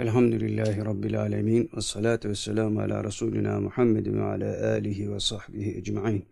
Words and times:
Elhamdülillahi 0.00 0.84
Rabbil 0.84 1.20
alemin. 1.20 1.70
Ve 1.76 1.80
salatu 1.80 2.28
ve 2.28 2.34
selamu 2.34 2.80
ala 2.80 3.04
Resulina 3.04 3.60
Muhammed 3.60 4.06
ve 4.06 4.22
ala 4.22 4.70
alihi 4.70 5.12
ve 5.12 5.20
sahbihi 5.20 5.78
ecma'in. 5.78 6.24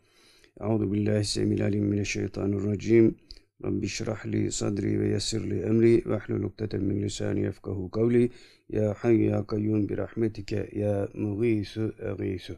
Euzu 0.61 0.93
billahi 0.93 1.25
semil 1.25 1.65
alim 1.65 1.85
mineşşeytanirracim. 1.85 3.17
Rabbi 3.65 3.89
şrah 3.89 4.27
li 4.27 4.53
sadri 4.53 5.01
ve 5.01 5.09
yessir 5.09 5.51
li 5.51 5.61
emri 5.61 6.03
ve 6.07 6.17
ahlul 6.17 6.43
ukdeten 6.43 6.85
min 6.85 7.03
lisani 7.03 7.41
yefkahu 7.41 7.91
kavli. 7.91 8.31
Ya 8.69 8.95
hayy 8.99 9.25
ya 9.25 9.47
kayyum 9.47 9.89
bi 9.89 9.97
rahmetike 9.97 10.71
ya 10.73 11.09
mughisu 11.15 11.95
egisu. 12.19 12.57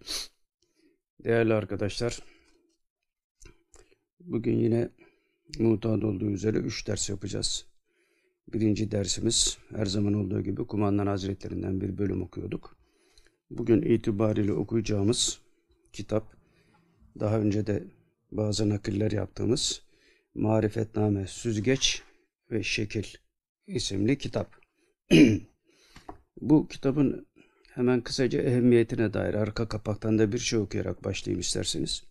Değerli 1.24 1.54
arkadaşlar, 1.54 2.22
bugün 4.20 4.56
yine 4.56 4.88
mutat 5.58 6.04
olduğu 6.04 6.30
üzere 6.30 6.58
üç 6.58 6.88
ders 6.88 7.10
yapacağız. 7.10 7.69
Birinci 8.48 8.90
dersimiz 8.90 9.58
her 9.74 9.86
zaman 9.86 10.14
olduğu 10.14 10.40
gibi 10.40 10.66
Kumandan 10.66 11.06
Hazretlerinden 11.06 11.80
bir 11.80 11.98
bölüm 11.98 12.22
okuyorduk. 12.22 12.76
Bugün 13.50 13.82
itibariyle 13.82 14.52
okuyacağımız 14.52 15.40
kitap 15.92 16.36
daha 17.20 17.40
önce 17.40 17.66
de 17.66 17.84
bazı 18.32 18.68
nakiller 18.68 19.10
yaptığımız 19.10 19.82
Marifetname 20.34 21.26
Süzgeç 21.26 22.02
ve 22.50 22.62
Şekil 22.62 23.04
isimli 23.66 24.18
kitap. 24.18 24.56
Bu 26.40 26.68
kitabın 26.68 27.26
hemen 27.74 28.00
kısaca 28.00 28.42
ehemmiyetine 28.42 29.12
dair 29.12 29.34
arka 29.34 29.68
kapaktan 29.68 30.18
da 30.18 30.32
bir 30.32 30.38
şey 30.38 30.58
okuyarak 30.58 31.04
başlayayım 31.04 31.40
isterseniz. 31.40 32.04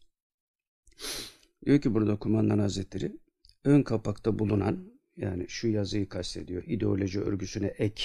Diyor 1.66 1.82
ki 1.82 1.94
burada 1.94 2.20
Kumandan 2.20 2.60
Hazretleri 2.60 3.18
ön 3.64 3.84
kapakta 3.84 4.40
bulunan 4.40 4.99
yani 5.20 5.46
şu 5.48 5.68
yazıyı 5.68 6.10
kastediyor. 6.10 6.64
İdeoloji 6.68 7.22
örgüsüne 7.22 7.68
ek 7.68 8.04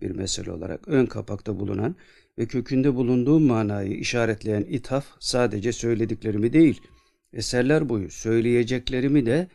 bir 0.00 0.10
mesele 0.10 0.50
olarak 0.50 0.88
ön 0.88 1.06
kapakta 1.06 1.60
bulunan 1.60 1.96
ve 2.38 2.46
kökünde 2.46 2.94
bulunduğu 2.94 3.40
manayı 3.40 3.92
işaretleyen 3.98 4.62
ithaf 4.62 5.06
sadece 5.20 5.72
söylediklerimi 5.72 6.52
değil, 6.52 6.80
eserler 7.32 7.88
boyu 7.88 8.10
söyleyeceklerimi 8.10 9.26
de 9.26 9.48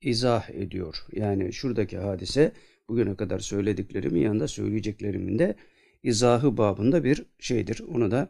izah 0.00 0.50
ediyor. 0.50 0.96
Yani 1.12 1.52
şuradaki 1.52 1.98
hadise 1.98 2.52
bugüne 2.88 3.16
kadar 3.16 3.38
söylediklerimin 3.38 4.20
yanında 4.20 4.48
söyleyeceklerimin 4.48 5.38
de 5.38 5.54
izahı 6.02 6.56
babında 6.56 7.04
bir 7.04 7.24
şeydir. 7.38 7.82
Onu 7.88 8.10
da 8.10 8.28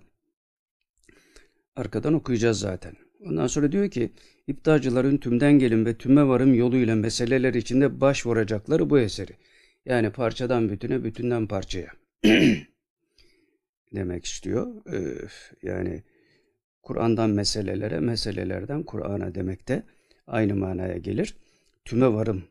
arkadan 1.76 2.14
okuyacağız 2.14 2.58
zaten. 2.58 2.94
Ondan 3.20 3.46
sonra 3.46 3.72
diyor 3.72 3.90
ki 3.90 4.12
İptalcıların 4.46 5.16
tümden 5.16 5.52
gelin 5.52 5.86
ve 5.86 5.94
tüme 5.94 6.28
varım 6.28 6.54
yoluyla 6.54 6.96
meseleler 6.96 7.54
içinde 7.54 8.00
başvuracakları 8.00 8.90
bu 8.90 8.98
eseri. 8.98 9.32
Yani 9.84 10.10
parçadan 10.10 10.68
bütüne, 10.68 11.04
bütünden 11.04 11.46
parçaya. 11.46 11.92
demek 13.94 14.24
istiyor. 14.24 14.74
Yani 15.62 16.02
Kur'an'dan 16.82 17.30
meselelere, 17.30 18.00
meselelerden 18.00 18.82
Kur'an'a 18.82 19.34
demek 19.34 19.68
de 19.68 19.82
aynı 20.26 20.56
manaya 20.56 20.98
gelir. 20.98 21.36
Tüme 21.84 22.12
varım, 22.12 22.44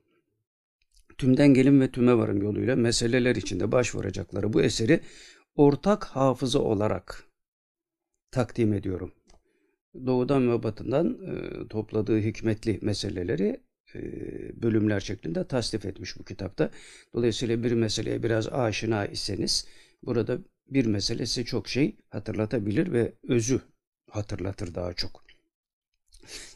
tümden 1.18 1.54
gelin 1.54 1.82
ve 1.82 1.92
tüme 1.92 2.18
varım 2.18 2.42
yoluyla 2.42 2.76
meseleler 2.76 3.36
içinde 3.36 3.72
başvuracakları 3.72 4.54
bu 4.54 4.62
eseri 4.62 5.00
ortak 5.56 6.04
hafıza 6.04 6.60
olarak 6.60 7.24
takdim 8.32 8.74
ediyorum 8.74 9.12
doğudan 10.06 10.52
ve 10.52 10.64
batından 10.64 11.18
e, 11.26 11.68
topladığı 11.68 12.20
hikmetli 12.20 12.80
meseleleri 12.82 13.62
e, 13.96 14.02
bölümler 14.62 15.00
şeklinde 15.00 15.48
tasnif 15.48 15.86
etmiş 15.86 16.20
bu 16.20 16.24
kitapta. 16.24 16.70
Dolayısıyla 17.14 17.64
bir 17.64 17.72
meseleye 17.72 18.24
biraz 18.24 18.48
aşina 18.48 19.06
iseniz 19.06 19.68
burada 20.04 20.38
bir 20.70 20.86
mesele 20.86 21.26
size 21.26 21.46
çok 21.46 21.68
şey 21.68 21.96
hatırlatabilir 22.10 22.92
ve 22.92 23.14
özü 23.28 23.62
hatırlatır 24.12 24.76
daha 24.76 24.94
çok. 24.94 25.26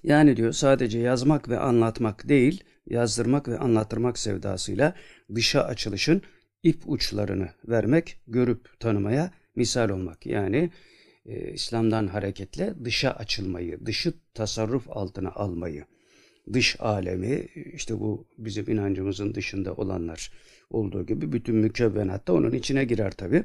Yani 0.04 0.38
diyor 0.38 0.52
sadece 0.52 1.00
yazmak 1.00 1.50
ve 1.50 1.60
anlatmak 1.60 2.30
değil, 2.30 2.64
yazdırmak 2.86 3.48
ve 3.48 3.58
anlattırmak 3.58 4.20
sevdasıyla 4.20 4.96
dışa 5.36 5.64
açılışın 5.64 6.22
ip 6.64 6.84
uçlarını 6.86 7.50
vermek, 7.68 8.22
görüp 8.28 8.80
tanımaya 8.80 9.32
misal 9.56 9.90
olmak. 9.90 10.26
Yani 10.26 10.72
e, 11.26 11.54
İslam'dan 11.54 12.08
hareketle 12.08 12.74
dışa 12.86 13.12
açılmayı, 13.12 13.86
dışı 13.86 14.14
tasarruf 14.34 14.90
altına 14.90 15.32
almayı, 15.32 15.86
dış 16.54 16.80
alemi 16.80 17.48
işte 17.74 18.00
bu 18.00 18.28
bizim 18.38 18.70
inancımızın 18.70 19.36
dışında 19.36 19.74
olanlar 19.74 20.32
olduğu 20.70 21.06
gibi 21.06 21.32
bütün 21.32 21.56
mükevvenat 21.56 22.28
da 22.28 22.34
onun 22.34 22.52
içine 22.52 22.86
girer 22.86 23.12
tabi. 23.12 23.44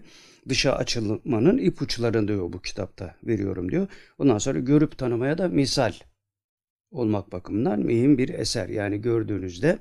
Dışa 0.48 0.72
açılmanın 0.72 1.58
ipuçlarını 1.58 2.28
diyor 2.28 2.52
bu 2.52 2.62
kitapta 2.62 3.16
veriyorum 3.22 3.70
diyor. 3.70 3.88
Ondan 4.18 4.38
sonra 4.38 4.58
görüp 4.58 4.98
tanımaya 4.98 5.38
da 5.38 5.48
misal 5.48 5.92
olmak 6.90 7.32
bakımından 7.32 7.80
mühim 7.80 8.18
bir 8.18 8.28
eser. 8.28 8.68
Yani 8.68 9.00
gördüğünüzde 9.00 9.78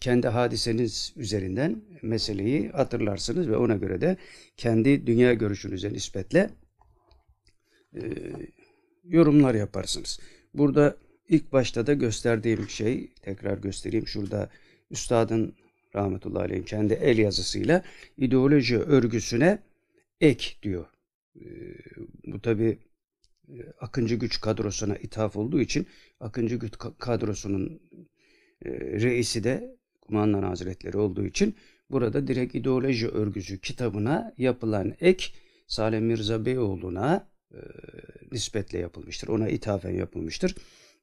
kendi 0.00 0.28
hadiseniz 0.28 1.12
üzerinden 1.16 1.82
meseleyi 2.02 2.68
hatırlarsınız 2.68 3.48
ve 3.48 3.56
ona 3.56 3.76
göre 3.76 4.00
de 4.00 4.16
kendi 4.56 5.06
dünya 5.06 5.34
görüşünüze 5.34 5.92
nispetle 5.92 6.50
e, 7.94 8.02
yorumlar 9.04 9.54
yaparsınız. 9.54 10.20
Burada 10.54 10.96
ilk 11.28 11.52
başta 11.52 11.86
da 11.86 11.94
gösterdiğim 11.94 12.68
şey, 12.68 13.08
tekrar 13.22 13.58
göstereyim 13.58 14.06
şurada 14.06 14.50
üstadın 14.90 15.54
rahmetullahi 15.94 16.44
aleyh 16.44 16.66
kendi 16.66 16.94
el 16.94 17.18
yazısıyla 17.18 17.84
ideoloji 18.16 18.78
örgüsüne 18.78 19.58
ek 20.20 20.50
diyor. 20.62 20.86
E, 21.36 21.44
bu 22.26 22.40
tabi 22.42 22.78
Akıncı 23.80 24.14
güç 24.14 24.40
kadrosuna 24.40 24.96
ithaf 24.96 25.36
olduğu 25.36 25.60
için 25.60 25.86
Akıncı 26.20 26.56
güç 26.56 26.74
kadrosunun 26.98 27.80
e, 28.64 28.70
reisi 29.00 29.44
de 29.44 29.76
Kumandan 30.00 30.42
Hazretleri 30.42 30.96
olduğu 30.96 31.26
için 31.26 31.54
burada 31.90 32.26
direkt 32.26 32.54
ideoloji 32.54 33.08
örgüsü 33.08 33.60
kitabına 33.60 34.34
yapılan 34.38 34.94
ek 35.00 35.24
Salih 35.66 36.00
Mirza 36.00 36.46
Beyoğlu'na 36.46 37.28
e, 37.54 37.58
nispetle 38.32 38.78
yapılmıştır. 38.78 39.28
Ona 39.28 39.48
ithafen 39.48 39.94
yapılmıştır. 39.94 40.54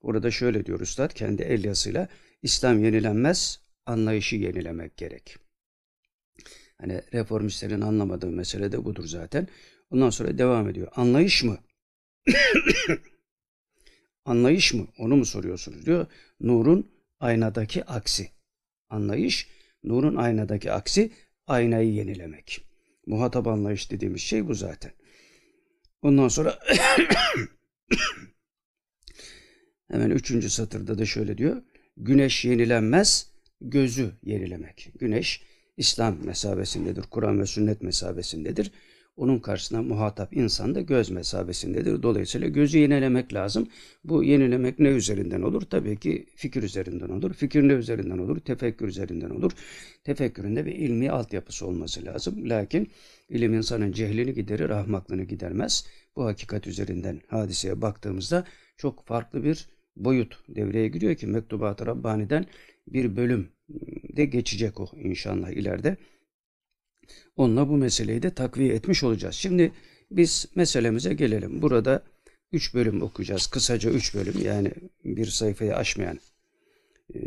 Orada 0.01 0.31
şöyle 0.31 0.65
diyor 0.65 0.79
Üstad 0.79 1.13
kendi 1.13 1.41
el 1.41 1.63
yazısıyla 1.63 2.07
İslam 2.43 2.83
yenilenmez, 2.83 3.59
anlayışı 3.85 4.35
yenilemek 4.35 4.97
gerek. 4.97 5.37
Hani 6.77 7.01
reformistlerin 7.13 7.81
anlamadığı 7.81 8.31
mesele 8.31 8.71
de 8.71 8.85
budur 8.85 9.05
zaten. 9.07 9.47
Ondan 9.89 10.09
sonra 10.09 10.37
devam 10.37 10.69
ediyor. 10.69 10.87
Anlayış 10.95 11.43
mı? 11.43 11.57
anlayış 14.25 14.73
mı? 14.73 14.87
Onu 14.97 15.15
mu 15.15 15.25
soruyorsunuz 15.25 15.85
diyor. 15.85 16.07
Nur'un 16.41 16.94
aynadaki 17.19 17.85
aksi. 17.85 18.29
Anlayış, 18.89 19.47
nurun 19.83 20.15
aynadaki 20.15 20.71
aksi 20.71 21.11
aynayı 21.47 21.93
yenilemek. 21.93 22.65
Muhatap 23.07 23.47
anlayış 23.47 23.91
dediğimiz 23.91 24.21
şey 24.21 24.47
bu 24.47 24.53
zaten. 24.53 24.91
Ondan 26.01 26.27
sonra 26.27 26.59
hemen 29.87 30.09
üçüncü 30.09 30.49
satırda 30.49 30.97
da 30.97 31.05
şöyle 31.05 31.37
diyor. 31.37 31.61
Güneş 31.97 32.45
yenilenmez, 32.45 33.31
gözü 33.61 34.11
yenilemek. 34.23 34.91
Güneş 34.99 35.43
İslam 35.77 36.25
mesabesindedir, 36.25 37.01
Kur'an 37.01 37.39
ve 37.39 37.45
sünnet 37.45 37.81
mesabesindedir. 37.81 38.71
Onun 39.17 39.39
karşısında 39.39 39.81
muhatap 39.81 40.37
insan 40.37 40.75
da 40.75 40.81
göz 40.81 41.09
mesabesindedir. 41.09 42.03
Dolayısıyla 42.03 42.47
gözü 42.47 42.77
yenilemek 42.77 43.33
lazım. 43.33 43.67
Bu 44.03 44.23
yenilemek 44.23 44.79
ne 44.79 44.89
üzerinden 44.89 45.41
olur? 45.41 45.61
Tabii 45.61 45.97
ki 45.99 46.25
fikir 46.35 46.63
üzerinden 46.63 47.09
olur. 47.09 47.33
Fikir 47.33 47.67
ne 47.67 47.73
üzerinden 47.73 48.17
olur? 48.17 48.39
Tefekkür 48.39 48.87
üzerinden 48.87 49.29
olur. 49.29 49.51
Tefekküründe 50.03 50.65
bir 50.65 50.75
ilmi 50.75 51.11
altyapısı 51.11 51.67
olması 51.67 52.05
lazım. 52.05 52.49
Lakin 52.49 52.89
ilim 53.29 53.53
insanın 53.53 53.91
cehlini 53.91 54.33
giderir, 54.33 54.69
ahmaklığını 54.69 55.23
gidermez. 55.23 55.87
Bu 56.15 56.25
hakikat 56.25 56.67
üzerinden 56.67 57.21
hadiseye 57.27 57.81
baktığımızda 57.81 58.45
çok 58.77 59.05
farklı 59.05 59.43
bir 59.43 59.69
boyut 59.95 60.39
devreye 60.49 60.87
giriyor 60.87 61.15
ki 61.15 61.27
Mektubat-ı 61.27 61.85
Rabbani'den 61.85 62.45
bir 62.87 63.15
bölüm 63.15 63.49
de 64.17 64.25
geçecek 64.25 64.79
o 64.79 64.87
inşallah 64.97 65.49
ileride. 65.49 65.97
Onunla 67.37 67.69
bu 67.69 67.77
meseleyi 67.77 68.23
de 68.23 68.29
takviye 68.29 68.73
etmiş 68.73 69.03
olacağız. 69.03 69.35
Şimdi 69.35 69.71
biz 70.11 70.47
meselemize 70.55 71.13
gelelim. 71.13 71.61
Burada 71.61 72.03
üç 72.51 72.73
bölüm 72.73 73.01
okuyacağız. 73.01 73.47
Kısaca 73.47 73.89
üç 73.89 74.15
bölüm 74.15 74.35
yani 74.45 74.71
bir 75.05 75.25
sayfayı 75.25 75.75
aşmayan 75.75 76.19
e, 77.15 77.19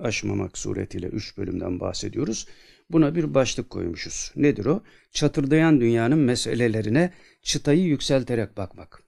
aşmamak 0.00 0.58
suretiyle 0.58 1.06
üç 1.06 1.38
bölümden 1.38 1.80
bahsediyoruz. 1.80 2.46
Buna 2.90 3.14
bir 3.14 3.34
başlık 3.34 3.70
koymuşuz. 3.70 4.32
Nedir 4.36 4.64
o? 4.64 4.82
Çatırdayan 5.10 5.80
dünyanın 5.80 6.18
meselelerine 6.18 7.12
çıtayı 7.42 7.82
yükselterek 7.82 8.56
bakmak. 8.56 9.02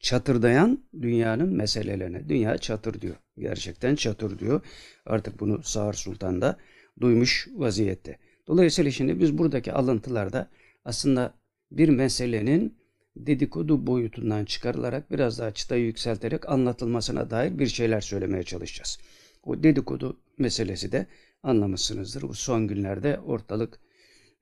Çatırdayan 0.00 0.84
dünyanın 1.02 1.56
meselelerine. 1.56 2.28
Dünya 2.28 2.58
çatır 2.58 3.00
diyor. 3.00 3.16
Gerçekten 3.38 3.94
çatır 3.94 4.38
diyor. 4.38 4.60
Artık 5.06 5.40
bunu 5.40 5.62
Sağır 5.62 5.94
Sultan 5.94 6.40
da 6.40 6.58
duymuş 7.00 7.48
vaziyette. 7.54 8.18
Dolayısıyla 8.46 8.90
şimdi 8.90 9.20
biz 9.20 9.38
buradaki 9.38 9.72
alıntılarda 9.72 10.50
aslında 10.84 11.34
bir 11.70 11.88
meselenin 11.88 12.78
dedikodu 13.16 13.86
boyutundan 13.86 14.44
çıkarılarak 14.44 15.10
biraz 15.10 15.38
daha 15.38 15.50
çıtayı 15.50 15.84
yükselterek 15.84 16.48
anlatılmasına 16.48 17.30
dair 17.30 17.58
bir 17.58 17.66
şeyler 17.66 18.00
söylemeye 18.00 18.42
çalışacağız. 18.42 18.98
O 19.44 19.62
dedikodu 19.62 20.20
meselesi 20.38 20.92
de 20.92 21.06
anlamışsınızdır. 21.42 22.22
Bu 22.22 22.34
son 22.34 22.68
günlerde 22.68 23.18
ortalık 23.20 23.80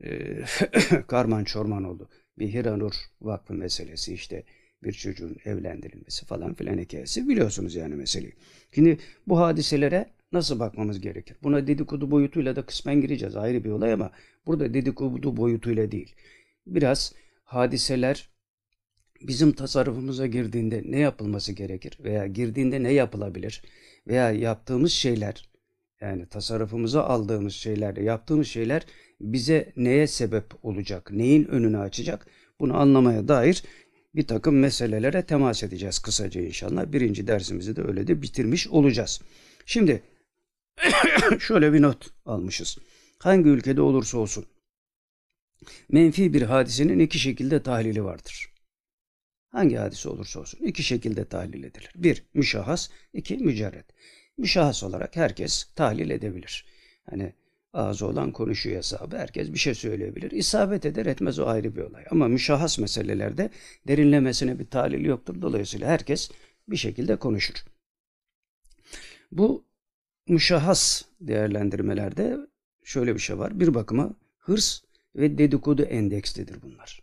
e, 0.05 0.41
karman 1.07 1.45
çorman 1.45 1.85
oldu. 1.85 2.09
Bir 2.39 2.53
Hiranur 2.53 2.95
Vakfı 3.21 3.55
meselesi 3.55 4.15
işte 4.15 4.45
bir 4.83 4.93
çocuğun 4.93 5.37
evlendirilmesi 5.45 6.27
falan 6.27 6.55
filan 6.55 6.79
hikayesi 6.79 7.29
biliyorsunuz 7.29 7.75
yani 7.75 7.95
meseleyi. 7.95 8.33
Şimdi 8.73 8.99
bu 9.27 9.39
hadiselere 9.39 10.16
nasıl 10.37 10.61
bakmamız 10.61 11.01
gerekir? 11.01 11.37
Buna 11.43 11.67
dedikodu 11.67 12.11
boyutuyla 12.11 12.57
da 12.57 12.67
kısmen 12.67 13.01
gireceğiz 13.01 13.37
ayrı 13.37 13.65
bir 13.65 13.71
olay 13.71 13.93
ama 13.93 14.11
burada 14.47 14.75
dedikodu 14.75 15.37
boyutuyla 15.37 15.91
değil. 15.93 16.15
Biraz 16.67 17.15
hadiseler 17.45 18.29
bizim 19.21 19.53
tasarrufumuza 19.53 20.27
girdiğinde 20.27 20.83
ne 20.87 20.99
yapılması 20.99 21.53
gerekir 21.53 21.99
veya 22.05 22.27
girdiğinde 22.27 22.83
ne 22.83 22.93
yapılabilir 22.93 23.63
veya 24.07 24.31
yaptığımız 24.31 24.93
şeyler 24.93 25.49
yani 26.01 26.27
tasarrufumuza 26.27 27.05
aldığımız 27.05 27.55
şeyler, 27.55 27.97
yaptığımız 27.97 28.47
şeyler 28.47 28.83
bize 29.21 29.73
neye 29.77 30.07
sebep 30.07 30.65
olacak, 30.65 31.11
neyin 31.11 31.45
önünü 31.45 31.79
açacak 31.79 32.27
bunu 32.61 32.77
anlamaya 32.77 33.29
dair 33.29 33.63
bir 34.15 34.27
takım 34.27 34.59
meselelere 34.59 35.23
temas 35.23 35.63
edeceğiz 35.63 35.99
kısaca 35.99 36.41
inşallah. 36.41 36.93
Birinci 36.93 37.27
dersimizi 37.27 37.77
de 37.77 37.83
öyle 37.83 38.07
de 38.07 38.23
bitirmiş 38.23 38.69
olacağız. 38.69 39.21
Şimdi 39.67 40.03
şöyle 41.41 41.73
bir 41.73 41.83
not 41.83 42.07
almışız. 42.27 42.79
Hangi 43.19 43.49
ülkede 43.49 43.81
olursa 43.81 44.19
olsun 44.19 44.47
menfi 45.89 46.35
bir 46.35 46.43
hadisenin 46.43 46.99
iki 46.99 47.19
şekilde 47.19 47.63
tahlili 47.63 48.05
vardır. 48.05 48.53
Hangi 49.49 49.77
hadise 49.77 50.09
olursa 50.09 50.41
olsun 50.41 50.61
iki 50.65 50.83
şekilde 50.83 51.25
tahlil 51.25 51.65
edilir. 51.65 51.91
Bir, 51.97 52.25
müşahhas, 52.35 52.91
iki, 53.13 53.37
mücerret. 53.37 53.87
Müşahhas 54.39 54.83
olarak 54.83 55.17
herkes 55.17 55.65
tahlil 55.75 56.11
edebilir. 56.11 56.65
Hani 57.11 57.33
ağzı 57.73 58.07
olan 58.07 58.33
konuşuyor 58.33 58.77
hesabı. 58.77 59.19
Herkes 59.19 59.53
bir 59.53 59.59
şey 59.59 59.75
söyleyebilir. 59.75 60.31
İsabet 60.31 60.87
eder 60.87 61.07
etmez 61.07 61.39
o 61.39 61.47
ayrı 61.47 61.77
bir 61.77 61.81
olay. 61.81 62.05
Ama 62.11 62.29
müşahhas 62.29 62.79
meselelerde 62.79 63.51
derinlemesine 63.89 64.59
bir 64.59 64.67
tahlil 64.67 65.05
yoktur. 65.05 65.43
Dolayısıyla 65.43 65.89
herkes 65.89 66.31
bir 66.69 66.77
şekilde 66.77 67.17
konuşur. 67.17 67.65
Bu 69.33 69.66
müşahhas 70.29 71.03
değerlendirmelerde 71.21 72.37
şöyle 72.85 73.15
bir 73.15 73.21
şey 73.21 73.39
var. 73.39 73.61
Bir 73.61 73.75
bakıma 73.75 74.15
hırs 74.39 74.81
ve 75.17 75.39
dedikodu 75.39 75.83
endekslidir 75.83 76.63
bunlar. 76.63 77.03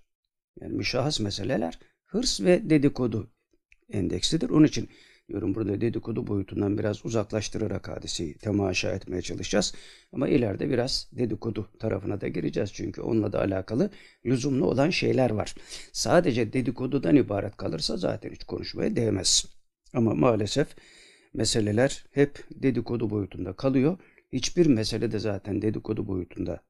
Yani 0.62 0.74
müşahhas 0.74 1.20
meseleler 1.20 1.80
hırs 2.06 2.42
ve 2.42 2.70
dedikodu 2.70 3.32
endeksidir. 3.90 4.50
Onun 4.50 4.66
için 4.66 4.90
diyorum 5.30 5.56
burada 5.56 5.82
dedikodu 5.82 6.28
boyutundan 6.28 6.78
biraz 6.78 7.06
uzaklaştırarak 7.06 7.88
hadiseyi 7.88 8.38
temaşa 8.38 8.92
etmeye 8.92 9.22
çalışacağız. 9.22 9.74
Ama 10.14 10.28
ileride 10.28 10.70
biraz 10.70 11.10
dedikodu 11.12 11.70
tarafına 11.80 12.22
da 12.22 12.28
gireceğiz. 12.28 12.74
Çünkü 12.74 13.02
onunla 13.02 13.34
da 13.34 13.40
alakalı 13.40 13.90
lüzumlu 14.26 14.66
olan 14.66 14.90
şeyler 14.90 15.30
var. 15.30 15.56
Sadece 15.92 16.54
dedikodudan 16.54 17.16
ibaret 17.16 17.58
kalırsa 17.58 17.98
zaten 17.98 18.32
hiç 18.32 18.44
konuşmaya 18.44 18.96
değmez. 18.96 19.46
Ama 19.94 20.14
maalesef 20.14 20.68
meseleler 21.34 22.06
hep 22.12 22.46
dedikodu 22.52 23.10
boyutunda 23.10 23.54
kalıyor. 23.54 23.98
Hiçbir 24.34 24.66
mesele 24.66 25.12
de 25.12 25.20
zaten 25.20 25.62
dedikodu 25.62 26.08
boyutunda 26.08 26.64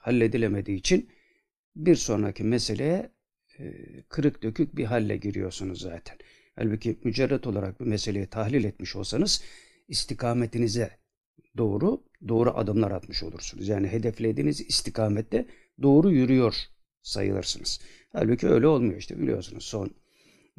halledilemediği 0.00 0.78
için 0.78 1.10
bir 1.76 1.96
sonraki 1.96 2.44
meseleye 2.44 3.10
e, 3.58 3.74
kırık 4.08 4.42
dökük 4.42 4.76
bir 4.76 4.84
halle 4.84 5.16
giriyorsunuz 5.16 5.80
zaten. 5.80 6.16
Halbuki 6.56 6.98
mücerret 7.04 7.46
olarak 7.46 7.80
bir 7.80 7.86
meseleyi 7.86 8.26
tahlil 8.26 8.64
etmiş 8.64 8.96
olsanız 8.96 9.42
istikametinize 9.88 10.90
doğru 11.56 12.04
doğru 12.28 12.50
adımlar 12.50 12.90
atmış 12.90 13.22
olursunuz. 13.22 13.68
Yani 13.68 13.88
hedeflediğiniz 13.88 14.60
istikamette 14.60 15.46
doğru 15.82 16.10
yürüyor 16.10 16.54
sayılırsınız. 17.02 17.80
Halbuki 18.12 18.48
öyle 18.48 18.66
olmuyor 18.66 18.98
işte 18.98 19.18
biliyorsunuz 19.18 19.64
son 19.64 19.90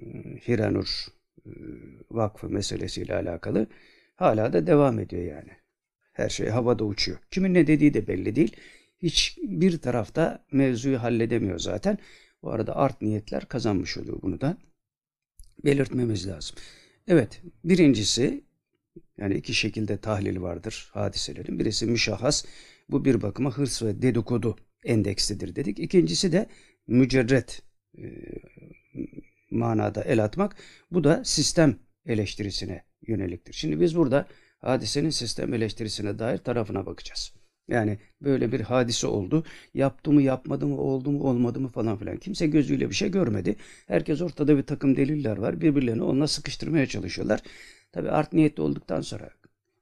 e, 0.01 0.05
Hiranur 0.47 1.07
Vakfı 2.11 2.49
meselesiyle 2.49 3.15
alakalı 3.15 3.67
hala 4.15 4.53
da 4.53 4.67
devam 4.67 4.99
ediyor 4.99 5.23
yani. 5.23 5.51
Her 6.13 6.29
şey 6.29 6.47
havada 6.47 6.83
uçuyor. 6.83 7.19
Kimin 7.31 7.53
ne 7.53 7.67
dediği 7.67 7.93
de 7.93 8.07
belli 8.07 8.35
değil. 8.35 8.55
Hiç 8.97 9.37
bir 9.43 9.77
tarafta 9.81 10.45
mevzuyu 10.51 11.03
halledemiyor 11.03 11.59
zaten. 11.59 11.97
Bu 12.43 12.51
arada 12.51 12.75
art 12.75 13.01
niyetler 13.01 13.45
kazanmış 13.45 13.97
oluyor 13.97 14.21
bunu 14.21 14.41
da 14.41 14.57
belirtmemiz 15.65 16.27
lazım. 16.27 16.55
Evet, 17.07 17.41
birincisi 17.63 18.43
yani 19.17 19.35
iki 19.35 19.53
şekilde 19.53 19.97
tahlil 19.97 20.41
vardır 20.41 20.89
hadiselerin. 20.93 21.59
Birisi 21.59 21.85
müşahhas. 21.85 22.45
Bu 22.89 23.05
bir 23.05 23.21
bakıma 23.21 23.57
hırs 23.57 23.83
ve 23.83 24.01
dedikodu 24.01 24.55
endeksidir 24.83 25.55
dedik. 25.55 25.79
İkincisi 25.79 26.31
de 26.31 26.47
mücerret 26.87 27.61
e, 27.97 28.03
manada 29.51 30.01
el 30.01 30.23
atmak. 30.23 30.55
Bu 30.91 31.03
da 31.03 31.21
sistem 31.25 31.75
eleştirisine 32.05 32.83
yöneliktir. 33.07 33.53
Şimdi 33.53 33.81
biz 33.81 33.95
burada 33.95 34.27
hadisenin 34.59 35.09
sistem 35.09 35.53
eleştirisine 35.53 36.19
dair 36.19 36.37
tarafına 36.37 36.85
bakacağız. 36.85 37.33
Yani 37.69 37.99
böyle 38.21 38.51
bir 38.51 38.59
hadise 38.61 39.07
oldu. 39.07 39.43
Yaptı 39.73 40.11
mı 40.11 40.21
yapmadı 40.21 40.67
mı 40.67 40.77
oldu 40.77 41.11
mu 41.11 41.23
olmadı 41.23 41.59
mı 41.59 41.67
falan 41.67 41.97
filan. 41.97 42.17
Kimse 42.17 42.47
gözüyle 42.47 42.89
bir 42.89 42.95
şey 42.95 43.11
görmedi. 43.11 43.55
Herkes 43.87 44.21
ortada 44.21 44.57
bir 44.57 44.63
takım 44.63 44.95
deliller 44.95 45.37
var. 45.37 45.61
Birbirlerini 45.61 46.03
onunla 46.03 46.27
sıkıştırmaya 46.27 46.87
çalışıyorlar. 46.87 47.39
Tabi 47.91 48.09
art 48.09 48.33
niyetli 48.33 48.61
olduktan 48.61 49.01
sonra 49.01 49.29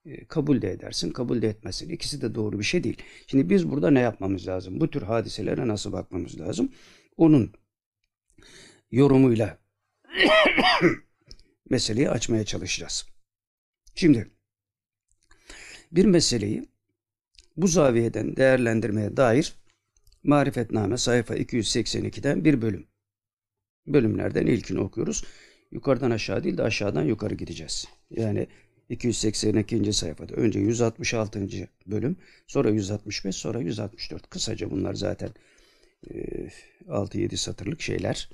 e, 0.06 0.26
kabul 0.26 0.62
de 0.62 0.72
edersin, 0.72 1.12
kabul 1.12 1.42
de 1.42 1.48
etmezsin. 1.50 1.90
İkisi 1.90 2.22
de 2.22 2.36
doğru 2.36 2.60
bir 2.60 2.64
şey 2.64 2.84
değil. 2.84 2.98
Şimdi 3.28 3.50
biz 3.50 3.70
burada 3.70 3.92
ne 3.92 4.00
yapmamız 4.00 4.48
lazım? 4.48 4.80
Bu 4.80 4.90
tür 4.90 5.02
hadiselere 5.02 5.68
nasıl 5.68 5.92
bakmamız 5.92 6.40
lazım? 6.40 6.70
Onun 7.18 7.52
yorumuyla 8.92 9.58
meseleyi 11.70 12.10
açmaya 12.10 12.46
çalışacağız. 12.46 13.06
Şimdi 13.96 14.32
bir 15.92 16.06
meseleyi 16.06 16.68
bu 17.58 17.68
zaviyeden 17.68 18.36
değerlendirmeye 18.36 19.18
dair 19.18 19.56
Marifetname 20.24 20.98
sayfa 20.98 21.36
282'den 21.36 22.46
bir 22.46 22.62
bölüm. 22.62 22.88
Bölümlerden 23.88 24.46
ilkini 24.46 24.80
okuyoruz. 24.80 25.24
Yukarıdan 25.72 26.12
aşağı 26.12 26.44
değil 26.44 26.58
de 26.58 26.64
aşağıdan 26.64 27.04
yukarı 27.04 27.36
gideceğiz. 27.36 27.88
Yani 28.10 28.48
282. 28.90 29.94
sayfada 29.94 30.34
önce 30.34 30.60
166. 30.60 31.48
bölüm, 31.88 32.18
sonra 32.48 32.70
165, 32.70 33.36
sonra 33.36 33.60
164. 33.60 34.30
Kısaca 34.30 34.72
bunlar 34.72 34.94
zaten 34.94 35.30
6-7 36.88 37.38
satırlık 37.38 37.82
şeyler 37.82 38.30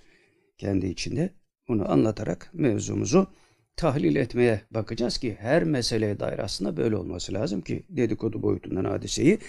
kendi 0.63 0.87
içinde. 0.87 1.29
Bunu 1.67 1.91
anlatarak 1.91 2.49
mevzumuzu 2.53 3.27
tahlil 3.75 4.15
etmeye 4.15 4.61
bakacağız 4.71 5.17
ki 5.17 5.37
her 5.39 5.63
meseleye 5.63 6.19
dair 6.19 6.39
aslında 6.39 6.77
böyle 6.77 6.95
olması 6.95 7.33
lazım 7.33 7.61
ki 7.61 7.83
dedikodu 7.89 8.43
boyutundan 8.43 8.85
hadiseyi 8.85 9.39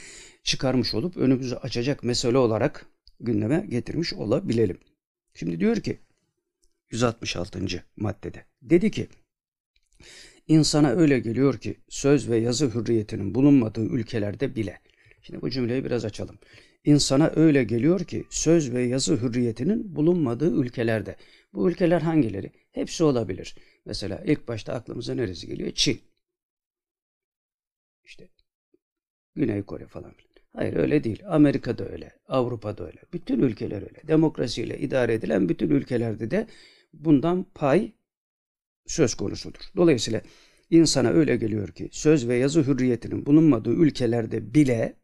çıkarmış 0.43 0.95
olup 0.95 1.17
önümüzü 1.17 1.55
açacak 1.55 2.05
mesele 2.05 2.39
olarak 2.39 2.87
gündeme 3.21 3.67
getirmiş 3.69 4.13
olabilelim. 4.15 4.79
Şimdi 5.35 5.61
diyor 5.61 5.77
ki 5.77 5.99
166. 6.91 7.85
maddede 7.97 8.45
dedi 8.63 8.91
ki 8.91 9.09
insana 10.49 10.91
öyle 10.91 11.19
geliyor 11.19 11.59
ki 11.59 11.77
söz 11.89 12.31
ve 12.31 12.37
yazı 12.37 12.75
hürriyetinin 12.75 13.35
bulunmadığı 13.35 13.85
ülkelerde 13.85 14.57
bile 14.57 14.81
Şimdi 15.27 15.43
bu 15.43 15.51
cümleyi 15.51 15.85
biraz 15.85 16.05
açalım. 16.05 16.39
İnsana 16.85 17.33
öyle 17.37 17.65
geliyor 17.65 18.01
ki 18.01 18.25
söz 18.31 18.73
ve 18.73 18.83
yazı 18.83 19.17
hürriyetinin 19.17 19.97
bulunmadığı 19.97 20.61
ülkelerde. 20.61 21.17
Bu 21.53 21.71
ülkeler 21.71 22.01
hangileri? 22.01 22.53
Hepsi 22.73 23.05
olabilir. 23.05 23.57
Mesela 23.85 24.23
ilk 24.27 24.49
başta 24.49 24.73
aklımıza 24.73 25.15
neresi 25.15 25.47
geliyor? 25.47 25.73
Çin. 25.75 26.01
İşte 28.05 28.29
Güney 29.35 29.63
Kore 29.63 29.87
falan. 29.87 30.13
Hayır 30.53 30.77
öyle 30.77 31.05
değil. 31.05 31.23
Amerika'da 31.27 31.89
öyle. 31.89 32.13
Avrupa'da 32.29 32.87
öyle. 32.87 33.01
Bütün 33.13 33.41
ülkeler 33.43 33.83
öyle. 33.83 34.09
Demokrasiyle 34.09 34.79
idare 34.79 35.15
edilen 35.15 35.49
bütün 35.49 35.71
ülkelerde 35.71 36.31
de 36.31 36.47
bundan 36.93 37.47
pay 37.55 37.93
söz 38.87 39.15
konusudur. 39.15 39.61
Dolayısıyla 39.77 40.21
insana 40.71 41.09
öyle 41.09 41.37
geliyor 41.37 41.69
ki 41.69 41.89
söz 41.93 42.29
ve 42.29 42.37
yazı 42.37 42.63
hürriyetinin 42.63 43.27
bulunmadığı 43.27 43.73
ülkelerde 43.73 44.55
bile 44.55 44.97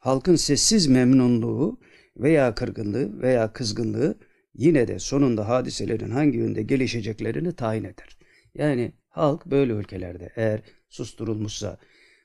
halkın 0.00 0.36
sessiz 0.36 0.86
memnunluğu 0.86 1.80
veya 2.16 2.54
kırgınlığı 2.54 3.22
veya 3.22 3.52
kızgınlığı 3.52 4.18
yine 4.54 4.88
de 4.88 4.98
sonunda 4.98 5.48
hadiselerin 5.48 6.10
hangi 6.10 6.38
yönde 6.38 6.62
gelişeceklerini 6.62 7.56
tayin 7.56 7.84
eder. 7.84 8.18
Yani 8.54 8.92
halk 9.08 9.46
böyle 9.46 9.72
ülkelerde 9.72 10.32
eğer 10.36 10.60
susturulmuşsa, 10.88 11.78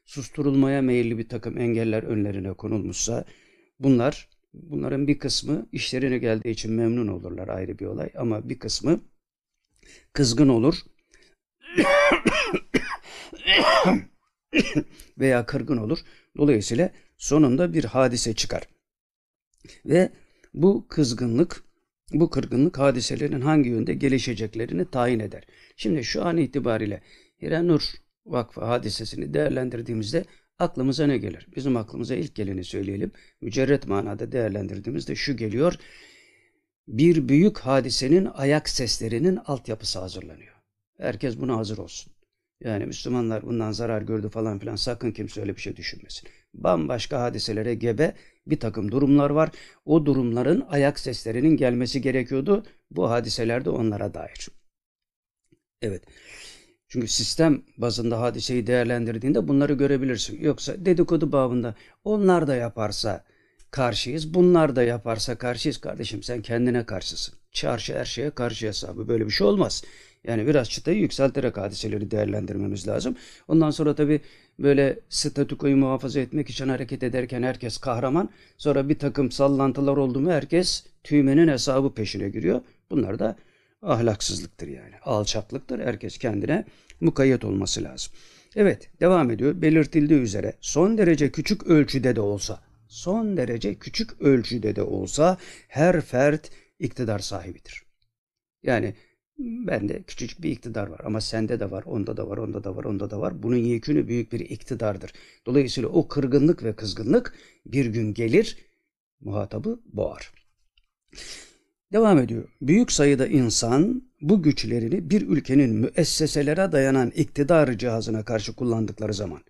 susturulmaya 0.05 0.81
meyilli 0.81 1.17
bir 1.17 1.29
takım 1.29 1.57
engeller 1.57 2.03
önlerine 2.03 2.53
konulmuşsa 2.53 3.25
bunlar 3.79 4.29
bunların 4.53 5.07
bir 5.07 5.19
kısmı 5.19 5.69
işlerine 5.71 6.17
geldiği 6.17 6.49
için 6.49 6.73
memnun 6.73 7.07
olurlar 7.07 7.47
ayrı 7.47 7.79
bir 7.79 7.85
olay 7.85 8.09
ama 8.17 8.49
bir 8.49 8.59
kısmı 8.59 9.01
kızgın 10.13 10.49
olur 10.49 10.75
veya 15.19 15.45
kırgın 15.45 15.77
olur. 15.77 15.99
Dolayısıyla 16.37 16.91
sonunda 17.17 17.73
bir 17.73 17.83
hadise 17.83 18.33
çıkar. 18.33 18.63
Ve 19.85 20.11
bu 20.53 20.87
kızgınlık, 20.89 21.63
bu 22.13 22.29
kırgınlık 22.29 22.77
hadiselerin 22.77 23.41
hangi 23.41 23.69
yönde 23.69 23.93
gelişeceklerini 23.93 24.89
tayin 24.89 25.19
eder. 25.19 25.43
Şimdi 25.75 26.03
şu 26.03 26.25
an 26.25 26.37
itibariyle 26.37 27.01
Hiranur 27.41 27.81
Vakfı 28.25 28.65
hadisesini 28.65 29.33
değerlendirdiğimizde 29.33 30.25
aklımıza 30.59 31.07
ne 31.07 31.17
gelir? 31.17 31.47
Bizim 31.55 31.77
aklımıza 31.77 32.15
ilk 32.15 32.35
geleni 32.35 32.63
söyleyelim. 32.63 33.11
Mücerret 33.41 33.87
manada 33.87 34.31
değerlendirdiğimizde 34.31 35.15
şu 35.15 35.37
geliyor. 35.37 35.75
Bir 36.87 37.29
büyük 37.29 37.57
hadisenin 37.57 38.25
ayak 38.33 38.69
seslerinin 38.69 39.35
altyapısı 39.35 39.99
hazırlanıyor. 39.99 40.55
Herkes 40.97 41.37
buna 41.37 41.57
hazır 41.57 41.77
olsun. 41.77 42.13
Yani 42.63 42.85
Müslümanlar 42.85 43.43
bundan 43.43 43.71
zarar 43.71 44.01
gördü 44.01 44.29
falan 44.29 44.59
filan 44.59 44.75
sakın 44.75 45.11
kimse 45.11 45.41
öyle 45.41 45.55
bir 45.55 45.61
şey 45.61 45.75
düşünmesin. 45.75 46.29
Bambaşka 46.63 47.21
hadiselere 47.21 47.75
gebe 47.75 48.13
bir 48.47 48.59
takım 48.59 48.91
durumlar 48.91 49.29
var. 49.29 49.49
O 49.85 50.05
durumların 50.05 50.65
ayak 50.69 50.99
seslerinin 50.99 51.57
gelmesi 51.57 52.01
gerekiyordu. 52.01 52.65
Bu 52.91 53.09
hadiselerde 53.09 53.69
onlara 53.69 54.13
dair. 54.13 54.47
Evet. 55.81 56.03
Çünkü 56.87 57.07
sistem 57.07 57.61
bazında 57.77 58.21
hadiseyi 58.21 58.67
değerlendirdiğinde 58.67 59.47
bunları 59.47 59.73
görebilirsin. 59.73 60.41
Yoksa 60.41 60.85
dedikodu 60.85 61.31
babında 61.31 61.75
onlar 62.03 62.47
da 62.47 62.55
yaparsa 62.55 63.25
karşıyız, 63.71 64.33
bunlar 64.33 64.75
da 64.75 64.83
yaparsa 64.83 65.37
karşıyız. 65.37 65.77
Kardeşim 65.77 66.23
sen 66.23 66.41
kendine 66.41 66.85
karşısın. 66.85 67.35
Çarşı 67.51 67.99
her 67.99 68.05
şeye 68.05 68.29
karşı 68.29 68.67
hesabı. 68.67 69.07
Böyle 69.07 69.25
bir 69.25 69.31
şey 69.31 69.47
olmaz. 69.47 69.83
Yani 70.23 70.47
biraz 70.47 70.69
çıtayı 70.69 70.99
yükselterek 70.99 71.57
hadiseleri 71.57 72.11
değerlendirmemiz 72.11 72.87
lazım. 72.87 73.15
Ondan 73.47 73.71
sonra 73.71 73.95
tabii 73.95 74.21
böyle 74.59 74.99
statükoyu 75.09 75.77
muhafaza 75.77 76.19
etmek 76.19 76.49
için 76.49 76.69
hareket 76.69 77.03
ederken 77.03 77.43
herkes 77.43 77.77
kahraman. 77.77 78.29
Sonra 78.57 78.89
bir 78.89 78.99
takım 78.99 79.31
sallantılar 79.31 79.97
oldu 79.97 80.19
mu 80.19 80.31
herkes 80.31 80.85
tüymenin 81.03 81.47
hesabı 81.47 81.93
peşine 81.93 82.29
giriyor. 82.29 82.61
Bunlar 82.91 83.19
da 83.19 83.35
ahlaksızlıktır 83.81 84.67
yani. 84.67 84.95
Alçaklıktır. 85.03 85.79
Herkes 85.79 86.17
kendine 86.17 86.65
mukayyet 87.01 87.45
olması 87.45 87.83
lazım. 87.83 88.13
Evet 88.55 88.89
devam 88.99 89.31
ediyor. 89.31 89.61
Belirtildiği 89.61 90.19
üzere 90.19 90.53
son 90.61 90.97
derece 90.97 91.31
küçük 91.31 91.67
ölçüde 91.67 92.15
de 92.15 92.21
olsa 92.21 92.61
son 92.87 93.37
derece 93.37 93.75
küçük 93.75 94.21
ölçüde 94.21 94.75
de 94.75 94.81
olsa 94.81 95.37
her 95.67 96.01
fert 96.01 96.49
iktidar 96.79 97.19
sahibidir. 97.19 97.83
Yani 98.63 98.95
bende 99.37 100.03
küçücük 100.03 100.41
bir 100.41 100.51
iktidar 100.51 100.87
var 100.87 101.01
ama 101.03 101.21
sende 101.21 101.59
de 101.59 101.71
var, 101.71 101.83
onda 101.83 102.17
da 102.17 102.29
var, 102.29 102.37
onda 102.37 102.63
da 102.63 102.75
var, 102.75 102.83
onda 102.83 103.11
da 103.11 103.19
var. 103.21 103.43
Bunun 103.43 103.55
yekünü 103.55 104.07
büyük 104.07 104.31
bir 104.31 104.39
iktidardır. 104.39 105.13
Dolayısıyla 105.45 105.89
o 105.89 106.07
kırgınlık 106.07 106.63
ve 106.63 106.75
kızgınlık 106.75 107.33
bir 107.65 107.85
gün 107.85 108.13
gelir, 108.13 108.57
muhatabı 109.21 109.79
boğar. 109.85 110.31
Devam 111.93 112.19
ediyor. 112.19 112.49
Büyük 112.61 112.91
sayıda 112.91 113.27
insan 113.27 114.03
bu 114.21 114.43
güçlerini 114.43 115.09
bir 115.09 115.21
ülkenin 115.21 115.75
müesseselere 115.75 116.71
dayanan 116.71 117.11
iktidar 117.11 117.77
cihazına 117.77 118.25
karşı 118.25 118.55
kullandıkları 118.55 119.13
zaman 119.13 119.41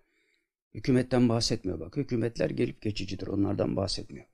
hükümetten 0.73 1.29
bahsetmiyor 1.29 1.79
bak. 1.79 1.97
Hükümetler 1.97 2.49
gelip 2.49 2.81
geçicidir. 2.81 3.27
Onlardan 3.27 3.75
bahsetmiyor. 3.75 4.25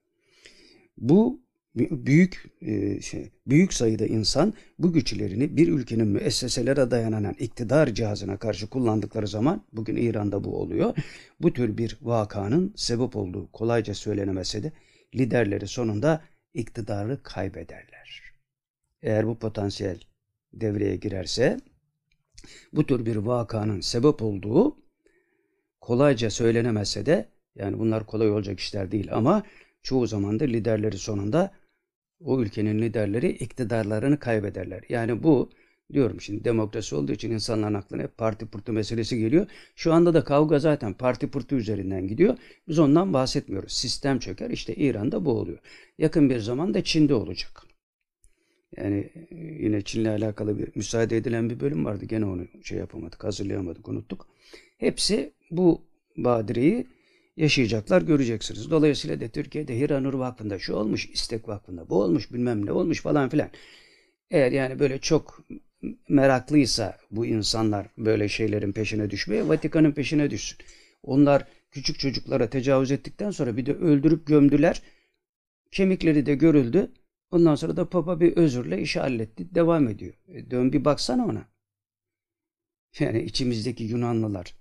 Bu 0.97 1.41
büyük 1.75 2.45
e, 2.61 3.01
şey, 3.01 3.31
büyük 3.47 3.73
sayıda 3.73 4.05
insan 4.05 4.53
bu 4.79 4.93
güçlerini 4.93 5.57
bir 5.57 5.67
ülkenin 5.67 6.07
müesseselere 6.07 6.91
dayanan 6.91 7.33
iktidar 7.39 7.93
cihazına 7.93 8.37
karşı 8.37 8.69
kullandıkları 8.69 9.27
zaman 9.27 9.65
bugün 9.73 9.95
İran'da 9.95 10.43
bu 10.43 10.57
oluyor. 10.57 10.97
Bu 11.39 11.53
tür 11.53 11.77
bir 11.77 11.97
vakanın 12.01 12.73
sebep 12.75 13.15
olduğu 13.15 13.51
kolayca 13.51 13.93
söylenemese 13.93 14.63
de 14.63 14.71
liderleri 15.15 15.67
sonunda 15.67 16.21
iktidarı 16.53 17.23
kaybederler. 17.23 18.21
Eğer 19.01 19.27
bu 19.27 19.39
potansiyel 19.39 19.99
devreye 20.53 20.95
girerse 20.95 21.57
bu 22.73 22.85
tür 22.85 23.05
bir 23.05 23.15
vakanın 23.15 23.81
sebep 23.81 24.21
olduğu 24.21 24.77
kolayca 25.81 26.29
söylenemese 26.29 27.05
de 27.05 27.29
yani 27.55 27.79
bunlar 27.79 28.05
kolay 28.05 28.31
olacak 28.31 28.59
işler 28.59 28.91
değil 28.91 29.15
ama 29.15 29.43
çoğu 29.83 30.07
zaman 30.07 30.39
da 30.39 30.43
liderleri 30.43 30.97
sonunda 30.97 31.51
o 32.25 32.41
ülkenin 32.41 32.81
liderleri 32.81 33.29
iktidarlarını 33.29 34.19
kaybederler. 34.19 34.83
Yani 34.89 35.23
bu 35.23 35.49
diyorum 35.93 36.21
şimdi 36.21 36.43
demokrasi 36.43 36.95
olduğu 36.95 37.11
için 37.11 37.31
insanların 37.31 37.73
aklına 37.73 38.03
hep 38.03 38.17
parti 38.17 38.45
pırtı 38.45 38.73
meselesi 38.73 39.19
geliyor. 39.19 39.47
Şu 39.75 39.93
anda 39.93 40.13
da 40.13 40.23
kavga 40.23 40.59
zaten 40.59 40.93
parti 40.93 41.27
pırtı 41.27 41.55
üzerinden 41.55 42.07
gidiyor. 42.07 42.37
Biz 42.67 42.79
ondan 42.79 43.13
bahsetmiyoruz. 43.13 43.73
Sistem 43.73 44.19
çöker. 44.19 44.49
İşte 44.49 44.75
İran'da 44.75 45.25
bu 45.25 45.31
oluyor. 45.31 45.59
Yakın 45.97 46.29
bir 46.29 46.39
zamanda 46.39 46.83
Çin'de 46.83 47.13
olacak. 47.13 47.63
Yani 48.77 49.09
e, 49.31 49.35
yine 49.35 49.81
Çin'le 49.81 50.05
alakalı 50.05 50.59
bir 50.59 50.69
müsaade 50.75 51.17
edilen 51.17 51.49
bir 51.49 51.59
bölüm 51.59 51.85
vardı. 51.85 52.05
Gene 52.05 52.25
onu 52.25 52.47
şey 52.63 52.77
yapamadık, 52.77 53.23
hazırlayamadık, 53.23 53.87
unuttuk. 53.87 54.27
Hepsi 54.77 55.33
bu 55.51 55.81
badireyi 56.17 56.87
yaşayacaklar 57.37 58.01
göreceksiniz. 58.01 58.71
Dolayısıyla 58.71 59.19
de 59.19 59.29
Türkiye'de 59.29 59.79
Hiranur 59.79 60.13
Vakfı'nda 60.13 60.59
şu 60.59 60.73
olmuş, 60.73 61.09
İstek 61.09 61.47
Vakfı'nda 61.47 61.89
bu 61.89 62.01
olmuş, 62.01 62.33
bilmem 62.33 62.65
ne 62.65 62.71
olmuş 62.71 63.01
falan 63.01 63.29
filan. 63.29 63.49
Eğer 64.31 64.51
yani 64.51 64.79
böyle 64.79 64.99
çok 64.99 65.45
meraklıysa 66.09 66.97
bu 67.11 67.25
insanlar 67.25 67.87
böyle 67.97 68.29
şeylerin 68.29 68.71
peşine 68.71 69.09
düşmeye 69.09 69.47
Vatikan'ın 69.47 69.91
peşine 69.91 70.31
düşsün. 70.31 70.57
Onlar 71.03 71.47
küçük 71.71 71.99
çocuklara 71.99 72.49
tecavüz 72.49 72.91
ettikten 72.91 73.31
sonra 73.31 73.57
bir 73.57 73.65
de 73.65 73.73
öldürüp 73.73 74.27
gömdüler. 74.27 74.81
Kemikleri 75.71 76.25
de 76.25 76.35
görüldü. 76.35 76.91
Ondan 77.31 77.55
sonra 77.55 77.77
da 77.77 77.89
Papa 77.89 78.19
bir 78.19 78.37
özürle 78.37 78.81
işi 78.81 78.99
halletti. 78.99 79.55
Devam 79.55 79.87
ediyor. 79.87 80.13
E 80.27 80.51
dön 80.51 80.73
bir 80.73 80.85
baksana 80.85 81.25
ona. 81.25 81.45
Yani 82.99 83.23
içimizdeki 83.23 83.83
Yunanlılar 83.83 84.60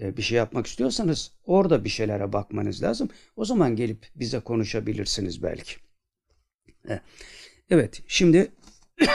bir 0.00 0.22
şey 0.22 0.38
yapmak 0.38 0.66
istiyorsanız 0.66 1.32
orada 1.44 1.84
bir 1.84 1.88
şeylere 1.88 2.32
bakmanız 2.32 2.82
lazım. 2.82 3.08
O 3.36 3.44
zaman 3.44 3.76
gelip 3.76 4.06
bize 4.14 4.40
konuşabilirsiniz 4.40 5.42
belki. 5.42 5.74
E, 6.88 7.00
evet 7.70 8.02
şimdi 8.06 8.52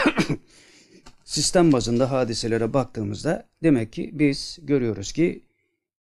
sistem 1.24 1.72
bazında 1.72 2.12
hadiselere 2.12 2.74
baktığımızda 2.74 3.50
demek 3.63 3.94
ki 3.94 4.10
biz 4.13 4.60
görüyoruz 4.62 5.12
ki 5.12 5.44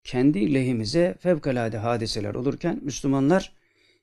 kendi 0.05 0.55
lehimize 0.55 1.17
fevkalade 1.21 1.79
hadiseler 1.79 2.35
olurken 2.35 2.81
Müslümanlar 2.83 3.53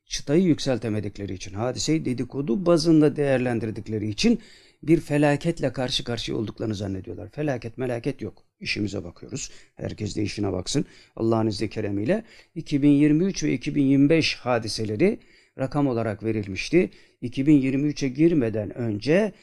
çıtayı 0.06 0.44
yükseltemedikleri 0.44 1.34
için, 1.34 1.54
hadiseyi 1.54 2.06
dedikodu 2.06 2.66
bazında 2.66 3.16
değerlendirdikleri 3.16 4.10
için 4.10 4.40
bir 4.84 5.00
felaketle 5.00 5.74
karşı 5.74 6.04
karşıya 6.04 6.38
olduklarını 6.38 6.76
zannediyorlar. 6.76 7.30
Felaket 7.30 7.78
melaket 7.78 8.22
yok. 8.22 8.49
İşimize 8.60 9.04
bakıyoruz. 9.04 9.52
Herkes 9.76 10.16
de 10.16 10.24
işine 10.24 10.52
baksın. 10.52 10.86
Allah'ın 11.16 11.48
izniyle 11.48 11.70
keremiyle 11.70 12.24
2023 12.56 13.44
ve 13.44 13.54
2025 13.54 14.36
hadiseleri 14.36 15.20
rakam 15.60 15.88
olarak 15.88 16.24
verilmişti. 16.24 16.90
2023'e 17.24 18.08
girmeden 18.10 18.78
önce 18.78 19.34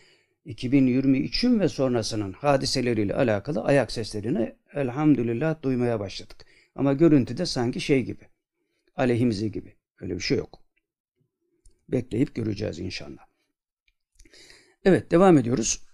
2023'ün 0.46 1.60
ve 1.60 1.68
sonrasının 1.68 2.32
hadiseleriyle 2.32 3.14
alakalı 3.14 3.64
ayak 3.64 3.92
seslerini 3.92 4.54
elhamdülillah 4.74 5.62
duymaya 5.62 6.00
başladık. 6.00 6.46
Ama 6.74 6.92
görüntüde 6.92 7.46
sanki 7.46 7.80
şey 7.80 8.02
gibi, 8.02 8.24
aleyhimize 8.96 9.48
gibi. 9.48 9.76
Öyle 10.00 10.14
bir 10.14 10.20
şey 10.20 10.38
yok. 10.38 10.58
Bekleyip 11.88 12.34
göreceğiz 12.34 12.78
inşallah. 12.78 13.26
Evet 14.84 15.10
devam 15.10 15.38
ediyoruz. 15.38 15.86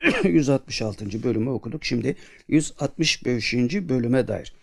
166. 0.24 1.22
bölümü 1.22 1.50
okuduk. 1.50 1.84
Şimdi 1.84 2.16
165. 2.48 3.54
bölüme 3.74 4.28
dair. 4.28 4.54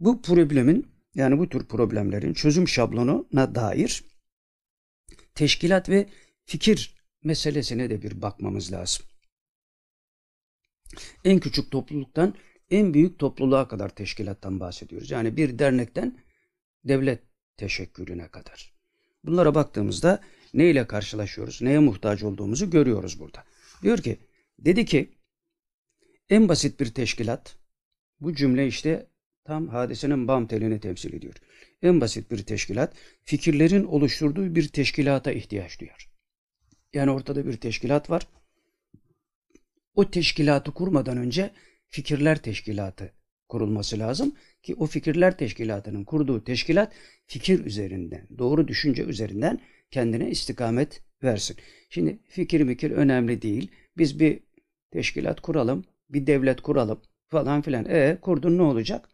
Bu 0.00 0.22
problemin 0.22 0.86
yani 1.14 1.38
bu 1.38 1.48
tür 1.48 1.64
problemlerin 1.64 2.34
çözüm 2.34 2.68
şablonuna 2.68 3.54
dair 3.54 4.04
teşkilat 5.34 5.88
ve 5.88 6.06
fikir 6.44 6.94
meselesine 7.24 7.90
de 7.90 8.02
bir 8.02 8.22
bakmamız 8.22 8.72
lazım. 8.72 9.06
En 11.24 11.40
küçük 11.40 11.70
topluluktan 11.70 12.34
en 12.70 12.94
büyük 12.94 13.18
topluluğa 13.18 13.68
kadar 13.68 13.88
teşkilattan 13.88 14.60
bahsediyoruz. 14.60 15.10
Yani 15.10 15.36
bir 15.36 15.58
dernekten 15.58 16.18
devlet 16.84 17.22
teşekkürüne 17.56 18.28
kadar. 18.28 18.74
Bunlara 19.24 19.54
baktığımızda 19.54 20.20
ne 20.54 20.70
ile 20.70 20.86
karşılaşıyoruz, 20.86 21.62
neye 21.62 21.78
muhtaç 21.78 22.22
olduğumuzu 22.22 22.70
görüyoruz 22.70 23.20
burada. 23.20 23.44
Diyor 23.82 23.98
ki, 23.98 24.18
dedi 24.58 24.84
ki 24.84 25.18
en 26.30 26.48
basit 26.48 26.80
bir 26.80 26.94
teşkilat, 26.94 27.56
bu 28.20 28.34
cümle 28.34 28.66
işte 28.66 29.06
Tam 29.44 29.68
hadisenin 29.68 30.28
bam 30.28 30.46
telini 30.46 30.80
temsil 30.80 31.14
ediyor. 31.14 31.34
En 31.82 32.00
basit 32.00 32.30
bir 32.30 32.38
teşkilat 32.38 32.94
fikirlerin 33.22 33.84
oluşturduğu 33.84 34.54
bir 34.54 34.68
teşkilata 34.68 35.32
ihtiyaç 35.32 35.80
duyar. 35.80 36.08
Yani 36.94 37.10
ortada 37.10 37.46
bir 37.46 37.56
teşkilat 37.56 38.10
var. 38.10 38.28
O 39.94 40.10
teşkilatı 40.10 40.72
kurmadan 40.72 41.16
önce 41.16 41.50
fikirler 41.88 42.42
teşkilatı 42.42 43.12
kurulması 43.48 43.98
lazım 43.98 44.34
ki 44.62 44.74
o 44.74 44.86
fikirler 44.86 45.38
teşkilatının 45.38 46.04
kurduğu 46.04 46.44
teşkilat 46.44 46.92
fikir 47.26 47.64
üzerinden, 47.64 48.28
doğru 48.38 48.68
düşünce 48.68 49.02
üzerinden 49.02 49.60
kendine 49.90 50.30
istikamet 50.30 51.02
versin. 51.22 51.56
Şimdi 51.90 52.18
fikir 52.28 52.60
mikir 52.60 52.90
önemli 52.90 53.42
değil. 53.42 53.70
Biz 53.96 54.20
bir 54.20 54.40
teşkilat 54.94 55.40
kuralım, 55.40 55.84
bir 56.10 56.26
devlet 56.26 56.60
kuralım 56.60 57.00
falan 57.28 57.62
filan. 57.62 57.84
E 57.88 58.18
kurdun 58.20 58.58
ne 58.58 58.62
olacak? 58.62 59.08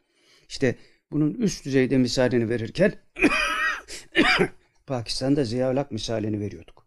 İşte 0.49 0.77
bunun 1.11 1.35
üst 1.35 1.65
düzeyde 1.65 1.99
misalini 1.99 2.49
verirken 2.49 2.95
Pakistan'da 4.87 5.45
Ziyaulak 5.45 5.91
misalini 5.91 6.41
veriyorduk. 6.41 6.87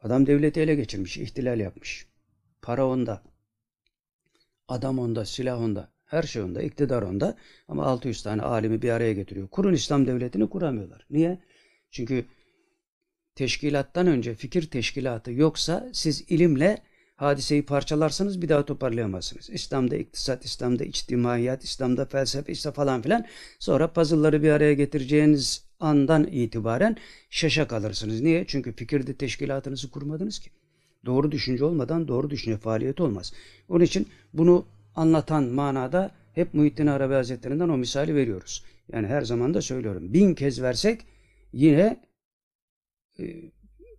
Adam 0.00 0.26
devleti 0.26 0.60
ele 0.60 0.74
geçirmiş, 0.74 1.18
ihtilal 1.18 1.60
yapmış. 1.60 2.06
Para 2.62 2.86
onda. 2.86 3.22
Adam 4.68 4.98
onda, 4.98 5.24
silah 5.24 5.60
onda. 5.60 5.92
Her 6.04 6.22
şey 6.22 6.42
onda, 6.42 6.62
iktidar 6.62 7.02
onda. 7.02 7.36
Ama 7.68 7.86
600 7.86 8.22
tane 8.22 8.42
alimi 8.42 8.82
bir 8.82 8.90
araya 8.90 9.12
getiriyor. 9.12 9.48
Kurun 9.48 9.72
İslam 9.72 10.06
devletini 10.06 10.48
kuramıyorlar. 10.48 11.06
Niye? 11.10 11.38
Çünkü 11.90 12.24
teşkilattan 13.34 14.06
önce 14.06 14.34
fikir 14.34 14.70
teşkilatı 14.70 15.32
yoksa 15.32 15.90
siz 15.92 16.24
ilimle 16.28 16.82
hadiseyi 17.16 17.62
parçalarsanız 17.62 18.42
bir 18.42 18.48
daha 18.48 18.64
toparlayamazsınız. 18.64 19.50
İslam'da 19.50 19.96
iktisat, 19.96 20.44
İslam'da 20.44 20.84
içtimaiyat, 20.84 21.64
İslam'da 21.64 22.04
felsefe 22.04 22.52
işte 22.52 22.72
falan 22.72 23.02
filan. 23.02 23.26
Sonra 23.58 23.92
puzzle'ları 23.92 24.42
bir 24.42 24.50
araya 24.50 24.74
getireceğiniz 24.74 25.64
andan 25.80 26.24
itibaren 26.24 26.96
şaşa 27.30 27.68
kalırsınız. 27.68 28.20
Niye? 28.20 28.44
Çünkü 28.48 28.72
fikirde 28.72 29.14
teşkilatınızı 29.14 29.90
kurmadınız 29.90 30.38
ki. 30.38 30.50
Doğru 31.06 31.32
düşünce 31.32 31.64
olmadan 31.64 32.08
doğru 32.08 32.30
düşünce 32.30 32.58
faaliyeti 32.58 33.02
olmaz. 33.02 33.32
Onun 33.68 33.84
için 33.84 34.08
bunu 34.32 34.66
anlatan 34.94 35.44
manada 35.44 36.10
hep 36.34 36.54
Muhittin 36.54 36.86
Arabi 36.86 37.14
Hazretlerinden 37.14 37.68
o 37.68 37.76
misali 37.76 38.14
veriyoruz. 38.14 38.64
Yani 38.92 39.06
her 39.06 39.22
zaman 39.22 39.54
da 39.54 39.62
söylüyorum. 39.62 40.12
Bin 40.12 40.34
kez 40.34 40.62
versek 40.62 41.00
yine 41.52 42.00
e, 43.20 43.24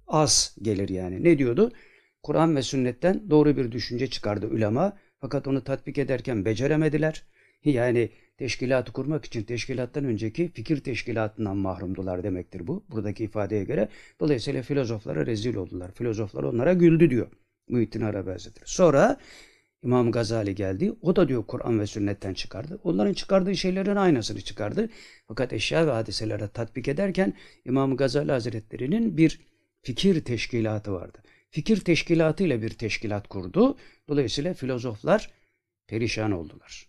az 0.07 0.55
gelir 0.61 0.89
yani. 0.89 1.23
Ne 1.23 1.37
diyordu? 1.37 1.71
Kur'an 2.23 2.55
ve 2.55 2.61
sünnetten 2.61 3.29
doğru 3.29 3.57
bir 3.57 3.71
düşünce 3.71 4.07
çıkardı 4.07 4.47
ulema. 4.47 4.97
Fakat 5.19 5.47
onu 5.47 5.63
tatbik 5.63 5.97
ederken 5.97 6.45
beceremediler. 6.45 7.23
Yani 7.65 8.09
teşkilatı 8.37 8.91
kurmak 8.91 9.25
için 9.25 9.43
teşkilattan 9.43 10.05
önceki 10.05 10.51
fikir 10.51 10.83
teşkilatından 10.83 11.57
mahrumdular 11.57 12.23
demektir 12.23 12.67
bu. 12.67 12.85
Buradaki 12.89 13.23
ifadeye 13.23 13.63
göre. 13.63 13.89
Dolayısıyla 14.19 14.61
filozoflara 14.61 15.25
rezil 15.25 15.55
oldular. 15.55 15.91
Filozoflar 15.91 16.43
onlara 16.43 16.73
güldü 16.73 17.09
diyor. 17.09 17.27
Muhittin 17.69 18.01
Arabi 18.01 18.29
Hazretleri. 18.29 18.69
Sonra 18.69 19.17
İmam 19.83 20.11
Gazali 20.11 20.55
geldi. 20.55 20.93
O 21.01 21.15
da 21.15 21.27
diyor 21.27 21.43
Kur'an 21.47 21.79
ve 21.79 21.87
sünnetten 21.87 22.33
çıkardı. 22.33 22.79
Onların 22.83 23.13
çıkardığı 23.13 23.55
şeylerin 23.55 23.95
aynısını 23.95 24.41
çıkardı. 24.41 24.89
Fakat 25.27 25.53
eşya 25.53 25.87
ve 25.87 25.91
hadiselere 25.91 26.47
tatbik 26.47 26.87
ederken 26.87 27.33
İmam 27.65 27.97
Gazali 27.97 28.31
Hazretleri'nin 28.31 29.17
bir 29.17 29.39
fikir 29.81 30.25
teşkilatı 30.25 30.93
vardı. 30.93 31.23
Fikir 31.53 31.77
teşkilatı 31.77 32.43
ile 32.43 32.61
bir 32.61 32.69
teşkilat 32.69 33.27
kurdu. 33.27 33.77
Dolayısıyla 34.09 34.53
filozoflar 34.53 35.31
perişan 35.87 36.31
oldular. 36.31 36.87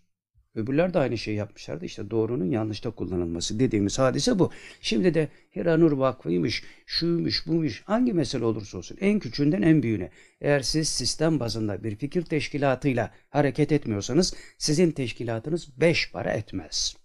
Öbürler 0.55 0.93
de 0.93 0.99
aynı 0.99 1.17
şeyi 1.17 1.37
yapmışlardı. 1.37 1.85
İşte 1.85 2.09
doğrunun 2.11 2.51
yanlışta 2.51 2.91
kullanılması 2.91 3.59
dediğimiz 3.59 3.99
hadise 3.99 4.39
bu. 4.39 4.51
Şimdi 4.81 5.13
de 5.13 5.29
Hiranur 5.55 5.91
Vakfı'ymış, 5.91 6.63
şuymuş, 6.85 7.47
buymuş, 7.47 7.83
hangi 7.85 8.13
mesele 8.13 8.45
olursa 8.45 8.77
olsun 8.77 8.97
en 9.01 9.19
küçüğünden 9.19 9.61
en 9.61 9.83
büyüğüne. 9.83 10.09
Eğer 10.41 10.59
siz 10.59 10.89
sistem 10.89 11.39
bazında 11.39 11.83
bir 11.83 11.95
fikir 11.95 12.21
teşkilatıyla 12.21 13.13
hareket 13.29 13.71
etmiyorsanız 13.71 14.35
sizin 14.57 14.91
teşkilatınız 14.91 15.81
beş 15.81 16.11
para 16.11 16.31
etmez. 16.31 16.95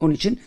Onun 0.00 0.14
için 0.14 0.40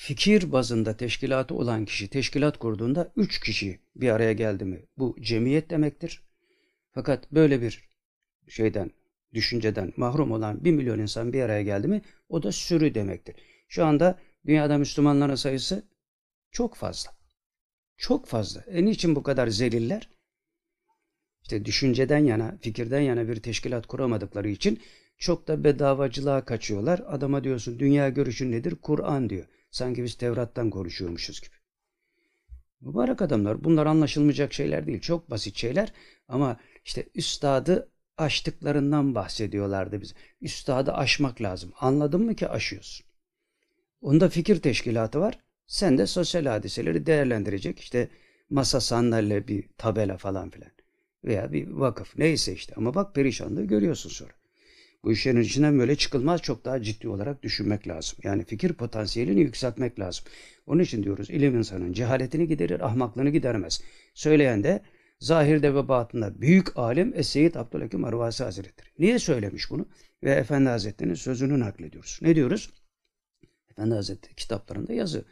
fikir 0.00 0.52
bazında 0.52 0.96
teşkilatı 0.96 1.54
olan 1.54 1.84
kişi 1.84 2.08
teşkilat 2.08 2.58
kurduğunda 2.58 3.12
üç 3.16 3.40
kişi 3.40 3.80
bir 3.96 4.10
araya 4.10 4.32
geldi 4.32 4.64
mi 4.64 4.86
bu 4.98 5.16
cemiyet 5.20 5.70
demektir. 5.70 6.22
Fakat 6.92 7.32
böyle 7.32 7.62
bir 7.62 7.88
şeyden 8.48 8.90
düşünceden 9.34 9.92
mahrum 9.96 10.32
olan 10.32 10.64
bir 10.64 10.72
milyon 10.72 10.98
insan 10.98 11.32
bir 11.32 11.42
araya 11.42 11.62
geldi 11.62 11.88
mi 11.88 12.02
o 12.28 12.42
da 12.42 12.52
sürü 12.52 12.94
demektir. 12.94 13.36
Şu 13.68 13.84
anda 13.84 14.18
dünyada 14.46 14.78
Müslümanların 14.78 15.34
sayısı 15.34 15.82
çok 16.50 16.74
fazla. 16.74 17.10
Çok 17.96 18.26
fazla. 18.26 18.60
E 18.60 18.84
niçin 18.84 19.16
bu 19.16 19.22
kadar 19.22 19.48
zeliller? 19.48 20.08
İşte 21.42 21.64
düşünceden 21.64 22.24
yana, 22.24 22.58
fikirden 22.60 23.00
yana 23.00 23.28
bir 23.28 23.36
teşkilat 23.36 23.86
kuramadıkları 23.86 24.48
için 24.48 24.80
çok 25.16 25.48
da 25.48 25.64
bedavacılığa 25.64 26.44
kaçıyorlar. 26.44 27.02
Adama 27.06 27.44
diyorsun 27.44 27.78
dünya 27.78 28.08
görüşün 28.08 28.52
nedir? 28.52 28.74
Kur'an 28.82 29.30
diyor. 29.30 29.46
Sanki 29.70 30.02
biz 30.04 30.14
Tevrat'tan 30.14 30.70
konuşuyormuşuz 30.70 31.40
gibi. 31.40 31.54
Mübarek 32.80 33.22
adamlar 33.22 33.64
bunlar 33.64 33.86
anlaşılmayacak 33.86 34.52
şeyler 34.52 34.86
değil. 34.86 35.00
Çok 35.00 35.30
basit 35.30 35.56
şeyler 35.56 35.92
ama 36.28 36.56
işte 36.84 37.08
üstadı 37.14 37.92
aştıklarından 38.18 39.14
bahsediyorlardı 39.14 40.00
bize. 40.00 40.14
Üstadı 40.40 40.92
aşmak 40.92 41.42
lazım. 41.42 41.72
Anladın 41.80 42.22
mı 42.24 42.34
ki 42.34 42.48
aşıyorsun. 42.48 43.06
Onda 44.00 44.28
fikir 44.28 44.62
teşkilatı 44.62 45.20
var. 45.20 45.38
Sen 45.66 45.98
de 45.98 46.06
sosyal 46.06 46.46
hadiseleri 46.46 47.06
değerlendirecek 47.06 47.80
işte 47.80 48.08
masa 48.50 48.80
sandalye 48.80 49.48
bir 49.48 49.68
tabela 49.78 50.16
falan 50.16 50.50
filan. 50.50 50.70
Veya 51.24 51.52
bir 51.52 51.68
vakıf 51.68 52.18
neyse 52.18 52.52
işte. 52.52 52.74
Ama 52.76 52.94
bak 52.94 53.14
perişanlığı 53.14 53.64
görüyorsun 53.64 54.10
sonra. 54.10 54.32
Bu 55.04 55.12
işlerin 55.12 55.40
içinden 55.40 55.78
böyle 55.78 55.96
çıkılmaz 55.96 56.42
çok 56.42 56.64
daha 56.64 56.82
ciddi 56.82 57.08
olarak 57.08 57.42
düşünmek 57.42 57.88
lazım. 57.88 58.18
Yani 58.22 58.44
fikir 58.44 58.72
potansiyelini 58.72 59.40
yükseltmek 59.40 60.00
lazım. 60.00 60.24
Onun 60.66 60.82
için 60.82 61.02
diyoruz 61.02 61.30
ilim 61.30 61.58
insanın 61.58 61.92
cehaletini 61.92 62.48
giderir, 62.48 62.80
ahmaklığını 62.86 63.30
gidermez. 63.30 63.82
Söyleyen 64.14 64.64
de 64.64 64.82
zahirde 65.20 65.74
ve 65.74 65.88
batında 65.88 66.40
büyük 66.40 66.78
alim 66.78 67.12
Es-Seyyid 67.14 67.54
Abdülhakim 67.54 68.04
Arvasi 68.04 68.44
Hazretleri. 68.44 68.88
Niye 68.98 69.18
söylemiş 69.18 69.70
bunu? 69.70 69.88
Ve 70.24 70.30
Efendi 70.30 70.68
Hazretleri'nin 70.68 71.14
sözünü 71.14 71.60
naklediyoruz. 71.60 72.18
Ne 72.22 72.34
diyoruz? 72.34 72.70
Efendi 73.70 73.94
Hazretleri 73.94 74.34
kitaplarında 74.34 74.92
yazı. 74.92 75.24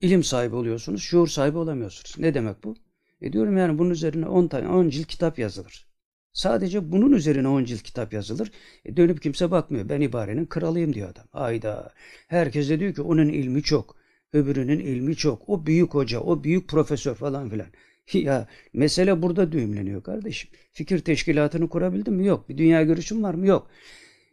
İlim 0.00 0.24
sahibi 0.24 0.54
oluyorsunuz, 0.54 1.02
şuur 1.02 1.28
sahibi 1.28 1.58
olamıyorsunuz. 1.58 2.14
Ne 2.18 2.34
demek 2.34 2.64
bu? 2.64 2.76
E 3.20 3.32
diyorum 3.32 3.56
yani 3.56 3.78
bunun 3.78 3.90
üzerine 3.90 4.26
10 4.26 4.48
tane 4.48 4.68
10 4.68 4.88
cilt 4.88 5.06
kitap 5.06 5.38
yazılır. 5.38 5.91
Sadece 6.32 6.92
bunun 6.92 7.12
üzerine 7.12 7.48
10 7.48 7.64
cilt 7.64 7.82
kitap 7.82 8.12
yazılır. 8.12 8.50
E 8.84 8.96
dönüp 8.96 9.22
kimse 9.22 9.50
bakmıyor. 9.50 9.88
Ben 9.88 10.00
ibarenin 10.00 10.46
kralıyım 10.46 10.94
diyor 10.94 11.10
adam. 11.10 11.24
Hayda. 11.30 11.92
Herkes 12.28 12.68
de 12.68 12.80
diyor 12.80 12.94
ki 12.94 13.02
onun 13.02 13.28
ilmi 13.28 13.62
çok. 13.62 13.96
Öbürünün 14.32 14.78
ilmi 14.78 15.16
çok. 15.16 15.48
O 15.48 15.66
büyük 15.66 15.94
hoca, 15.94 16.20
o 16.20 16.44
büyük 16.44 16.68
profesör 16.68 17.14
falan 17.14 17.50
filan. 17.50 17.66
Ya 18.14 18.48
mesele 18.72 19.22
burada 19.22 19.52
düğümleniyor 19.52 20.02
kardeşim. 20.02 20.50
Fikir 20.72 20.98
teşkilatını 20.98 21.68
kurabildin 21.68 22.14
mi? 22.14 22.26
Yok. 22.26 22.48
Bir 22.48 22.58
dünya 22.58 22.82
görüşün 22.82 23.22
var 23.22 23.34
mı? 23.34 23.46
Yok. 23.46 23.70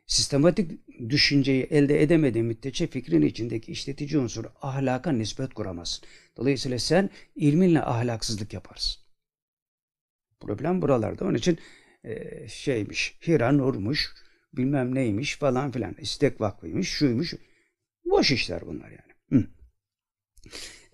Sistematik 0.08 0.72
düşünceyi 1.10 1.64
elde 1.64 2.04
edemediğin 2.04 2.48
müddetçe 2.48 2.88
fikrin 2.88 3.22
içindeki 3.22 3.72
işletici 3.72 4.20
unsur 4.20 4.46
ahlaka 4.62 5.12
nispet 5.12 5.54
kuramazsın. 5.54 6.06
Dolayısıyla 6.38 6.80
sen 6.80 7.10
ilminle 7.36 7.82
ahlaksızlık 7.82 8.54
yaparsın. 8.54 9.02
Problem 10.40 10.82
buralarda. 10.82 11.26
Onun 11.26 11.36
için 11.36 11.60
e, 12.10 12.48
şeymiş, 12.48 13.18
Hira 13.28 13.52
Nur'muş, 13.52 14.14
bilmem 14.54 14.96
neymiş 14.96 15.36
falan 15.36 15.72
filan. 15.72 15.96
İstek 16.00 16.42
Vakfı'ymış, 16.42 16.90
şuymuş. 16.90 17.34
Boş 18.06 18.32
işler 18.32 18.62
bunlar 18.66 18.90
yani. 18.90 19.42
Hı. 19.44 19.48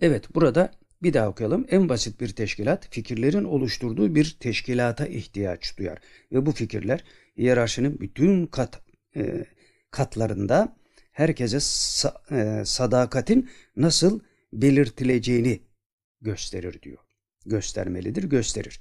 Evet 0.00 0.34
burada 0.34 0.72
bir 1.02 1.14
daha 1.14 1.28
okuyalım. 1.28 1.66
En 1.70 1.88
basit 1.88 2.20
bir 2.20 2.28
teşkilat 2.28 2.88
fikirlerin 2.90 3.44
oluşturduğu 3.44 4.14
bir 4.14 4.36
teşkilata 4.40 5.06
ihtiyaç 5.06 5.78
duyar. 5.78 5.98
Ve 6.32 6.46
bu 6.46 6.52
fikirler 6.52 7.04
hiyerarşinin 7.36 8.00
bütün 8.00 8.46
kat, 8.46 8.82
e, 9.16 9.44
katlarında 9.90 10.76
herkese 11.12 11.60
sa, 11.60 12.22
e, 12.30 12.62
sadakatin 12.64 13.50
nasıl 13.76 14.20
belirtileceğini 14.52 15.60
gösterir 16.20 16.82
diyor. 16.82 16.98
Göstermelidir, 17.46 18.24
gösterir. 18.24 18.80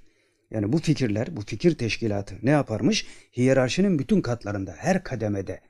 Yani 0.52 0.74
bu 0.74 0.78
fikirler, 0.78 1.38
bu 1.38 1.42
fikir 1.42 1.78
teşkilatı 1.78 2.36
ne 2.44 2.50
yaparmış? 2.50 3.06
Hiyerarşinin 3.38 4.00
bütün 4.00 4.22
katlarında, 4.22 4.74
her 4.78 5.04
kademede 5.04 5.62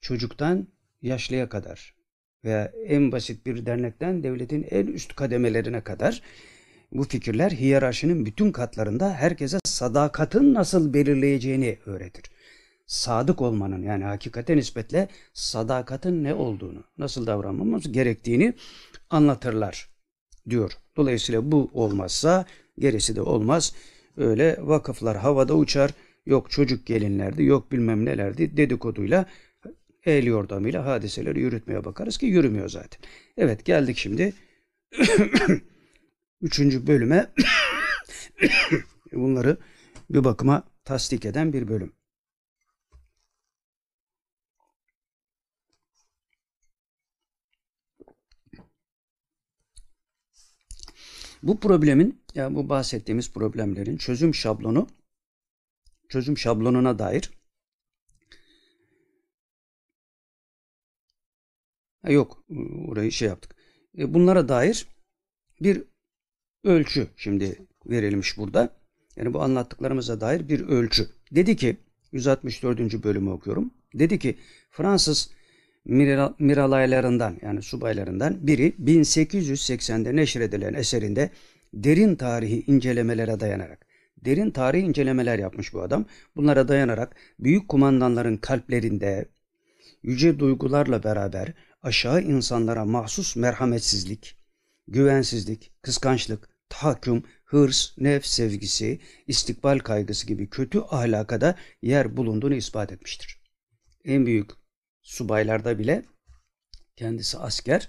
çocuktan 0.00 0.68
yaşlıya 1.02 1.48
kadar 1.48 1.94
veya 2.44 2.72
en 2.86 3.12
basit 3.12 3.46
bir 3.46 3.66
dernekten 3.66 4.22
devletin 4.22 4.66
en 4.70 4.86
üst 4.86 5.16
kademelerine 5.16 5.80
kadar 5.80 6.22
bu 6.92 7.04
fikirler 7.04 7.50
hiyerarşinin 7.50 8.26
bütün 8.26 8.52
katlarında 8.52 9.14
herkese 9.14 9.58
sadakatın 9.64 10.54
nasıl 10.54 10.94
belirleyeceğini 10.94 11.78
öğretir. 11.86 12.24
sadık 12.86 13.42
olmanın 13.42 13.82
yani 13.82 14.04
hakikate 14.04 14.56
nispetle 14.56 15.08
sadakatin 15.34 16.24
ne 16.24 16.34
olduğunu, 16.34 16.84
nasıl 16.98 17.26
davranmamız 17.26 17.92
gerektiğini 17.92 18.54
anlatırlar 19.10 19.88
diyor. 20.50 20.72
Dolayısıyla 20.96 21.52
bu 21.52 21.70
olmazsa 21.72 22.44
gerisi 22.78 23.16
de 23.16 23.22
olmaz. 23.22 23.74
Öyle 24.16 24.56
vakıflar 24.60 25.16
havada 25.16 25.54
uçar. 25.54 25.90
Yok 26.26 26.50
çocuk 26.50 26.86
gelinlerdi, 26.86 27.44
yok 27.44 27.72
bilmem 27.72 28.04
nelerdi 28.04 28.56
dedikoduyla 28.56 29.26
el 30.06 30.26
yordamıyla 30.26 30.86
hadiseleri 30.86 31.40
yürütmeye 31.40 31.84
bakarız 31.84 32.18
ki 32.18 32.26
yürümüyor 32.26 32.68
zaten. 32.68 33.00
Evet 33.36 33.64
geldik 33.64 33.96
şimdi 33.96 34.32
üçüncü 36.40 36.86
bölüme. 36.86 37.32
Bunları 39.12 39.56
bir 40.10 40.24
bakıma 40.24 40.64
tasdik 40.84 41.24
eden 41.24 41.52
bir 41.52 41.68
bölüm. 41.68 41.92
Bu 51.46 51.60
problemin 51.60 52.22
yani 52.34 52.56
bu 52.56 52.68
bahsettiğimiz 52.68 53.32
problemlerin 53.32 53.96
çözüm 53.96 54.34
şablonu 54.34 54.88
çözüm 56.08 56.38
şablonuna 56.38 56.98
dair 56.98 57.30
ha 62.02 62.10
yok 62.10 62.44
orayı 62.88 63.12
şey 63.12 63.28
yaptık. 63.28 63.56
E, 63.98 64.14
bunlara 64.14 64.48
dair 64.48 64.86
bir 65.60 65.84
ölçü 66.64 67.08
şimdi 67.16 67.66
verilmiş 67.86 68.38
burada. 68.38 68.76
Yani 69.16 69.34
bu 69.34 69.42
anlattıklarımıza 69.42 70.20
dair 70.20 70.48
bir 70.48 70.60
ölçü. 70.60 71.08
Dedi 71.32 71.56
ki 71.56 71.76
164. 72.12 73.04
bölümü 73.04 73.30
okuyorum. 73.30 73.74
Dedi 73.94 74.18
ki 74.18 74.38
Fransız 74.70 75.30
miralaylarından 76.38 77.38
yani 77.42 77.62
subaylarından 77.62 78.46
biri 78.46 78.74
1880'de 78.84 80.16
neşredilen 80.16 80.74
eserinde 80.74 81.30
derin 81.74 82.16
tarihi 82.16 82.64
incelemelere 82.66 83.40
dayanarak 83.40 83.86
derin 84.26 84.50
tarihi 84.50 84.82
incelemeler 84.82 85.38
yapmış 85.38 85.74
bu 85.74 85.82
adam. 85.82 86.06
Bunlara 86.36 86.68
dayanarak 86.68 87.16
büyük 87.40 87.68
kumandanların 87.68 88.36
kalplerinde 88.36 89.28
yüce 90.02 90.38
duygularla 90.38 91.04
beraber 91.04 91.54
aşağı 91.82 92.22
insanlara 92.22 92.84
mahsus 92.84 93.36
merhametsizlik, 93.36 94.38
güvensizlik, 94.88 95.72
kıskançlık, 95.82 96.48
tahakküm, 96.68 97.22
hırs, 97.44 97.98
nefs 97.98 98.30
sevgisi, 98.30 99.00
istikbal 99.26 99.78
kaygısı 99.78 100.26
gibi 100.26 100.50
kötü 100.50 100.80
ahlakada 100.80 101.54
yer 101.82 102.16
bulunduğunu 102.16 102.54
ispat 102.54 102.92
etmiştir. 102.92 103.40
En 104.04 104.26
büyük 104.26 104.50
subaylarda 105.06 105.78
bile 105.78 106.02
kendisi 106.96 107.38
asker 107.38 107.88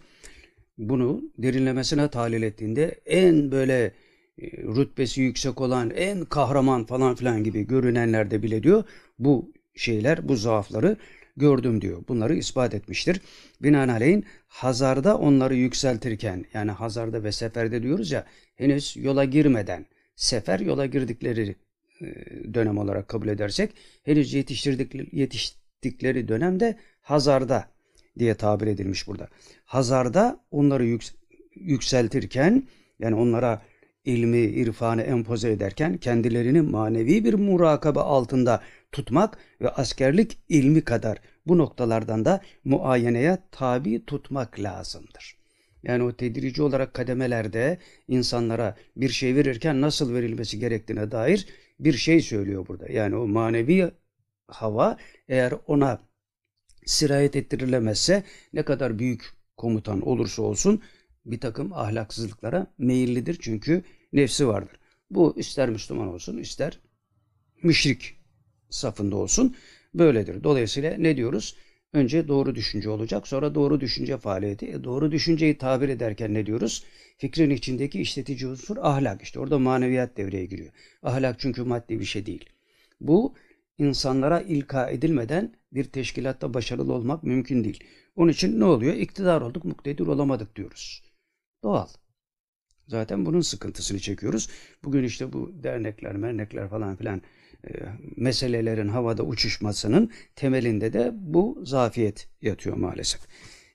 bunu 0.77 1.21
derinlemesine 1.37 2.09
tahlil 2.09 2.41
ettiğinde 2.43 2.99
en 3.05 3.51
böyle 3.51 3.83
e, 3.83 3.93
rütbesi 4.51 5.21
yüksek 5.21 5.61
olan 5.61 5.89
en 5.89 6.25
kahraman 6.25 6.85
falan 6.85 7.15
filan 7.15 7.43
gibi 7.43 7.67
görünenlerde 7.67 8.43
bile 8.43 8.63
diyor 8.63 8.83
bu 9.19 9.51
şeyler 9.75 10.29
bu 10.29 10.35
zaafları 10.35 10.97
gördüm 11.37 11.81
diyor. 11.81 12.03
Bunları 12.07 12.35
ispat 12.35 12.73
etmiştir. 12.73 13.21
Binaenaleyh 13.61 14.21
Hazar'da 14.47 15.17
onları 15.17 15.55
yükseltirken 15.55 16.45
yani 16.53 16.71
Hazar'da 16.71 17.23
ve 17.23 17.31
Sefer'de 17.31 17.83
diyoruz 17.83 18.11
ya 18.11 18.25
henüz 18.55 18.97
yola 18.97 19.25
girmeden 19.25 19.85
Sefer 20.15 20.59
yola 20.59 20.85
girdikleri 20.85 21.55
e, 22.01 22.05
dönem 22.53 22.77
olarak 22.77 23.07
kabul 23.07 23.27
edersek 23.27 23.71
henüz 24.03 24.33
yetiştirdik, 24.33 25.13
yetiştikleri 25.13 26.27
dönemde 26.27 26.77
Hazar'da 27.07 27.67
diye 28.19 28.35
tabir 28.35 28.67
edilmiş 28.67 29.07
burada. 29.07 29.27
Hazar'da 29.65 30.39
onları 30.51 30.85
yüks 30.85 31.11
yükseltirken 31.55 32.67
yani 32.99 33.15
onlara 33.15 33.61
ilmi, 34.05 34.37
irfanı 34.37 35.01
empoze 35.01 35.51
ederken 35.51 35.97
kendilerini 35.97 36.61
manevi 36.61 37.23
bir 37.23 37.33
murakabe 37.33 37.99
altında 37.99 38.61
tutmak 38.91 39.37
ve 39.61 39.69
askerlik 39.69 40.37
ilmi 40.49 40.81
kadar 40.81 41.17
bu 41.45 41.57
noktalardan 41.57 42.25
da 42.25 42.41
muayeneye 42.63 43.37
tabi 43.51 44.05
tutmak 44.05 44.59
lazımdır. 44.59 45.37
Yani 45.83 46.03
o 46.03 46.11
tedrici 46.11 46.61
olarak 46.61 46.93
kademelerde 46.93 47.77
insanlara 48.07 48.75
bir 48.95 49.09
şey 49.09 49.35
verirken 49.35 49.81
nasıl 49.81 50.13
verilmesi 50.13 50.59
gerektiğine 50.59 51.11
dair 51.11 51.47
bir 51.79 51.93
şey 51.93 52.21
söylüyor 52.21 52.67
burada. 52.67 52.91
Yani 52.91 53.15
o 53.15 53.27
manevi 53.27 53.91
hava 54.47 54.97
eğer 55.27 55.53
ona 55.67 56.06
sirayet 56.87 57.35
ettirilemezse 57.35 58.23
ne 58.53 58.63
kadar 58.63 58.99
büyük 58.99 59.33
komutan 59.57 60.01
olursa 60.01 60.41
olsun 60.41 60.81
bir 61.25 61.39
takım 61.39 61.73
ahlaksızlıklara 61.73 62.67
meyillidir. 62.77 63.37
Çünkü 63.41 63.83
nefsi 64.13 64.47
vardır. 64.47 64.79
Bu 65.11 65.33
ister 65.37 65.69
Müslüman 65.69 66.07
olsun 66.07 66.37
ister 66.37 66.79
müşrik 67.63 68.15
safında 68.69 69.15
olsun 69.15 69.55
böyledir. 69.93 70.43
Dolayısıyla 70.43 70.97
ne 70.97 71.17
diyoruz? 71.17 71.55
Önce 71.93 72.27
doğru 72.27 72.55
düşünce 72.55 72.89
olacak 72.89 73.27
sonra 73.27 73.55
doğru 73.55 73.81
düşünce 73.81 74.17
faaliyeti. 74.17 74.65
E 74.65 74.83
doğru 74.83 75.11
düşünceyi 75.11 75.57
tabir 75.57 75.89
ederken 75.89 76.33
ne 76.33 76.45
diyoruz? 76.45 76.83
Fikrin 77.17 77.49
içindeki 77.49 78.01
işletici 78.01 78.49
unsur 78.49 78.77
ahlak. 78.77 79.21
İşte 79.21 79.39
orada 79.39 79.59
maneviyat 79.59 80.17
devreye 80.17 80.45
giriyor. 80.45 80.71
Ahlak 81.03 81.39
çünkü 81.39 81.63
maddi 81.63 81.99
bir 81.99 82.05
şey 82.05 82.25
değil. 82.25 82.45
Bu 83.01 83.35
insanlara 83.77 84.41
ilka 84.41 84.89
edilmeden 84.89 85.55
bir 85.71 85.83
teşkilatta 85.83 86.53
başarılı 86.53 86.93
olmak 86.93 87.23
mümkün 87.23 87.63
değil. 87.63 87.83
Onun 88.15 88.31
için 88.31 88.59
ne 88.59 88.65
oluyor? 88.65 88.93
İktidar 88.93 89.41
olduk, 89.41 89.65
muktedir 89.65 90.07
olamadık 90.07 90.55
diyoruz. 90.55 91.03
Doğal. 91.63 91.87
Zaten 92.87 93.25
bunun 93.25 93.41
sıkıntısını 93.41 93.99
çekiyoruz. 93.99 94.49
Bugün 94.83 95.03
işte 95.03 95.33
bu 95.33 95.63
dernekler, 95.63 96.15
mernekler 96.15 96.69
falan 96.69 96.95
filan 96.95 97.21
e, 97.67 97.71
meselelerin 98.15 98.87
havada 98.87 99.23
uçuşmasının 99.23 100.11
temelinde 100.35 100.93
de 100.93 101.11
bu 101.13 101.61
zafiyet 101.65 102.29
yatıyor 102.41 102.77
maalesef. 102.77 103.21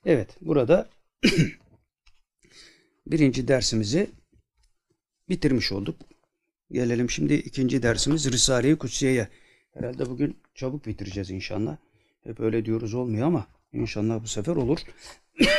Evet, 0.05 0.37
burada 0.41 0.89
birinci 3.07 3.47
dersimizi 3.47 4.09
bitirmiş 5.29 5.71
olduk. 5.71 5.95
Gelelim 6.71 7.09
şimdi 7.09 7.33
ikinci 7.33 7.83
dersimiz 7.83 8.31
Risale-i 8.31 8.77
Kutsiye'ye. 8.77 9.27
Herhalde 9.73 10.05
bugün 10.09 10.37
çabuk 10.55 10.85
bitireceğiz 10.85 11.31
inşallah. 11.31 11.77
Hep 12.23 12.39
öyle 12.39 12.65
diyoruz 12.65 12.93
olmuyor 12.93 13.27
ama 13.27 13.47
inşallah 13.73 14.23
bu 14.23 14.27
sefer 14.27 14.55
olur. 14.55 14.79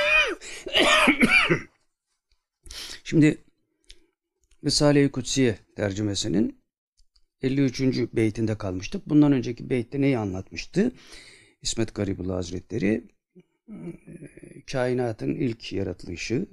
Şimdi 3.04 3.44
Risale-i 4.64 5.10
Kutsiye 5.10 5.58
tercümesinin 5.76 6.58
53. 7.42 7.80
beytinde 8.12 8.58
kalmıştık. 8.58 9.08
Bundan 9.08 9.32
önceki 9.32 9.70
beytte 9.70 10.00
neyi 10.00 10.18
anlatmıştı? 10.18 10.92
İsmet 11.62 11.94
Garibullah 11.94 12.36
Hazretleri 12.36 13.04
kainatın 14.72 15.34
ilk 15.34 15.72
yaratılışı 15.72 16.46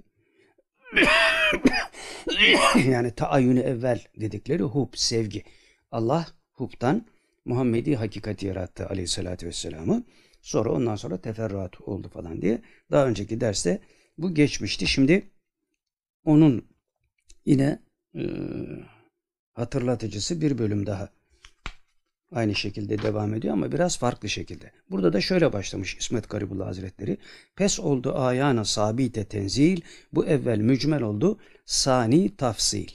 yani 2.88 3.16
taayyünü 3.16 3.60
evvel 3.60 4.04
dedikleri 4.20 4.64
hub, 4.64 4.94
sevgi. 4.96 5.44
Allah 5.92 6.28
hub'tan 6.52 7.06
Muhammedi 7.46 7.96
hakikati 7.96 8.46
yarattı 8.48 8.88
aleyhissalatü 8.88 9.48
vesselam'ı. 9.48 10.04
Sonra 10.42 10.72
ondan 10.72 10.96
sonra 10.96 11.22
teferruat 11.22 11.82
oldu 11.82 12.10
falan 12.10 12.42
diye. 12.42 12.62
Daha 12.92 13.08
önceki 13.08 13.42
derste 13.42 13.82
bu 14.18 14.34
geçmişti. 14.34 14.88
Şimdi 14.88 15.30
onun 16.24 16.66
yine 17.46 17.80
e, 18.16 18.22
hatırlatıcısı 19.54 20.42
bir 20.42 20.58
bölüm 20.58 20.86
daha 20.86 21.10
aynı 22.32 22.56
şekilde 22.56 23.02
devam 23.02 23.34
ediyor 23.34 23.54
ama 23.54 23.72
biraz 23.72 23.98
farklı 23.98 24.30
şekilde. 24.30 24.72
Burada 24.90 25.14
da 25.14 25.22
şöyle 25.22 25.54
başlamış 25.54 25.96
İsmet 25.96 26.30
Garibullah 26.30 26.68
Hazretleri. 26.68 27.18
Pes 27.56 27.80
oldu 27.80 28.16
ayana 28.16 28.66
sabite 28.66 29.26
tenzil, 29.26 29.82
bu 30.14 30.26
evvel 30.26 30.58
mücmel 30.58 31.02
oldu 31.02 31.40
sani 31.66 32.36
tafsil. 32.36 32.88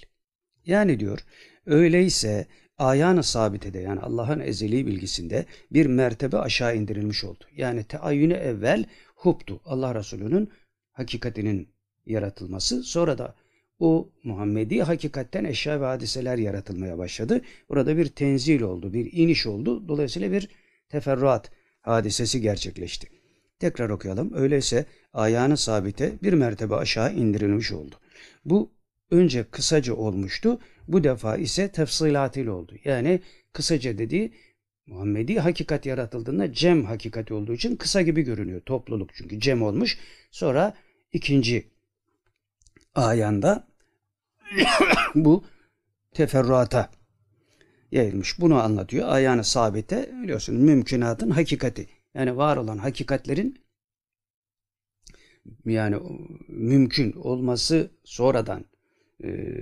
Yani 0.65 1.01
diyor, 1.01 1.19
öyleyse 1.67 2.47
ayan-ı 2.79 3.23
sabitede 3.23 3.79
yani 3.79 4.01
Allah'ın 4.01 4.41
ezeli 4.41 4.87
bilgisinde 4.87 5.47
bir 5.71 5.87
mertebe 5.87 6.37
aşağı 6.37 6.77
indirilmiş 6.77 7.25
oldu. 7.25 7.45
Yani 7.57 7.85
teayyüne 7.85 8.35
evvel 8.35 8.85
hubdu. 9.15 9.61
Allah 9.65 9.95
Resulü'nün 9.95 10.51
hakikatinin 10.93 11.69
yaratılması. 12.07 12.83
Sonra 12.83 13.19
da 13.19 13.35
o 13.79 14.09
Muhammedi 14.25 14.83
hakikatten 14.83 15.45
eşya 15.45 15.81
ve 15.81 15.85
hadiseler 15.85 16.39
yaratılmaya 16.39 16.99
başladı. 16.99 17.41
Burada 17.69 17.97
bir 17.97 18.07
tenzil 18.07 18.61
oldu, 18.61 18.93
bir 18.93 19.13
iniş 19.13 19.47
oldu. 19.47 19.89
Dolayısıyla 19.89 20.33
bir 20.33 20.49
teferruat 20.89 21.51
hadisesi 21.81 22.41
gerçekleşti. 22.41 23.09
Tekrar 23.59 23.91
okuyalım. 23.91 24.33
Öyleyse 24.35 24.87
ayağını 25.13 25.57
sabite 25.57 26.13
bir 26.23 26.33
mertebe 26.33 26.75
aşağı 26.75 27.15
indirilmiş 27.15 27.73
oldu. 27.73 27.95
Bu 28.45 28.71
önce 29.11 29.45
kısaca 29.51 29.95
olmuştu. 29.95 30.59
Bu 30.89 31.05
defa 31.05 31.37
ise 31.37 31.73
tefsilatıyla 31.73 32.53
oldu. 32.53 32.75
Yani 32.85 33.21
kısaca 33.53 33.99
dediği 33.99 34.33
Muhammedi 34.87 35.39
hakikat 35.39 35.87
yaratıldığında 35.87 36.53
cem 36.53 36.85
hakikati 36.85 37.35
olduğu 37.35 37.53
için 37.53 37.77
kısa 37.77 38.03
gibi 38.03 38.23
görünüyor. 38.23 38.61
Topluluk 38.61 39.15
çünkü 39.15 39.41
cem 39.41 39.63
olmuş. 39.63 39.99
Sonra 40.31 40.75
ikinci 41.13 41.71
ayanda 42.95 43.69
bu 45.15 45.45
teferruata 46.13 46.91
yayılmış. 47.93 48.41
Bunu 48.41 48.63
anlatıyor. 48.63 49.09
Ayağını 49.09 49.45
sabite 49.45 50.11
biliyorsun 50.23 50.55
mümkünatın 50.55 51.31
hakikati. 51.31 51.89
Yani 52.15 52.37
var 52.37 52.57
olan 52.57 52.79
hakikatlerin 52.79 53.59
yani 55.65 55.97
mümkün 56.49 57.13
olması 57.13 57.91
sonradan 58.05 58.65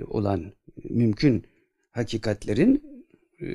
olan 0.09 0.53
mümkün 0.91 1.47
hakikatlerin 1.91 3.05
e, 3.43 3.47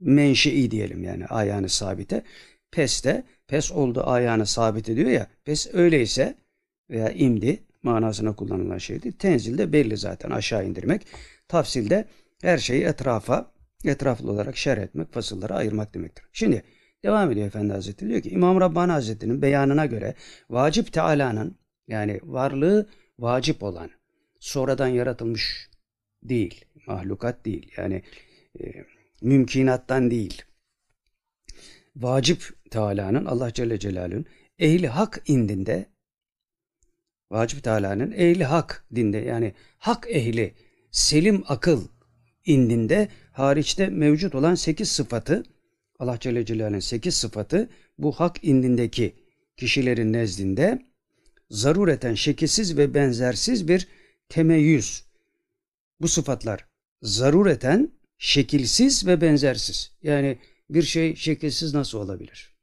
menşei 0.00 0.70
diyelim 0.70 1.04
yani 1.04 1.26
ayağını 1.26 1.68
sabite. 1.68 2.22
Pes 2.70 3.04
de 3.04 3.24
pes 3.48 3.72
oldu 3.72 4.02
ayağını 4.06 4.46
sabit 4.46 4.88
ediyor 4.88 5.10
ya 5.10 5.26
pes 5.44 5.74
öyleyse 5.74 6.34
veya 6.90 7.10
imdi 7.10 7.62
manasına 7.82 8.36
kullanılan 8.36 8.78
şeydi. 8.78 9.18
Tenzilde 9.18 9.72
belli 9.72 9.96
zaten 9.96 10.30
aşağı 10.30 10.66
indirmek. 10.66 11.06
Tafsilde 11.48 12.04
her 12.42 12.58
şeyi 12.58 12.84
etrafa 12.84 13.52
etraflı 13.84 14.30
olarak 14.30 14.56
şerh 14.56 14.78
etmek, 14.78 15.12
fasılları 15.12 15.54
ayırmak 15.54 15.94
demektir. 15.94 16.24
Şimdi 16.32 16.62
devam 17.04 17.30
ediyor 17.30 17.46
Efendi 17.46 17.72
Hazretleri 17.72 18.10
diyor 18.10 18.22
ki 18.22 18.30
İmam 18.30 18.60
Rabbani 18.60 18.92
Hazretleri'nin 18.92 19.42
beyanına 19.42 19.86
göre 19.86 20.14
vacip 20.50 20.92
Teala'nın 20.92 21.58
yani 21.88 22.20
varlığı 22.22 22.88
vacip 23.18 23.62
olan 23.62 23.90
sonradan 24.44 24.88
yaratılmış 24.88 25.70
değil, 26.22 26.64
mahlukat 26.86 27.44
değil. 27.44 27.72
Yani 27.76 28.02
e, 28.60 28.84
mümkinattan 29.22 30.10
değil. 30.10 30.42
Vacip 31.96 32.54
Teala'nın 32.70 33.24
Allah 33.24 33.52
Celle 33.52 33.78
Celaluhu'nun 33.78 34.26
ehli 34.58 34.88
hak 34.88 35.22
indinde 35.26 35.86
Vacip 37.30 37.64
Teala'nın 37.64 38.12
ehli 38.12 38.44
hak 38.44 38.86
dinde 38.94 39.18
yani 39.18 39.54
hak 39.78 40.06
ehli 40.10 40.54
selim 40.90 41.44
akıl 41.48 41.88
indinde 42.44 43.08
hariçte 43.32 43.86
mevcut 43.86 44.34
olan 44.34 44.54
sekiz 44.54 44.90
sıfatı 44.90 45.42
Allah 45.98 46.18
Celle 46.20 46.44
Celaluhu'nun 46.44 46.80
sekiz 46.80 47.14
sıfatı 47.14 47.68
bu 47.98 48.12
hak 48.12 48.44
indindeki 48.44 49.14
kişilerin 49.56 50.12
nezdinde 50.12 50.86
zarureten 51.50 52.14
şekilsiz 52.14 52.76
ve 52.76 52.94
benzersiz 52.94 53.68
bir 53.68 53.88
temeyyüz. 54.28 55.04
Bu 56.00 56.08
sıfatlar 56.08 56.66
zarureten 57.02 57.92
şekilsiz 58.18 59.06
ve 59.06 59.20
benzersiz. 59.20 59.92
Yani 60.02 60.38
bir 60.70 60.82
şey 60.82 61.16
şekilsiz 61.16 61.74
nasıl 61.74 61.98
olabilir? 61.98 62.54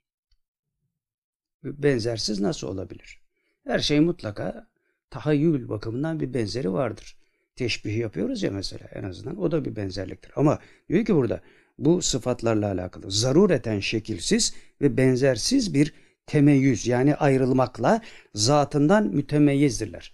Benzersiz 1.63 2.39
nasıl 2.39 2.67
olabilir? 2.67 3.21
Her 3.63 3.79
şey 3.79 3.99
mutlaka 3.99 4.67
tahayyül 5.09 5.69
bakımından 5.69 6.19
bir 6.19 6.33
benzeri 6.33 6.73
vardır. 6.73 7.17
Teşbih 7.55 7.97
yapıyoruz 7.97 8.43
ya 8.43 8.51
mesela 8.51 8.87
en 8.93 9.03
azından 9.03 9.37
o 9.37 9.51
da 9.51 9.65
bir 9.65 9.75
benzerliktir. 9.75 10.31
Ama 10.35 10.59
diyor 10.89 11.05
ki 11.05 11.15
burada 11.15 11.41
bu 11.79 12.01
sıfatlarla 12.01 12.71
alakalı 12.71 13.11
zarureten 13.11 13.79
şekilsiz 13.79 14.53
ve 14.81 14.97
benzersiz 14.97 15.73
bir 15.73 15.93
temeyyüz 16.25 16.87
yani 16.87 17.15
ayrılmakla 17.15 18.01
zatından 18.33 19.07
mütemeyyizdirler. 19.07 20.13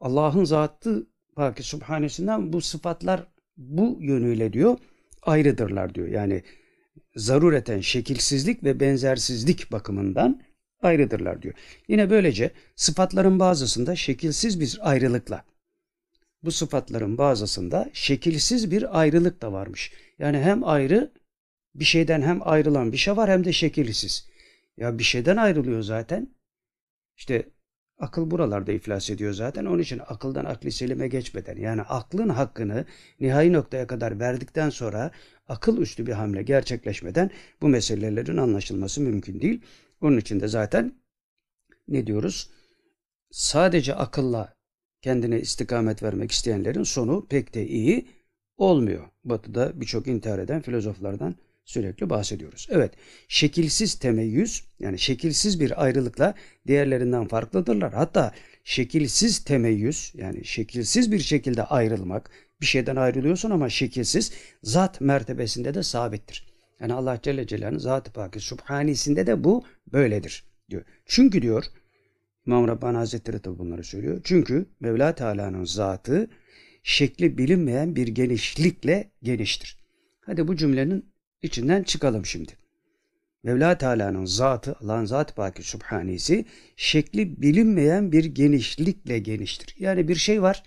Allah'ın 0.00 0.44
zatı 0.44 1.06
Paki 1.36 1.62
Subhanesinden 1.62 2.52
bu 2.52 2.60
sıfatlar 2.60 3.26
bu 3.56 3.98
yönüyle 4.00 4.52
diyor 4.52 4.78
ayrıdırlar 5.22 5.94
diyor. 5.94 6.08
Yani 6.08 6.42
zarureten 7.14 7.80
şekilsizlik 7.80 8.64
ve 8.64 8.80
benzersizlik 8.80 9.72
bakımından 9.72 10.42
ayrıdırlar 10.82 11.42
diyor. 11.42 11.54
Yine 11.88 12.10
böylece 12.10 12.50
sıfatların 12.76 13.38
bazısında 13.38 13.96
şekilsiz 13.96 14.60
bir 14.60 14.78
ayrılıkla 14.80 15.44
bu 16.42 16.52
sıfatların 16.52 17.18
bazısında 17.18 17.90
şekilsiz 17.92 18.70
bir 18.70 19.00
ayrılık 19.00 19.42
da 19.42 19.52
varmış. 19.52 19.92
Yani 20.18 20.38
hem 20.38 20.64
ayrı 20.64 21.12
bir 21.74 21.84
şeyden 21.84 22.22
hem 22.22 22.48
ayrılan 22.48 22.92
bir 22.92 22.96
şey 22.96 23.16
var 23.16 23.30
hem 23.30 23.44
de 23.44 23.52
şekilsiz. 23.52 24.28
Ya 24.76 24.98
bir 24.98 25.04
şeyden 25.04 25.36
ayrılıyor 25.36 25.82
zaten. 25.82 26.34
İşte 27.16 27.50
akıl 28.00 28.30
buralarda 28.30 28.72
iflas 28.72 29.10
ediyor 29.10 29.32
zaten. 29.32 29.64
Onun 29.64 29.78
için 29.78 30.00
akıldan 30.06 30.44
akli 30.44 30.72
selime 30.72 31.08
geçmeden 31.08 31.56
yani 31.56 31.82
aklın 31.82 32.28
hakkını 32.28 32.84
nihai 33.20 33.52
noktaya 33.52 33.86
kadar 33.86 34.20
verdikten 34.20 34.70
sonra 34.70 35.10
akıl 35.48 35.78
üstü 35.78 36.06
bir 36.06 36.12
hamle 36.12 36.42
gerçekleşmeden 36.42 37.30
bu 37.62 37.68
meselelerin 37.68 38.36
anlaşılması 38.36 39.00
mümkün 39.00 39.40
değil. 39.40 39.62
Onun 40.00 40.16
için 40.16 40.40
de 40.40 40.48
zaten 40.48 40.94
ne 41.88 42.06
diyoruz? 42.06 42.50
Sadece 43.30 43.94
akılla 43.94 44.54
kendine 45.02 45.40
istikamet 45.40 46.02
vermek 46.02 46.30
isteyenlerin 46.32 46.82
sonu 46.82 47.26
pek 47.26 47.54
de 47.54 47.66
iyi 47.66 48.08
olmuyor. 48.56 49.08
Batı'da 49.24 49.80
birçok 49.80 50.06
intihar 50.06 50.38
eden 50.38 50.62
filozoflardan 50.62 51.34
sürekli 51.70 52.10
bahsediyoruz. 52.10 52.68
Evet, 52.70 52.92
şekilsiz 53.28 53.94
temeyyüz 53.94 54.64
yani 54.80 54.98
şekilsiz 54.98 55.60
bir 55.60 55.84
ayrılıkla 55.84 56.34
diğerlerinden 56.66 57.28
farklıdırlar. 57.28 57.92
Hatta 57.92 58.34
şekilsiz 58.64 59.44
temeyyüz 59.44 60.12
yani 60.14 60.44
şekilsiz 60.44 61.12
bir 61.12 61.18
şekilde 61.18 61.64
ayrılmak, 61.64 62.30
bir 62.60 62.66
şeyden 62.66 62.96
ayrılıyorsun 62.96 63.50
ama 63.50 63.68
şekilsiz 63.68 64.32
zat 64.62 65.00
mertebesinde 65.00 65.74
de 65.74 65.82
sabittir. 65.82 66.46
Yani 66.80 66.92
Allah 66.92 67.18
Celle 67.22 67.46
Celaluhu'nun 67.46 67.78
zat-ı 67.78 68.12
pakı 68.12 68.40
subhanisinde 68.40 69.26
de 69.26 69.44
bu 69.44 69.64
böyledir 69.92 70.44
diyor. 70.70 70.82
Çünkü 71.06 71.42
diyor 71.42 71.64
İmam 72.46 72.68
Rabbani 72.68 72.96
Hazretleri 72.96 73.44
de 73.44 73.58
bunları 73.58 73.84
söylüyor. 73.84 74.20
Çünkü 74.24 74.66
Mevla 74.80 75.14
Teala'nın 75.14 75.64
zatı 75.64 76.30
şekli 76.82 77.38
bilinmeyen 77.38 77.96
bir 77.96 78.08
genişlikle 78.08 79.10
geniştir. 79.22 79.78
Hadi 80.20 80.48
bu 80.48 80.56
cümlenin 80.56 81.09
içinden 81.42 81.82
çıkalım 81.82 82.26
şimdi. 82.26 82.52
Mevla 83.42 83.78
Teala'nın 83.78 84.24
zatı, 84.24 84.76
Allah'ın 84.80 85.04
zat-ı 85.04 85.34
paki 85.34 85.62
subhanesi 85.62 86.44
şekli 86.76 87.42
bilinmeyen 87.42 88.12
bir 88.12 88.24
genişlikle 88.24 89.18
geniştir. 89.18 89.74
Yani 89.78 90.08
bir 90.08 90.14
şey 90.16 90.42
var, 90.42 90.62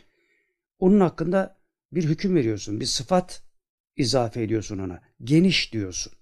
onun 0.79 0.99
hakkında 0.99 1.57
bir 1.91 2.03
hüküm 2.03 2.35
veriyorsun, 2.35 2.79
bir 2.79 2.85
sıfat 2.85 3.43
izafe 3.95 4.41
ediyorsun 4.41 4.79
ona. 4.79 5.01
Geniş 5.23 5.73
diyorsun. 5.73 6.13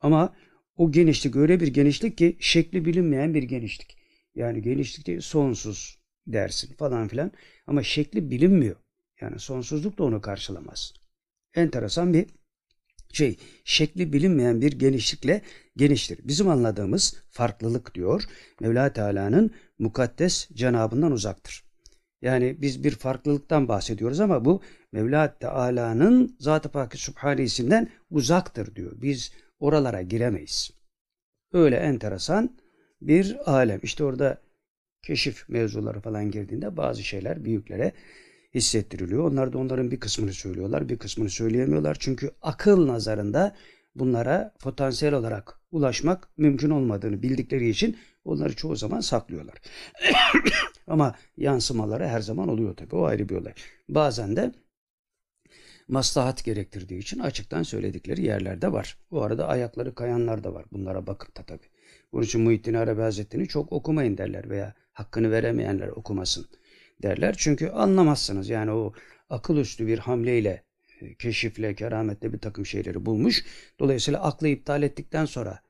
Ama 0.00 0.36
o 0.76 0.92
genişlik 0.92 1.36
öyle 1.36 1.60
bir 1.60 1.68
genişlik 1.68 2.18
ki 2.18 2.36
şekli 2.40 2.84
bilinmeyen 2.84 3.34
bir 3.34 3.42
genişlik. 3.42 3.98
Yani 4.34 4.62
genişlik 4.62 5.06
değil 5.06 5.20
sonsuz 5.20 5.98
dersin 6.26 6.74
falan 6.74 7.08
filan. 7.08 7.32
Ama 7.66 7.82
şekli 7.82 8.30
bilinmiyor. 8.30 8.76
Yani 9.20 9.38
sonsuzluk 9.38 9.98
da 9.98 10.04
onu 10.04 10.20
karşılamaz. 10.20 10.94
Enteresan 11.54 12.14
bir 12.14 12.26
şey 13.12 13.36
şekli 13.64 14.12
bilinmeyen 14.12 14.60
bir 14.60 14.72
genişlikle 14.72 15.42
geniştir. 15.76 16.20
Bizim 16.22 16.48
anladığımız 16.48 17.22
farklılık 17.30 17.94
diyor 17.94 18.22
Mevla 18.60 18.92
Teala'nın 18.92 19.50
mukaddes 19.78 20.48
cenabından 20.52 21.12
uzaktır. 21.12 21.64
Yani 22.22 22.56
biz 22.62 22.84
bir 22.84 22.90
farklılıktan 22.90 23.68
bahsediyoruz 23.68 24.20
ama 24.20 24.44
bu 24.44 24.62
Mevla 24.92 25.38
Teala'nın 25.38 26.36
Zat-ı 26.40 26.68
Pakı 26.68 26.98
Sübhanesinden 26.98 27.88
uzaktır 28.10 28.74
diyor. 28.74 28.92
Biz 28.96 29.32
oralara 29.58 30.02
giremeyiz. 30.02 30.70
Öyle 31.52 31.76
enteresan 31.76 32.56
bir 33.00 33.52
alem. 33.52 33.80
İşte 33.82 34.04
orada 34.04 34.40
keşif 35.02 35.48
mevzuları 35.48 36.00
falan 36.00 36.30
girdiğinde 36.30 36.76
bazı 36.76 37.02
şeyler 37.02 37.44
büyüklere 37.44 37.92
hissettiriliyor. 38.56 39.30
Onlar 39.30 39.52
da 39.52 39.58
onların 39.58 39.90
bir 39.90 40.00
kısmını 40.00 40.32
söylüyorlar, 40.32 40.88
bir 40.88 40.98
kısmını 40.98 41.30
söyleyemiyorlar. 41.30 41.96
Çünkü 42.00 42.30
akıl 42.42 42.86
nazarında 42.86 43.56
bunlara 43.94 44.54
potansiyel 44.60 45.14
olarak 45.14 45.60
ulaşmak 45.70 46.28
mümkün 46.36 46.70
olmadığını 46.70 47.22
bildikleri 47.22 47.68
için 47.68 47.96
onları 48.24 48.56
çoğu 48.56 48.76
zaman 48.76 49.00
saklıyorlar. 49.00 49.54
Ama 50.86 51.14
yansımaları 51.36 52.06
her 52.06 52.20
zaman 52.20 52.48
oluyor 52.48 52.76
tabii. 52.76 52.96
O 52.96 53.04
ayrı 53.04 53.28
bir 53.28 53.36
olay. 53.36 53.52
Bazen 53.88 54.36
de 54.36 54.52
maslahat 55.88 56.44
gerektirdiği 56.44 57.00
için 57.00 57.18
açıktan 57.18 57.62
söyledikleri 57.62 58.24
yerlerde 58.24 58.72
var. 58.72 58.98
Bu 59.10 59.22
arada 59.22 59.48
ayakları 59.48 59.94
kayanlar 59.94 60.44
da 60.44 60.54
var. 60.54 60.64
Bunlara 60.72 61.06
bakıp 61.06 61.36
da 61.36 61.42
tabii. 61.42 61.68
Bunun 62.12 62.22
için 62.22 62.40
Muhittin 62.40 62.74
Arabi 62.74 63.00
Hazretleri'ni 63.00 63.48
çok 63.48 63.72
okumayın 63.72 64.18
derler 64.18 64.50
veya 64.50 64.74
hakkını 64.92 65.30
veremeyenler 65.30 65.88
okumasın 65.88 66.46
derler. 67.02 67.34
Çünkü 67.38 67.68
anlamazsınız. 67.68 68.48
Yani 68.48 68.70
o 68.70 68.92
akıl 69.30 69.56
üstü 69.56 69.86
bir 69.86 69.98
hamleyle, 69.98 70.64
e, 71.00 71.14
keşifle, 71.14 71.74
kerametle 71.74 72.32
bir 72.32 72.38
takım 72.38 72.66
şeyleri 72.66 73.06
bulmuş. 73.06 73.44
Dolayısıyla 73.80 74.22
aklı 74.22 74.48
iptal 74.48 74.82
ettikten 74.82 75.24
sonra 75.24 75.60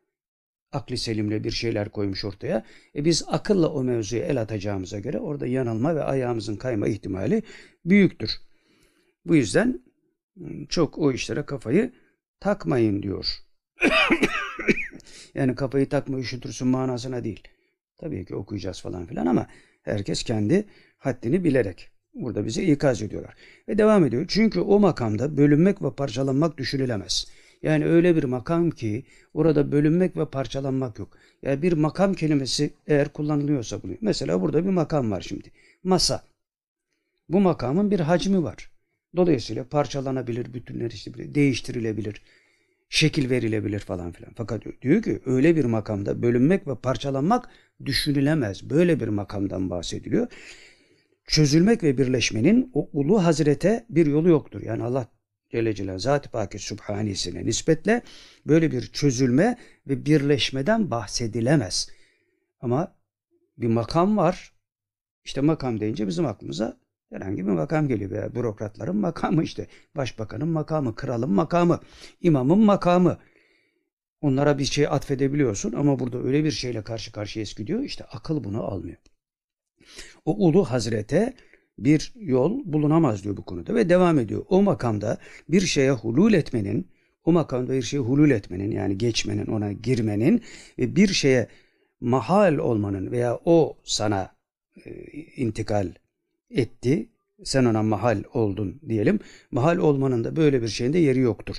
akli 0.73 0.99
selimle 0.99 1.45
bir 1.45 1.51
şeyler 1.51 1.89
koymuş 1.89 2.25
ortaya. 2.25 2.65
E 2.95 3.05
biz 3.05 3.25
akılla 3.27 3.69
o 3.69 3.85
mevzuya 3.85 4.25
el 4.25 4.41
atacağımıza 4.41 4.99
göre 4.99 5.19
orada 5.19 5.47
yanılma 5.47 5.97
ve 5.97 6.03
ayağımızın 6.03 6.57
kayma 6.57 6.89
ihtimali 6.89 7.43
büyüktür. 7.85 8.31
Bu 9.25 9.37
yüzden 9.37 9.81
ıı, 10.41 10.67
çok 10.69 10.99
o 10.99 11.13
işlere 11.13 11.43
kafayı 11.47 11.93
takmayın 12.41 13.03
diyor. 13.03 13.27
yani 15.35 15.55
kafayı 15.55 15.89
takma 15.89 16.19
üşütürsün 16.19 16.69
manasına 16.69 17.25
değil. 17.25 17.43
Tabii 17.97 18.25
ki 18.25 18.35
okuyacağız 18.35 18.81
falan 18.81 19.07
filan 19.07 19.27
ama 19.27 19.47
herkes 19.83 20.23
kendi 20.23 20.67
haddini 21.07 21.45
bilerek 21.45 21.91
burada 22.15 22.47
bize 22.47 22.63
ikaz 22.63 23.03
ediyorlar. 23.03 23.35
Ve 23.69 23.79
devam 23.79 24.05
ediyor. 24.05 24.25
Çünkü 24.29 24.61
o 24.61 24.81
makamda 24.81 25.37
bölünmek 25.37 25.83
ve 25.83 25.91
parçalanmak 25.91 26.59
düşünülemez. 26.59 27.27
Yani 27.63 27.87
öyle 27.87 28.17
bir 28.17 28.25
makam 28.25 28.71
ki 28.71 29.05
orada 29.35 29.73
bölünmek 29.73 30.17
ve 30.17 30.27
parçalanmak 30.31 30.99
yok. 30.99 31.19
Yani 31.43 31.63
bir 31.63 31.73
makam 31.73 32.15
kelimesi 32.15 32.71
eğer 32.87 33.09
kullanılıyorsa 33.09 33.83
bunu. 33.83 33.93
Mesela 34.01 34.43
burada 34.43 34.65
bir 34.65 34.71
makam 34.71 35.11
var 35.11 35.21
şimdi. 35.21 35.53
Masa. 35.85 36.25
Bu 37.29 37.41
makamın 37.41 37.91
bir 37.91 38.01
hacmi 38.01 38.43
var. 38.43 38.71
Dolayısıyla 39.17 39.65
parçalanabilir, 39.65 40.55
bütünleştirilebilir, 40.55 41.35
değiştirilebilir, 41.35 42.23
şekil 42.89 43.31
verilebilir 43.31 43.81
falan 43.81 44.13
filan. 44.13 44.33
Fakat 44.37 44.63
diyor 44.83 45.03
ki 45.03 45.21
öyle 45.27 45.57
bir 45.57 45.65
makamda 45.65 46.23
bölünmek 46.23 46.69
ve 46.69 46.75
parçalanmak 46.75 47.49
düşünülemez. 47.85 48.71
Böyle 48.71 49.01
bir 49.01 49.09
makamdan 49.09 49.71
bahsediliyor. 49.71 50.29
Çözülmek 51.27 51.83
ve 51.83 51.99
birleşmenin 51.99 52.71
o 52.75 52.91
ulu 52.93 53.25
hazrete 53.25 53.87
bir 53.91 54.07
yolu 54.07 54.29
yoktur. 54.29 54.63
Yani 54.63 54.83
Allah 54.83 55.09
Celle 55.51 55.75
Celaluhu 55.75 56.01
Zat-ı 56.01 56.31
Paki 56.31 56.59
Sübhanisine 56.59 57.47
nispetle 57.47 58.03
böyle 58.47 58.73
bir 58.73 58.87
çözülme 58.87 59.59
ve 59.89 60.07
birleşmeden 60.07 60.91
bahsedilemez. 60.91 61.91
Ama 62.61 62.97
bir 63.59 63.69
makam 63.69 64.17
var. 64.17 64.53
İşte 65.25 65.41
makam 65.41 65.81
deyince 65.81 66.07
bizim 66.07 66.27
aklımıza 66.27 66.81
herhangi 67.11 67.47
bir 67.47 67.53
makam 67.53 67.89
geliyor 67.89 68.11
veya 68.11 68.35
bürokratların 68.35 68.97
makamı 68.97 69.43
işte. 69.43 69.67
Başbakanın 69.97 70.49
makamı, 70.49 70.95
kralın 70.95 71.31
makamı, 71.31 71.81
imamın 72.21 72.59
makamı. 72.59 73.19
Onlara 74.21 74.59
bir 74.59 74.65
şey 74.65 74.87
atfedebiliyorsun 74.87 75.73
ama 75.73 75.99
burada 75.99 76.23
öyle 76.23 76.45
bir 76.45 76.51
şeyle 76.51 76.83
karşı 76.83 77.13
karşıyayız 77.13 77.55
gidiyor. 77.55 77.83
İşte 77.83 78.05
akıl 78.05 78.45
bunu 78.45 78.63
almıyor. 78.63 78.97
O 80.25 80.47
ulu 80.47 80.65
hazrete 80.65 81.35
bir 81.79 82.13
yol 82.17 82.61
bulunamaz 82.65 83.25
diyor 83.25 83.37
bu 83.37 83.45
konuda 83.45 83.75
ve 83.75 83.89
devam 83.89 84.19
ediyor. 84.19 84.45
O 84.49 84.63
makamda 84.63 85.19
bir 85.49 85.61
şeye 85.61 85.91
hulul 85.91 86.33
etmenin, 86.33 86.89
o 87.25 87.33
makamda 87.33 87.73
bir 87.73 87.83
şeye 87.83 87.99
hulul 87.99 88.31
etmenin 88.31 88.71
yani 88.71 88.99
geçmenin, 88.99 89.47
ona 89.47 89.73
girmenin 89.73 90.43
ve 90.79 90.97
bir 90.97 91.09
şeye 91.09 91.49
mahal 92.01 92.59
olmanın 92.59 93.11
veya 93.11 93.39
o 93.45 93.79
sana 93.85 94.37
e, 94.85 94.91
intikal 95.37 95.89
etti, 96.51 97.09
sen 97.45 97.65
ona 97.65 97.83
mahal 97.83 98.23
oldun 98.35 98.81
diyelim. 98.89 99.21
Mahal 99.51 99.77
olmanın 99.77 100.25
da 100.25 100.37
böyle 100.37 100.63
bir 100.63 100.69
şeyin 100.69 100.93
de 100.93 100.99
yeri 100.99 101.21
yoktur. 101.21 101.57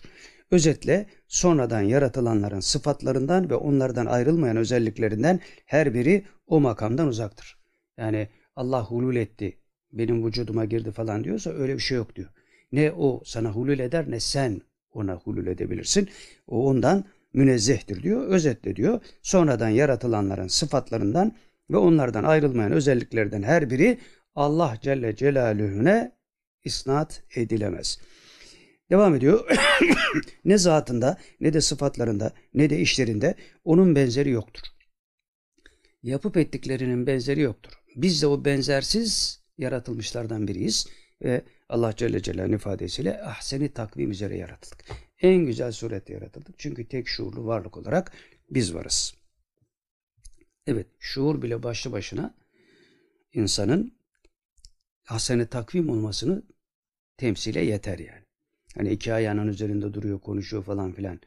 Özetle 0.52 1.06
sonradan 1.28 1.82
yaratılanların 1.82 2.60
sıfatlarından 2.60 3.50
ve 3.50 3.56
onlardan 3.56 4.06
ayrılmayan 4.06 4.58
özelliklerinden 4.58 5.40
her 5.66 5.94
biri 5.94 6.26
o 6.48 6.60
makamdan 6.60 7.08
uzaktır. 7.08 7.58
Yani 7.98 8.28
Allah 8.56 8.86
hulul 8.86 9.16
etti, 9.16 9.58
benim 9.94 10.26
vücuduma 10.26 10.66
girdi 10.66 10.92
falan 10.92 11.24
diyorsa 11.24 11.50
öyle 11.50 11.74
bir 11.74 11.80
şey 11.80 11.98
yok 11.98 12.16
diyor. 12.16 12.30
Ne 12.72 12.92
o 12.92 13.22
sana 13.26 13.52
hulul 13.52 13.80
eder 13.80 14.12
ne 14.12 14.20
sen 14.20 14.62
ona 14.92 15.16
hulul 15.16 15.48
edebilirsin. 15.48 16.10
O 16.48 16.68
ondan 16.68 17.06
münezzehtir 17.34 18.04
diyor. 18.04 18.28
Özetle 18.28 18.76
diyor. 18.76 19.02
Sonradan 19.22 19.70
yaratılanların 19.70 20.48
sıfatlarından 20.48 21.36
ve 21.70 21.78
onlardan 21.78 22.24
ayrılmayan 22.24 22.72
özelliklerden 22.72 23.44
her 23.44 23.70
biri 23.70 24.00
Allah 24.36 24.78
Celle 24.82 25.16
Celaluhu'ne 25.16 26.12
isnat 26.64 27.24
edilemez. 27.36 28.00
Devam 28.90 29.16
ediyor. 29.16 29.58
ne 30.46 30.58
zatında 30.58 31.18
ne 31.40 31.54
de 31.54 31.62
sıfatlarında 31.62 32.32
ne 32.54 32.70
de 32.70 32.80
işlerinde 32.80 33.36
onun 33.64 33.96
benzeri 33.96 34.30
yoktur. 34.30 34.62
Yapıp 36.04 36.38
ettiklerinin 36.38 37.08
benzeri 37.08 37.42
yoktur. 37.42 37.72
Biz 37.98 38.22
de 38.22 38.28
o 38.28 38.46
benzersiz 38.46 39.42
yaratılmışlardan 39.58 40.48
biriyiz 40.48 40.88
ve 41.24 41.42
Allah 41.70 41.96
Celle 41.96 42.22
Celaluhu'nun 42.22 42.56
ifadesiyle 42.56 43.22
ahseni 43.22 43.74
takvim 43.74 44.12
üzere 44.12 44.38
yaratıldık. 44.38 44.86
En 45.22 45.46
güzel 45.46 45.72
surette 45.72 46.14
yaratıldık. 46.14 46.56
Çünkü 46.58 46.88
tek 46.88 47.08
şuurlu 47.08 47.46
varlık 47.46 47.78
olarak 47.78 48.12
biz 48.50 48.74
varız. 48.74 49.14
Evet, 50.68 50.88
şuur 51.00 51.42
bile 51.42 51.64
başlı 51.64 51.92
başına 51.92 52.36
insanın 53.34 53.98
ahseni 55.08 55.48
takvim 55.48 55.90
olmasını 55.90 56.44
temsile 57.18 57.66
yeter 57.66 58.00
yani. 58.00 58.24
Hani 58.76 58.90
iki 58.90 59.14
ayağının 59.14 59.48
üzerinde 59.48 59.94
duruyor, 59.94 60.20
konuşuyor 60.20 60.64
falan 60.64 60.92
filan. 60.92 61.20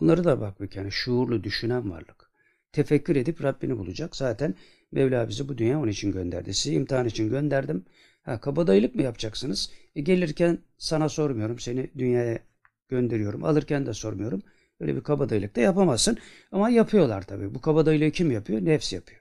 Onları 0.00 0.24
da 0.24 0.40
bak 0.40 0.60
bir 0.60 0.74
yani 0.74 0.92
şuurlu 0.92 1.44
düşünen 1.44 1.90
varlık. 1.90 2.30
Tefekkür 2.72 3.16
edip 3.16 3.42
Rabbini 3.42 3.78
bulacak. 3.78 4.16
Zaten 4.16 4.54
Mevla 4.92 5.28
bizi 5.28 5.48
bu 5.48 5.58
dünya 5.58 5.78
onun 5.78 5.88
için 5.88 6.12
gönderdi. 6.12 6.54
Sizi 6.54 6.74
imtihan 6.74 7.06
için 7.06 7.30
gönderdim. 7.30 7.84
Ha, 8.22 8.40
kabadayılık 8.40 8.94
mı 8.94 9.02
yapacaksınız? 9.02 9.70
E, 9.96 10.00
gelirken 10.00 10.58
sana 10.78 11.08
sormuyorum. 11.08 11.58
Seni 11.58 11.90
dünyaya 11.98 12.38
gönderiyorum. 12.88 13.44
Alırken 13.44 13.86
de 13.86 13.94
sormuyorum. 13.94 14.42
Öyle 14.80 14.96
bir 14.96 15.00
kabadayılık 15.00 15.56
da 15.56 15.60
yapamazsın. 15.60 16.18
Ama 16.52 16.70
yapıyorlar 16.70 17.22
tabii. 17.26 17.54
Bu 17.54 17.60
kabadayılığı 17.60 18.10
kim 18.10 18.30
yapıyor? 18.30 18.64
Nefs 18.64 18.92
yapıyor. 18.92 19.20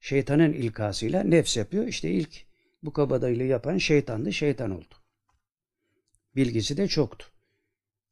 Şeytanın 0.00 0.52
ilkasıyla 0.52 1.22
nefs 1.22 1.56
yapıyor. 1.56 1.86
İşte 1.86 2.10
ilk 2.10 2.46
bu 2.82 2.92
kabadayılığı 2.92 3.42
yapan 3.42 3.78
şeytandı. 3.78 4.32
Şeytan 4.32 4.70
oldu. 4.70 4.94
Bilgisi 6.36 6.76
de 6.76 6.88
çoktu. 6.88 7.26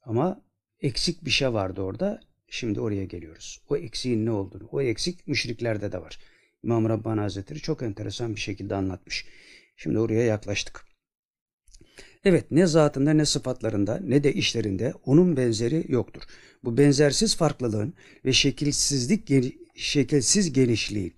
Ama 0.02 0.42
eksik 0.80 1.24
bir 1.24 1.30
şey 1.30 1.52
vardı 1.52 1.82
orada. 1.82 2.20
Şimdi 2.48 2.80
oraya 2.80 3.04
geliyoruz. 3.04 3.62
O 3.68 3.76
eksiğin 3.76 4.26
ne 4.26 4.30
olduğunu. 4.30 4.68
O 4.72 4.80
eksik 4.80 5.26
müşriklerde 5.28 5.92
de 5.92 6.02
var. 6.02 6.18
İmam 6.62 6.88
Rabbani 6.88 7.20
Hazretleri 7.20 7.58
çok 7.60 7.82
enteresan 7.82 8.34
bir 8.34 8.40
şekilde 8.40 8.74
anlatmış. 8.74 9.26
Şimdi 9.76 9.98
oraya 9.98 10.22
yaklaştık. 10.22 10.84
Evet 12.24 12.50
ne 12.50 12.66
zatında 12.66 13.12
ne 13.12 13.26
sıfatlarında 13.26 14.00
ne 14.04 14.24
de 14.24 14.32
işlerinde 14.32 14.94
onun 15.04 15.36
benzeri 15.36 15.84
yoktur. 15.88 16.22
Bu 16.64 16.78
benzersiz 16.78 17.36
farklılığın 17.36 17.94
ve 18.24 18.32
şekilsizlik 18.32 19.28
şekilsiz 19.76 20.52
genişliğin 20.52 21.14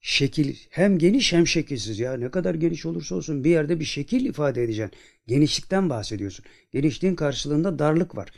şekil 0.00 0.56
hem 0.70 0.98
geniş 0.98 1.32
hem 1.32 1.46
şekilsiz 1.46 1.98
ya 1.98 2.16
ne 2.16 2.30
kadar 2.30 2.54
geniş 2.54 2.86
olursa 2.86 3.14
olsun 3.14 3.44
bir 3.44 3.50
yerde 3.50 3.80
bir 3.80 3.84
şekil 3.84 4.24
ifade 4.24 4.64
edeceksin. 4.64 4.98
Genişlikten 5.26 5.90
bahsediyorsun. 5.90 6.44
Genişliğin 6.72 7.14
karşılığında 7.14 7.78
darlık 7.78 8.16
var. 8.16 8.30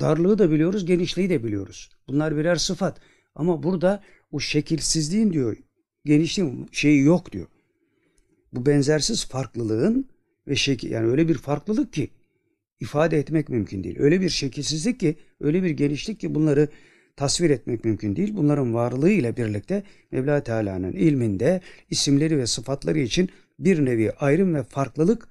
Darlığı 0.00 0.38
da 0.38 0.50
biliyoruz, 0.50 0.86
genişliği 0.86 1.30
de 1.30 1.44
biliyoruz. 1.44 1.90
Bunlar 2.08 2.36
birer 2.36 2.56
sıfat. 2.56 3.00
Ama 3.36 3.62
burada 3.62 4.02
o 4.32 4.40
şekilsizliğin 4.40 5.32
diyor, 5.32 5.56
genişliğin 6.04 6.68
şeyi 6.72 7.02
yok 7.02 7.32
diyor. 7.32 7.46
Bu 8.52 8.66
benzersiz 8.66 9.24
farklılığın 9.24 10.08
ve 10.48 10.56
şekil 10.56 10.90
yani 10.90 11.06
öyle 11.06 11.28
bir 11.28 11.34
farklılık 11.34 11.92
ki 11.92 12.10
ifade 12.80 13.18
etmek 13.18 13.48
mümkün 13.48 13.84
değil. 13.84 13.96
Öyle 13.98 14.20
bir 14.20 14.28
şekilsizlik 14.28 15.00
ki, 15.00 15.16
öyle 15.40 15.62
bir 15.62 15.70
genişlik 15.70 16.20
ki 16.20 16.34
bunları 16.34 16.68
tasvir 17.16 17.50
etmek 17.50 17.84
mümkün 17.84 18.16
değil. 18.16 18.36
Bunların 18.36 18.74
varlığı 18.74 19.10
ile 19.10 19.36
birlikte 19.36 19.82
Mevla 20.10 20.42
Teala'nın 20.42 20.92
ilminde 20.92 21.60
isimleri 21.90 22.38
ve 22.38 22.46
sıfatları 22.46 22.98
için 22.98 23.30
bir 23.58 23.84
nevi 23.84 24.12
ayrım 24.12 24.54
ve 24.54 24.62
farklılık 24.62 25.28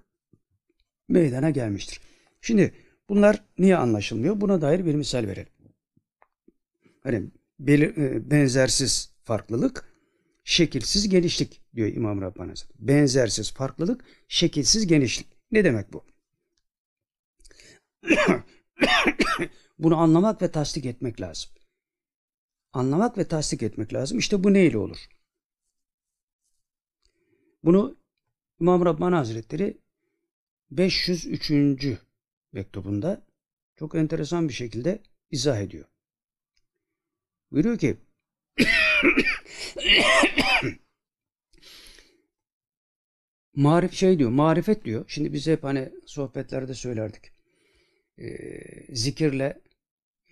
meydana 1.09 1.49
gelmiştir. 1.49 1.99
Şimdi 2.41 2.73
bunlar 3.09 3.43
niye 3.57 3.77
anlaşılmıyor? 3.77 4.41
Buna 4.41 4.61
dair 4.61 4.85
bir 4.85 4.95
misal 4.95 5.27
verelim. 5.27 5.49
Hani 7.03 7.23
belir, 7.59 7.97
e, 7.97 8.31
benzersiz 8.31 9.13
farklılık, 9.23 9.93
şekilsiz 10.43 11.09
genişlik 11.09 11.61
diyor 11.75 11.87
İmam 11.87 12.21
Rabbani 12.21 12.49
Hazretleri. 12.49 12.87
Benzersiz 12.87 13.53
farklılık, 13.53 14.05
şekilsiz 14.27 14.87
genişlik. 14.87 15.27
Ne 15.51 15.63
demek 15.63 15.93
bu? 15.93 16.05
Bunu 19.79 19.97
anlamak 19.97 20.41
ve 20.41 20.51
tasdik 20.51 20.85
etmek 20.85 21.21
lazım. 21.21 21.51
Anlamak 22.73 23.17
ve 23.17 23.27
tasdik 23.27 23.63
etmek 23.63 23.93
lazım. 23.93 24.17
İşte 24.17 24.43
bu 24.43 24.53
neyle 24.53 24.77
olur? 24.77 25.07
Bunu 27.63 27.97
İmam 28.59 28.85
Rabbani 28.85 29.15
Hazretleri 29.15 29.77
503. 30.71 31.51
mektubunda 32.51 33.25
çok 33.75 33.95
enteresan 33.95 34.49
bir 34.49 34.53
şekilde 34.53 35.03
izah 35.31 35.59
ediyor. 35.59 35.85
Buyuruyor 37.55 37.77
ki 37.77 37.97
marif 43.55 43.93
şey 43.93 44.19
diyor, 44.19 44.29
marifet 44.29 44.85
diyor. 44.85 45.05
Şimdi 45.07 45.33
biz 45.33 45.47
hep 45.47 45.63
hani 45.63 45.91
sohbetlerde 46.05 46.73
söylerdik. 46.73 47.31
Ee, 48.19 48.25
zikirle 48.95 49.61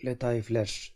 letaifler 0.06 0.96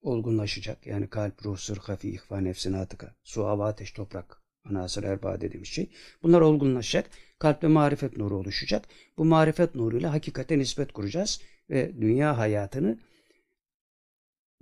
olgunlaşacak. 0.00 0.86
Yani 0.86 1.10
kalp, 1.10 1.46
ruh, 1.46 1.58
sır, 1.58 1.76
hafi, 1.76 2.10
ihva, 2.10 2.40
nefsin, 2.40 2.72
atıka, 2.72 3.16
su, 3.22 3.44
hava, 3.44 3.68
ateş, 3.68 3.92
toprak, 3.92 4.42
anasır, 4.64 5.04
erba 5.04 5.40
dediğimiz 5.40 5.68
şey. 5.68 5.90
Bunlar 6.22 6.40
olgunlaşacak. 6.40 7.10
Kalpte 7.38 7.66
marifet 7.66 8.16
nuru 8.16 8.36
oluşacak. 8.36 8.88
Bu 9.18 9.24
marifet 9.24 9.74
nuruyla 9.74 10.12
hakikate 10.12 10.58
nispet 10.58 10.92
kuracağız 10.92 11.40
ve 11.70 12.00
dünya 12.00 12.38
hayatını 12.38 12.98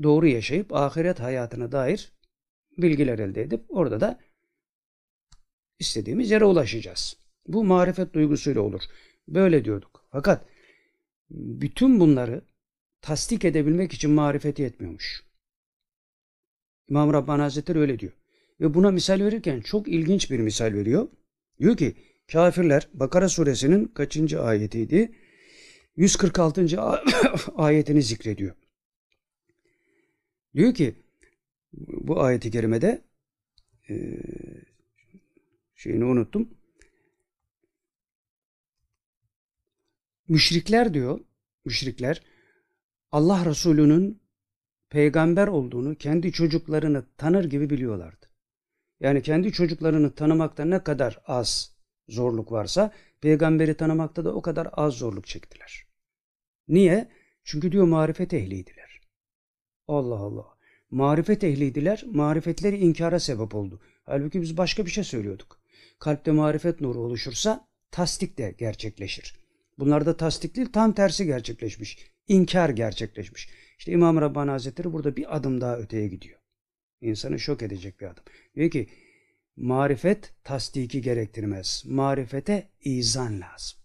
doğru 0.03 0.27
yaşayıp 0.27 0.73
ahiret 0.73 1.21
hayatına 1.21 1.73
dair 1.73 2.13
bilgiler 2.79 3.19
elde 3.19 3.43
edip 3.43 3.65
orada 3.69 4.01
da 4.01 4.21
istediğimiz 5.79 6.31
yere 6.31 6.45
ulaşacağız. 6.45 7.17
Bu 7.47 7.65
marifet 7.65 8.15
duygusuyla 8.15 8.61
olur. 8.61 8.83
Böyle 9.29 9.65
diyorduk. 9.65 10.05
Fakat 10.13 10.47
bütün 11.31 12.01
bunları 12.01 12.43
tasdik 13.01 13.45
edebilmek 13.45 13.93
için 13.93 14.11
marifeti 14.11 14.63
yetmiyormuş. 14.63 15.25
İmam 16.89 17.13
Rabbani 17.13 17.43
Hazretleri 17.43 17.79
öyle 17.79 17.99
diyor. 17.99 18.13
Ve 18.61 18.75
buna 18.75 18.91
misal 18.91 19.21
verirken 19.21 19.61
çok 19.61 19.89
ilginç 19.89 20.31
bir 20.31 20.41
misal 20.41 20.75
veriyor. 20.75 21.09
Diyor 21.59 21.77
ki 21.77 21.95
kafirler 22.33 22.89
Bakara 22.95 23.29
suresinin 23.29 23.85
kaçıncı 23.85 24.43
ayetiydi? 24.43 25.13
146. 25.97 26.81
ayetini 27.57 28.03
zikrediyor. 28.03 28.55
Diyor 30.57 30.75
ki 30.75 30.95
bu 31.73 32.21
ayeti 32.21 32.51
kerimede 32.51 33.05
e, 33.89 33.95
şeyini 35.75 36.05
unuttum. 36.05 36.49
Müşrikler 40.29 40.95
diyor, 40.95 41.21
müşrikler 41.65 42.23
Allah 43.13 43.47
Resulü'nün 43.47 44.23
peygamber 44.91 45.47
olduğunu 45.47 45.95
kendi 45.95 46.33
çocuklarını 46.33 47.05
tanır 47.17 47.45
gibi 47.45 47.71
biliyorlardı. 47.71 48.27
Yani 49.01 49.23
kendi 49.23 49.53
çocuklarını 49.53 50.15
tanımakta 50.15 50.65
ne 50.65 50.85
kadar 50.85 51.21
az 51.27 51.77
zorluk 52.09 52.53
varsa 52.53 52.93
peygamberi 53.21 53.77
tanımakta 53.77 54.25
da 54.25 54.35
o 54.35 54.43
kadar 54.43 54.69
az 54.73 54.95
zorluk 54.95 55.27
çektiler. 55.27 55.87
Niye? 56.69 57.09
Çünkü 57.45 57.73
diyor 57.73 57.85
marifet 57.85 58.35
ehliydiler. 58.35 58.86
Allah 59.89 60.19
Allah. 60.19 60.57
Marifet 60.91 61.45
ehliydiler, 61.45 62.05
marifetleri 62.13 62.79
inkara 62.79 63.21
sebep 63.21 63.55
oldu. 63.55 63.81
Halbuki 64.05 64.43
biz 64.43 64.57
başka 64.57 64.87
bir 64.87 64.91
şey 64.91 65.05
söylüyorduk. 65.05 65.61
Kalpte 65.99 66.33
marifet 66.33 66.81
nuru 66.81 66.99
oluşursa 67.01 67.69
tasdik 67.91 68.39
de 68.39 68.55
gerçekleşir. 68.59 69.41
Bunlarda 69.79 70.17
tasdik 70.17 70.57
değil 70.57 70.69
tam 70.73 70.93
tersi 70.93 71.27
gerçekleşmiş. 71.27 71.99
İnkar 72.29 72.69
gerçekleşmiş. 72.69 73.49
İşte 73.79 73.93
İmam 73.93 74.21
Rabbani 74.21 74.51
Hazretleri 74.51 74.93
burada 74.93 75.17
bir 75.17 75.37
adım 75.37 75.61
daha 75.61 75.79
öteye 75.79 76.09
gidiyor. 76.09 76.39
İnsanı 77.01 77.39
şok 77.39 77.63
edecek 77.63 78.01
bir 78.01 78.07
adım. 78.07 78.25
Diyor 78.55 78.71
ki 78.71 78.89
marifet 79.57 80.35
tasdiki 80.45 81.03
gerektirmez. 81.03 81.83
Marifete 81.87 82.71
izan 82.81 83.41
lazım. 83.41 83.79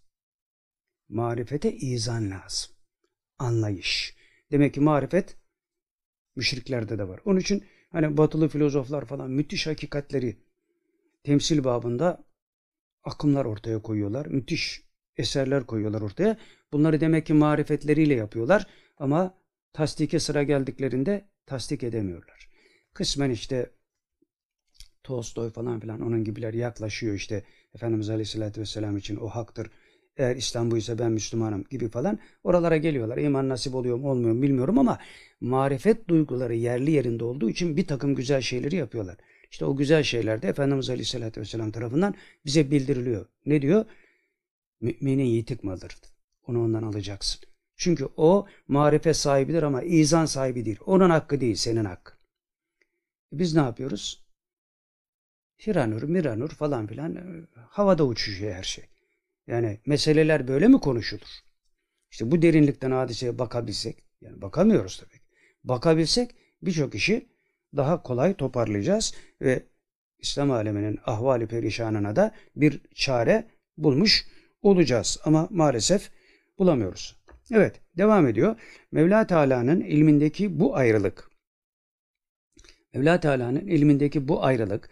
Marifete 1.08 1.72
izan 1.76 2.30
lazım. 2.30 2.74
Anlayış. 3.38 4.16
Demek 4.50 4.74
ki 4.74 4.80
marifet 4.80 5.36
müşriklerde 6.36 6.98
de 6.98 7.08
var. 7.08 7.20
Onun 7.24 7.40
için 7.40 7.64
hani 7.90 8.16
batılı 8.16 8.48
filozoflar 8.48 9.04
falan 9.04 9.30
müthiş 9.30 9.66
hakikatleri 9.66 10.36
temsil 11.24 11.64
babında 11.64 12.24
akımlar 13.04 13.44
ortaya 13.44 13.82
koyuyorlar. 13.82 14.26
Müthiş 14.26 14.82
eserler 15.16 15.66
koyuyorlar 15.66 16.00
ortaya. 16.00 16.36
Bunları 16.72 17.00
demek 17.00 17.26
ki 17.26 17.34
marifetleriyle 17.34 18.14
yapıyorlar 18.14 18.66
ama 18.98 19.34
tasdike 19.72 20.18
sıra 20.20 20.42
geldiklerinde 20.42 21.24
tasdik 21.46 21.82
edemiyorlar. 21.82 22.48
Kısmen 22.94 23.30
işte 23.30 23.70
Tolstoy 25.04 25.50
falan 25.50 25.80
filan 25.80 26.00
onun 26.00 26.24
gibiler 26.24 26.54
yaklaşıyor 26.54 27.14
işte 27.14 27.44
Efendimiz 27.74 28.10
Aleyhisselatü 28.10 28.60
Vesselam 28.60 28.96
için 28.96 29.16
o 29.16 29.28
haktır. 29.28 29.70
Eğer 30.16 30.36
İslam 30.36 30.70
buysa 30.70 30.98
ben 30.98 31.12
Müslümanım 31.12 31.64
gibi 31.70 31.88
falan 31.88 32.18
oralara 32.44 32.76
geliyorlar. 32.76 33.18
İman 33.18 33.48
nasip 33.48 33.74
oluyor 33.74 33.96
mu 33.96 34.10
olmuyor 34.10 34.34
mu 34.34 34.42
bilmiyorum 34.42 34.78
ama 34.78 34.98
marifet 35.40 36.08
duyguları 36.08 36.54
yerli 36.54 36.90
yerinde 36.90 37.24
olduğu 37.24 37.50
için 37.50 37.76
bir 37.76 37.86
takım 37.86 38.14
güzel 38.14 38.40
şeyleri 38.40 38.76
yapıyorlar. 38.76 39.16
İşte 39.50 39.64
o 39.64 39.76
güzel 39.76 40.02
şeyler 40.02 40.42
de 40.42 40.48
Efendimiz 40.48 40.90
Aleyhisselatü 40.90 41.40
Vesselam 41.40 41.70
tarafından 41.70 42.14
bize 42.44 42.70
bildiriliyor. 42.70 43.26
Ne 43.46 43.62
diyor? 43.62 43.84
Müminin 44.80 45.24
yitik 45.24 45.64
malıdır. 45.64 45.96
Onu 46.46 46.64
ondan 46.64 46.82
alacaksın. 46.82 47.40
Çünkü 47.76 48.08
o 48.16 48.46
marifet 48.68 49.16
sahibidir 49.16 49.62
ama 49.62 49.82
izan 49.82 50.26
sahibidir. 50.26 50.78
Onun 50.86 51.10
hakkı 51.10 51.40
değil, 51.40 51.54
senin 51.54 51.84
hakkın. 51.84 52.18
E 53.32 53.38
biz 53.38 53.54
ne 53.54 53.60
yapıyoruz? 53.60 54.24
Hiranur, 55.66 56.02
Miranur 56.02 56.50
falan 56.50 56.86
filan 56.86 57.16
e, 57.16 57.22
havada 57.54 58.06
uçuşuyor 58.06 58.54
her 58.54 58.62
şey. 58.62 58.84
Yani 59.46 59.80
meseleler 59.86 60.48
böyle 60.48 60.68
mi 60.68 60.80
konuşulur? 60.80 61.28
İşte 62.10 62.30
bu 62.30 62.42
derinlikten 62.42 62.90
hadiseye 62.90 63.38
bakabilsek, 63.38 64.04
yani 64.20 64.42
bakamıyoruz 64.42 64.98
tabii. 64.98 65.20
Bakabilsek 65.64 66.30
birçok 66.62 66.94
işi 66.94 67.28
daha 67.76 68.02
kolay 68.02 68.34
toparlayacağız 68.34 69.14
ve 69.40 69.62
İslam 70.18 70.50
aleminin 70.50 70.98
ahvali 71.04 71.46
perişanına 71.46 72.16
da 72.16 72.34
bir 72.56 72.80
çare 72.94 73.50
bulmuş 73.76 74.26
olacağız. 74.62 75.18
Ama 75.24 75.48
maalesef 75.50 76.10
bulamıyoruz. 76.58 77.16
Evet 77.50 77.80
devam 77.96 78.26
ediyor. 78.26 78.56
Mevla 78.92 79.26
Teala'nın 79.26 79.80
ilmindeki 79.80 80.60
bu 80.60 80.76
ayrılık 80.76 81.32
Mevla 82.94 83.20
Teala'nın 83.20 83.66
ilmindeki 83.66 84.28
bu 84.28 84.44
ayrılık 84.44 84.90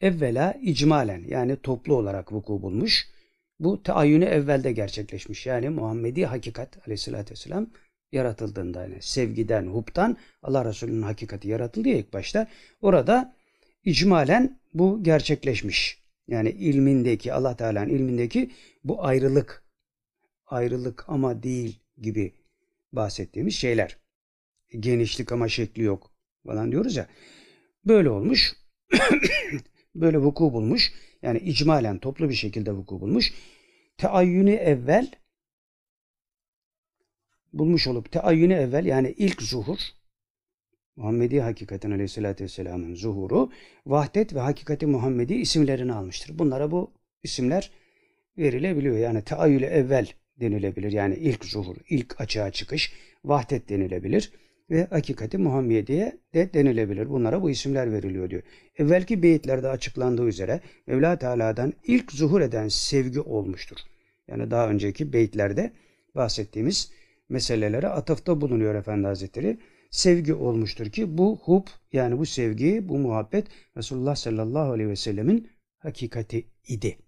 evvela 0.00 0.52
icmalen 0.62 1.24
yani 1.28 1.56
toplu 1.56 1.96
olarak 1.96 2.32
vuku 2.32 2.62
bulmuş. 2.62 3.06
Bu 3.60 3.82
teayyünü 3.82 4.24
evvelde 4.24 4.72
gerçekleşmiş. 4.72 5.46
Yani 5.46 5.68
Muhammedi 5.68 6.26
hakikat 6.26 6.78
aleyhissalatü 6.86 7.30
vesselam 7.30 7.66
yaratıldığında 8.12 8.82
yani 8.82 8.96
sevgiden, 9.00 9.66
huptan 9.66 10.16
Allah 10.42 10.64
Resulü'nün 10.64 11.02
hakikati 11.02 11.48
yaratıldı 11.48 11.88
ya 11.88 11.96
ilk 11.96 12.12
başta. 12.12 12.48
Orada 12.80 13.36
icmalen 13.84 14.60
bu 14.74 15.02
gerçekleşmiş. 15.02 16.02
Yani 16.28 16.50
ilmindeki 16.50 17.32
Allah 17.32 17.56
Teala'nın 17.56 17.88
ilmindeki 17.90 18.50
bu 18.84 19.04
ayrılık 19.04 19.64
ayrılık 20.46 21.04
ama 21.08 21.42
değil 21.42 21.80
gibi 21.98 22.34
bahsettiğimiz 22.92 23.54
şeyler. 23.54 23.98
Genişlik 24.70 25.32
ama 25.32 25.48
şekli 25.48 25.82
yok 25.82 26.10
falan 26.46 26.72
diyoruz 26.72 26.96
ya. 26.96 27.08
Böyle 27.84 28.10
olmuş. 28.10 28.52
böyle 29.94 30.18
vuku 30.18 30.52
bulmuş. 30.52 30.92
Yani 31.22 31.38
icmalen 31.38 31.98
toplu 31.98 32.28
bir 32.28 32.34
şekilde 32.34 32.72
vuku 32.72 33.00
bulmuş. 33.00 33.32
Teayyünü 33.96 34.52
evvel 34.52 35.10
bulmuş 37.52 37.86
olup 37.86 38.12
teayyünü 38.12 38.54
evvel 38.54 38.86
yani 38.86 39.14
ilk 39.16 39.42
zuhur 39.42 39.78
Muhammedi 40.96 41.40
hakikatin 41.40 41.90
aleyhissalatü 41.90 42.44
vesselamın 42.44 42.94
zuhuru 42.94 43.50
vahdet 43.86 44.34
ve 44.34 44.40
hakikati 44.40 44.86
Muhammedi 44.86 45.34
isimlerini 45.34 45.92
almıştır. 45.92 46.38
Bunlara 46.38 46.70
bu 46.70 46.92
isimler 47.22 47.70
verilebiliyor. 48.38 48.98
Yani 48.98 49.24
teayyülü 49.24 49.64
evvel 49.64 50.06
denilebilir. 50.40 50.92
Yani 50.92 51.14
ilk 51.14 51.44
zuhur, 51.44 51.76
ilk 51.88 52.20
açığa 52.20 52.50
çıkış, 52.50 52.92
vahdet 53.24 53.68
denilebilir 53.68 54.32
ve 54.70 54.86
hakikati 54.90 55.38
Muhammediye 55.38 56.18
de 56.34 56.54
denilebilir. 56.54 57.08
Bunlara 57.08 57.42
bu 57.42 57.50
isimler 57.50 57.92
veriliyor 57.92 58.30
diyor. 58.30 58.42
Evvelki 58.76 59.22
beyitlerde 59.22 59.68
açıklandığı 59.68 60.26
üzere 60.28 60.60
Mevla 60.86 61.18
Teala'dan 61.18 61.72
ilk 61.84 62.12
zuhur 62.12 62.40
eden 62.40 62.68
sevgi 62.68 63.20
olmuştur. 63.20 63.76
Yani 64.28 64.50
daha 64.50 64.68
önceki 64.68 65.12
beyitlerde 65.12 65.72
bahsettiğimiz 66.14 66.92
meselelere 67.28 67.88
atıfta 67.88 68.40
bulunuyor 68.40 68.74
Efendi 68.74 69.06
Hazretleri. 69.06 69.58
Sevgi 69.90 70.34
olmuştur 70.34 70.86
ki 70.86 71.18
bu 71.18 71.38
hub 71.42 71.66
yani 71.92 72.18
bu 72.18 72.26
sevgi, 72.26 72.88
bu 72.88 72.98
muhabbet 72.98 73.46
Resulullah 73.76 74.16
sallallahu 74.16 74.72
aleyhi 74.72 74.90
ve 74.90 74.96
sellemin 74.96 75.48
hakikati 75.78 76.46
idi. 76.68 76.98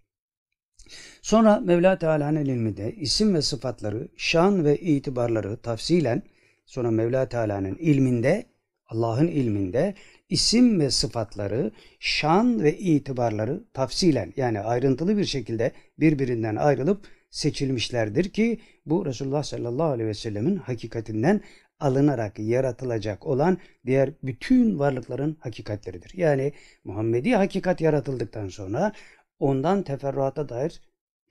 Sonra 1.22 1.60
Mevla 1.60 1.98
Teala'nın 1.98 2.44
ilminde 2.44 2.94
isim 2.94 3.34
ve 3.34 3.42
sıfatları, 3.42 4.08
şan 4.16 4.64
ve 4.64 4.78
itibarları 4.78 5.56
tafsilen 5.56 6.22
sonra 6.66 6.90
Mevla 6.90 7.28
Teala'nın 7.28 7.74
ilminde, 7.74 8.46
Allah'ın 8.86 9.28
ilminde 9.28 9.94
isim 10.28 10.80
ve 10.80 10.90
sıfatları, 10.90 11.72
şan 12.00 12.62
ve 12.62 12.78
itibarları 12.78 13.64
tafsilen 13.72 14.32
yani 14.36 14.60
ayrıntılı 14.60 15.16
bir 15.18 15.24
şekilde 15.24 15.72
birbirinden 15.98 16.56
ayrılıp 16.56 17.06
seçilmişlerdir 17.30 18.28
ki 18.28 18.60
bu 18.86 19.06
Resulullah 19.06 19.42
sallallahu 19.42 19.86
aleyhi 19.90 20.08
ve 20.08 20.14
sellemin 20.14 20.56
hakikatinden 20.56 21.40
alınarak 21.80 22.38
yaratılacak 22.38 23.26
olan 23.26 23.58
diğer 23.86 24.10
bütün 24.22 24.78
varlıkların 24.78 25.36
hakikatleridir. 25.40 26.12
Yani 26.14 26.52
Muhammedi 26.84 27.34
hakikat 27.34 27.80
yaratıldıktan 27.80 28.48
sonra 28.48 28.92
ondan 29.38 29.82
teferruata 29.82 30.48
dair 30.48 30.82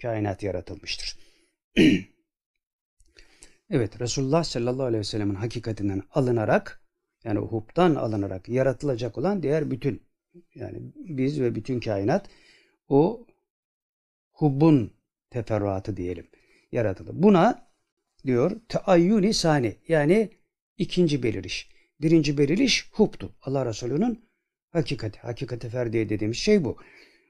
kainat 0.01 0.43
yaratılmıştır. 0.43 1.17
evet 3.73 4.01
Resulullah 4.01 4.43
sallallahu 4.43 4.85
aleyhi 4.85 4.99
ve 4.99 5.03
sellemin 5.03 5.35
hakikatinden 5.35 6.03
alınarak 6.11 6.81
yani 7.23 7.39
huptan 7.39 7.95
alınarak 7.95 8.49
yaratılacak 8.49 9.17
olan 9.17 9.43
diğer 9.43 9.71
bütün 9.71 10.03
yani 10.55 10.77
biz 10.95 11.41
ve 11.41 11.55
bütün 11.55 11.79
kainat 11.79 12.29
o 12.87 13.27
hubbun 14.31 14.93
teferruatı 15.29 15.97
diyelim 15.97 16.27
yaratıldı. 16.71 17.11
Buna 17.13 17.67
diyor 18.25 18.51
teayyuni 18.69 19.33
sani 19.33 19.75
yani 19.87 20.29
ikinci 20.77 21.23
beliriş. 21.23 21.69
Birinci 22.01 22.37
beliriş 22.37 22.89
hubtu. 22.91 23.35
Allah 23.41 23.65
Resulü'nün 23.65 24.25
hakikati, 24.71 25.19
hakikati 25.19 25.69
ferdiye 25.69 26.09
dediğimiz 26.09 26.37
şey 26.37 26.63
bu. 26.63 26.77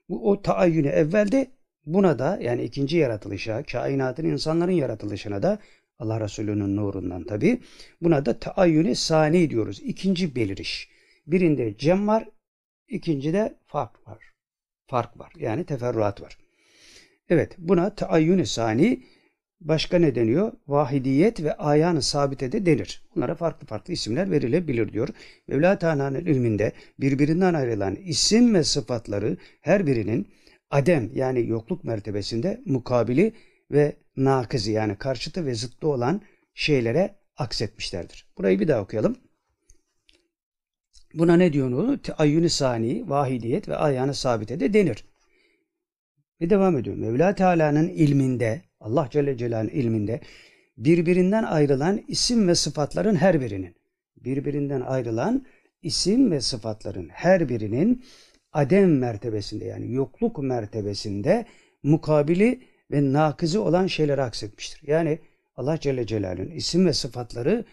Bu 0.10 0.30
o 0.32 0.41
taayyuni 0.41 0.88
evvelde 0.88 1.52
buna 1.86 2.20
da 2.20 2.39
yani 2.41 2.64
ikinci 2.64 2.98
yaratılışa, 2.98 3.64
kainatın 3.64 4.26
insanların 4.26 4.72
yaratılışına 4.72 5.44
da 5.44 5.60
Allah 6.04 6.20
Resulü'nün 6.20 6.76
nurundan 6.76 7.24
tabi. 7.24 7.60
Buna 8.01 8.26
da 8.26 8.39
taayyuni 8.39 8.95
sani 8.95 9.49
diyoruz. 9.49 9.82
İkinci 9.84 10.36
beliriş. 10.36 10.89
Birinde 11.28 11.78
cem 11.78 12.08
var, 12.08 12.30
ikincide 12.88 13.56
fark 13.66 14.08
var. 14.08 14.34
Fark 14.88 15.20
var. 15.20 15.34
Yani 15.39 15.66
teferruat 15.66 16.22
var. 16.22 16.38
Evet 17.30 17.56
buna 17.58 17.95
taayyuni 17.95 18.45
sani 18.45 19.04
başka 19.62 19.99
ne 19.99 20.16
deniyor? 20.16 20.51
Vahidiyet 20.68 21.43
ve 21.43 21.54
ayan-ı 21.54 22.01
sabite 22.01 22.51
de 22.51 22.66
denir. 22.66 23.04
Bunlara 23.16 23.36
farklı 23.36 23.68
farklı 23.68 23.93
isimler 23.93 24.32
verilebilir 24.32 24.93
diyor. 24.93 25.10
Mevla 25.47 25.78
Teala'nın 25.78 26.26
ilminde 26.26 26.72
birbirinden 26.99 27.54
ayrılan 27.54 27.95
isim 27.95 28.56
ve 28.56 28.64
sıfatları 28.64 29.38
her 29.62 29.88
birinin 29.88 30.28
adem 30.70 31.10
yani 31.14 31.47
yokluk 31.47 31.84
mertebesinde 31.84 32.62
mukabili 32.66 33.34
ve 33.74 33.95
nakızı 34.17 34.71
yani 34.71 34.95
karşıtı 34.95 35.45
ve 35.45 35.55
zıttı 35.55 35.88
olan 35.88 36.21
şeylere 36.53 37.15
aksetmişlerdir. 37.38 38.28
Burayı 38.38 38.59
bir 38.59 38.67
daha 38.67 38.82
okuyalım. 38.82 39.17
Buna 41.13 41.36
ne 41.36 41.53
diyor 41.53 41.67
onu? 41.67 42.01
Teayyün-i 42.01 42.49
sani, 42.49 43.09
vahidiyet 43.09 43.69
ve 43.69 43.76
ayan-ı 43.76 44.13
sabite 44.13 44.59
de 44.59 44.74
denir. 44.74 45.05
Ve 46.41 46.49
devam 46.49 46.78
ediyor. 46.78 46.95
Mevla 46.95 47.36
Teala'nın 47.36 47.89
ilminde, 47.89 48.61
Allah 48.80 49.07
Celle 49.11 49.38
Celal'in 49.38 49.69
ilminde 49.69 50.21
birbirinden 50.78 51.43
ayrılan 51.43 52.01
isim 52.07 52.47
ve 52.47 52.55
sıfatların 52.55 53.15
her 53.15 53.41
birinin, 53.41 53.76
birbirinden 54.17 54.82
ayrılan 54.82 55.45
isim 55.82 56.32
ve 56.32 56.41
sıfatların 56.41 57.09
her 57.09 57.49
birinin 57.49 58.03
adem 58.51 58.97
mertebesinde 58.97 59.65
yani 59.65 59.93
yokluk 59.93 60.38
mertebesinde 60.38 61.45
mukabili 61.84 62.61
ve 62.94 63.14
nakızı 63.14 63.64
olan 63.64 63.88
şeyleri 63.88 64.22
aksetmiştir. 64.22 64.88
Yani 64.88 65.20
Allah 65.56 65.80
Celle 65.80 66.08
Celal'in 66.08 66.52
isim 66.52 66.86
ve 66.86 66.94
sıfatları 66.94 67.66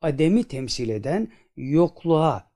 ademi 0.00 0.44
temsil 0.44 0.88
eden 0.88 1.28
yokluğa 1.56 2.50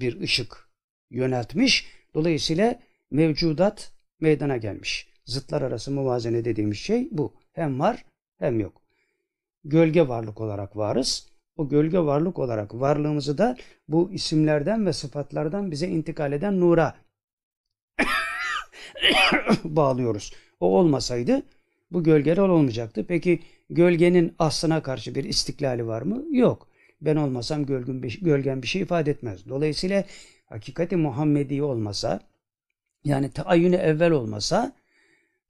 bir 0.00 0.20
ışık 0.20 0.68
yöneltmiş. 1.10 1.86
Dolayısıyla 2.14 2.80
mevcudat 3.10 3.92
meydana 4.20 4.56
gelmiş. 4.56 5.08
Zıtlar 5.24 5.62
arası 5.62 5.90
muvazene 5.90 6.44
dediğimiz 6.44 6.78
şey 6.78 7.08
bu. 7.10 7.34
Hem 7.52 7.80
var 7.80 8.04
hem 8.38 8.60
yok. 8.60 8.82
Gölge 9.64 10.08
varlık 10.08 10.40
olarak 10.40 10.76
varız. 10.76 11.28
O 11.56 11.68
gölge 11.68 11.98
varlık 11.98 12.38
olarak 12.38 12.74
varlığımızı 12.74 13.38
da 13.38 13.56
bu 13.88 14.12
isimlerden 14.12 14.86
ve 14.86 14.92
sıfatlardan 14.92 15.70
bize 15.70 15.88
intikal 15.88 16.32
eden 16.32 16.60
nura 16.60 16.94
bağlıyoruz. 19.64 20.32
O 20.64 20.66
olmasaydı 20.66 21.42
bu 21.92 22.04
gölgeler 22.04 22.48
olmayacaktı. 22.48 23.04
Peki 23.08 23.40
gölgenin 23.70 24.34
aslına 24.38 24.82
karşı 24.82 25.14
bir 25.14 25.24
istiklali 25.24 25.86
var 25.86 26.02
mı? 26.02 26.24
Yok. 26.30 26.68
Ben 27.00 27.16
olmasam 27.16 27.66
gölgen 27.66 28.02
bir, 28.02 28.20
gölgen 28.20 28.62
bir 28.62 28.66
şey 28.66 28.82
ifade 28.82 29.10
etmez. 29.10 29.48
Dolayısıyla 29.48 30.04
hakikati 30.46 30.96
Muhammedi 30.96 31.62
olmasa 31.62 32.20
yani 33.04 33.30
teayyünü 33.30 33.76
evvel 33.76 34.10
olmasa 34.10 34.72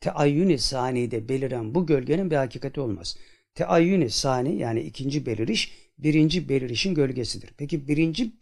teayyünü 0.00 0.58
saniyede 0.58 1.28
beliren 1.28 1.74
bu 1.74 1.86
gölgenin 1.86 2.30
bir 2.30 2.36
hakikati 2.36 2.80
olmaz. 2.80 3.16
Teayyünü 3.54 4.10
sani 4.10 4.56
yani 4.56 4.80
ikinci 4.80 5.26
beliriş 5.26 5.72
birinci 5.98 6.48
belirişin 6.48 6.94
gölgesidir. 6.94 7.50
Peki 7.58 7.88
birinci 7.88 8.32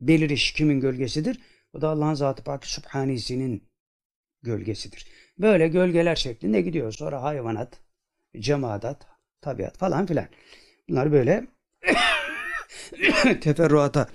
beliriş 0.00 0.52
kimin 0.52 0.80
gölgesidir? 0.80 1.40
O 1.72 1.80
da 1.80 1.88
Allah'ın 1.88 2.14
zatı 2.14 2.44
pak 2.44 2.66
Subhanisi'nin 2.66 3.62
gölgesidir. 4.42 5.06
Böyle 5.38 5.68
gölgeler 5.68 6.16
şeklinde 6.16 6.60
gidiyor. 6.60 6.92
Sonra 6.92 7.22
hayvanat, 7.22 7.80
cemaat, 8.38 9.06
tabiat 9.40 9.78
falan 9.78 10.06
filan. 10.06 10.28
Bunlar 10.88 11.12
böyle 11.12 11.46
teferruata 13.40 14.08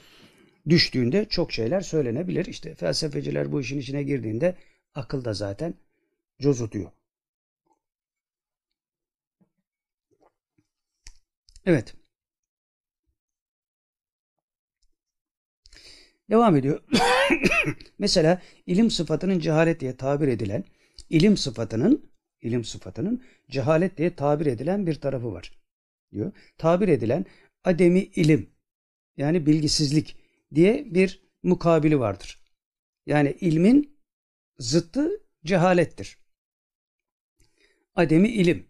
düştüğünde 0.70 1.26
çok 1.26 1.52
şeyler 1.52 1.82
söylenebilir. 1.82 2.46
İşte 2.46 2.76
felsefeciler 2.76 3.52
bu 3.52 3.62
işin 3.62 3.80
içine 3.80 4.04
girdiğinde 4.04 4.56
akıl 4.96 5.26
da 5.26 5.34
zaten 5.34 5.74
cozutuyor. 6.40 6.92
Evet. 11.66 11.96
Devam 16.30 16.56
ediyor. 16.56 16.82
Mesela 18.00 18.42
ilim 18.66 18.92
sıfatının 18.92 19.40
cehalet 19.40 19.80
diye 19.80 19.98
tabir 19.98 20.28
edilen 20.28 20.64
ilim 21.12 21.38
sıfatının 21.38 22.12
ilim 22.42 22.64
sıfatının 22.64 23.24
cehalet 23.50 23.98
diye 23.98 24.16
tabir 24.16 24.46
edilen 24.46 24.88
bir 24.88 24.96
tarafı 24.96 25.34
var. 25.34 25.52
diyor. 26.12 26.32
Tabir 26.58 26.88
edilen 26.88 27.26
ademi 27.64 28.00
ilim 28.00 28.50
yani 29.18 29.46
bilgisizlik 29.46 30.18
diye 30.56 30.96
bir 30.96 31.24
mukabili 31.44 32.00
vardır. 32.00 32.42
Yani 33.06 33.38
ilmin 33.42 33.98
zıttı 34.58 35.12
cehalettir. 35.46 36.18
Ademi 37.96 38.30
ilim. 38.30 38.68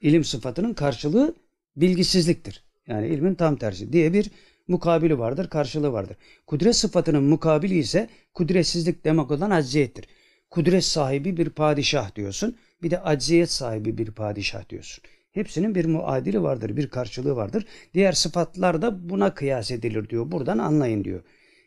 İlim 0.00 0.24
sıfatının 0.24 0.74
karşılığı 0.74 1.34
bilgisizliktir. 1.76 2.64
Yani 2.86 3.08
ilmin 3.08 3.34
tam 3.34 3.56
tersi 3.56 3.92
diye 3.92 4.12
bir 4.12 4.30
mukabili 4.68 5.18
vardır, 5.18 5.48
karşılığı 5.48 5.92
vardır. 5.92 6.16
Kudret 6.46 6.76
sıfatının 6.76 7.22
mukabili 7.22 7.78
ise 7.78 8.08
kudretsizlik 8.34 9.04
demek 9.04 9.30
olan 9.30 9.50
acziyettir. 9.50 10.06
Kudret 10.50 10.84
sahibi 10.84 11.36
bir 11.36 11.50
padişah 11.50 12.16
diyorsun. 12.16 12.56
Bir 12.82 12.90
de 12.90 13.00
acziyet 13.00 13.50
sahibi 13.50 13.98
bir 13.98 14.10
padişah 14.10 14.68
diyorsun. 14.68 15.04
Hepsinin 15.32 15.74
bir 15.74 15.84
muadili 15.84 16.42
vardır, 16.42 16.76
bir 16.76 16.88
karşılığı 16.88 17.36
vardır. 17.36 17.66
Diğer 17.94 18.12
sıfatlar 18.12 18.82
da 18.82 19.08
buna 19.10 19.34
kıyas 19.34 19.70
edilir 19.70 20.08
diyor. 20.08 20.32
Buradan 20.32 20.58
anlayın 20.58 21.04
diyor. 21.04 21.22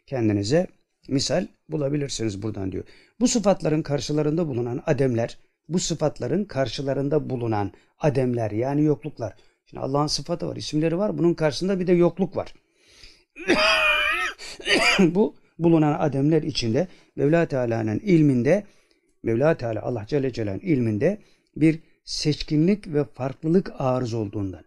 Kendinize 0.08 0.68
misal 1.08 1.48
bulabilirsiniz 1.70 2.44
buradan 2.44 2.72
diyor. 2.72 2.84
Bu 3.20 3.28
sıfatların 3.28 3.82
karşılarında 3.82 4.48
bulunan 4.48 4.84
ademler, 4.86 5.38
bu 5.70 5.80
sıfatların 5.80 6.46
karşılarında 6.46 7.30
bulunan 7.30 7.72
ademler 8.00 8.52
yani 8.52 8.84
yokluklar. 8.84 9.34
Şimdi 9.66 9.84
Allah'ın 9.84 10.08
sıfatı 10.08 10.48
var, 10.48 10.56
isimleri 10.56 10.98
var. 10.98 11.18
Bunun 11.18 11.34
karşısında 11.34 11.80
bir 11.80 11.88
de 11.88 11.94
yokluk 11.94 12.36
var. 12.36 12.54
Bu 15.00 15.36
bulunan 15.60 15.96
ademler 16.00 16.44
içinde 16.44 16.88
Mevla 17.16 17.46
Teala'nın 17.46 18.00
ilminde 18.00 18.64
Mevla 19.24 19.58
Teala 19.58 19.82
Allah 19.82 20.06
Celle 20.08 20.34
Celal'in 20.34 20.60
ilminde 20.60 21.18
bir 21.56 21.80
seçkinlik 22.04 22.88
ve 22.88 23.04
farklılık 23.04 23.72
arız 23.80 24.14
olduğundan. 24.14 24.64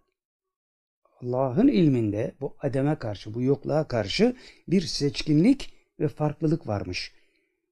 Allah'ın 1.23 1.69
ilminde 1.69 2.33
bu 2.41 2.57
ademe 2.61 2.95
karşı, 2.95 3.35
bu 3.35 3.43
yokluğa 3.43 3.89
karşı 3.89 4.37
bir 4.69 4.81
seçkinlik 4.81 5.73
ve 6.01 6.09
farklılık 6.09 6.67
varmış. 6.67 7.13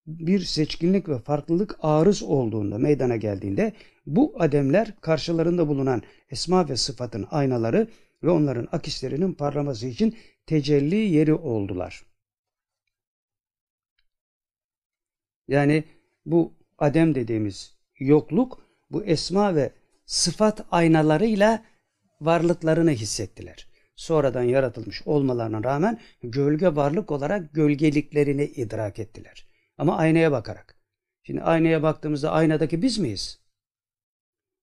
Bir 0.07 0.41
seçkinlik 0.41 1.09
ve 1.09 1.19
farklılık 1.19 1.79
arız 1.83 2.23
olduğunda, 2.23 2.79
meydana 2.79 3.17
geldiğinde 3.17 3.73
bu 4.07 4.35
ademler 4.39 4.95
karşılarında 5.01 5.69
bulunan 5.69 6.03
esma 6.31 6.69
ve 6.69 6.77
sıfatın 6.77 7.27
aynaları 7.31 7.89
ve 8.23 8.31
onların 8.31 8.69
akislerinin 8.73 9.33
parlaması 9.33 9.87
için 9.87 10.17
tecelli 10.47 10.97
yeri 10.97 11.35
oldular. 11.35 12.07
Yani 15.49 15.85
bu 16.27 16.55
adem 16.79 17.15
dediğimiz 17.15 17.77
yokluk 17.99 18.67
bu 18.91 19.05
esma 19.05 19.55
ve 19.55 19.73
sıfat 20.07 20.67
aynalarıyla 20.71 21.65
varlıklarını 22.21 22.91
hissettiler. 22.91 23.67
Sonradan 23.97 24.43
yaratılmış 24.43 25.03
olmalarına 25.07 25.65
rağmen 25.65 26.01
gölge 26.23 26.77
varlık 26.77 27.11
olarak 27.11 27.55
gölgeliklerini 27.55 28.45
idrak 28.45 28.99
ettiler. 28.99 29.47
Ama 29.79 29.97
aynaya 29.97 30.33
bakarak. 30.33 30.77
Şimdi 31.23 31.43
aynaya 31.43 31.83
baktığımızda 31.83 32.33
aynadaki 32.33 32.83
biz 32.83 32.99
miyiz? 32.99 33.41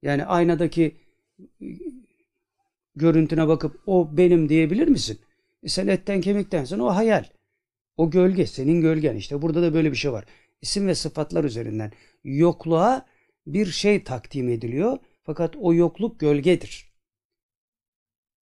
Yani 0.01 0.25
aynadaki 0.25 0.97
görüntüne 2.95 3.47
bakıp 3.47 3.81
o 3.85 4.17
benim 4.17 4.49
diyebilir 4.49 4.87
misin? 4.87 5.19
E 5.63 5.69
sen 5.69 5.87
etten 5.87 6.21
kemiktensin 6.21 6.79
o 6.79 6.95
hayal. 6.95 7.25
O 7.97 8.11
gölge 8.11 8.47
senin 8.47 8.81
gölgen 8.81 9.15
işte 9.15 9.41
burada 9.41 9.61
da 9.61 9.73
böyle 9.73 9.91
bir 9.91 9.97
şey 9.97 10.11
var. 10.11 10.25
İsim 10.61 10.87
ve 10.87 10.95
sıfatlar 10.95 11.43
üzerinden 11.43 11.91
yokluğa 12.23 13.05
bir 13.47 13.65
şey 13.65 14.03
takdim 14.03 14.49
ediliyor 14.49 14.97
fakat 15.23 15.55
o 15.55 15.73
yokluk 15.73 16.19
gölgedir. 16.19 16.93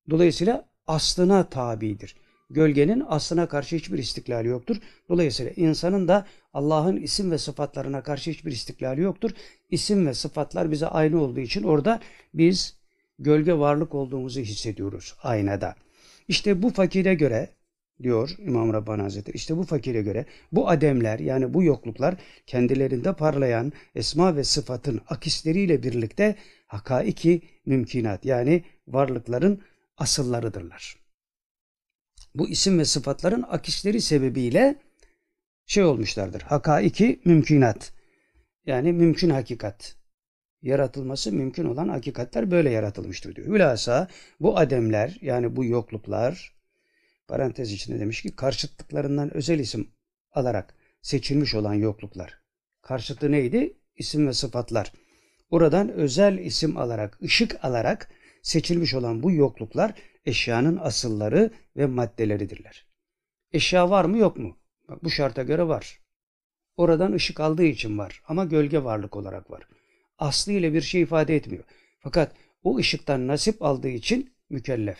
Dolayısıyla 0.09 0.69
aslına 0.87 1.49
tabidir. 1.49 2.15
gölgenin 2.49 3.03
aslına 3.07 3.47
karşı 3.47 3.75
hiçbir 3.75 3.97
istiklali 3.97 4.47
yoktur. 4.47 4.77
Dolayısıyla 5.09 5.51
insanın 5.55 6.07
da 6.07 6.27
Allah'ın 6.53 6.97
isim 6.97 7.31
ve 7.31 7.37
sıfatlarına 7.37 8.03
karşı 8.03 8.31
hiçbir 8.31 8.51
istiklali 8.51 9.01
yoktur. 9.01 9.31
İsim 9.69 10.07
ve 10.07 10.13
sıfatlar 10.13 10.71
bize 10.71 10.87
aynı 10.87 11.21
olduğu 11.21 11.39
için 11.39 11.63
orada 11.63 11.99
biz 12.33 12.77
gölge 13.19 13.53
varlık 13.53 13.95
olduğumuzu 13.95 14.39
hissediyoruz 14.39 15.15
aynada. 15.23 15.75
İşte 16.31 16.61
bu 16.61 16.69
fakire 16.69 17.13
göre 17.13 17.49
diyor 18.03 18.29
İmam 18.37 18.73
Rabbani 18.73 19.01
Hazretleri. 19.01 19.35
İşte 19.35 19.57
bu 19.57 19.63
fakire 19.63 20.01
göre 20.01 20.25
bu 20.51 20.69
ademler 20.69 21.19
yani 21.19 21.53
bu 21.53 21.63
yokluklar 21.63 22.15
kendilerinde 22.47 23.13
parlayan 23.13 23.73
esma 23.95 24.35
ve 24.35 24.43
sıfatın 24.43 25.01
akisleriyle 25.07 25.83
birlikte 25.83 26.35
hakaiki 26.67 27.41
mümkinat 27.65 28.25
yani 28.25 28.63
varlıkların 28.87 29.61
asıllarıdırlar. 29.97 30.95
Bu 32.35 32.49
isim 32.49 32.79
ve 32.79 32.85
sıfatların 32.85 33.45
akisleri 33.47 34.01
sebebiyle 34.01 34.75
şey 35.65 35.83
olmuşlardır. 35.83 36.41
Hakaiki 36.41 37.21
mümkinat. 37.25 37.93
Yani 38.65 38.93
mümkün 38.93 39.29
hakikat. 39.29 40.00
Yaratılması 40.61 41.31
mümkün 41.31 41.65
olan 41.65 41.89
hakikatler 41.89 42.51
böyle 42.51 42.69
yaratılmıştır 42.69 43.35
diyor. 43.35 43.47
Hülasa 43.47 44.07
bu 44.39 44.57
ademler 44.57 45.17
yani 45.21 45.55
bu 45.55 45.65
yokluklar 45.65 46.55
parantez 47.27 47.71
içinde 47.71 47.99
demiş 47.99 48.21
ki 48.21 48.35
karşıtlıklarından 48.35 49.33
özel 49.33 49.59
isim 49.59 49.91
alarak 50.31 50.75
seçilmiş 51.01 51.55
olan 51.55 51.73
yokluklar. 51.73 52.41
Karşıtı 52.81 53.31
neydi? 53.31 53.77
İsim 53.95 54.27
ve 54.27 54.33
sıfatlar. 54.33 54.91
Oradan 55.49 55.89
özel 55.89 56.37
isim 56.37 56.77
alarak, 56.77 57.21
ışık 57.21 57.65
alarak 57.65 58.09
seçilmiş 58.41 58.93
olan 58.93 59.23
bu 59.23 59.31
yokluklar 59.31 59.93
eşyanın 60.25 60.77
asılları 60.77 61.51
ve 61.77 61.85
maddeleridirler. 61.85 62.87
Eşya 63.51 63.89
var 63.89 64.05
mı 64.05 64.17
yok 64.17 64.37
mu? 64.37 64.57
Bak 64.87 65.03
bu 65.03 65.09
şarta 65.09 65.43
göre 65.43 65.67
var. 65.67 65.99
Oradan 66.77 67.11
ışık 67.11 67.39
aldığı 67.39 67.63
için 67.63 67.97
var 67.97 68.21
ama 68.27 68.45
gölge 68.45 68.83
varlık 68.83 69.15
olarak 69.15 69.51
var. 69.51 69.67
Aslı 70.21 70.51
ile 70.51 70.73
bir 70.73 70.81
şey 70.81 71.01
ifade 71.01 71.35
etmiyor. 71.35 71.63
Fakat 71.99 72.35
o 72.63 72.77
ışıktan 72.77 73.27
nasip 73.27 73.61
aldığı 73.61 73.89
için 73.89 74.33
mükellef. 74.49 74.97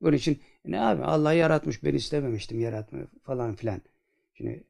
Bunun 0.00 0.16
için 0.16 0.40
ne 0.64 0.80
abi 0.80 1.02
Allah 1.02 1.32
yaratmış 1.32 1.84
ben 1.84 1.94
istememiştim 1.94 2.60
yaratma 2.60 2.98
falan 3.22 3.54
filan. 3.54 3.80
Şimdi 4.34 4.64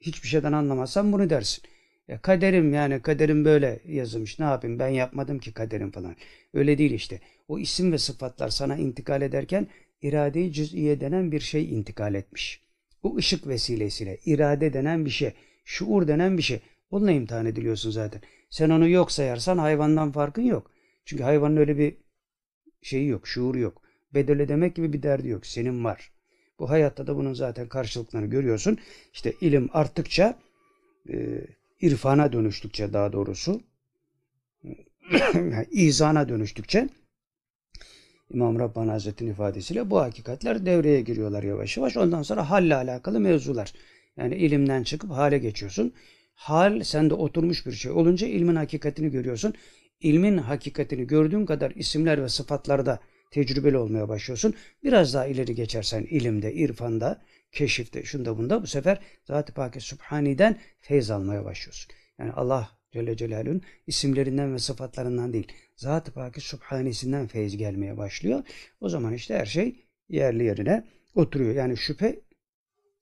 hiçbir 0.00 0.28
şeyden 0.28 0.52
anlamazsan 0.52 1.12
bunu 1.12 1.30
dersin. 1.30 1.64
Ya 2.08 2.20
kaderim 2.22 2.74
yani 2.74 3.02
kaderim 3.02 3.44
böyle 3.44 3.80
yazılmış. 3.86 4.38
Ne 4.38 4.44
yapayım 4.44 4.78
ben 4.78 4.88
yapmadım 4.88 5.38
ki 5.38 5.52
kaderim 5.52 5.90
falan. 5.90 6.16
Öyle 6.54 6.78
değil 6.78 6.92
işte. 6.92 7.20
O 7.48 7.58
isim 7.58 7.92
ve 7.92 7.98
sıfatlar 7.98 8.48
sana 8.48 8.76
intikal 8.76 9.22
ederken 9.22 9.66
irade-i 10.02 10.52
cüz'iye 10.52 11.00
denen 11.00 11.32
bir 11.32 11.40
şey 11.40 11.74
intikal 11.74 12.14
etmiş. 12.14 12.60
Bu 13.02 13.16
ışık 13.16 13.46
vesilesiyle 13.46 14.18
irade 14.26 14.72
denen 14.72 15.04
bir 15.04 15.10
şey, 15.10 15.32
şuur 15.64 16.08
denen 16.08 16.38
bir 16.38 16.42
şey. 16.42 16.60
Onunla 16.90 17.12
imtihan 17.12 17.46
ediliyorsun 17.46 17.90
zaten. 17.90 18.20
Sen 18.50 18.70
onu 18.70 18.88
yok 18.88 19.12
sayarsan 19.12 19.58
hayvandan 19.58 20.12
farkın 20.12 20.42
yok. 20.42 20.70
Çünkü 21.04 21.22
hayvanın 21.22 21.56
öyle 21.56 21.78
bir 21.78 21.96
şeyi 22.82 23.08
yok, 23.08 23.28
şuuru 23.28 23.58
yok. 23.58 23.82
Bedel 24.14 24.48
demek 24.48 24.76
gibi 24.76 24.92
bir 24.92 25.02
derdi 25.02 25.28
yok. 25.28 25.46
Senin 25.46 25.84
var. 25.84 26.12
Bu 26.58 26.70
hayatta 26.70 27.06
da 27.06 27.16
bunun 27.16 27.34
zaten 27.34 27.68
karşılıklarını 27.68 28.26
görüyorsun. 28.26 28.78
İşte 29.12 29.34
ilim 29.40 29.68
arttıkça, 29.72 30.38
e, 31.08 31.40
irfana 31.80 32.32
dönüştükçe 32.32 32.92
daha 32.92 33.12
doğrusu, 33.12 33.60
izana 35.70 36.28
dönüştükçe 36.28 36.88
İmam 38.30 38.58
Rabbani 38.58 38.90
Hazretleri'nin 38.90 39.32
ifadesiyle 39.32 39.90
bu 39.90 40.00
hakikatler 40.00 40.66
devreye 40.66 41.00
giriyorlar 41.00 41.42
yavaş 41.42 41.76
yavaş. 41.76 41.96
Ondan 41.96 42.22
sonra 42.22 42.50
halle 42.50 42.74
alakalı 42.74 43.20
mevzular. 43.20 43.72
Yani 44.16 44.36
ilimden 44.36 44.82
çıkıp 44.82 45.10
hale 45.10 45.38
geçiyorsun. 45.38 45.92
Hal 46.38 46.82
sende 46.82 47.14
oturmuş 47.14 47.66
bir 47.66 47.72
şey 47.72 47.90
olunca 47.90 48.26
ilmin 48.26 48.56
hakikatini 48.56 49.10
görüyorsun. 49.10 49.54
İlmin 50.00 50.38
hakikatini 50.38 51.06
gördüğün 51.06 51.46
kadar 51.46 51.70
isimler 51.70 52.22
ve 52.22 52.28
sıfatlarda 52.28 53.00
tecrübeli 53.30 53.76
olmaya 53.76 54.08
başlıyorsun. 54.08 54.54
Biraz 54.84 55.14
daha 55.14 55.26
ileri 55.26 55.54
geçersen 55.54 56.02
ilimde, 56.02 56.54
irfanda, 56.54 57.22
keşifte, 57.52 58.02
şunda 58.02 58.38
bunda 58.38 58.62
bu 58.62 58.66
sefer 58.66 59.00
Zat-ı 59.24 59.54
Pâke 59.54 59.80
Sübhani'den 59.80 60.58
feyz 60.80 61.10
almaya 61.10 61.44
başlıyorsun. 61.44 61.92
Yani 62.18 62.32
Allah 62.32 62.70
Celle 62.92 63.16
Celaluhu'nun 63.16 63.62
isimlerinden 63.86 64.54
ve 64.54 64.58
sıfatlarından 64.58 65.32
değil, 65.32 65.52
Zat-ı 65.76 66.12
Pâke 66.12 66.40
Sübhanesinden 66.40 67.26
feyz 67.26 67.56
gelmeye 67.56 67.96
başlıyor. 67.96 68.42
O 68.80 68.88
zaman 68.88 69.14
işte 69.14 69.34
her 69.38 69.46
şey 69.46 69.86
yerli 70.08 70.44
yerine 70.44 70.84
oturuyor. 71.14 71.54
Yani 71.54 71.76
şüphe 71.76 72.20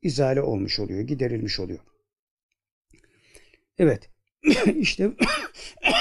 izale 0.03 0.43
olmuş 0.43 0.78
oluyor, 0.80 1.01
giderilmiş 1.01 1.61
oluyor. 1.61 1.80
Evet, 3.79 4.11
işte 4.77 5.11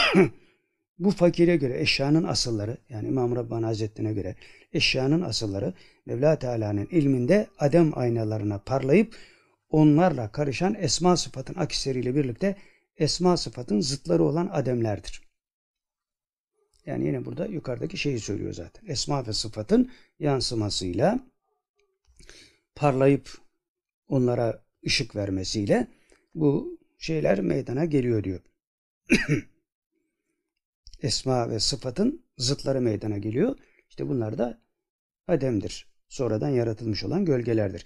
bu 0.99 1.11
fakire 1.11 1.55
göre 1.55 1.82
eşyanın 1.82 2.23
asılları 2.23 2.78
yani 2.89 3.07
İmam 3.07 3.36
Rabbani 3.36 3.65
Hazretleri'ne 3.65 4.13
göre 4.13 4.36
eşyanın 4.73 5.21
asılları 5.21 5.73
Mevla 6.05 6.39
Teala'nın 6.39 6.86
ilminde 6.86 7.47
adem 7.59 7.97
aynalarına 7.97 8.57
parlayıp 8.59 9.15
onlarla 9.69 10.32
karışan 10.32 10.76
esma 10.76 11.17
sıfatın 11.17 11.55
akisleriyle 11.55 12.15
birlikte 12.15 12.55
esma 12.97 13.38
sıfatın 13.38 13.82
zıtları 13.82 14.23
olan 14.23 14.49
ademlerdir. 14.51 15.21
Yani 16.86 17.05
yine 17.05 17.26
burada 17.26 17.45
yukarıdaki 17.45 17.97
şeyi 17.97 18.19
söylüyor 18.19 18.53
zaten. 18.53 18.88
Esma 18.88 19.28
ve 19.28 19.34
sıfatın 19.34 19.91
yansımasıyla 20.19 21.19
parlayıp 22.76 23.30
onlara 24.07 24.63
ışık 24.86 25.15
vermesiyle 25.15 25.88
bu 26.36 26.80
şeyler 26.98 27.41
meydana 27.41 27.86
geliyor 27.86 28.24
diyor. 28.24 28.39
Esma 31.02 31.50
ve 31.50 31.60
sıfatın 31.60 32.26
zıtları 32.38 32.82
meydana 32.82 33.18
geliyor. 33.18 33.56
İşte 33.89 34.10
bunlar 34.10 34.38
da 34.38 34.62
ademdir. 35.28 35.88
Sonradan 36.10 36.50
yaratılmış 36.50 37.04
olan 37.04 37.26
gölgelerdir. 37.26 37.86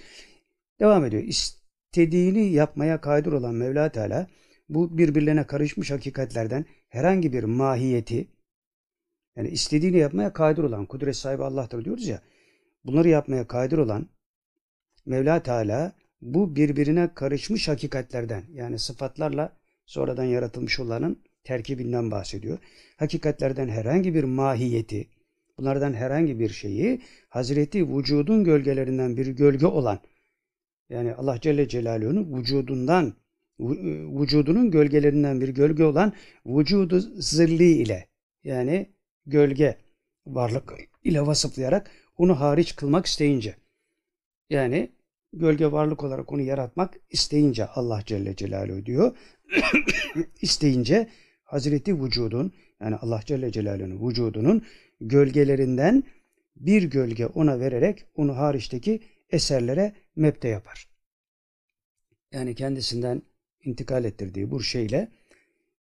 Devam 0.80 1.06
ediyor. 1.06 1.24
İstediğini 1.24 2.52
yapmaya 2.52 3.02
kadir 3.02 3.32
olan 3.32 3.56
Mevla 3.56 3.92
Teala 3.92 4.28
bu 4.70 4.98
birbirlerine 4.98 5.48
karışmış 5.48 5.92
hakikatlerden 5.92 6.66
herhangi 6.90 7.34
bir 7.34 7.44
mahiyeti 7.44 8.28
yani 9.36 9.50
istediğini 9.50 9.98
yapmaya 9.98 10.34
kadir 10.34 10.64
olan 10.64 10.86
kudret 10.86 11.16
sahibi 11.16 11.44
Allah'tır 11.44 11.86
diyoruz 11.86 12.08
ya. 12.08 12.22
Bunları 12.86 13.10
yapmaya 13.10 13.48
kadir 13.48 13.78
olan 13.78 14.10
Mevla 15.06 15.44
Teala 15.44 15.94
bu 16.22 16.56
birbirine 16.56 17.14
karışmış 17.14 17.68
hakikatlerden 17.68 18.44
yani 18.54 18.80
sıfatlarla 18.80 19.58
sonradan 19.86 20.24
yaratılmış 20.24 20.80
olanın 20.80 21.24
terkibinden 21.44 22.12
bahsediyor. 22.12 22.58
Hakikatlerden 22.98 23.68
herhangi 23.68 24.14
bir 24.14 24.24
mahiyeti, 24.24 25.08
bunlardan 25.58 25.94
herhangi 25.94 26.40
bir 26.40 26.50
şeyi 26.50 27.02
Hazreti 27.30 27.98
vücudun 27.98 28.44
gölgelerinden 28.44 29.18
bir 29.18 29.28
gölge 29.28 29.66
olan 29.66 30.00
yani 30.90 31.14
Allah 31.14 31.42
Celle 31.42 31.68
Celaluhu'nun 31.68 32.38
vücudundan 32.38 33.14
vücudunun 34.20 34.72
gölgelerinden 34.72 35.42
bir 35.42 35.50
gölge 35.50 35.84
olan 35.84 36.14
vücudu 36.46 37.00
zilli 37.00 37.72
ile 37.72 38.08
yani 38.44 38.90
gölge 39.26 39.78
varlık 40.26 40.74
ile 41.04 41.22
vasıflayarak 41.22 41.92
onu 42.18 42.40
hariç 42.40 42.76
kılmak 42.76 43.06
isteyince 43.06 43.56
yani 44.50 44.90
gölge 45.34 45.72
varlık 45.72 46.04
olarak 46.04 46.32
onu 46.32 46.42
yaratmak 46.42 46.94
isteyince 47.10 47.66
Allah 47.66 48.02
Celle 48.06 48.36
Celaluhu 48.36 48.86
diyor. 48.86 49.18
isteyince 50.42 51.10
Hazreti 51.44 52.04
vücudun 52.04 52.54
yani 52.82 52.96
Allah 52.96 53.22
Celle 53.26 53.52
Celaluhu'nun 53.52 54.10
vücudunun 54.10 54.66
gölgelerinden 55.02 56.04
bir 56.56 56.84
gölge 56.84 57.26
ona 57.26 57.60
vererek 57.60 58.06
onu 58.16 58.38
hariçteki 58.38 59.00
eserlere 59.30 59.94
mepte 60.16 60.48
yapar. 60.48 60.90
Yani 62.32 62.56
kendisinden 62.56 63.22
intikal 63.64 64.06
ettirdiği 64.06 64.52
bu 64.52 64.64
şeyle 64.64 65.12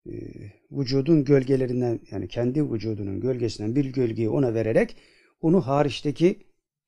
e, 0.07 0.12
vücudun 0.72 1.24
gölgelerinden 1.24 2.01
yani 2.11 2.28
kendi 2.28 2.72
vücudunun 2.72 3.20
gölgesinden 3.20 3.76
bir 3.76 3.84
gölgeyi 3.84 4.28
ona 4.28 4.55
vererek 4.55 4.96
onu 5.40 5.66
hariçteki 5.66 6.38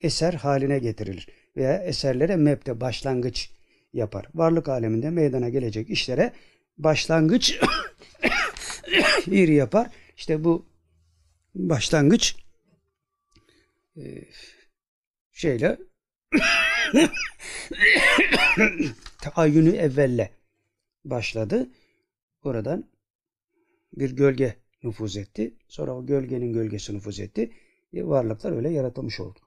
eser 0.00 0.32
haline 0.32 0.78
getirilir. 0.78 1.28
Veya 1.56 1.78
eserlere 1.78 2.36
mepte 2.36 2.80
başlangıç 2.80 3.50
yapar. 3.92 4.28
Varlık 4.34 4.68
aleminde 4.68 5.10
meydana 5.10 5.48
gelecek 5.48 5.90
işlere 5.90 6.32
başlangıç 6.78 7.60
bir 9.26 9.48
yapar. 9.48 9.90
İşte 10.16 10.44
bu 10.44 10.66
başlangıç 11.54 12.36
e, 13.96 14.02
şeyle 15.32 15.78
taayyünü 19.22 19.76
evvelle 19.76 20.30
başladı. 21.04 21.70
Oradan 22.42 22.90
bir 23.92 24.10
gölge 24.10 24.56
nüfuz 24.82 25.16
etti. 25.16 25.54
Sonra 25.68 25.96
o 25.96 26.06
gölgenin 26.06 26.52
gölgesi 26.52 26.94
nüfuz 26.94 27.20
etti. 27.20 27.52
E, 27.92 28.04
varlıklar 28.04 28.52
öyle 28.52 28.70
yaratılmış 28.70 29.20
oldu. 29.20 29.40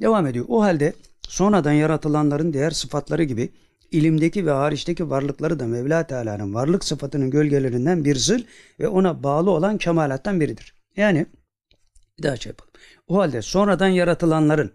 Devam 0.00 0.26
ediyor. 0.26 0.44
O 0.48 0.62
halde 0.62 0.92
sonradan 1.28 1.72
yaratılanların 1.72 2.52
diğer 2.52 2.70
sıfatları 2.70 3.24
gibi 3.24 3.52
ilimdeki 3.90 4.46
ve 4.46 4.50
hariçteki 4.50 5.10
varlıkları 5.10 5.60
da 5.60 5.66
Mevla 5.66 6.06
Teala'nın 6.06 6.54
varlık 6.54 6.84
sıfatının 6.84 7.30
gölgelerinden 7.30 8.04
bir 8.04 8.16
zıl 8.16 8.40
ve 8.80 8.88
ona 8.88 9.22
bağlı 9.22 9.50
olan 9.50 9.78
kemalattan 9.78 10.40
biridir. 10.40 10.74
Yani 10.96 11.26
bir 12.18 12.22
daha 12.22 12.36
şey 12.36 12.50
yapalım. 12.50 12.72
O 13.08 13.18
halde 13.18 13.42
sonradan 13.42 13.88
yaratılanların 13.88 14.72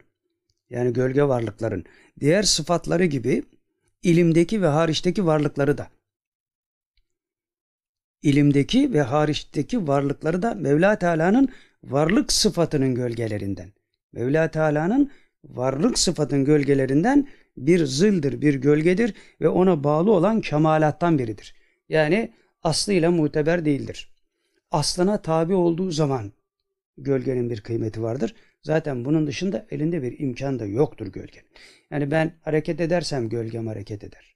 yani 0.69 0.93
gölge 0.93 1.23
varlıkların 1.23 1.85
diğer 2.19 2.43
sıfatları 2.43 3.05
gibi 3.05 3.43
ilimdeki 4.03 4.61
ve 4.61 4.67
hariçteki 4.67 5.25
varlıkları 5.25 5.77
da 5.77 5.87
ilimdeki 8.21 8.93
ve 8.93 9.01
hariçteki 9.01 9.87
varlıkları 9.87 10.41
da 10.41 10.53
Mevla 10.53 10.99
Teala'nın 10.99 11.49
varlık 11.83 12.31
sıfatının 12.33 12.95
gölgelerinden. 12.95 13.78
Mevla 14.11 14.51
Teala'nın 14.51 15.11
varlık 15.43 15.99
sıfatın 15.99 16.45
gölgelerinden 16.45 17.27
bir 17.57 17.85
zıldır, 17.85 18.41
bir 18.41 18.55
gölgedir 18.55 19.13
ve 19.41 19.49
ona 19.49 19.83
bağlı 19.83 20.11
olan 20.11 20.41
kemalattan 20.41 21.19
biridir. 21.19 21.55
Yani 21.89 22.33
aslıyla 22.63 23.11
muteber 23.11 23.65
değildir. 23.65 24.09
Aslına 24.71 25.21
tabi 25.21 25.53
olduğu 25.53 25.91
zaman 25.91 26.31
gölgenin 26.97 27.49
bir 27.49 27.61
kıymeti 27.61 28.03
vardır. 28.03 28.35
Zaten 28.61 29.05
bunun 29.05 29.27
dışında 29.27 29.65
elinde 29.71 30.03
bir 30.03 30.19
imkan 30.19 30.59
da 30.59 30.65
yoktur 30.65 31.07
gölgenin. 31.07 31.49
Yani 31.91 32.11
ben 32.11 32.33
hareket 32.41 32.81
edersem 32.81 33.29
gölgem 33.29 33.67
hareket 33.67 34.03
eder. 34.03 34.35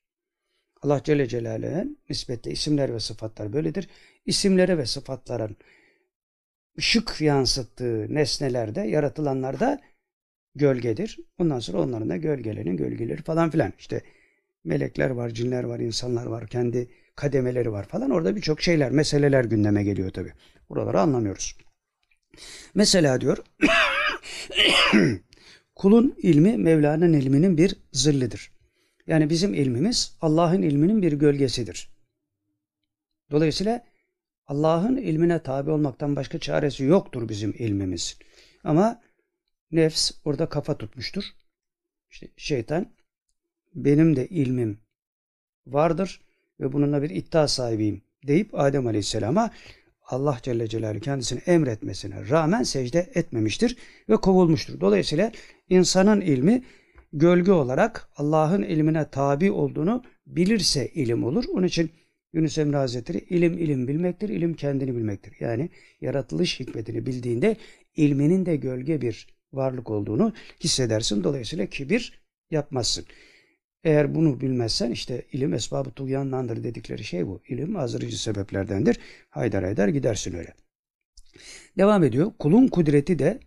Allah 0.82 1.02
Celle 1.04 1.28
Celaluhu'nun 1.28 1.98
nispetle 2.10 2.52
isimler 2.52 2.94
ve 2.94 3.00
sıfatlar 3.00 3.54
böyledir. 3.54 3.90
İsimlere 4.26 4.78
ve 4.78 4.86
sıfatların 4.86 5.58
ışık 6.78 7.22
yansıttığı 7.22 8.14
nesnelerde, 8.16 8.82
yaratılanlarda 8.82 9.82
gölgedir. 10.56 11.20
Ondan 11.38 11.60
sonra 11.60 11.82
onların 11.82 12.10
da 12.10 12.18
gölgelerin 12.18 12.78
gölgeleri 12.78 13.22
falan 13.22 13.50
filan. 13.50 13.74
İşte 13.80 14.02
melekler 14.64 15.10
var, 15.10 15.30
cinler 15.30 15.64
var, 15.64 15.80
insanlar 15.80 16.26
var, 16.26 16.48
kendi 16.48 16.90
kademeleri 17.16 17.72
var 17.72 17.88
falan. 17.88 18.10
Orada 18.10 18.36
birçok 18.36 18.62
şeyler, 18.62 18.92
meseleler 18.92 19.46
gündeme 19.46 19.84
geliyor 19.84 20.10
tabi. 20.10 20.34
Buraları 20.70 21.00
anlamıyoruz. 21.02 21.58
Mesela 22.76 23.22
diyor 23.22 23.38
kulun 25.76 26.16
ilmi 26.18 26.58
Mevla'nın 26.58 27.14
ilminin 27.14 27.58
bir 27.58 27.76
zillidir. 27.92 28.52
Yani 29.08 29.30
bizim 29.30 29.54
ilmimiz 29.54 30.18
Allah'ın 30.22 30.62
ilminin 30.62 31.02
bir 31.02 31.14
gölgesidir. 31.14 31.90
Dolayısıyla 33.32 33.84
Allah'ın 34.54 34.97
ilmine 34.97 35.43
tabi 35.43 35.72
olmaktan 35.72 36.16
başka 36.16 36.39
çaresi 36.39 36.84
yoktur 36.84 37.30
bizim 37.30 37.54
ilmimiz. 37.58 38.18
Ama 38.64 39.01
nefs 39.72 40.12
orada 40.26 40.49
kafa 40.49 40.78
tutmuştur. 40.78 41.24
İşte 42.12 42.28
şeytan 42.38 42.88
benim 43.76 44.16
de 44.16 44.28
ilmim 44.28 44.80
vardır 45.68 46.22
ve 46.60 46.74
bununla 46.74 47.01
bir 47.01 47.10
iddia 47.10 47.47
sahibiyim 47.47 48.01
deyip 48.28 48.60
Adem 48.60 48.88
Aleyhisselam'a 48.88 49.51
Allah 50.04 50.38
Celle 50.43 50.68
Celaluhu 50.68 50.99
kendisini 51.01 51.39
emretmesine 51.39 52.30
rağmen 52.30 52.64
secde 52.64 53.12
etmemiştir 53.16 53.78
ve 54.10 54.18
kovulmuştur. 54.18 54.80
Dolayısıyla 54.82 55.32
insanın 55.70 56.22
ilmi 56.22 56.64
gölge 57.14 57.51
olarak 57.51 58.10
Allah'ın 58.18 58.64
ilmine 58.64 59.10
tabi 59.10 59.51
olduğunu 59.51 60.04
bilirse 60.28 60.88
ilim 60.88 61.24
olur. 61.24 61.45
Onun 61.54 61.68
için 61.68 61.91
Yunus 62.34 62.58
Emre 62.58 62.78
Hazretleri 62.78 63.18
ilim 63.18 63.58
ilim 63.58 63.88
bilmektir, 63.88 64.30
ilim 64.30 64.54
kendini 64.54 64.96
bilmektir. 64.96 65.36
Yani 65.40 65.70
yaratılış 66.02 66.60
hikmetini 66.60 67.06
bildiğinde 67.06 67.58
ilminin 67.96 68.46
de 68.46 68.56
gölge 68.56 69.02
bir 69.02 69.28
varlık 69.54 69.90
olduğunu 69.90 70.34
hissedersin. 70.64 71.24
Dolayısıyla 71.24 71.66
kibir 71.66 72.24
yapmazsın. 72.52 73.06
Eğer 73.84 74.16
bunu 74.16 74.42
bilmezsen 74.42 74.92
işte 74.92 75.26
ilim 75.32 75.54
esbabı 75.54 75.92
tuğyandandır 75.92 76.64
dedikleri 76.64 77.04
şey 77.04 77.28
bu. 77.28 77.42
İlim 77.48 77.76
azdırıcı 77.76 78.22
sebeplerdendir. 78.22 79.00
Haydar 79.30 79.64
haydar 79.64 79.88
gidersin 79.88 80.34
öyle. 80.34 80.54
Devam 81.78 82.04
ediyor. 82.04 82.32
Kulun 82.40 82.68
kudreti 82.68 83.20
de 83.20 83.40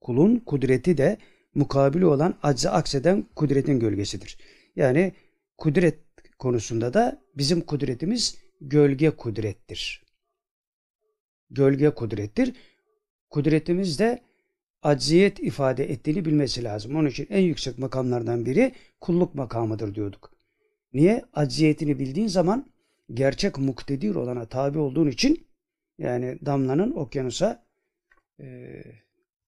kulun 0.00 0.36
kudreti 0.36 0.98
de 0.98 1.18
mukabili 1.54 2.06
olan 2.06 2.38
aczı 2.42 2.70
akseden 2.70 3.26
kudretin 3.36 3.80
gölgesidir. 3.80 4.38
Yani 4.76 5.12
kudret 5.58 5.98
konusunda 6.42 6.94
da 6.94 7.22
bizim 7.36 7.60
kudretimiz 7.60 8.38
gölge 8.60 9.10
kudrettir. 9.10 10.02
Gölge 11.50 11.90
kudrettir. 11.90 12.52
Kudretimiz 13.30 13.98
de 13.98 14.22
acziyet 14.82 15.40
ifade 15.40 15.90
ettiğini 15.92 16.24
bilmesi 16.24 16.64
lazım. 16.64 16.96
Onun 16.96 17.08
için 17.08 17.26
en 17.30 17.40
yüksek 17.40 17.78
makamlardan 17.78 18.46
biri 18.46 18.72
kulluk 19.00 19.34
makamıdır 19.34 19.94
diyorduk. 19.94 20.32
Niye? 20.92 21.24
Acziyetini 21.32 21.98
bildiğin 21.98 22.28
zaman 22.28 22.72
gerçek 23.12 23.58
muktedir 23.58 24.14
olana 24.14 24.46
tabi 24.46 24.78
olduğun 24.78 25.08
için 25.08 25.46
yani 25.98 26.38
damlanın 26.46 26.90
okyanusa 26.90 27.66
e, 28.40 28.46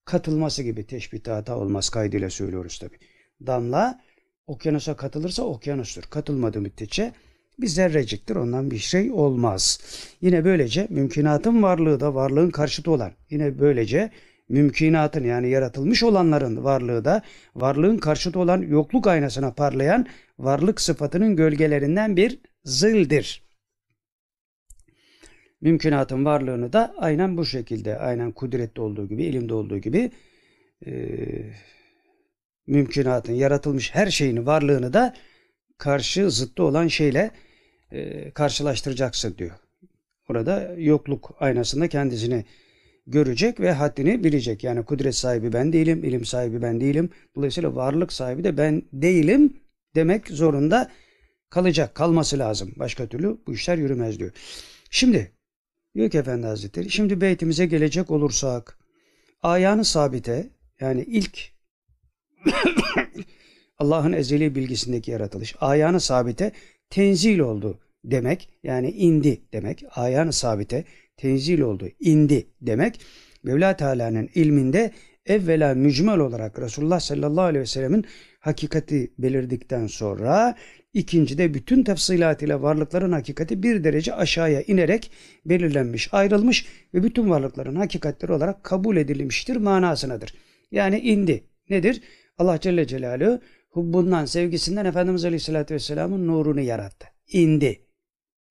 katılması 0.05 0.63
gibi 0.63 0.87
teşbihte 0.87 1.31
hata 1.31 1.59
olmaz 1.59 1.91
kaydıyla 1.91 2.31
söylüyoruz 2.31 2.79
tabi. 2.79 2.99
Damla 3.47 4.01
okyanusa 4.47 4.97
katılırsa 4.97 5.43
okyanustur. 5.43 6.03
Katılmadığı 6.03 6.61
müddetçe 6.61 7.13
bir 7.59 7.67
zerreciktir. 7.67 8.37
Ondan 8.37 8.71
bir 8.71 8.79
şey 8.79 9.13
olmaz. 9.13 9.81
Yine 10.21 10.45
böylece 10.45 10.87
mümkünatın 10.91 11.63
varlığı 11.63 12.01
da 12.01 12.15
varlığın 12.15 12.51
karşıtı 12.51 12.91
olan. 12.91 13.13
Yine 13.31 13.59
böylece 13.59 14.11
mümkünatın 14.49 15.25
yani 15.25 15.49
yaratılmış 15.51 16.03
olanların 16.03 16.65
varlığı 16.65 17.05
da 17.05 17.23
varlığın 17.55 17.99
karşıtı 17.99 18.39
olan 18.39 18.63
yokluk 18.63 19.07
aynasına 19.07 19.53
parlayan 19.53 20.07
varlık 20.39 20.81
sıfatının 20.81 21.37
gölgelerinden 21.37 22.17
bir 22.17 22.39
zıldır. 22.65 23.45
Mümkünatın 25.61 26.25
varlığını 26.25 26.73
da 26.73 26.95
aynen 26.99 27.37
bu 27.37 27.45
şekilde, 27.45 27.99
aynen 27.99 28.33
kudrette 28.33 28.81
olduğu 28.81 29.09
gibi, 29.09 29.25
ilimde 29.25 29.55
olduğu 29.55 29.79
gibi 29.79 30.11
e, 30.87 30.93
mümkünatın, 32.67 33.33
yaratılmış 33.33 33.95
her 33.95 34.07
şeyin 34.07 34.47
varlığını 34.47 34.93
da 34.93 35.15
karşı 35.79 36.31
zıttı 36.31 36.62
olan 36.62 36.89
şeyle 36.89 37.31
e, 37.93 38.31
karşılaştıracaksın 38.31 39.35
diyor. 39.39 39.51
Orada 40.29 40.75
yokluk 40.79 41.35
aynasında 41.41 41.89
kendisini 41.89 42.45
görecek 43.07 43.61
ve 43.61 43.73
haddini 43.73 44.25
bilecek. 44.25 44.65
Yani 44.65 44.85
kudret 44.85 45.15
sahibi 45.15 45.53
ben 45.53 45.73
değilim, 45.73 46.05
ilim 46.05 46.25
sahibi 46.25 46.62
ben 46.62 46.81
değilim. 46.81 47.11
Dolayısıyla 47.37 47.77
varlık 47.77 48.12
sahibi 48.12 48.45
de 48.45 48.57
ben 48.57 48.83
değilim 48.93 49.57
demek 49.95 50.29
zorunda 50.29 50.91
kalacak, 51.51 51.95
kalması 51.95 52.39
lazım. 52.39 52.73
Başka 52.77 53.07
türlü 53.07 53.39
bu 53.47 53.55
işler 53.55 53.79
yürümez 53.79 54.19
diyor. 54.19 54.31
Şimdi 54.91 55.33
diyor 55.95 56.11
ki 56.11 56.19
Efendi 56.19 56.47
Hazretleri, 56.47 56.91
şimdi 56.91 57.21
beytimize 57.21 57.67
gelecek 57.67 58.11
olursak 58.11 58.79
ayağını 59.43 59.85
sabite 59.85 60.51
yani 60.81 61.03
ilk 61.03 61.54
Allah'ın 63.79 64.13
ezeli 64.13 64.55
bilgisindeki 64.55 65.11
yaratılış 65.11 65.55
ayağını 65.61 66.01
sabite 66.01 66.53
tenzil 66.91 67.39
oldu 67.39 67.81
demek 68.05 68.49
yani 68.63 68.91
indi 68.91 69.41
demek 69.53 69.85
ayağını 69.91 70.33
sabite 70.33 70.85
tenzil 71.17 71.61
oldu, 71.61 71.89
indi 72.01 72.47
demek. 72.61 73.01
Mevla 73.43 73.77
Teala'nın 73.77 74.29
ilminde 74.35 74.91
evvela 75.27 75.75
mücmel 75.75 76.19
olarak 76.19 76.59
Resulullah 76.59 77.01
sallallahu 77.01 77.45
aleyhi 77.45 77.63
ve 77.63 77.67
sellemin 77.67 78.05
hakikati 78.41 79.13
belirdikten 79.19 79.87
sonra 79.87 80.57
ikinci 80.93 81.39
de 81.39 81.55
bütün 81.55 81.85
tefsilatıyla 81.85 82.63
varlıkların 82.63 83.13
hakikati 83.13 83.63
bir 83.63 83.85
derece 83.85 84.15
aşağıya 84.15 84.63
inerek 84.63 85.11
belirlenmiş, 85.47 86.15
ayrılmış 86.15 86.67
ve 86.95 87.03
bütün 87.03 87.31
varlıkların 87.31 87.77
hakikatleri 87.77 88.33
olarak 88.33 88.65
kabul 88.65 88.97
edilmiştir 88.97 89.57
manasınadır. 89.57 90.35
Yani 90.71 91.01
indi. 91.01 91.45
Nedir? 91.71 92.01
Allah 92.39 92.61
Celle 92.61 92.87
Celaluhu 92.87 93.41
hubbundan, 93.70 94.24
sevgisinden 94.24 94.85
Efendimiz 94.85 95.24
Aleyhisselatü 95.24 95.74
Vesselam'ın 95.74 96.26
nurunu 96.26 96.61
yarattı. 96.61 97.07
İndi. 97.28 97.87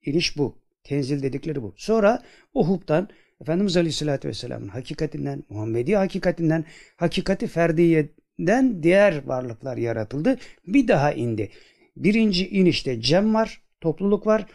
İniş 0.06 0.38
bu. 0.38 0.64
Tenzil 0.84 1.24
dedikleri 1.24 1.64
bu. 1.64 1.74
Sonra 1.78 2.24
o 2.54 2.68
hubdan 2.68 3.10
Efendimiz 3.42 3.78
Aleyhisselatü 3.78 4.28
Vesselam'ın 4.28 4.68
hakikatinden, 4.68 5.44
Muhammedi 5.50 5.96
hakikatinden, 5.96 6.66
hakikati 6.98 7.48
ferdiyeden 7.48 8.84
diğer 8.84 9.26
varlıklar 9.26 9.78
yaratıldı. 9.78 10.38
Bir 10.68 10.88
daha 10.88 11.14
indi. 11.14 11.52
Birinci 11.96 12.50
inişte 12.50 13.02
cem 13.02 13.34
var, 13.34 13.62
topluluk 13.82 14.28
var. 14.28 14.46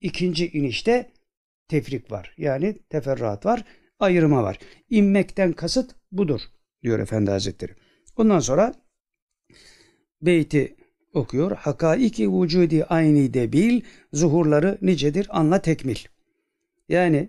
İkinci 0.00 0.48
inişte 0.48 1.10
tefrik 1.68 2.10
var. 2.10 2.34
Yani 2.38 2.78
teferruat 2.90 3.46
var, 3.46 3.64
ayrıma 3.98 4.42
var. 4.42 4.58
İnmekten 4.90 5.52
kasıt 5.52 5.90
budur 6.12 6.40
diyor 6.82 6.98
Efendi 6.98 7.30
Hazretleri. 7.30 7.72
Ondan 8.16 8.40
sonra 8.40 8.74
beyti 10.22 10.76
okuyor. 11.14 11.50
Hakaiki 11.56 12.32
vücudi 12.32 12.84
aynı 12.84 13.34
de 13.34 13.52
bil, 13.52 13.80
zuhurları 14.12 14.78
nicedir 14.82 15.26
anla 15.30 15.62
tekmil. 15.62 15.96
Yani 16.88 17.28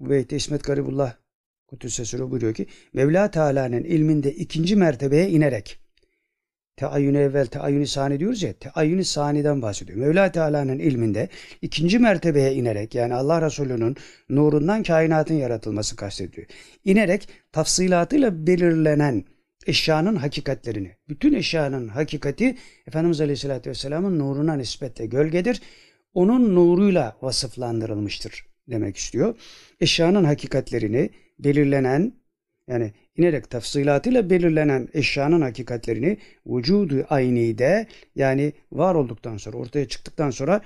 bu 0.00 0.10
beyti 0.10 0.36
İsmet 0.36 0.64
Garibullah 0.64 1.14
Kudüs'e 1.68 2.30
buyuruyor 2.30 2.54
ki 2.54 2.66
Mevla 2.92 3.30
Teala'nın 3.30 3.84
ilminde 3.84 4.32
ikinci 4.32 4.76
mertebeye 4.76 5.30
inerek 5.30 5.82
teayyün 6.76 7.14
evvel, 7.14 7.46
teayyün 7.46 7.84
sani 7.84 8.20
diyoruz 8.20 8.42
ya, 8.42 8.52
teayyün 8.52 9.02
saniden 9.02 9.62
bahsediyor. 9.62 9.98
Mevla 9.98 10.32
Teala'nın 10.32 10.78
ilminde 10.78 11.28
ikinci 11.62 11.98
mertebeye 11.98 12.54
inerek 12.54 12.94
yani 12.94 13.14
Allah 13.14 13.42
Resulü'nün 13.42 13.96
nurundan 14.30 14.82
kainatın 14.82 15.34
yaratılması 15.34 15.96
kastediyor. 15.96 16.46
İnerek 16.84 17.28
tafsilatıyla 17.52 18.46
belirlenen 18.46 19.24
eşyanın 19.66 20.16
hakikatlerini, 20.16 20.96
bütün 21.08 21.32
eşyanın 21.32 21.88
hakikati 21.88 22.56
Efendimiz 22.86 23.20
Aleyhisselatü 23.20 23.70
Vesselam'ın 23.70 24.18
nuruna 24.18 24.54
nispetle 24.54 25.06
gölgedir. 25.06 25.62
Onun 26.14 26.54
nuruyla 26.54 27.16
vasıflandırılmıştır 27.22 28.46
demek 28.68 28.96
istiyor. 28.96 29.38
Eşyanın 29.80 30.24
hakikatlerini 30.24 31.10
belirlenen 31.38 32.12
yani 32.68 32.92
inerek 33.16 33.50
tafsilatıyla 33.50 34.30
belirlenen 34.30 34.88
eşyanın 34.94 35.40
hakikatlerini 35.40 36.18
vücudu 36.46 37.06
aynide 37.10 37.86
yani 38.14 38.52
var 38.72 38.94
olduktan 38.94 39.36
sonra 39.36 39.56
ortaya 39.56 39.88
çıktıktan 39.88 40.30
sonra 40.30 40.60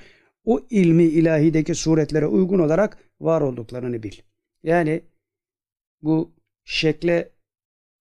o 0.45 0.67
ilmi 0.71 1.05
ilahideki 1.05 1.75
suretlere 1.75 2.27
uygun 2.27 2.59
olarak 2.59 2.99
var 3.21 3.41
olduklarını 3.41 4.03
bil. 4.03 4.13
Yani 4.63 5.03
bu 6.03 6.35
şekle 6.65 7.31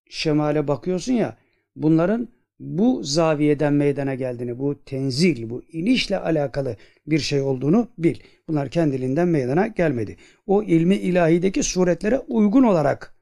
şemale 0.08 0.68
bakıyorsun 0.68 1.12
ya 1.12 1.36
bunların 1.76 2.28
bu 2.60 3.02
zaviyeden 3.02 3.72
meydana 3.72 4.14
geldiğini, 4.14 4.58
bu 4.58 4.84
tenzil, 4.84 5.50
bu 5.50 5.62
inişle 5.72 6.18
alakalı 6.18 6.76
bir 7.06 7.18
şey 7.18 7.40
olduğunu 7.40 7.88
bil. 7.98 8.16
Bunlar 8.48 8.68
kendiliğinden 8.68 9.28
meydana 9.28 9.66
gelmedi. 9.66 10.16
O 10.46 10.62
ilmi 10.62 10.94
ilahideki 10.94 11.62
suretlere 11.62 12.18
uygun 12.18 12.62
olarak 12.62 13.14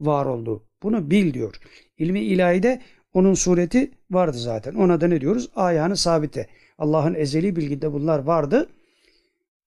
var 0.00 0.26
oldu. 0.26 0.62
Bunu 0.82 1.10
bil 1.10 1.34
diyor. 1.34 1.54
İlmi 1.98 2.20
ilahide 2.20 2.80
onun 3.14 3.34
sureti 3.34 3.90
vardı 4.10 4.38
zaten. 4.38 4.74
Ona 4.74 5.00
da 5.00 5.08
ne 5.08 5.20
diyoruz? 5.20 5.50
Ayağını 5.54 5.96
sabite. 5.96 6.46
Allah'ın 6.78 7.14
ezeli 7.14 7.56
bilgide 7.56 7.92
bunlar 7.92 8.18
vardı. 8.18 8.68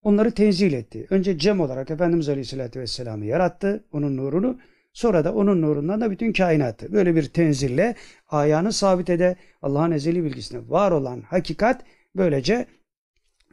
Onları 0.03 0.31
tenzil 0.31 0.73
etti. 0.73 1.07
Önce 1.09 1.37
cem 1.37 1.59
olarak 1.59 1.91
Efendimiz 1.91 2.29
Aleyhisselatü 2.29 2.79
Vesselam'ı 2.79 3.25
yarattı. 3.25 3.83
Onun 3.91 4.17
nurunu. 4.17 4.57
Sonra 4.95 5.25
da 5.25 5.33
onun 5.33 5.61
nurundan 5.61 6.01
da 6.01 6.11
bütün 6.11 6.33
kainatı. 6.33 6.93
Böyle 6.93 7.15
bir 7.15 7.23
tenzille 7.23 7.95
ayağını 8.27 8.73
sabitede 8.73 9.35
Allah'ın 9.61 9.91
ezeli 9.91 10.23
bilgisine 10.23 10.69
var 10.69 10.91
olan 10.91 11.21
hakikat 11.21 11.81
böylece 12.15 12.65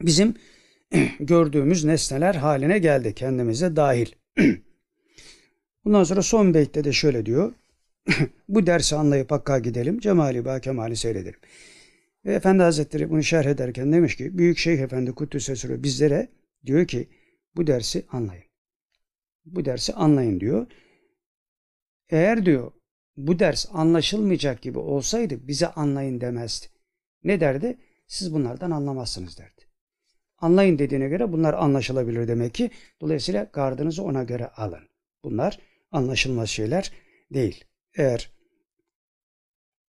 bizim 0.01 0.35
gördüğümüz 1.19 1.83
nesneler 1.83 2.35
haline 2.35 2.79
geldi. 2.79 3.13
Kendimize 3.13 3.75
dahil. 3.75 4.11
Bundan 5.85 6.03
sonra 6.03 6.21
son 6.21 6.53
beytte 6.53 6.83
de 6.83 6.93
şöyle 6.93 7.25
diyor. 7.25 7.53
bu 8.49 8.67
dersi 8.67 8.95
anlayıp 8.95 9.31
Hakk'a 9.31 9.59
gidelim. 9.59 9.99
Cemali 9.99 10.45
ba 10.45 10.59
kemali 10.59 10.95
seyredelim. 10.95 11.39
Ve 12.25 12.33
Efendi 12.33 12.63
Hazretleri 12.63 13.09
bunu 13.09 13.23
şerh 13.23 13.45
ederken 13.45 13.93
demiş 13.93 14.15
ki 14.15 14.37
Büyük 14.37 14.57
Şeyh 14.57 14.79
Efendi 14.79 15.11
Kuddüs'e 15.11 15.55
sürü 15.55 15.83
bizlere 15.83 16.27
diyor 16.65 16.87
ki 16.87 17.09
bu 17.55 17.67
dersi 17.67 18.05
anlayın. 18.11 18.45
Bu 19.45 19.65
dersi 19.65 19.93
anlayın 19.93 20.39
diyor. 20.39 20.67
Eğer 22.13 22.45
diyor 22.45 22.71
bu 23.17 23.39
ders 23.39 23.65
anlaşılmayacak 23.73 24.61
gibi 24.61 24.79
olsaydı 24.79 25.47
bize 25.47 25.67
anlayın 25.67 26.21
demezdi. 26.21 26.65
Ne 27.23 27.39
derdi? 27.39 27.77
Siz 28.07 28.33
bunlardan 28.33 28.71
anlamazsınız 28.71 29.37
derdi. 29.37 29.61
Anlayın 30.37 30.79
dediğine 30.79 31.07
göre 31.07 31.31
bunlar 31.31 31.53
anlaşılabilir 31.53 32.27
demek 32.27 32.53
ki. 32.53 32.71
Dolayısıyla 33.01 33.43
gardınızı 33.53 34.03
ona 34.03 34.23
göre 34.23 34.47
alın. 34.47 34.83
Bunlar 35.23 35.59
anlaşılmaz 35.91 36.49
şeyler 36.49 36.91
değil. 37.33 37.63
Eğer 37.97 38.31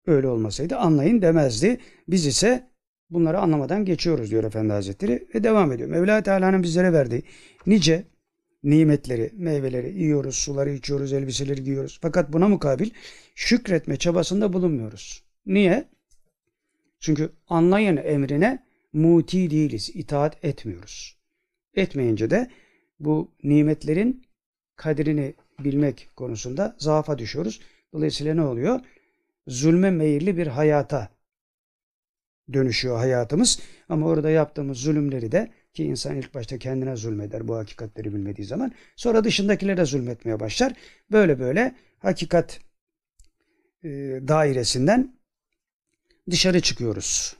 öyle 0.06 0.28
olmasaydı 0.28 0.76
anlayın 0.76 1.22
demezdi. 1.22 1.80
Biz 2.08 2.26
ise 2.26 2.70
bunları 3.10 3.38
anlamadan 3.38 3.84
geçiyoruz 3.84 4.30
diyor 4.30 4.44
Efendi 4.44 4.72
Hazretleri 4.72 5.28
ve 5.34 5.44
devam 5.44 5.72
ediyor. 5.72 5.88
Mevla 5.88 6.22
Teala'nın 6.22 6.62
bizlere 6.62 6.92
verdiği 6.92 7.22
nice 7.66 8.04
nimetleri, 8.64 9.30
meyveleri 9.34 10.02
yiyoruz, 10.02 10.36
suları 10.36 10.70
içiyoruz, 10.70 11.12
elbiseleri 11.12 11.64
giyiyoruz. 11.64 11.98
Fakat 12.02 12.32
buna 12.32 12.48
mukabil 12.48 12.90
şükretme 13.34 13.96
çabasında 13.96 14.52
bulunmuyoruz. 14.52 15.22
Niye? 15.46 15.88
Çünkü 17.00 17.32
anlayın 17.48 17.96
emrine 17.96 18.66
muti 18.92 19.50
değiliz, 19.50 19.90
itaat 19.94 20.44
etmiyoruz. 20.44 21.18
Etmeyince 21.74 22.30
de 22.30 22.50
bu 23.00 23.34
nimetlerin 23.42 24.26
kadrini 24.76 25.34
bilmek 25.58 26.08
konusunda 26.16 26.76
zaafa 26.78 27.18
düşüyoruz. 27.18 27.60
Dolayısıyla 27.92 28.34
ne 28.34 28.42
oluyor? 28.42 28.80
Zulme 29.46 29.90
meyilli 29.90 30.36
bir 30.36 30.46
hayata 30.46 31.08
dönüşüyor 32.52 32.96
hayatımız. 32.96 33.60
Ama 33.88 34.06
orada 34.06 34.30
yaptığımız 34.30 34.78
zulümleri 34.78 35.32
de 35.32 35.50
ki 35.74 35.84
insan 35.84 36.16
ilk 36.16 36.34
başta 36.34 36.58
kendine 36.58 36.96
zulmeder 36.96 37.48
bu 37.48 37.56
hakikatleri 37.56 38.14
bilmediği 38.14 38.44
zaman. 38.44 38.72
Sonra 38.96 39.24
dışındakilere 39.24 39.84
zulmetmeye 39.84 40.40
başlar. 40.40 40.72
Böyle 41.12 41.38
böyle 41.38 41.74
hakikat 41.98 42.60
e, 43.84 43.88
dairesinden 44.28 45.16
dışarı 46.30 46.60
çıkıyoruz. 46.60 47.36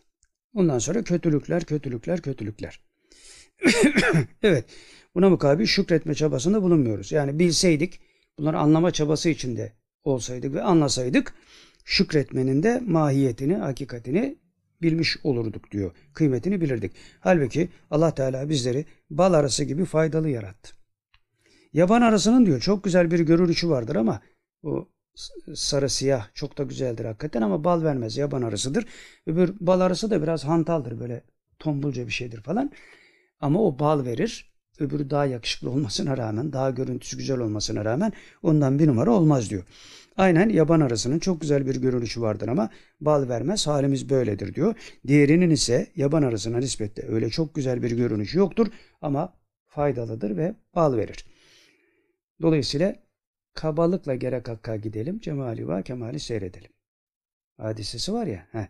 Ondan 0.55 0.79
sonra 0.79 1.05
kötülükler, 1.05 1.65
kötülükler, 1.65 2.21
kötülükler. 2.21 2.81
evet. 4.43 4.65
Buna 5.15 5.29
mukabil 5.31 5.67
şükretme 5.67 6.15
çabasında 6.15 6.63
bulunmuyoruz. 6.63 7.13
Yani 7.13 7.39
bilseydik, 7.39 8.01
bunları 8.39 8.59
anlama 8.59 8.91
çabası 8.91 9.29
içinde 9.29 9.73
olsaydık 10.05 10.55
ve 10.55 10.63
anlasaydık 10.63 11.35
şükretmenin 11.85 12.63
de 12.63 12.81
mahiyetini, 12.87 13.55
hakikatini 13.55 14.37
bilmiş 14.85 15.17
olurduk 15.25 15.71
diyor. 15.71 15.91
Kıymetini 16.13 16.61
bilirdik. 16.61 16.93
Halbuki 17.21 17.69
Allah 17.91 18.15
Teala 18.15 18.49
bizleri 18.49 18.85
bal 19.11 19.33
arası 19.33 19.65
gibi 19.65 19.85
faydalı 19.85 20.31
yarattı. 20.31 20.75
Yaban 21.73 22.03
arasının 22.03 22.47
diyor 22.47 22.61
çok 22.61 22.85
güzel 22.85 23.11
bir 23.11 23.21
görünüşü 23.21 23.69
vardır 23.69 23.97
ama 23.97 24.21
o 24.63 24.89
sarı 25.55 25.91
siyah 25.91 26.29
çok 26.35 26.59
da 26.59 26.63
güzeldir 26.63 27.05
hakikaten 27.05 27.43
ama 27.43 27.65
bal 27.65 27.83
vermez. 27.83 28.17
Yaban 28.17 28.43
arasıdır. 28.43 28.87
Öbür 29.27 29.55
bal 29.61 29.81
arası 29.81 30.11
da 30.11 30.23
biraz 30.23 30.45
hantaldır 30.45 31.01
böyle 31.01 31.23
tombulca 31.59 32.07
bir 32.07 32.13
şeydir 32.13 32.41
falan. 32.41 32.73
Ama 33.41 33.63
o 33.63 33.79
bal 33.79 34.05
verir. 34.05 34.55
Öbürü 34.79 35.11
daha 35.11 35.27
yakışıklı 35.27 35.71
olmasına 35.71 36.17
rağmen, 36.17 36.53
daha 36.53 36.71
görüntüsü 36.71 37.19
güzel 37.19 37.39
olmasına 37.39 37.85
rağmen 37.85 38.13
ondan 38.43 38.79
bir 38.79 38.87
numara 38.87 39.11
olmaz 39.11 39.51
diyor. 39.51 39.65
Aynen 40.17 40.49
yaban 40.49 40.81
arasının 40.81 41.19
çok 41.19 41.41
güzel 41.41 41.67
bir 41.67 41.77
görünüşü 41.77 42.21
vardır 42.21 42.49
ama 42.49 42.71
bal 43.01 43.29
vermez 43.29 43.67
halimiz 43.67 44.11
böyledir 44.11 44.55
diyor. 44.55 44.75
Diğerinin 45.07 45.51
ise 45.51 45.87
yaban 45.97 46.23
arasına 46.23 46.59
nispetle 46.59 47.09
öyle 47.09 47.31
çok 47.31 47.55
güzel 47.55 47.83
bir 47.83 47.91
görünüşü 47.91 48.39
yoktur 48.39 48.67
ama 49.03 49.35
faydalıdır 49.67 50.37
ve 50.37 50.55
bal 50.75 50.97
verir. 50.97 51.25
Dolayısıyla 52.43 52.97
kabalıkla 53.55 54.15
gerek 54.15 54.49
hakka 54.49 54.77
gidelim, 54.77 55.21
cemali 55.21 55.69
va 55.69 55.83
kemali 55.83 56.21
seyredelim. 56.21 56.71
Hadisesi 57.57 58.13
var 58.13 58.27
ya, 58.27 58.47
heh, 58.53 58.67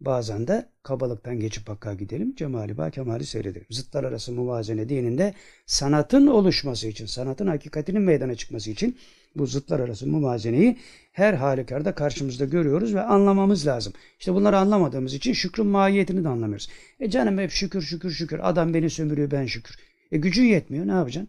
Bazen 0.00 0.46
de 0.46 0.68
kabalıktan 0.82 1.40
geçip 1.40 1.68
hakka 1.68 1.94
gidelim, 1.94 2.34
cemali 2.34 2.78
ba 2.78 2.90
kemali 2.90 3.26
seyredelim. 3.26 3.66
Zıtlar 3.70 4.04
arası 4.04 4.32
muvazene 4.32 4.88
dininde 4.88 5.34
sanatın 5.66 6.26
oluşması 6.26 6.88
için, 6.88 7.06
sanatın 7.06 7.46
hakikatinin 7.46 8.02
meydana 8.02 8.34
çıkması 8.34 8.70
için 8.70 8.96
bu 9.36 9.46
zıtlar 9.46 9.80
arası 9.80 10.06
muvazeneyi 10.06 10.78
her 11.12 11.34
halükarda 11.34 11.94
karşımızda 11.94 12.44
görüyoruz 12.44 12.94
ve 12.94 13.02
anlamamız 13.02 13.66
lazım. 13.66 13.92
İşte 14.18 14.34
bunları 14.34 14.58
anlamadığımız 14.58 15.14
için 15.14 15.32
şükrün 15.32 15.66
mahiyetini 15.66 16.24
de 16.24 16.28
anlamıyoruz. 16.28 16.68
E 17.00 17.10
canım 17.10 17.38
hep 17.38 17.50
şükür 17.50 17.82
şükür 17.82 18.10
şükür. 18.10 18.48
Adam 18.48 18.74
beni 18.74 18.90
sömürüyor 18.90 19.30
ben 19.30 19.46
şükür. 19.46 19.76
E 20.12 20.16
gücün 20.18 20.44
yetmiyor 20.44 20.86
ne 20.86 20.92
yapacaksın? 20.92 21.28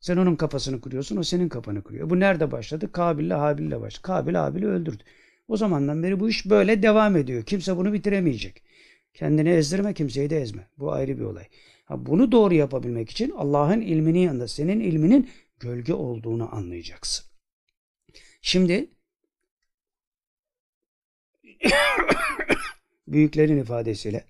Sen 0.00 0.16
onun 0.16 0.36
kafasını 0.36 0.80
kuruyorsun, 0.80 1.16
o 1.16 1.22
senin 1.22 1.48
kafanı 1.48 1.82
kuruyor. 1.82 2.10
Bu 2.10 2.20
nerede 2.20 2.50
başladı? 2.50 2.92
Kabil'le 2.92 3.30
Habil'le 3.30 3.80
başladı. 3.80 4.02
Kabil 4.02 4.34
Habil'i 4.34 4.66
öldürdü. 4.66 5.02
O 5.48 5.56
zamandan 5.56 6.02
beri 6.02 6.20
bu 6.20 6.28
iş 6.28 6.46
böyle 6.46 6.82
devam 6.82 7.16
ediyor. 7.16 7.44
Kimse 7.44 7.76
bunu 7.76 7.92
bitiremeyecek. 7.92 8.62
Kendini 9.14 9.48
ezdirme, 9.48 9.94
kimseyi 9.94 10.30
de 10.30 10.40
ezme. 10.40 10.68
Bu 10.78 10.92
ayrı 10.92 11.18
bir 11.18 11.22
olay. 11.22 11.48
Ha, 11.84 12.06
bunu 12.06 12.32
doğru 12.32 12.54
yapabilmek 12.54 13.10
için 13.10 13.30
Allah'ın 13.30 13.80
ilminin 13.80 14.18
yanında 14.18 14.48
senin 14.48 14.80
ilminin 14.80 15.30
gölge 15.60 15.94
olduğunu 15.94 16.54
anlayacaksın. 16.54 17.26
Şimdi 18.42 18.90
büyüklerin 23.06 23.58
ifadesiyle 23.58 24.24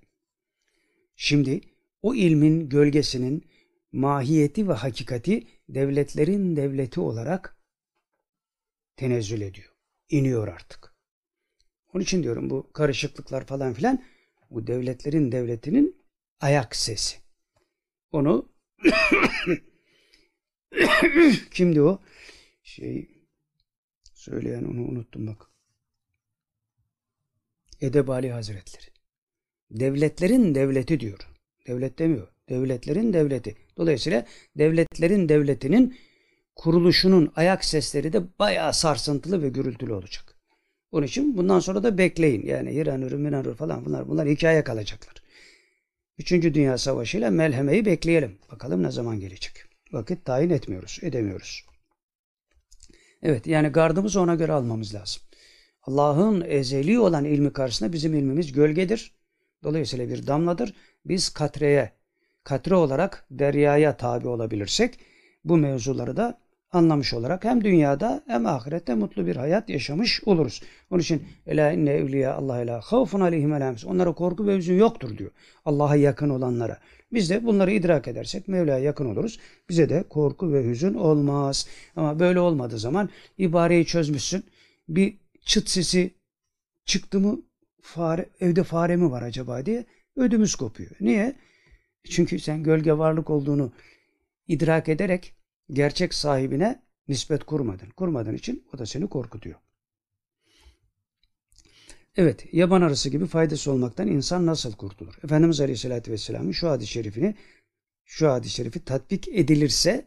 şimdi 1.16 1.60
o 2.02 2.14
ilmin 2.14 2.68
gölgesinin 2.68 3.44
mahiyeti 3.92 4.68
ve 4.68 4.72
hakikati 4.72 5.46
devletlerin 5.68 6.56
devleti 6.56 7.00
olarak 7.00 7.56
tenezzül 8.96 9.40
ediyor. 9.40 9.72
İniyor 10.08 10.48
artık. 10.48 10.91
Onun 11.92 12.02
için 12.02 12.22
diyorum 12.22 12.50
bu 12.50 12.72
karışıklıklar 12.72 13.46
falan 13.46 13.72
filan 13.72 14.04
bu 14.50 14.66
devletlerin 14.66 15.32
devletinin 15.32 16.04
ayak 16.40 16.76
sesi. 16.76 17.16
Onu 18.12 18.52
kimdi 21.50 21.82
o? 21.82 22.00
şey 22.62 23.08
söyleyen 24.14 24.64
onu 24.64 24.84
unuttum 24.88 25.26
bak. 25.26 25.46
Edebali 27.80 28.32
Hazretleri. 28.32 28.86
Devletlerin 29.70 30.54
devleti 30.54 31.00
diyor. 31.00 31.28
Devlet 31.66 31.98
demiyor. 31.98 32.28
Devletlerin 32.48 33.12
devleti. 33.12 33.56
Dolayısıyla 33.76 34.26
devletlerin 34.58 35.28
devletinin 35.28 35.98
kuruluşunun 36.56 37.32
ayak 37.36 37.64
sesleri 37.64 38.12
de 38.12 38.38
bayağı 38.38 38.74
sarsıntılı 38.74 39.42
ve 39.42 39.48
gürültülü 39.48 39.92
olacak. 39.92 40.31
Onun 40.92 41.06
için 41.06 41.36
bundan 41.36 41.60
sonra 41.60 41.82
da 41.82 41.98
bekleyin. 41.98 42.46
Yani 42.46 42.72
İranür, 42.72 43.12
Minarür 43.12 43.54
falan 43.54 43.84
bunlar 43.84 44.08
bunlar 44.08 44.28
hikaye 44.28 44.64
kalacaklar. 44.64 45.14
Üçüncü 46.18 46.54
Dünya 46.54 46.78
Savaşı 46.78 47.18
ile 47.18 47.30
melhemeyi 47.30 47.86
bekleyelim. 47.86 48.38
Bakalım 48.52 48.82
ne 48.82 48.90
zaman 48.90 49.20
gelecek. 49.20 49.52
Vakit 49.92 50.24
tayin 50.24 50.50
etmiyoruz, 50.50 50.98
edemiyoruz. 51.02 51.64
Evet 53.22 53.46
yani 53.46 53.68
gardımızı 53.68 54.20
ona 54.20 54.34
göre 54.34 54.52
almamız 54.52 54.94
lazım. 54.94 55.22
Allah'ın 55.82 56.44
ezeli 56.48 56.98
olan 56.98 57.24
ilmi 57.24 57.52
karşısında 57.52 57.92
bizim 57.92 58.14
ilmimiz 58.14 58.52
gölgedir. 58.52 59.14
Dolayısıyla 59.62 60.08
bir 60.08 60.26
damladır. 60.26 60.74
Biz 61.04 61.28
katreye, 61.28 61.92
katre 62.44 62.74
olarak 62.74 63.26
deryaya 63.30 63.96
tabi 63.96 64.28
olabilirsek 64.28 64.98
bu 65.44 65.56
mevzuları 65.56 66.16
da 66.16 66.41
anlamış 66.72 67.14
olarak 67.14 67.44
hem 67.44 67.64
dünyada 67.64 68.22
hem 68.26 68.46
ahirette 68.46 68.94
mutlu 68.94 69.26
bir 69.26 69.36
hayat 69.36 69.68
yaşamış 69.68 70.22
oluruz. 70.24 70.62
Onun 70.90 71.00
için 71.00 71.22
ela 71.46 71.72
inne 71.72 71.90
evliya 71.90 72.34
Allah 72.34 72.60
ela 72.60 72.80
havfun 72.80 73.20
aleyhim 73.20 73.52
elamiz. 73.54 73.84
Onlara 73.84 74.12
korku 74.12 74.46
ve 74.46 74.56
hüzün 74.56 74.78
yoktur 74.78 75.18
diyor. 75.18 75.30
Allah'a 75.64 75.96
yakın 75.96 76.28
olanlara. 76.30 76.78
Biz 77.12 77.30
de 77.30 77.44
bunları 77.44 77.72
idrak 77.72 78.08
edersek 78.08 78.48
Mevla'ya 78.48 78.78
yakın 78.78 79.06
oluruz. 79.06 79.38
Bize 79.68 79.88
de 79.88 80.02
korku 80.02 80.52
ve 80.52 80.64
hüzün 80.64 80.94
olmaz. 80.94 81.68
Ama 81.96 82.18
böyle 82.18 82.40
olmadığı 82.40 82.78
zaman 82.78 83.08
ibareyi 83.38 83.86
çözmüşsün. 83.86 84.44
Bir 84.88 85.14
çıt 85.44 85.68
sesi 85.68 86.14
çıktı 86.84 87.20
mı 87.20 87.42
fare, 87.82 88.28
evde 88.40 88.62
fare 88.62 88.96
mi 88.96 89.10
var 89.10 89.22
acaba 89.22 89.66
diye 89.66 89.84
ödümüz 90.16 90.54
kopuyor. 90.54 90.90
Niye? 91.00 91.36
Çünkü 92.10 92.38
sen 92.38 92.62
gölge 92.62 92.98
varlık 92.98 93.30
olduğunu 93.30 93.72
idrak 94.48 94.88
ederek 94.88 95.34
gerçek 95.72 96.14
sahibine 96.14 96.82
nispet 97.08 97.44
kurmadın. 97.44 97.90
Kurmadığın 97.90 98.34
için 98.34 98.64
o 98.74 98.78
da 98.78 98.86
seni 98.86 99.08
korkutuyor. 99.08 99.58
Evet, 102.16 102.46
yaban 102.52 102.82
arısı 102.82 103.10
gibi 103.10 103.26
faydası 103.26 103.72
olmaktan 103.72 104.08
insan 104.08 104.46
nasıl 104.46 104.72
kurtulur? 104.72 105.14
Efendimiz 105.24 105.60
Aleyhisselatü 105.60 106.12
Vesselam'ın 106.12 106.52
şu 106.52 106.70
hadis-i 106.70 106.92
şerifini, 106.92 107.34
şu 108.04 108.30
hadis-i 108.30 108.54
şerifi 108.54 108.84
tatbik 108.84 109.28
edilirse 109.28 110.06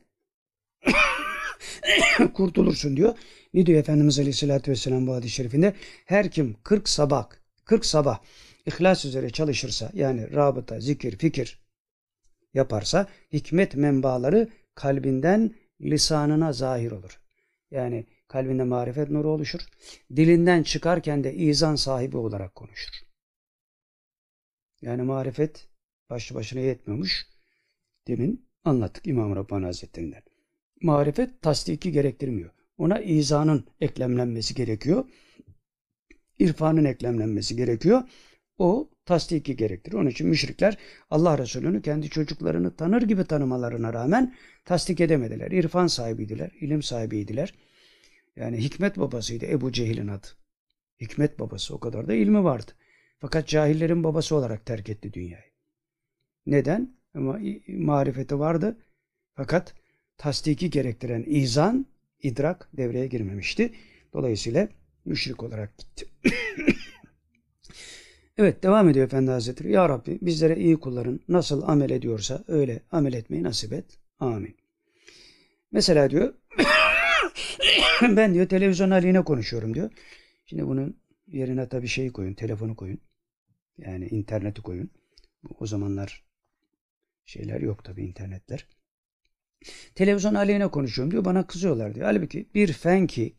kurtulursun 2.34 2.98
diyor. 2.98 3.18
Ne 3.54 3.66
diyor 3.66 3.80
Efendimiz 3.80 4.20
Aleyhisselatü 4.20 4.72
Vesselam 4.72 5.08
bu 5.08 5.14
hadis-i 5.14 5.34
şerifinde? 5.34 5.74
Her 6.06 6.32
kim 6.32 6.56
40 6.64 6.90
sabah, 6.90 7.30
40 7.66 7.86
sabah 7.86 8.20
ihlas 8.66 9.06
üzere 9.06 9.30
çalışırsa 9.30 9.92
yani 9.94 10.34
rabıta, 10.34 10.80
zikir, 10.80 11.18
fikir 11.18 11.60
yaparsa 12.54 13.08
hikmet 13.34 13.76
menbaları 13.76 14.50
kalbinden 14.76 15.56
lisanına 15.82 16.54
zahir 16.54 16.92
olur. 16.92 17.20
Yani 17.72 18.06
kalbinde 18.28 18.64
marifet 18.64 19.10
nuru 19.10 19.30
oluşur. 19.30 19.60
Dilinden 20.16 20.64
çıkarken 20.64 21.24
de 21.24 21.34
izan 21.34 21.76
sahibi 21.76 22.18
olarak 22.18 22.56
konuşur. 22.56 22.92
Yani 24.82 25.02
marifet 25.02 25.70
başlı 26.10 26.36
başına 26.36 26.60
yetmiyormuş. 26.60 27.28
Demin 28.08 28.50
anlattık 28.64 29.08
İmam 29.08 29.36
Rabbani 29.36 29.66
Hazretlerinden. 29.66 30.24
Marifet 30.82 31.42
tasdiki 31.42 31.92
gerektirmiyor. 31.92 32.52
Ona 32.78 33.00
izanın 33.00 33.68
eklemlenmesi 33.82 34.56
gerekiyor. 34.56 35.06
İrfanın 36.40 36.86
eklemlenmesi 36.86 37.56
gerekiyor. 37.56 38.04
O 38.58 38.90
tasdiki 39.06 39.56
gerektirir. 39.56 39.96
Onun 39.96 40.10
için 40.10 40.28
müşrikler 40.28 40.78
Allah 41.10 41.38
Resulü'nü 41.38 41.82
kendi 41.82 42.10
çocuklarını 42.10 42.76
tanır 42.76 43.02
gibi 43.02 43.24
tanımalarına 43.24 43.94
rağmen 43.94 44.36
tasdik 44.66 45.02
edemediler. 45.02 45.52
İrfan 45.52 45.88
sahibiydiler, 45.88 46.52
ilim 46.62 46.84
sahibiydiler. 46.84 47.54
Yani 48.36 48.58
hikmet 48.58 48.98
babasıydı 48.98 49.46
Ebu 49.46 49.72
Cehil'in 49.72 50.08
adı. 50.08 50.28
Hikmet 51.02 51.40
babası 51.40 51.76
o 51.76 51.80
kadar 51.80 52.08
da 52.08 52.14
ilmi 52.14 52.44
vardı. 52.44 52.72
Fakat 53.20 53.48
cahillerin 53.48 54.04
babası 54.04 54.36
olarak 54.36 54.66
terk 54.66 54.90
etti 54.90 55.14
dünyayı. 55.14 55.52
Neden? 56.46 56.96
Ama 57.14 57.40
marifeti 57.68 58.40
vardı. 58.40 58.78
Fakat 59.34 59.74
tasdiki 60.18 60.70
gerektiren 60.70 61.24
izan, 61.28 61.86
idrak 62.24 62.70
devreye 62.78 63.08
girmemişti. 63.08 63.74
Dolayısıyla 64.14 64.70
müşrik 65.06 65.44
olarak 65.44 65.78
gitti. 65.78 66.06
Evet 68.38 68.64
devam 68.64 68.90
ediyor 68.90 69.06
Efendi 69.06 69.32
Hazretleri. 69.32 69.72
Ya 69.72 69.90
Rabbi 69.90 70.20
bizlere 70.22 70.56
iyi 70.58 70.80
kulların 70.80 71.20
nasıl 71.28 71.62
amel 71.62 71.90
ediyorsa 71.90 72.44
öyle 72.48 72.82
amel 72.92 73.14
etmeyi 73.14 73.44
nasip 73.44 73.74
et. 73.74 74.00
Amin. 74.20 74.56
Mesela 75.72 76.10
diyor 76.10 76.34
ben 78.02 78.34
diyor 78.34 78.50
televizyon 78.50 78.92
haline 78.92 79.24
konuşuyorum 79.24 79.74
diyor. 79.74 79.92
Şimdi 80.46 80.68
bunun 80.68 80.98
yerine 81.28 81.70
tabii 81.70 81.88
şeyi 81.88 82.12
koyun, 82.14 82.34
telefonu 82.34 82.76
koyun. 82.76 83.00
Yani 83.78 84.08
interneti 84.08 84.62
koyun. 84.62 84.90
O 85.60 85.66
zamanlar 85.66 86.26
şeyler 87.26 87.62
yok 87.62 87.84
tabii 87.84 88.04
internetler. 88.06 88.68
Televizyon 89.96 90.36
aleyhine 90.36 90.68
konuşuyorum 90.68 91.12
diyor. 91.12 91.26
Bana 91.26 91.48
kızıyorlar 91.48 91.96
diyor. 91.96 92.06
Halbuki 92.06 92.50
bir 92.56 92.74
fen 92.74 93.08
ki 93.08 93.36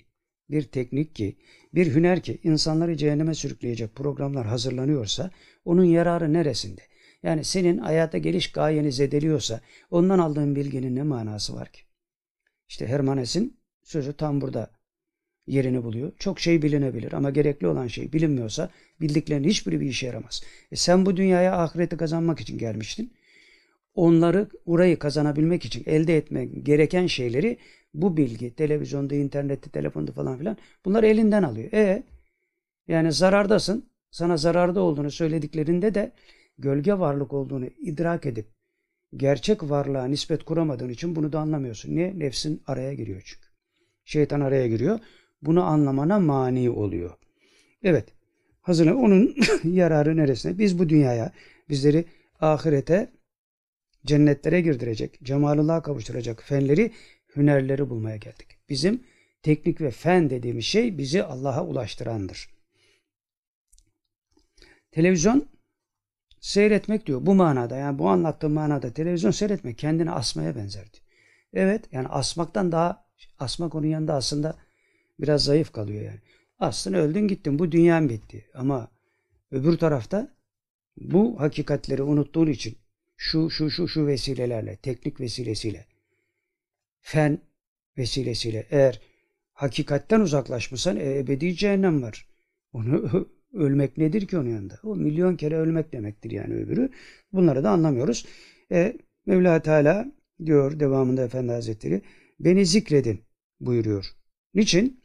bir 0.51 0.63
teknik 0.63 1.15
ki, 1.15 1.37
bir 1.77 1.95
hüner 1.95 2.23
ki 2.23 2.39
insanları 2.43 2.97
cehenneme 2.97 3.35
sürükleyecek 3.35 3.95
programlar 3.95 4.47
hazırlanıyorsa 4.47 5.31
onun 5.65 5.85
yararı 5.85 6.33
neresinde? 6.33 6.83
Yani 7.23 7.45
senin 7.45 7.79
hayata 7.79 8.19
geliş 8.19 8.53
gayeni 8.53 8.93
zedeliyorsa 8.93 9.61
ondan 9.91 10.19
aldığın 10.19 10.57
bilginin 10.57 10.97
ne 10.97 11.03
manası 11.03 11.55
var 11.55 11.73
ki? 11.73 11.81
İşte 12.69 12.87
Hermanes'in 12.87 13.61
sözü 13.83 14.13
tam 14.13 14.41
burada 14.41 14.71
yerini 15.47 15.85
buluyor. 15.85 16.13
Çok 16.19 16.41
şey 16.41 16.63
bilinebilir 16.63 17.13
ama 17.13 17.31
gerekli 17.31 17.67
olan 17.67 17.87
şey 17.87 18.13
bilinmiyorsa 18.13 18.71
bildiklerinin 19.01 19.49
hiçbiri 19.49 19.81
bir 19.81 19.87
işe 19.87 20.07
yaramaz. 20.07 20.43
E 20.73 20.77
sen 20.77 21.07
bu 21.07 21.17
dünyaya 21.17 21.57
ahireti 21.57 21.97
kazanmak 21.97 22.41
için 22.41 22.59
gelmiştin. 22.59 23.13
Onları 23.95 24.49
orayı 24.67 24.99
kazanabilmek 24.99 25.65
için 25.65 25.83
elde 25.87 26.17
etmek 26.17 26.67
gereken 26.67 27.07
şeyleri 27.07 27.59
bu 27.97 28.17
bilgi 28.17 28.55
televizyonda, 28.55 29.15
internette, 29.15 29.71
telefonda 29.71 30.13
falan 30.13 30.39
filan 30.39 30.57
bunlar 30.85 31.03
elinden 31.03 31.43
alıyor. 31.43 31.73
E 31.73 32.03
yani 32.89 33.13
zarardasın. 33.13 33.91
Sana 34.11 34.37
zararda 34.37 34.81
olduğunu 34.81 35.11
söylediklerinde 35.11 35.95
de 35.95 36.13
gölge 36.59 36.99
varlık 36.99 37.33
olduğunu 37.33 37.67
idrak 37.67 38.27
edip 38.27 38.47
gerçek 39.17 39.63
varlığa 39.71 40.05
nispet 40.05 40.45
kuramadığın 40.45 40.89
için 40.89 41.17
bunu 41.17 41.33
da 41.33 41.41
anlamıyorsun. 41.41 41.97
Niye? 41.97 42.19
Nefsin 42.19 42.63
araya 42.67 42.95
giriyor 42.95 43.23
çünkü. 43.25 43.47
Şeytan 44.05 44.41
araya 44.41 44.69
giriyor. 44.69 44.99
Bunu 45.43 45.65
anlamana 45.65 46.19
mani 46.19 46.71
oluyor. 46.71 47.11
Evet. 47.83 48.09
Hazır 48.61 48.87
onun 48.87 49.35
yararı 49.65 50.17
neresine? 50.17 50.59
Biz 50.59 50.79
bu 50.79 50.89
dünyaya 50.89 51.33
bizleri 51.69 52.05
ahirete 52.41 53.11
cennetlere 54.07 54.61
girdirecek, 54.61 55.19
cemalullah'a 55.23 55.83
kavuşturacak 55.83 56.43
fenleri 56.43 56.93
hünerleri 57.37 57.91
bulmaya 57.91 58.17
geldik. 58.17 58.59
Bizim 58.69 59.05
teknik 59.43 59.81
ve 59.81 59.91
fen 59.91 60.31
dediğimiz 60.31 60.65
şey 60.65 60.99
bizi 60.99 61.25
Allah'a 61.25 61.65
ulaştırandır. 61.65 62.51
Televizyon 64.91 65.49
seyretmek 66.41 67.07
diyor 67.07 67.27
bu 67.27 67.35
manada 67.35 67.77
yani 67.77 67.99
bu 67.99 68.09
anlattığım 68.09 68.53
manada 68.53 68.93
televizyon 68.93 69.31
seyretmek 69.31 69.79
kendini 69.79 70.11
asmaya 70.11 70.57
benzerdi. 70.57 70.97
Evet 71.53 71.85
yani 71.93 72.09
asmaktan 72.09 72.73
daha 72.73 73.07
asmak 73.39 73.75
onun 73.75 73.87
yanında 73.87 74.15
aslında 74.15 74.57
biraz 75.21 75.45
zayıf 75.45 75.73
kalıyor 75.73 76.03
yani. 76.03 76.21
Aslında 76.59 76.97
öldün 76.97 77.29
gittin 77.29 77.59
bu 77.59 77.73
dünyan 77.73 78.09
bitti 78.09 78.51
ama 78.55 78.89
öbür 79.51 79.79
tarafta 79.79 80.37
bu 80.97 81.41
hakikatleri 81.41 82.03
unuttuğun 82.03 82.47
için 82.47 82.79
şu 83.17 83.51
şu 83.51 83.71
şu 83.71 83.89
şu 83.89 84.07
vesilelerle 84.07 84.77
teknik 84.77 85.21
vesilesiyle 85.21 85.87
fen 87.07 87.39
vesilesiyle 87.99 88.67
eğer 88.71 89.01
hakikatten 89.53 90.21
uzaklaşmışsan 90.21 90.97
e, 90.97 91.19
ebedi 91.19 91.55
cehennem 91.55 92.03
var. 92.03 92.29
Onu 92.73 93.27
ölmek 93.53 93.99
nedir 93.99 94.27
ki 94.27 94.39
onun 94.39 94.49
yanında? 94.49 94.81
O 94.83 94.97
milyon 94.97 95.37
kere 95.37 95.57
ölmek 95.57 95.93
demektir 95.93 96.31
yani 96.31 96.55
öbürü. 96.55 96.91
Bunları 97.33 97.65
da 97.65 97.71
anlamıyoruz. 97.71 98.27
E, 98.73 98.97
Mevla 99.27 99.63
Teala 99.63 100.13
diyor 100.45 100.81
devamında 100.81 101.25
Efendi 101.25 101.53
Hazretleri 101.53 102.03
beni 102.41 102.67
zikredin 102.67 103.21
buyuruyor. 103.61 104.07
Niçin? 104.55 105.01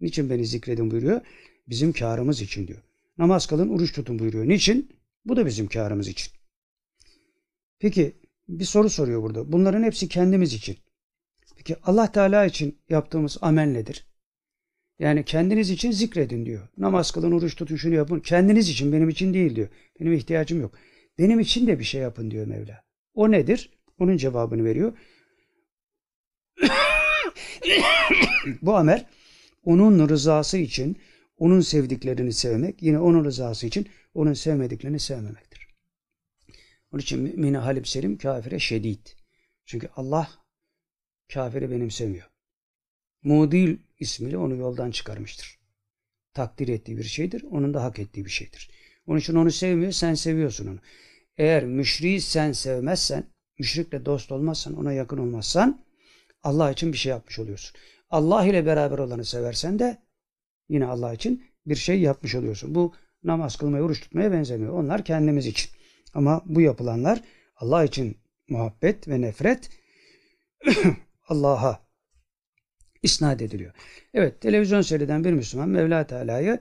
Niçin 0.00 0.30
beni 0.30 0.46
zikredin 0.46 0.90
buyuruyor? 0.90 1.20
Bizim 1.68 1.92
karımız 1.92 2.40
için 2.42 2.68
diyor. 2.68 2.82
Namaz 3.18 3.46
kılın, 3.46 3.68
oruç 3.68 3.92
tutun 3.92 4.18
buyuruyor. 4.18 4.48
Niçin? 4.48 4.90
Bu 5.24 5.36
da 5.36 5.46
bizim 5.46 5.66
karımız 5.66 6.08
için. 6.08 6.32
Peki 7.78 8.16
bir 8.48 8.64
soru 8.64 8.90
soruyor 8.90 9.22
burada. 9.22 9.52
Bunların 9.52 9.82
hepsi 9.82 10.08
kendimiz 10.08 10.54
için. 10.54 10.76
Peki 11.64 11.80
Allah 11.82 12.12
Teala 12.12 12.44
için 12.44 12.78
yaptığımız 12.88 13.38
amel 13.40 13.66
nedir? 13.66 14.06
Yani 14.98 15.24
kendiniz 15.24 15.70
için 15.70 15.90
zikredin 15.90 16.46
diyor. 16.46 16.68
Namaz 16.76 17.10
kılın, 17.10 17.32
oruç 17.32 17.56
tutun, 17.56 17.76
şunu 17.76 17.94
yapın. 17.94 18.20
Kendiniz 18.20 18.68
için, 18.68 18.92
benim 18.92 19.08
için 19.08 19.34
değil 19.34 19.56
diyor. 19.56 19.68
Benim 20.00 20.12
ihtiyacım 20.12 20.60
yok. 20.60 20.74
Benim 21.18 21.40
için 21.40 21.66
de 21.66 21.78
bir 21.78 21.84
şey 21.84 22.00
yapın 22.00 22.30
diyor 22.30 22.46
Mevla. 22.46 22.84
O 23.14 23.30
nedir? 23.30 23.70
Onun 23.98 24.16
cevabını 24.16 24.64
veriyor. 24.64 24.92
Bu 28.62 28.76
amel 28.76 29.08
onun 29.62 30.08
rızası 30.08 30.58
için 30.58 30.96
onun 31.36 31.60
sevdiklerini 31.60 32.32
sevmek, 32.32 32.82
yine 32.82 32.98
onun 32.98 33.24
rızası 33.24 33.66
için 33.66 33.88
onun 34.14 34.32
sevmediklerini 34.32 35.00
sevmemektir. 35.00 35.68
Onun 36.92 37.02
için 37.02 37.20
mümine 37.20 37.58
halip 37.58 37.88
selim, 37.88 38.18
kafire 38.18 38.58
şedid. 38.58 39.06
Çünkü 39.66 39.88
Allah 39.96 40.41
kafiri 41.32 41.70
benimsemiyor. 41.70 42.30
Mudil 43.22 43.78
ismiyle 43.98 44.36
onu 44.36 44.56
yoldan 44.56 44.90
çıkarmıştır. 44.90 45.58
Takdir 46.34 46.68
ettiği 46.68 46.98
bir 46.98 47.04
şeydir, 47.04 47.42
onun 47.50 47.74
da 47.74 47.84
hak 47.84 47.98
ettiği 47.98 48.24
bir 48.24 48.30
şeydir. 48.30 48.70
Onun 49.06 49.18
için 49.18 49.34
onu 49.34 49.50
sevmiyor, 49.50 49.92
sen 49.92 50.14
seviyorsun 50.14 50.66
onu. 50.66 50.78
Eğer 51.36 51.64
müşriği 51.64 52.20
sen 52.20 52.52
sevmezsen, 52.52 53.24
müşrikle 53.58 54.04
dost 54.06 54.32
olmazsan, 54.32 54.76
ona 54.76 54.92
yakın 54.92 55.18
olmazsan 55.18 55.84
Allah 56.42 56.70
için 56.70 56.92
bir 56.92 56.98
şey 56.98 57.10
yapmış 57.10 57.38
oluyorsun. 57.38 57.76
Allah 58.10 58.46
ile 58.46 58.66
beraber 58.66 58.98
olanı 58.98 59.24
seversen 59.24 59.78
de 59.78 59.98
yine 60.68 60.86
Allah 60.86 61.14
için 61.14 61.44
bir 61.66 61.74
şey 61.76 62.00
yapmış 62.00 62.34
oluyorsun. 62.34 62.74
Bu 62.74 62.94
namaz 63.24 63.56
kılmaya, 63.56 63.82
oruç 63.82 64.00
tutmaya 64.00 64.32
benzemiyor. 64.32 64.72
Onlar 64.72 65.04
kendimiz 65.04 65.46
için. 65.46 65.70
Ama 66.14 66.42
bu 66.46 66.60
yapılanlar 66.60 67.20
Allah 67.56 67.84
için 67.84 68.16
muhabbet 68.48 69.08
ve 69.08 69.20
nefret 69.20 69.70
Allah'a 71.32 71.80
isnat 73.02 73.42
ediliyor. 73.42 73.74
Evet, 74.14 74.40
televizyon 74.40 74.80
seyreden 74.80 75.24
bir 75.24 75.32
Müslüman 75.32 75.68
Mevla 75.68 76.06
Teala'yı 76.06 76.60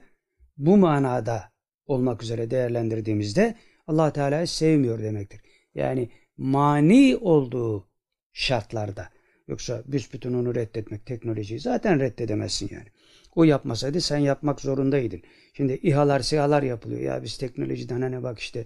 bu 0.58 0.78
manada 0.78 1.52
olmak 1.86 2.24
üzere 2.24 2.52
değerlendirdiğimizde 2.52 3.56
Allah 3.88 4.14
Teala'yı 4.14 4.48
sevmiyor 4.48 5.04
demektir. 5.04 5.42
Yani 5.76 6.10
mani 6.38 7.18
olduğu 7.22 7.88
şartlarda. 8.34 9.10
Yoksa 9.48 9.84
büsbütün 9.86 10.34
onu 10.34 10.56
reddetmek, 10.56 11.06
teknolojiyi 11.06 11.60
zaten 11.60 12.00
reddedemezsin 12.00 12.70
yani. 12.72 12.88
O 13.36 13.44
yapmasaydı 13.44 14.02
sen 14.02 14.18
yapmak 14.18 14.62
zorundaydın. 14.62 15.22
Şimdi 15.54 15.74
İHA'lar, 15.74 16.20
SİHA'lar 16.20 16.64
yapılıyor. 16.64 17.02
Ya 17.02 17.24
biz 17.24 17.38
teknolojiden 17.38 18.02
hani 18.02 18.24
bak 18.24 18.40
işte 18.40 18.66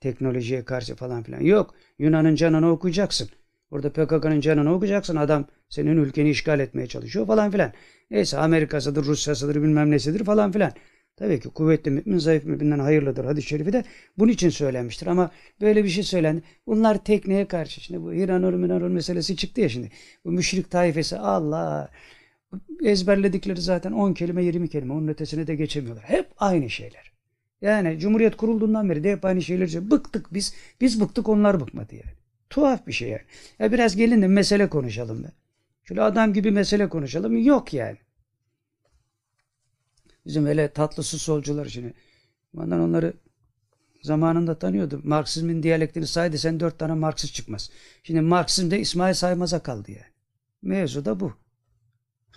teknolojiye 0.00 0.64
karşı 0.64 0.94
falan 0.94 1.22
filan. 1.22 1.40
Yok. 1.40 1.74
Yunan'ın 1.98 2.34
canını 2.34 2.70
okuyacaksın. 2.70 3.28
Orada 3.70 3.90
PKK'nın 3.92 4.40
canını 4.40 4.74
okuyacaksın. 4.74 5.16
Adam 5.16 5.46
senin 5.68 5.96
ülkeni 5.96 6.30
işgal 6.30 6.60
etmeye 6.60 6.86
çalışıyor 6.86 7.26
falan 7.26 7.50
filan. 7.50 7.72
Neyse 8.10 8.38
Amerika'sıdır, 8.38 9.04
Rusya'sıdır 9.04 9.62
bilmem 9.62 9.90
nesidir 9.90 10.24
falan 10.24 10.52
filan. 10.52 10.72
Tabii 11.16 11.40
ki 11.40 11.48
kuvvetli 11.48 11.90
mümin 11.90 12.18
zayıf 12.18 12.44
müminden 12.44 12.78
hayırlıdır 12.78 13.24
hadis-i 13.24 13.48
şerifi 13.48 13.72
de 13.72 13.84
bunun 14.18 14.32
için 14.32 14.50
söylenmiştir. 14.50 15.06
Ama 15.06 15.30
böyle 15.60 15.84
bir 15.84 15.88
şey 15.88 16.02
söylendi. 16.02 16.42
Bunlar 16.66 17.04
tekneye 17.04 17.48
karşı. 17.48 17.80
Şimdi 17.80 18.02
bu 18.02 18.14
İranur 18.14 18.52
Minarur 18.52 18.88
meselesi 18.88 19.36
çıktı 19.36 19.60
ya 19.60 19.68
şimdi. 19.68 19.90
Bu 20.24 20.30
müşrik 20.30 20.70
taifesi 20.70 21.18
Allah 21.18 21.90
ezberledikleri 22.82 23.60
zaten 23.60 23.92
10 23.92 24.12
kelime 24.12 24.44
20 24.44 24.68
kelime. 24.68 24.92
Onun 24.92 25.08
ötesine 25.08 25.46
de 25.46 25.54
geçemiyorlar. 25.54 26.04
Hep 26.04 26.28
aynı 26.36 26.70
şeyler. 26.70 27.12
Yani 27.62 27.98
Cumhuriyet 27.98 28.36
kurulduğundan 28.36 28.90
beri 28.90 29.04
de 29.04 29.12
hep 29.12 29.24
aynı 29.24 29.42
şeyler. 29.42 29.90
Bıktık 29.90 30.34
biz. 30.34 30.54
Biz 30.80 31.00
bıktık 31.00 31.28
onlar 31.28 31.60
bıkmadı 31.60 31.94
yani. 31.94 32.16
Tuhaf 32.56 32.86
bir 32.86 32.92
şey 32.92 33.08
yani. 33.08 33.22
Ya 33.58 33.72
biraz 33.72 33.96
gelin 33.96 34.22
de 34.22 34.26
mesele 34.28 34.68
konuşalım 34.68 35.24
be. 35.24 35.28
Şöyle 35.84 36.02
adam 36.02 36.32
gibi 36.32 36.50
mesele 36.50 36.88
konuşalım. 36.88 37.36
Yok 37.36 37.74
yani. 37.74 37.98
Bizim 40.26 40.46
öyle 40.46 40.72
tatlı 40.72 41.02
su 41.02 41.18
solcular 41.18 41.66
şimdi. 41.66 41.94
Ondan 42.56 42.80
onları 42.80 43.12
zamanında 44.02 44.58
tanıyordum. 44.58 45.00
Marksizmin 45.04 45.62
diyalektini 45.62 46.06
saydı 46.06 46.38
sen 46.38 46.60
dört 46.60 46.78
tane 46.78 46.94
Marksist 46.94 47.34
çıkmaz. 47.34 47.70
Şimdi 48.02 48.20
Marksizmde 48.20 48.80
İsmail 48.80 49.14
Saymaz'a 49.14 49.62
kaldı 49.62 49.90
yani. 49.90 50.12
Mevzu 50.62 51.04
da 51.04 51.20
bu. 51.20 51.32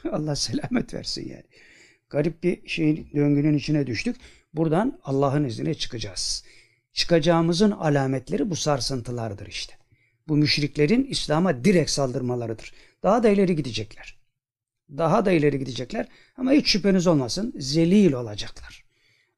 Allah 0.12 0.36
selamet 0.36 0.94
versin 0.94 1.30
yani. 1.30 1.46
Garip 2.10 2.44
bir 2.44 2.68
şeyin 2.68 3.10
döngünün 3.14 3.58
içine 3.58 3.88
düştük. 3.88 4.16
Buradan 4.54 5.00
Allah'ın 5.04 5.44
izniyle 5.44 5.74
çıkacağız. 5.74 6.44
Çıkacağımızın 6.94 7.72
alametleri 7.72 8.50
bu 8.50 8.56
sarsıntılardır 8.56 9.48
işte. 9.48 9.79
Bu 10.30 10.38
müşriklerin 10.38 11.04
İslam'a 11.04 11.64
direkt 11.64 11.90
saldırmalarıdır. 11.90 12.74
Daha 13.04 13.24
da 13.24 13.30
ileri 13.30 13.56
gidecekler. 13.56 14.20
Daha 14.98 15.26
da 15.26 15.32
ileri 15.32 15.60
gidecekler 15.60 16.08
ama 16.38 16.52
hiç 16.52 16.68
şüpheniz 16.68 17.08
olmasın 17.08 17.54
zelil 17.58 18.14
olacaklar. 18.14 18.86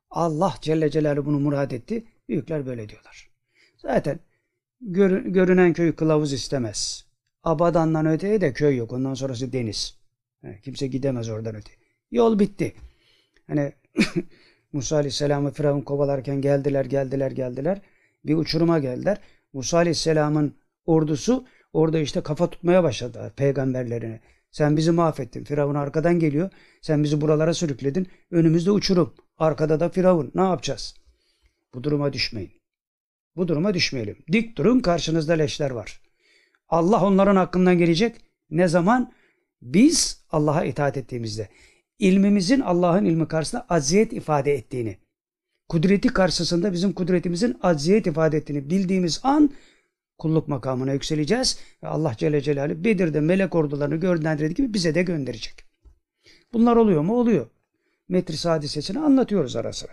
Allah 0.09 0.55
Celle 0.61 0.91
Celaluhu 0.91 1.25
bunu 1.25 1.39
murad 1.39 1.71
etti. 1.71 2.03
Büyükler 2.29 2.65
böyle 2.65 2.89
diyorlar. 2.89 3.29
Zaten 3.77 4.19
gör, 4.81 5.21
görünen 5.21 5.73
köy 5.73 5.95
kılavuz 5.95 6.33
istemez. 6.33 7.05
Abadan'dan 7.43 8.05
öteye 8.05 8.41
de 8.41 8.53
köy 8.53 8.77
yok. 8.77 8.93
Ondan 8.93 9.13
sonrası 9.13 9.53
deniz. 9.53 9.97
Kimse 10.63 10.87
gidemez 10.87 11.29
oradan 11.29 11.55
öte. 11.55 11.71
Yol 12.11 12.39
bitti. 12.39 12.73
Hani 13.47 13.73
Musa 14.73 14.95
Aleyhisselam'ı 14.95 15.51
Firavun 15.51 15.81
kovalarken 15.81 16.41
geldiler, 16.41 16.85
geldiler, 16.85 17.31
geldiler. 17.31 17.81
Bir 18.25 18.35
uçuruma 18.35 18.79
geldiler. 18.79 19.17
Musa 19.53 19.77
Aleyhisselam'ın 19.77 20.55
ordusu 20.85 21.45
orada 21.73 21.99
işte 21.99 22.21
kafa 22.21 22.49
tutmaya 22.49 22.83
başladı 22.83 23.33
peygamberlerine. 23.35 24.21
Sen 24.51 24.77
bizi 24.77 24.91
mahvettin. 24.91 25.43
Firavun 25.43 25.75
arkadan 25.75 26.19
geliyor. 26.19 26.49
Sen 26.81 27.03
bizi 27.03 27.21
buralara 27.21 27.53
sürükledin. 27.53 28.07
Önümüzde 28.31 28.71
uçurum. 28.71 29.13
Arkada 29.37 29.79
da 29.79 29.89
Firavun. 29.89 30.31
Ne 30.35 30.41
yapacağız? 30.41 30.95
Bu 31.73 31.83
duruma 31.83 32.13
düşmeyin. 32.13 32.51
Bu 33.35 33.47
duruma 33.47 33.73
düşmeyelim. 33.73 34.17
Dik 34.31 34.57
durun 34.57 34.79
karşınızda 34.79 35.33
leşler 35.33 35.71
var. 35.71 36.01
Allah 36.69 37.05
onların 37.05 37.35
hakkından 37.35 37.77
gelecek. 37.77 38.15
Ne 38.49 38.67
zaman? 38.67 39.11
Biz 39.61 40.25
Allah'a 40.31 40.65
itaat 40.65 40.97
ettiğimizde. 40.97 41.49
ilmimizin 41.99 42.59
Allah'ın 42.59 43.05
ilmi 43.05 43.27
karşısında 43.27 43.65
aziyet 43.69 44.13
ifade 44.13 44.53
ettiğini, 44.53 44.97
kudreti 45.69 46.07
karşısında 46.07 46.73
bizim 46.73 46.93
kudretimizin 46.93 47.57
aziyet 47.61 48.07
ifade 48.07 48.37
ettiğini 48.37 48.69
bildiğimiz 48.69 49.19
an 49.23 49.51
kulluk 50.21 50.47
makamına 50.47 50.93
yükseleceğiz 50.93 51.59
ve 51.83 51.87
Allah 51.87 52.13
Celle 52.17 52.41
Celaluhu 52.41 52.83
Bedir'de 52.83 53.19
melek 53.19 53.55
ordularını 53.55 53.95
gönderdiği 53.95 54.53
gibi 54.53 54.73
bize 54.73 54.95
de 54.95 55.03
gönderecek. 55.03 55.53
Bunlar 56.53 56.75
oluyor 56.75 57.01
mu? 57.01 57.15
Oluyor. 57.15 57.47
Metris 58.09 58.45
hadisesini 58.45 58.99
anlatıyoruz 58.99 59.55
ara 59.55 59.73
sıra. 59.73 59.91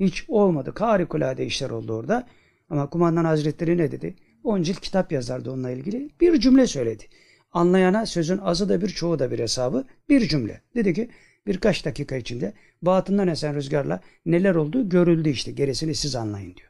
Hiç 0.00 0.24
olmadı. 0.28 0.74
Harikulade 0.78 1.46
işler 1.46 1.70
oldu 1.70 1.92
orada. 1.92 2.26
Ama 2.70 2.90
kumandan 2.90 3.24
hazretleri 3.24 3.78
ne 3.78 3.92
dedi? 3.92 4.14
10 4.44 4.62
cilt 4.62 4.80
kitap 4.80 5.12
yazardı 5.12 5.50
onunla 5.50 5.70
ilgili. 5.70 6.10
Bir 6.20 6.40
cümle 6.40 6.66
söyledi. 6.66 7.04
Anlayana 7.52 8.06
sözün 8.06 8.38
azı 8.38 8.68
da 8.68 8.80
bir 8.80 8.88
çoğu 8.88 9.18
da 9.18 9.30
bir 9.30 9.38
hesabı. 9.38 9.84
Bir 10.08 10.28
cümle. 10.28 10.60
Dedi 10.74 10.94
ki 10.94 11.08
birkaç 11.46 11.84
dakika 11.84 12.16
içinde 12.16 12.52
batından 12.82 13.28
esen 13.28 13.54
rüzgarla 13.54 14.00
neler 14.26 14.54
oldu 14.54 14.88
görüldü 14.88 15.28
işte. 15.28 15.52
Gerisini 15.52 15.94
siz 15.94 16.16
anlayın 16.16 16.54
diyor. 16.56 16.69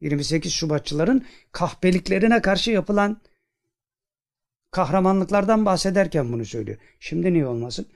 28 0.00 0.52
Şubatçıların 0.52 1.24
kahpeliklerine 1.52 2.42
karşı 2.42 2.70
yapılan 2.70 3.20
kahramanlıklardan 4.70 5.64
bahsederken 5.66 6.32
bunu 6.32 6.44
söylüyor. 6.44 6.78
Şimdi 7.00 7.32
niye 7.32 7.46
olmasın? 7.46 7.86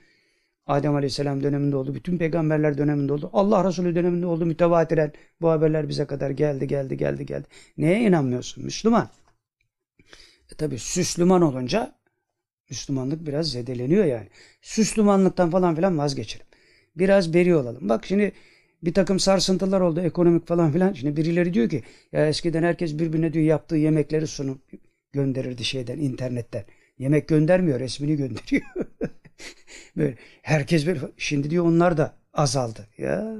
Adem 0.67 0.95
Aleyhisselam 0.95 1.43
döneminde 1.43 1.75
oldu. 1.75 1.95
Bütün 1.95 2.17
peygamberler 2.17 2.77
döneminde 2.77 3.13
oldu. 3.13 3.29
Allah 3.33 3.67
Resulü 3.67 3.95
döneminde 3.95 4.25
oldu. 4.25 4.45
Mütevatiren 4.45 5.13
bu 5.41 5.49
haberler 5.49 5.89
bize 5.89 6.05
kadar 6.05 6.29
geldi, 6.29 6.67
geldi, 6.67 6.97
geldi, 6.97 7.25
geldi. 7.25 7.47
Neye 7.77 8.01
inanmıyorsun? 8.01 8.63
Müslüman. 8.63 9.09
E 10.51 10.55
tabi 10.57 10.79
Süslüman 10.79 11.41
olunca 11.41 11.95
Müslümanlık 12.69 13.27
biraz 13.27 13.51
zedeleniyor 13.51 14.05
yani. 14.05 14.27
Süslümanlıktan 14.61 15.49
falan 15.49 15.75
filan 15.75 15.97
vazgeçelim. 15.97 16.45
Biraz 16.95 17.33
beri 17.33 17.55
olalım. 17.55 17.89
Bak 17.89 18.05
şimdi 18.05 18.31
bir 18.83 18.93
takım 18.93 19.19
sarsıntılar 19.19 19.81
oldu 19.81 20.01
ekonomik 20.01 20.47
falan 20.47 20.71
filan. 20.71 20.93
Şimdi 20.93 21.17
birileri 21.17 21.53
diyor 21.53 21.69
ki 21.69 21.83
ya 22.11 22.27
eskiden 22.27 22.63
herkes 22.63 22.99
birbirine 22.99 23.33
diyor 23.33 23.45
yaptığı 23.45 23.75
yemekleri 23.75 24.27
sunup 24.27 24.61
gönderirdi 25.13 25.63
şeyden 25.63 25.97
internetten. 25.97 26.65
Yemek 26.97 27.27
göndermiyor 27.27 27.79
resmini 27.79 28.15
gönderiyor. 28.15 28.65
böyle 29.97 30.17
herkes 30.41 30.87
böyle 30.87 30.99
şimdi 31.17 31.49
diyor 31.49 31.65
onlar 31.65 31.97
da 31.97 32.13
azaldı. 32.33 32.87
Ya 32.97 33.35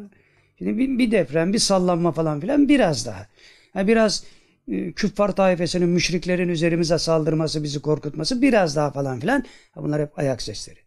şimdi 0.57 0.77
bir, 0.77 0.97
bir 0.97 1.11
deprem 1.11 1.53
bir 1.53 1.59
sallanma 1.59 2.11
falan 2.11 2.39
filan 2.39 2.69
biraz 2.69 3.05
daha. 3.05 3.27
Yani 3.76 3.88
biraz 3.88 4.23
e, 4.68 4.91
küffar 4.91 5.35
taifesinin 5.35 5.89
müşriklerin 5.89 6.49
üzerimize 6.49 6.97
saldırması 6.97 7.63
bizi 7.63 7.81
korkutması 7.81 8.41
biraz 8.41 8.76
daha 8.76 8.91
falan 8.91 9.19
filan. 9.19 9.45
Bunlar 9.76 10.01
hep 10.01 10.19
ayak 10.19 10.41
sesleri. 10.41 10.80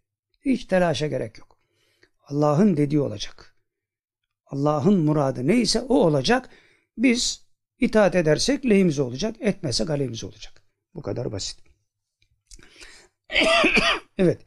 Hiç 0.44 0.64
telaşa 0.64 1.06
gerek 1.06 1.38
yok. 1.38 1.58
Allah'ın 2.28 2.76
dediği 2.76 3.00
olacak. 3.00 3.53
Allah'ın 4.54 4.98
muradı 4.98 5.46
neyse 5.46 5.80
o 5.80 5.94
olacak. 5.94 6.48
Biz 6.98 7.46
itaat 7.80 8.14
edersek 8.14 8.64
lehimize 8.66 9.02
olacak, 9.02 9.36
etmezsek 9.40 9.90
aleyhimize 9.90 10.26
olacak. 10.26 10.62
Bu 10.94 11.02
kadar 11.02 11.32
basit. 11.32 11.58
evet. 14.18 14.40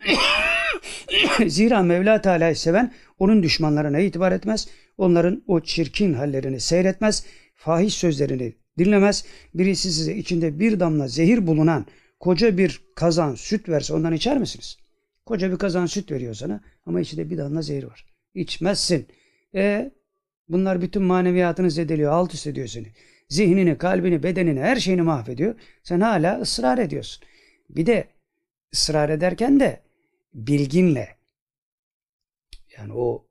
Zira 1.46 1.82
Mevla 1.82 2.20
Teala'yı 2.20 2.56
seven 2.56 2.94
onun 3.18 3.42
düşmanlarına 3.42 3.98
itibar 3.98 4.32
etmez. 4.32 4.68
Onların 4.98 5.42
o 5.46 5.60
çirkin 5.60 6.14
hallerini 6.14 6.60
seyretmez. 6.60 7.24
Fahiş 7.54 7.94
sözlerini 7.94 8.54
dinlemez. 8.78 9.24
Birisi 9.54 9.92
size 9.92 10.16
içinde 10.16 10.60
bir 10.60 10.80
damla 10.80 11.08
zehir 11.08 11.46
bulunan 11.46 11.86
koca 12.20 12.58
bir 12.58 12.82
kazan 12.96 13.34
süt 13.34 13.68
verse 13.68 13.94
ondan 13.94 14.12
içer 14.12 14.38
misiniz? 14.38 14.78
Koca 15.26 15.52
bir 15.52 15.56
kazan 15.56 15.86
süt 15.86 16.10
veriyor 16.10 16.34
sana 16.34 16.60
ama 16.86 17.00
içinde 17.00 17.30
bir 17.30 17.38
damla 17.38 17.62
zehir 17.62 17.84
var. 17.84 18.06
İçmezsin. 18.34 19.06
E 19.54 19.92
bunlar 20.48 20.82
bütün 20.82 21.02
maneviyatını 21.02 21.70
zedeliyor, 21.70 22.12
alt 22.12 22.34
üst 22.34 22.46
ediyor 22.46 22.66
seni. 22.66 22.92
Zihnini, 23.28 23.78
kalbini, 23.78 24.22
bedenini, 24.22 24.60
her 24.60 24.76
şeyini 24.76 25.02
mahvediyor. 25.02 25.54
Sen 25.82 26.00
hala 26.00 26.40
ısrar 26.40 26.78
ediyorsun. 26.78 27.24
Bir 27.68 27.86
de 27.86 28.08
ısrar 28.74 29.08
ederken 29.08 29.60
de 29.60 29.82
bilginle 30.34 31.16
yani 32.78 32.92
o 32.92 33.26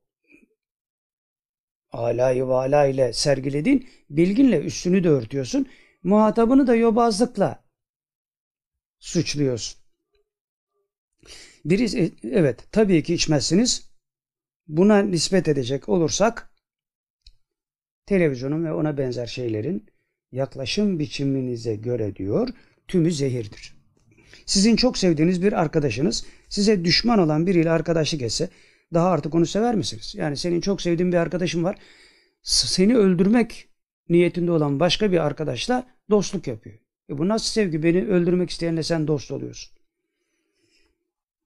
alayı 1.92 2.46
vala 2.46 2.86
ile 2.86 3.12
sergilediğin 3.12 3.88
bilginle 4.10 4.60
üstünü 4.60 5.04
de 5.04 5.08
örtüyorsun. 5.08 5.66
Muhatabını 6.02 6.66
da 6.66 6.74
yobazlıkla 6.74 7.64
suçluyorsun. 9.00 9.80
Biri 11.64 12.12
evet 12.22 12.64
tabii 12.72 13.02
ki 13.02 13.14
içmezsiniz. 13.14 13.90
Buna 14.68 14.98
nispet 14.98 15.48
edecek 15.48 15.88
olursak 15.88 16.50
televizyonun 18.06 18.64
ve 18.64 18.72
ona 18.72 18.98
benzer 18.98 19.26
şeylerin 19.26 19.86
yaklaşım 20.32 20.98
biçiminize 20.98 21.76
göre 21.76 22.16
diyor 22.16 22.48
tümü 22.88 23.12
zehirdir. 23.12 23.74
Sizin 24.46 24.76
çok 24.76 24.98
sevdiğiniz 24.98 25.42
bir 25.42 25.52
arkadaşınız 25.52 26.24
size 26.48 26.84
düşman 26.84 27.18
olan 27.18 27.46
biriyle 27.46 27.70
arkadaşlık 27.70 28.22
etse 28.22 28.48
daha 28.94 29.08
artık 29.08 29.34
onu 29.34 29.46
sever 29.46 29.74
misiniz? 29.74 30.14
Yani 30.16 30.36
senin 30.36 30.60
çok 30.60 30.82
sevdiğin 30.82 31.12
bir 31.12 31.16
arkadaşın 31.16 31.64
var. 31.64 31.78
Seni 32.42 32.96
öldürmek 32.96 33.68
niyetinde 34.08 34.50
olan 34.50 34.80
başka 34.80 35.12
bir 35.12 35.26
arkadaşla 35.26 35.86
dostluk 36.10 36.46
yapıyor. 36.46 36.89
E 37.10 37.18
bu 37.18 37.28
nasıl 37.28 37.46
sevgi? 37.46 37.82
Beni 37.82 38.06
öldürmek 38.06 38.50
isteyenle 38.50 38.82
sen 38.82 39.08
dost 39.08 39.30
oluyorsun. 39.30 39.72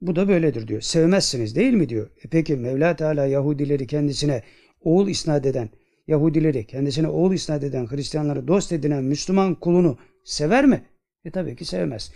Bu 0.00 0.16
da 0.16 0.28
böyledir 0.28 0.68
diyor. 0.68 0.80
Sevmezsiniz 0.80 1.56
değil 1.56 1.72
mi 1.72 1.88
diyor. 1.88 2.10
E 2.24 2.28
peki 2.28 2.56
Mevla 2.56 2.96
Teala 2.96 3.26
Yahudileri 3.26 3.86
kendisine 3.86 4.42
oğul 4.80 5.08
isnat 5.08 5.46
eden, 5.46 5.70
Yahudileri 6.06 6.66
kendisine 6.66 7.08
oğul 7.08 7.32
isnat 7.32 7.64
eden, 7.64 7.86
Hristiyanları 7.86 8.48
dost 8.48 8.72
edinen 8.72 9.04
Müslüman 9.04 9.54
kulunu 9.54 9.98
sever 10.24 10.66
mi? 10.66 10.84
E 11.24 11.30
tabii 11.30 11.56
ki 11.56 11.64
sevmez. 11.64 12.12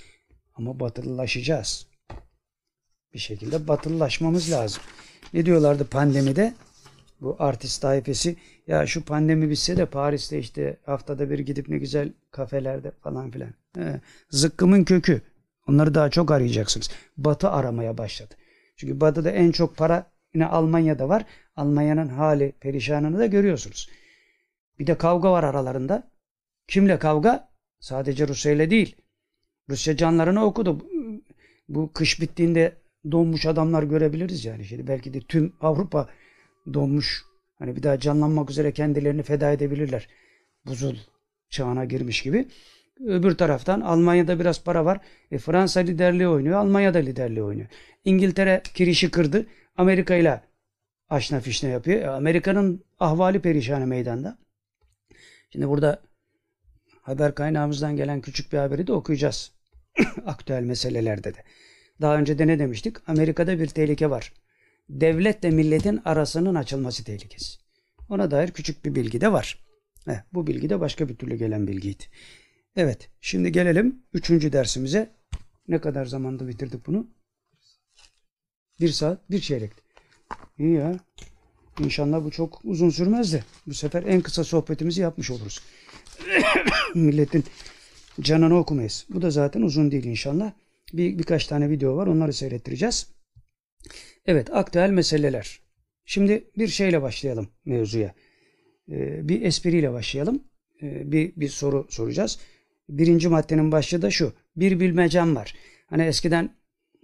Ama 0.55 0.81
batılılaşacağız. 0.81 1.87
Bir 3.15 3.19
şekilde 3.19 3.69
batılılaşmamız 3.69 4.51
lazım. 4.51 4.83
Ne 5.35 5.47
diyorlardı 5.47 5.85
pandemide? 5.85 6.55
Bu 7.20 7.36
artist 7.39 7.82
tayfesi 7.82 8.36
ya 8.66 8.86
şu 8.86 9.05
pandemi 9.05 9.51
bitse 9.51 9.77
de 9.77 9.86
Paris'te 9.86 10.39
işte 10.39 10.77
haftada 10.86 11.31
bir 11.31 11.39
gidip 11.39 11.69
ne 11.69 11.78
güzel 11.78 12.12
kafelerde 12.31 12.90
falan 12.90 13.31
filan. 13.31 13.51
He, 13.77 14.01
zıkkımın 14.31 14.85
kökü. 14.85 15.23
Onları 15.69 15.95
daha 15.95 16.11
çok 16.11 16.31
arayacaksınız. 16.31 16.90
Batı 17.16 17.51
aramaya 17.51 17.99
başladı. 17.99 18.35
Çünkü 18.77 19.01
Batı'da 19.01 19.31
en 19.31 19.51
çok 19.51 19.77
para 19.77 20.11
yine 20.35 20.47
Almanya'da 20.47 21.09
var. 21.09 21.24
Almanya'nın 21.57 22.09
hali 22.09 22.53
perişanını 22.61 23.19
da 23.19 23.27
görüyorsunuz. 23.27 23.90
Bir 24.78 24.86
de 24.86 24.99
kavga 24.99 25.32
var 25.32 25.45
aralarında. 25.45 26.11
Kimle 26.69 26.99
kavga? 26.99 27.49
Sadece 27.81 28.28
Rusya 28.28 28.53
ile 28.53 28.70
değil. 28.70 28.97
Rusya 29.70 29.97
canlarını 29.97 30.45
okudu. 30.45 30.86
Bu 31.69 31.93
kış 31.93 32.20
bittiğinde 32.20 32.77
donmuş 33.11 33.47
adamlar 33.47 33.82
görebiliriz 33.82 34.45
yani. 34.45 34.65
Şimdi 34.65 34.86
belki 34.86 35.15
de 35.15 35.20
tüm 35.20 35.53
Avrupa 35.61 36.09
donmuş. 36.75 37.25
Hani 37.59 37.77
bir 37.77 37.83
daha 37.83 38.01
canlanmak 38.01 38.51
üzere 38.51 38.73
kendilerini 38.73 39.23
feda 39.23 39.53
edebilirler. 39.53 40.09
Buzul 40.67 40.97
çağına 41.51 41.85
girmiş 41.85 42.23
gibi. 42.23 42.49
Öbür 43.07 43.35
taraftan 43.35 43.81
Almanya'da 43.81 44.41
biraz 44.41 44.65
para 44.65 44.85
var. 44.85 45.01
E, 45.31 45.39
Fransa 45.39 45.81
liderliği 45.81 46.29
oynuyor. 46.29 46.59
Almanya 46.59 46.95
da 46.95 46.99
liderliği 46.99 47.43
oynuyor. 47.43 47.69
İngiltere 48.05 48.63
kirişi 48.75 49.11
kırdı. 49.11 49.47
Amerika 49.77 50.15
ile 50.15 50.41
aşna 51.11 51.41
fişne 51.41 51.71
yapıyor. 51.71 52.01
E, 52.01 52.09
Amerika'nın 52.09 52.85
ahvali 53.01 53.41
perişanı 53.41 53.87
meydanda. 53.87 54.39
Şimdi 55.51 55.69
burada 55.69 56.03
haber 57.03 57.35
kaynağımızdan 57.35 57.97
gelen 57.97 58.21
küçük 58.21 58.53
bir 58.53 58.59
haberi 58.59 58.87
de 58.87 58.93
okuyacağız. 58.93 59.53
Aktüel 60.27 60.63
meselelerde 60.63 61.35
de. 61.35 61.39
Daha 62.01 62.17
önce 62.17 62.39
de 62.39 62.47
ne 62.47 62.59
demiştik? 62.59 62.97
Amerika'da 63.09 63.59
bir 63.59 63.67
tehlike 63.67 64.11
var. 64.11 64.33
Devletle 64.89 65.51
milletin 65.51 66.01
arasının 66.05 66.55
açılması 66.55 67.05
tehlikesi. 67.05 67.59
Ona 68.09 68.31
dair 68.31 68.51
küçük 68.51 68.85
bir 68.85 68.94
bilgi 68.94 69.20
de 69.20 69.32
var. 69.32 69.65
Heh, 70.05 70.23
bu 70.32 70.47
bilgi 70.47 70.70
de 70.70 70.81
başka 70.81 71.09
bir 71.09 71.16
türlü 71.16 71.36
gelen 71.36 71.66
bilgiydi. 71.66 72.05
Evet, 72.77 73.10
şimdi 73.20 73.52
gelelim 73.52 74.02
üçüncü 74.12 74.52
dersimize. 74.52 75.10
Ne 75.69 75.81
kadar 75.81 76.06
zamanda 76.06 76.48
bitirdik 76.48 76.86
bunu? 76.86 77.06
Bir 78.81 78.89
saat, 78.89 79.31
bir 79.31 79.40
çeyrek. 79.40 79.73
İyi 80.59 80.74
ya. 80.74 80.97
İnşallah 81.81 82.24
bu 82.24 82.31
çok 82.31 82.60
uzun 82.65 82.90
sürmez 82.90 83.32
de. 83.32 83.44
Bu 83.66 83.74
sefer 83.74 84.02
en 84.02 84.20
kısa 84.20 84.44
sohbetimizi 84.44 85.01
yapmış 85.01 85.31
oluruz. 85.31 85.62
Milletin 86.94 87.44
canını 88.20 88.59
okumayız. 88.59 89.06
Bu 89.09 89.23
da 89.23 89.31
zaten 89.31 89.62
uzun 89.62 89.90
değil 89.90 90.05
inşallah. 90.05 90.52
Bir, 90.93 91.19
birkaç 91.19 91.47
tane 91.47 91.70
video 91.70 91.97
var. 91.97 92.06
Onları 92.06 92.32
seyrettireceğiz. 92.32 93.06
Evet, 94.27 94.51
aktüel 94.55 94.90
meseleler. 94.90 95.61
Şimdi 96.05 96.51
bir 96.59 96.69
şeyle 96.69 97.03
başlayalım 97.03 97.49
mevzuya. 97.65 98.15
Ee, 98.90 99.28
bir 99.28 99.43
espriyle 99.43 99.93
başlayalım. 99.93 100.43
Ee, 100.82 101.12
bir, 101.12 101.32
bir 101.36 101.49
soru 101.49 101.86
soracağız. 101.90 102.39
Birinci 102.89 103.28
maddenin 103.28 103.73
başlığı 103.73 104.03
da 104.03 104.11
şu. 104.11 104.32
Bir 104.57 104.81
bilmecem 104.81 105.36
var. 105.36 105.55
Hani 105.86 106.03
eskiden 106.03 106.57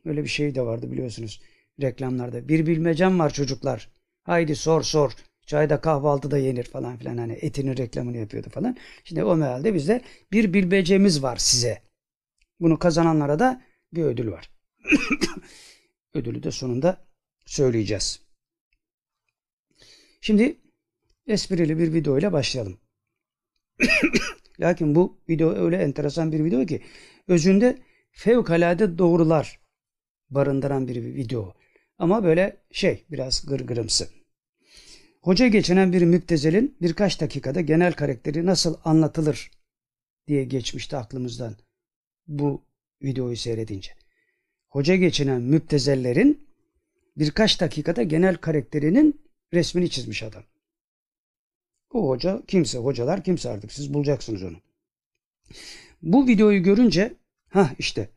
öyle 0.05 0.23
bir 0.23 0.28
şey 0.28 0.55
de 0.55 0.62
vardı 0.62 0.93
biliyorsunuz 0.93 1.41
reklamlarda. 1.82 2.49
Bir 2.49 2.66
bilmecem 2.66 3.19
var 3.19 3.32
çocuklar. 3.32 3.89
Haydi 4.23 4.57
sor 4.57 4.82
sor. 4.82 5.12
Çayda 5.47 5.81
kahvaltıda 5.81 6.39
yenir 6.39 6.65
falan 6.65 6.97
filan. 6.97 7.19
Hani 7.19 7.32
etinin 7.32 7.77
reklamını 7.77 8.16
yapıyordu 8.16 8.49
falan. 8.51 8.77
Şimdi 9.05 9.24
o 9.24 9.36
mealde 9.36 9.74
bizde 9.74 10.01
bir 10.32 10.53
bilmecemiz 10.53 11.23
var 11.23 11.36
size. 11.36 11.82
Bunu 12.61 12.78
kazananlara 12.78 13.39
da 13.39 13.62
bir 13.93 14.03
ödül 14.03 14.31
var. 14.31 14.51
Ödülü 16.15 16.43
de 16.43 16.51
sonunda 16.51 17.07
söyleyeceğiz. 17.47 18.20
Şimdi 20.20 20.57
esprili 21.27 21.78
bir 21.78 21.93
video 21.93 22.19
ile 22.19 22.32
başlayalım. 22.32 22.78
Lakin 24.61 24.95
bu 24.95 25.20
video 25.28 25.51
öyle 25.55 25.77
enteresan 25.77 26.32
bir 26.32 26.45
video 26.45 26.66
ki 26.66 26.82
özünde 27.28 27.78
fevkalade 28.12 28.99
doğrular 28.99 29.61
barındıran 30.31 30.89
bir 30.89 31.05
video. 31.15 31.55
Ama 31.99 32.24
böyle 32.24 32.57
şey 32.70 33.05
biraz 33.11 33.47
gırgırımsı. 33.47 34.09
Hoca 35.23 35.49
geçinen 35.49 35.93
bir 35.93 36.03
müptezelin 36.03 36.77
birkaç 36.82 37.20
dakikada 37.20 37.61
genel 37.61 37.93
karakteri 37.93 38.47
nasıl 38.47 38.77
anlatılır 38.85 39.51
diye 40.28 40.45
geçmişti 40.45 40.97
aklımızdan 40.97 41.57
bu 42.27 42.62
videoyu 43.03 43.36
seyredince. 43.36 44.04
Hoca 44.75 44.97
geçinen 44.97 45.43
müptezellerin 45.43 46.47
birkaç 47.17 47.61
dakikada 47.61 48.03
genel 48.03 48.37
karakterinin 48.37 49.21
resmini 49.53 49.91
çizmiş 49.91 50.23
adam. 50.23 50.43
O 51.93 52.09
hoca 52.09 52.43
kimse, 52.49 52.79
hocalar 52.79 53.25
kimse 53.25 53.51
artık 53.51 53.73
siz 53.73 53.95
bulacaksınız 53.95 54.43
onu. 54.43 54.57
Bu 56.03 56.27
videoyu 56.27 56.63
görünce 56.63 57.15
ha 57.49 57.71
işte 57.79 58.09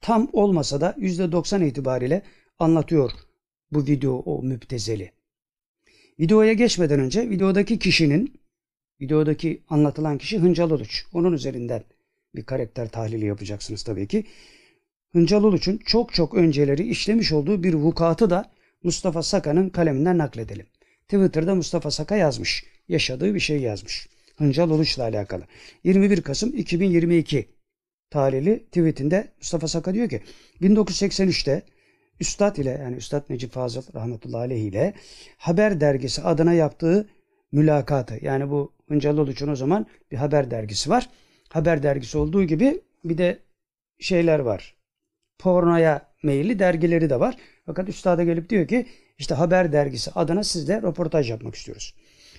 tam 0.00 0.30
olmasa 0.32 0.80
da 0.80 0.90
%90 0.98 1.66
itibariyle 1.66 2.22
anlatıyor 2.58 3.10
bu 3.72 3.86
video 3.86 4.12
o 4.12 4.42
müptezeli. 4.42 5.12
Videoya 6.20 6.52
geçmeden 6.52 7.00
önce 7.00 7.30
videodaki 7.30 7.78
kişinin 7.78 8.40
videodaki 9.00 9.62
anlatılan 9.68 10.18
kişi 10.18 10.38
Hıncal 10.38 10.70
Uluç. 10.70 11.06
Onun 11.12 11.32
üzerinden 11.32 11.84
bir 12.34 12.42
karakter 12.42 12.88
tahlili 12.88 13.26
yapacaksınız 13.26 13.82
tabii 13.82 14.08
ki. 14.08 14.24
Hıncal 15.12 15.44
Uluç'un 15.44 15.76
çok 15.76 16.14
çok 16.14 16.34
önceleri 16.34 16.88
işlemiş 16.88 17.32
olduğu 17.32 17.62
bir 17.62 17.74
vukuatı 17.74 18.30
da 18.30 18.50
Mustafa 18.82 19.22
Saka'nın 19.22 19.68
kaleminden 19.68 20.18
nakledelim. 20.18 20.66
Twitter'da 21.02 21.54
Mustafa 21.54 21.90
Saka 21.90 22.16
yazmış. 22.16 22.64
Yaşadığı 22.88 23.34
bir 23.34 23.40
şey 23.40 23.60
yazmış. 23.60 24.08
Hıncal 24.36 24.70
Uluç'la 24.70 25.02
alakalı. 25.02 25.42
21 25.84 26.22
Kasım 26.22 26.56
2022 26.56 27.48
tarihli 28.10 28.64
tweetinde 28.64 29.32
Mustafa 29.38 29.68
Saka 29.68 29.94
diyor 29.94 30.08
ki 30.08 30.20
1983'te 30.62 31.62
Üstad 32.20 32.56
ile 32.56 32.70
yani 32.70 32.96
Üstad 32.96 33.30
Necip 33.30 33.52
Fazıl 33.52 33.82
rahmetullahi 33.94 34.40
aleyh 34.40 34.62
ile 34.62 34.94
Haber 35.36 35.80
dergisi 35.80 36.22
adına 36.22 36.52
yaptığı 36.52 37.08
mülakatı 37.52 38.18
yani 38.22 38.50
bu 38.50 38.72
Hıncal 38.88 39.18
Uluç'un 39.18 39.48
o 39.48 39.56
zaman 39.56 39.86
bir 40.10 40.16
haber 40.16 40.50
dergisi 40.50 40.90
var. 40.90 41.08
Haber 41.48 41.82
dergisi 41.82 42.18
olduğu 42.18 42.44
gibi 42.44 42.80
bir 43.04 43.18
de 43.18 43.38
şeyler 43.98 44.38
var. 44.38 44.79
Pornoya 45.40 46.10
meyilli 46.22 46.58
dergileri 46.58 47.10
de 47.10 47.20
var. 47.20 47.36
Fakat 47.66 47.88
üstada 47.88 48.24
gelip 48.24 48.50
diyor 48.50 48.68
ki 48.68 48.86
işte 49.18 49.34
haber 49.34 49.72
dergisi 49.72 50.10
adına 50.10 50.44
sizle 50.44 50.82
röportaj 50.82 51.30
yapmak 51.30 51.54
istiyoruz. 51.54 51.94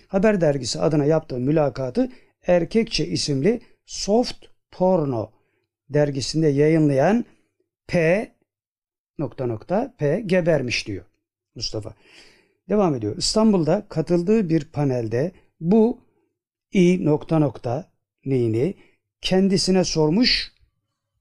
Haber 0.08 0.42
dergisi 0.42 0.80
adına 0.80 1.06
yaptığı 1.06 1.40
mülakatı 1.40 2.10
Erkekçe 2.48 3.08
isimli 3.08 3.62
Soft 3.86 4.46
Porno 4.72 5.32
dergisinde 5.90 6.48
yayınlayan 6.48 7.26
P 7.88 8.28
nokta 9.18 9.46
nokta 9.46 9.96
P 9.98 10.22
gebermiş 10.26 10.88
diyor 10.88 11.06
Mustafa. 11.56 11.94
Devam 12.70 12.96
ediyor. 12.96 13.18
İstanbul'da 13.18 13.86
katıldığı 13.90 14.50
bir 14.50 14.66
panelde 14.66 15.32
bu 15.60 16.00
i 16.72 17.06
nokta 17.06 17.40
nokta 17.40 17.92
neyini 18.26 18.76
kendisine 19.22 19.84
sormuş 19.84 20.52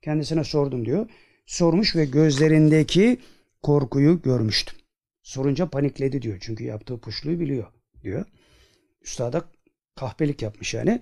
kendisine 0.03 0.45
sordum 0.45 0.85
diyor. 0.85 1.07
Sormuş 1.51 1.97
ve 1.97 2.05
gözlerindeki 2.05 3.19
korkuyu 3.63 4.23
görmüştüm. 4.23 4.79
Sorunca 5.23 5.71
panikledi 5.71 6.23
diyor. 6.23 6.39
Çünkü 6.41 6.65
yaptığı 6.65 7.01
puşluğu 7.01 7.41
biliyor 7.41 7.67
diyor. 8.03 8.25
Üstada 9.03 9.45
kahpelik 9.97 10.43
yapmış 10.43 10.75
yani. 10.75 11.01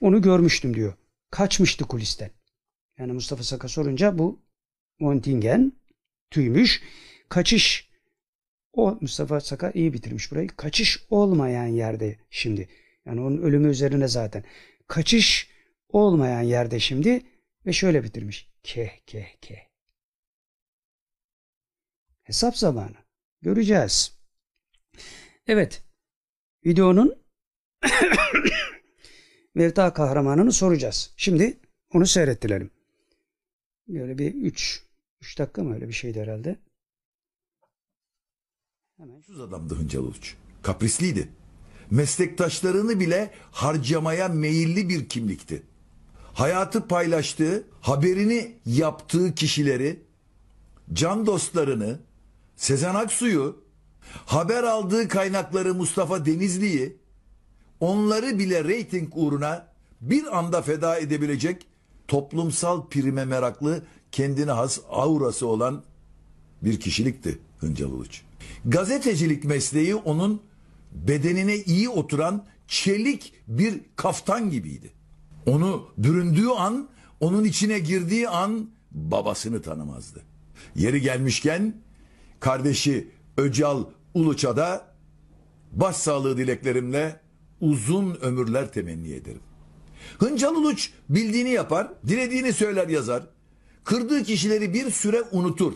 Onu 0.00 0.22
görmüştüm 0.22 0.74
diyor. 0.74 0.94
Kaçmıştı 1.30 1.84
kulisten. 1.84 2.30
Yani 2.98 3.12
Mustafa 3.12 3.42
Saka 3.42 3.68
sorunca 3.68 4.18
bu 4.18 4.40
Montingen 5.00 5.72
tüymüş. 6.30 6.82
Kaçış 7.28 7.90
o 8.72 8.98
Mustafa 9.00 9.40
Saka 9.40 9.70
iyi 9.70 9.92
bitirmiş 9.92 10.32
burayı. 10.32 10.48
Kaçış 10.48 11.04
olmayan 11.10 11.66
yerde 11.66 12.16
şimdi. 12.30 12.68
Yani 13.06 13.20
onun 13.20 13.38
ölümü 13.38 13.68
üzerine 13.68 14.08
zaten. 14.08 14.44
Kaçış 14.86 15.50
olmayan 15.88 16.42
yerde 16.42 16.80
şimdi 16.80 17.22
ve 17.66 17.72
şöyle 17.72 18.04
bitirmiş. 18.04 18.48
Keh 18.62 18.90
keh 19.06 19.36
keh. 19.40 19.67
Hesap 22.28 22.58
zamanı. 22.58 22.96
Göreceğiz. 23.42 24.18
Evet. 25.46 25.82
Videonun 26.66 27.14
Mevta 29.54 29.92
kahramanını 29.92 30.52
soracağız. 30.52 31.14
Şimdi 31.16 31.58
onu 31.92 32.06
seyrettirelim. 32.06 32.70
Böyle 33.88 34.18
bir 34.18 34.34
3 34.34 34.82
3 35.20 35.38
dakika 35.38 35.62
mı 35.62 35.74
öyle 35.74 35.88
bir 35.88 35.92
şeydi 35.92 36.20
herhalde. 36.20 36.56
Hemen. 38.96 39.20
Şu 39.20 39.42
adamdı 39.42 39.74
Hıncal 39.74 40.00
Uluç. 40.00 40.34
Kaprisliydi. 40.62 41.28
Meslektaşlarını 41.90 43.00
bile 43.00 43.30
harcamaya 43.50 44.28
meyilli 44.28 44.88
bir 44.88 45.08
kimlikti. 45.08 45.62
Hayatı 46.32 46.88
paylaştığı, 46.88 47.64
haberini 47.80 48.58
yaptığı 48.66 49.34
kişileri, 49.34 50.02
can 50.92 51.26
dostlarını, 51.26 52.07
Sezen 52.58 52.94
Aksu'yu, 52.94 53.56
haber 54.26 54.62
aldığı 54.62 55.08
kaynakları 55.08 55.74
Mustafa 55.74 56.26
Denizli'yi, 56.26 56.96
onları 57.80 58.38
bile 58.38 58.64
reyting 58.64 59.12
uğruna 59.16 59.66
bir 60.00 60.38
anda 60.38 60.62
feda 60.62 60.98
edebilecek 60.98 61.66
toplumsal 62.08 62.88
prime 62.88 63.24
meraklı, 63.24 63.82
kendine 64.12 64.50
has 64.50 64.78
aurası 64.90 65.46
olan 65.46 65.84
bir 66.62 66.80
kişilikti 66.80 67.38
Hıncal 67.58 67.86
Uluç. 67.86 68.22
Gazetecilik 68.64 69.44
mesleği 69.44 69.94
onun 69.94 70.42
bedenine 70.92 71.56
iyi 71.56 71.88
oturan 71.88 72.46
çelik 72.68 73.32
bir 73.48 73.80
kaftan 73.96 74.50
gibiydi. 74.50 74.90
Onu 75.46 75.88
büründüğü 75.98 76.48
an, 76.48 76.88
onun 77.20 77.44
içine 77.44 77.78
girdiği 77.78 78.28
an 78.28 78.70
babasını 78.90 79.62
tanımazdı. 79.62 80.22
Yeri 80.74 81.00
gelmişken 81.00 81.74
kardeşi 82.40 83.10
Öcal 83.36 83.84
Uluç'a 84.14 84.56
da 84.56 84.86
başsağlığı 85.72 86.36
dileklerimle 86.36 87.20
uzun 87.60 88.14
ömürler 88.14 88.72
temenni 88.72 89.12
ederim. 89.12 89.40
Hıncal 90.18 90.54
Uluç 90.54 90.90
bildiğini 91.08 91.50
yapar, 91.50 91.88
dilediğini 92.06 92.52
söyler 92.52 92.88
yazar. 92.88 93.22
Kırdığı 93.84 94.22
kişileri 94.22 94.74
bir 94.74 94.90
süre 94.90 95.22
unutur. 95.32 95.72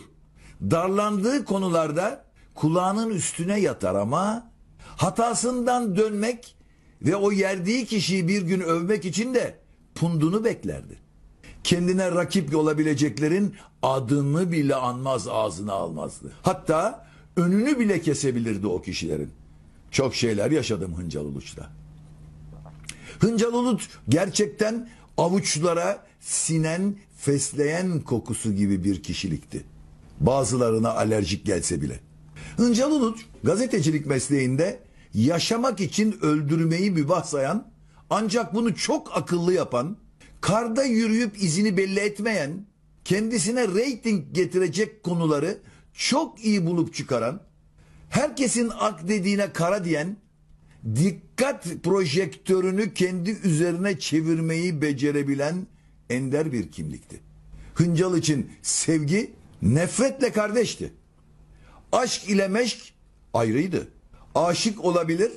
Darlandığı 0.61 1.45
konularda 1.45 2.25
kulağının 2.55 3.09
üstüne 3.09 3.59
yatar 3.59 3.95
ama 3.95 4.51
hatasından 4.79 5.95
dönmek 5.95 6.55
ve 7.01 7.15
o 7.15 7.31
yerdiği 7.31 7.85
kişiyi 7.85 8.27
bir 8.27 8.41
gün 8.41 8.61
övmek 8.61 9.05
için 9.05 9.33
de 9.33 9.59
pundunu 9.95 10.43
beklerdi. 10.43 11.02
Kendine 11.63 12.11
rakip 12.11 12.55
olabileceklerin 12.55 13.55
adını 13.81 14.51
bile 14.51 14.75
anmaz 14.75 15.27
ağzına 15.27 15.73
almazdı. 15.73 16.31
Hatta 16.41 17.07
önünü 17.35 17.79
bile 17.79 18.01
kesebilirdi 18.01 18.67
o 18.67 18.81
kişilerin. 18.81 19.29
Çok 19.91 20.15
şeyler 20.15 20.51
yaşadım 20.51 20.95
Hıncal 20.97 21.25
Uluç'ta. 21.25 21.69
Hıncal 23.19 23.53
Uluç 23.53 23.89
gerçekten 24.09 24.89
avuçlara 25.17 26.03
sinen, 26.19 26.95
fesleğen 27.17 28.01
kokusu 28.01 28.53
gibi 28.53 28.83
bir 28.83 29.03
kişilikti. 29.03 29.63
Bazılarına 30.19 30.89
alerjik 30.89 31.45
gelse 31.45 31.81
bile. 31.81 31.99
Hıncal 32.57 32.91
Uluç 32.91 33.25
gazetecilik 33.43 34.05
mesleğinde 34.05 34.79
yaşamak 35.13 35.79
için 35.79 36.17
öldürmeyi 36.21 36.91
mübah 36.91 37.23
sayan 37.23 37.67
ancak 38.09 38.55
bunu 38.55 38.75
çok 38.75 39.17
akıllı 39.17 39.53
yapan, 39.53 39.97
karda 40.43 40.83
yürüyüp 40.83 41.43
izini 41.43 41.77
belli 41.77 41.99
etmeyen, 41.99 42.65
kendisine 43.05 43.67
reyting 43.67 44.23
getirecek 44.31 45.03
konuları 45.03 45.57
çok 45.93 46.45
iyi 46.45 46.65
bulup 46.65 46.93
çıkaran, 46.93 47.41
herkesin 48.09 48.71
ak 48.79 49.07
dediğine 49.07 49.53
kara 49.53 49.85
diyen, 49.85 50.17
dikkat 50.95 51.67
projektörünü 51.83 52.93
kendi 52.93 53.29
üzerine 53.29 53.99
çevirmeyi 53.99 54.81
becerebilen 54.81 55.67
ender 56.09 56.51
bir 56.51 56.71
kimlikti. 56.71 57.19
Hıncal 57.75 58.17
için 58.17 58.51
sevgi 58.61 59.33
nefretle 59.61 60.31
kardeşti. 60.31 60.93
Aşk 61.91 62.29
ile 62.29 62.47
meşk 62.47 62.93
ayrıydı. 63.33 63.87
Aşık 64.35 64.85
olabilir 64.85 65.31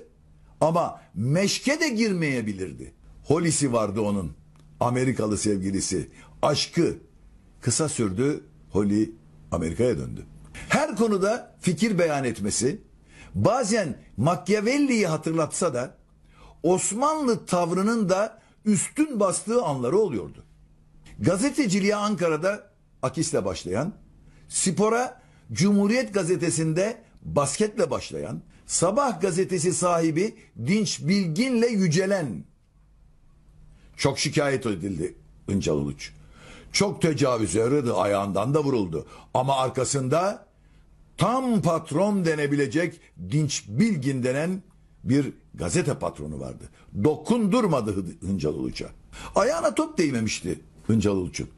ama 0.61 1.01
meşke 1.15 1.81
de 1.81 1.89
girmeyebilirdi. 1.89 2.93
Holisi 3.25 3.73
vardı 3.73 4.01
onun. 4.01 4.46
Amerikalı 4.81 5.39
sevgilisi. 5.39 6.11
Aşkı 6.43 6.97
kısa 7.61 7.89
sürdü. 7.89 8.45
Holly 8.71 9.11
Amerika'ya 9.53 9.99
döndü. 9.99 10.27
Her 10.69 10.97
konuda 10.97 11.57
fikir 11.61 11.99
beyan 11.99 12.25
etmesi, 12.25 12.81
bazen 13.35 13.97
Machiavelli'yi 14.17 15.07
hatırlatsa 15.07 15.75
da 15.75 15.95
Osmanlı 16.63 17.47
tavrının 17.47 18.09
da 18.09 18.39
üstün 18.65 19.21
bastığı 19.21 19.63
anları 19.63 19.99
oluyordu. 19.99 20.45
Gazeteciliğe 21.19 21.97
Ankara'da 21.97 22.71
Akis'le 23.03 23.45
başlayan, 23.45 23.93
spora 24.49 25.23
Cumhuriyet 25.53 26.15
Gazetesi'nde 26.15 27.03
basketle 27.23 27.91
başlayan, 27.91 28.43
Sabah 28.67 29.21
gazetesi 29.21 29.73
sahibi 29.73 30.35
Dinç 30.67 31.01
Bilgin'le 31.01 31.71
yücelen. 31.71 32.45
Çok 33.97 34.19
şikayet 34.19 34.67
edildi 34.67 35.15
Hıncal 35.49 35.75
Uluç. 35.75 36.13
Çok 36.73 37.03
tecavüze 37.03 37.65
uğradı, 37.65 37.97
ayağından 37.97 38.55
da 38.55 38.65
vuruldu. 38.65 39.07
Ama 39.35 39.57
arkasında 39.57 40.47
tam 41.17 41.63
patron 41.63 42.25
denebilecek 42.25 43.01
Dinç 43.31 43.65
Bilgin 43.69 44.23
denen 44.23 44.63
bir 45.05 45.33
gazete 45.55 45.95
patronu 45.95 46.41
vardı. 46.41 46.65
Dokundurmadı 47.05 47.95
Hıncal 48.21 48.55
Uluç'a. 48.55 48.87
Ayağına 49.35 49.75
top 49.75 49.99
değmemişti 49.99 50.61
Hıncal 50.87 51.17
Uluç'un. 51.17 51.49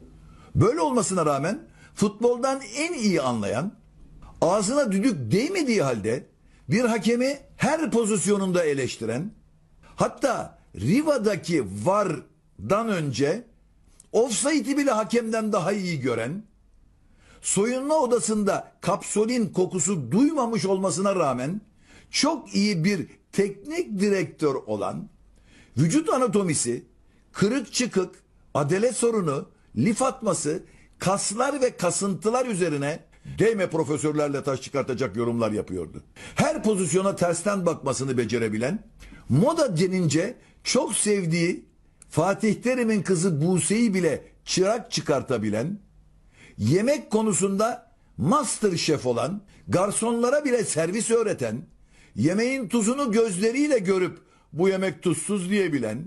Böyle 0.55 0.81
olmasına 0.81 1.27
rağmen 1.27 1.61
futboldan 1.95 2.61
en 2.77 2.93
iyi 2.93 3.23
anlayan, 3.23 3.73
ağzına 4.41 4.93
düdük 4.93 5.33
değmediği 5.33 5.83
halde 5.83 6.27
bir 6.69 6.85
hakemi 6.85 7.39
her 7.57 7.91
pozisyonunda 7.91 8.65
eleştiren, 8.65 9.33
hatta 9.97 10.58
Riva'daki 10.77 11.65
VAR'dan 11.85 12.89
önce 12.89 13.45
offside'i 14.13 14.77
bile 14.77 14.91
hakemden 14.91 15.53
daha 15.53 15.73
iyi 15.73 16.01
gören, 16.01 16.43
soyunma 17.41 17.95
odasında 17.95 18.73
kapsolin 18.81 19.53
kokusu 19.53 20.13
duymamış 20.13 20.65
olmasına 20.67 21.17
rağmen 21.17 21.61
çok 22.11 22.55
iyi 22.55 22.85
bir 22.85 23.07
teknik 23.33 24.01
direktör 24.01 24.55
olan, 24.55 25.09
vücut 25.77 26.09
anatomisi, 26.09 26.85
kırık 27.33 27.73
çıkık, 27.73 28.15
adalet 28.55 28.97
sorunu, 28.97 29.49
lif 29.77 30.03
atması, 30.03 30.63
kaslar 30.99 31.61
ve 31.61 31.77
kasıntılar 31.77 32.47
üzerine 32.47 33.08
değme 33.39 33.71
profesörlerle 33.71 34.43
taş 34.43 34.63
çıkartacak 34.63 35.17
yorumlar 35.17 35.51
yapıyordu. 35.51 36.03
Her 36.35 36.63
pozisyona 36.63 37.17
tersten 37.17 37.67
bakmasını 37.67 38.19
becerebilen, 38.19 38.85
moda 39.29 39.77
denince 39.77 40.37
çok 40.65 40.95
sevdiği 40.95 41.65
Fatih 42.11 42.55
Terim'in 42.55 43.03
kızı 43.03 43.47
Buse'yi 43.47 43.95
bile 43.95 44.25
çırak 44.45 44.91
çıkartabilen, 44.91 45.79
yemek 46.59 47.11
konusunda 47.11 47.93
master 48.17 48.77
şef 48.77 49.07
olan, 49.07 49.43
garsonlara 49.69 50.45
bile 50.45 50.65
servis 50.65 51.11
öğreten, 51.11 51.67
yemeğin 52.15 52.69
tuzunu 52.69 53.13
gözleriyle 53.13 53.79
görüp 53.79 54.19
bu 54.53 54.69
yemek 54.69 55.03
tuzsuz 55.03 55.51
diyebilen, 55.51 56.05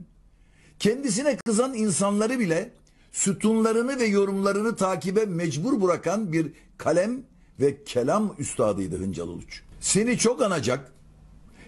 kendisine 0.79 1.37
kızan 1.37 1.73
insanları 1.73 2.39
bile 2.39 2.73
sütunlarını 3.11 3.99
ve 3.99 4.05
yorumlarını 4.05 4.75
takibe 4.75 5.25
mecbur 5.25 5.81
bırakan 5.81 6.33
bir 6.33 6.53
kalem 6.77 7.23
ve 7.59 7.83
kelam 7.83 8.35
üstadıydı 8.37 8.99
Hıncal 8.99 9.27
Uluç. 9.27 9.61
Seni 9.79 10.17
çok 10.17 10.41
anacak, 10.41 10.91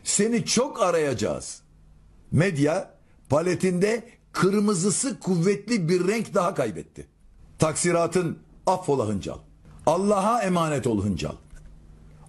seni 0.04 0.46
çok 0.46 0.82
arayacağız. 0.82 1.62
Medya 2.32 2.94
paletinde 3.30 4.10
kırmızısı 4.32 5.20
kuvvetli 5.20 5.90
bir 5.90 6.08
renk 6.08 6.34
daha 6.34 6.54
kaybetti. 6.54 7.08
Taksiratın 7.60 8.40
affola 8.66 9.08
Hıncal. 9.08 9.38
Allah'a 9.86 10.42
emanet 10.42 10.88
ol 10.88 11.04
Hıncal. 11.04 11.36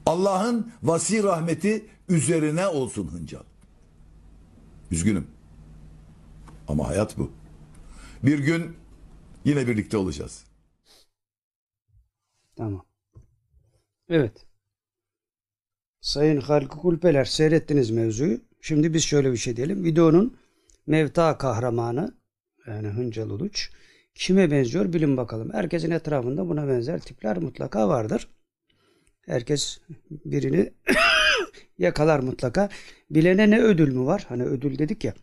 Allah'ın 0.06 0.72
vasi 0.82 1.22
rahmeti 1.22 1.86
üzerine 2.08 2.66
olsun 2.66 3.08
Hıncal. 3.08 3.42
Üzgünüm. 4.90 5.26
Ama 6.68 6.88
hayat 6.88 7.18
bu. 7.18 7.30
Bir 8.22 8.38
gün 8.38 8.76
yine 9.44 9.66
birlikte 9.66 9.96
olacağız. 9.96 10.44
Tamam. 12.56 12.86
Evet. 14.08 14.46
Sayın 16.00 16.40
Halkı 16.40 16.78
Kulpeler 16.78 17.24
seyrettiniz 17.24 17.90
mevzuyu. 17.90 18.40
Şimdi 18.60 18.94
biz 18.94 19.04
şöyle 19.04 19.32
bir 19.32 19.36
şey 19.36 19.56
diyelim. 19.56 19.84
Videonun 19.84 20.36
mevta 20.86 21.38
kahramanı 21.38 22.14
yani 22.66 22.88
Hıncal 22.88 23.30
Uluç 23.30 23.70
kime 24.14 24.50
benziyor 24.50 24.92
bilin 24.92 25.16
bakalım. 25.16 25.52
Herkesin 25.52 25.90
etrafında 25.90 26.48
buna 26.48 26.68
benzer 26.68 27.00
tipler 27.00 27.38
mutlaka 27.38 27.88
vardır. 27.88 28.28
Herkes 29.26 29.80
birini 30.10 30.72
yakalar 31.78 32.20
mutlaka. 32.20 32.68
Bilene 33.10 33.50
ne 33.50 33.60
ödül 33.60 33.92
mü 33.92 34.06
var? 34.06 34.24
Hani 34.28 34.44
ödül 34.44 34.78
dedik 34.78 35.04
ya. 35.04 35.14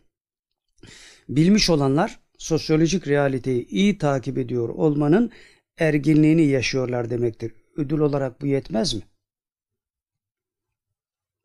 Bilmiş 1.28 1.70
olanlar 1.70 2.20
sosyolojik 2.42 3.08
realiteyi 3.08 3.66
iyi 3.68 3.98
takip 3.98 4.38
ediyor 4.38 4.68
olmanın 4.68 5.30
erginliğini 5.78 6.46
yaşıyorlar 6.46 7.10
demektir. 7.10 7.52
Ödül 7.76 7.98
olarak 7.98 8.40
bu 8.40 8.46
yetmez 8.46 8.94
mi? 8.94 9.02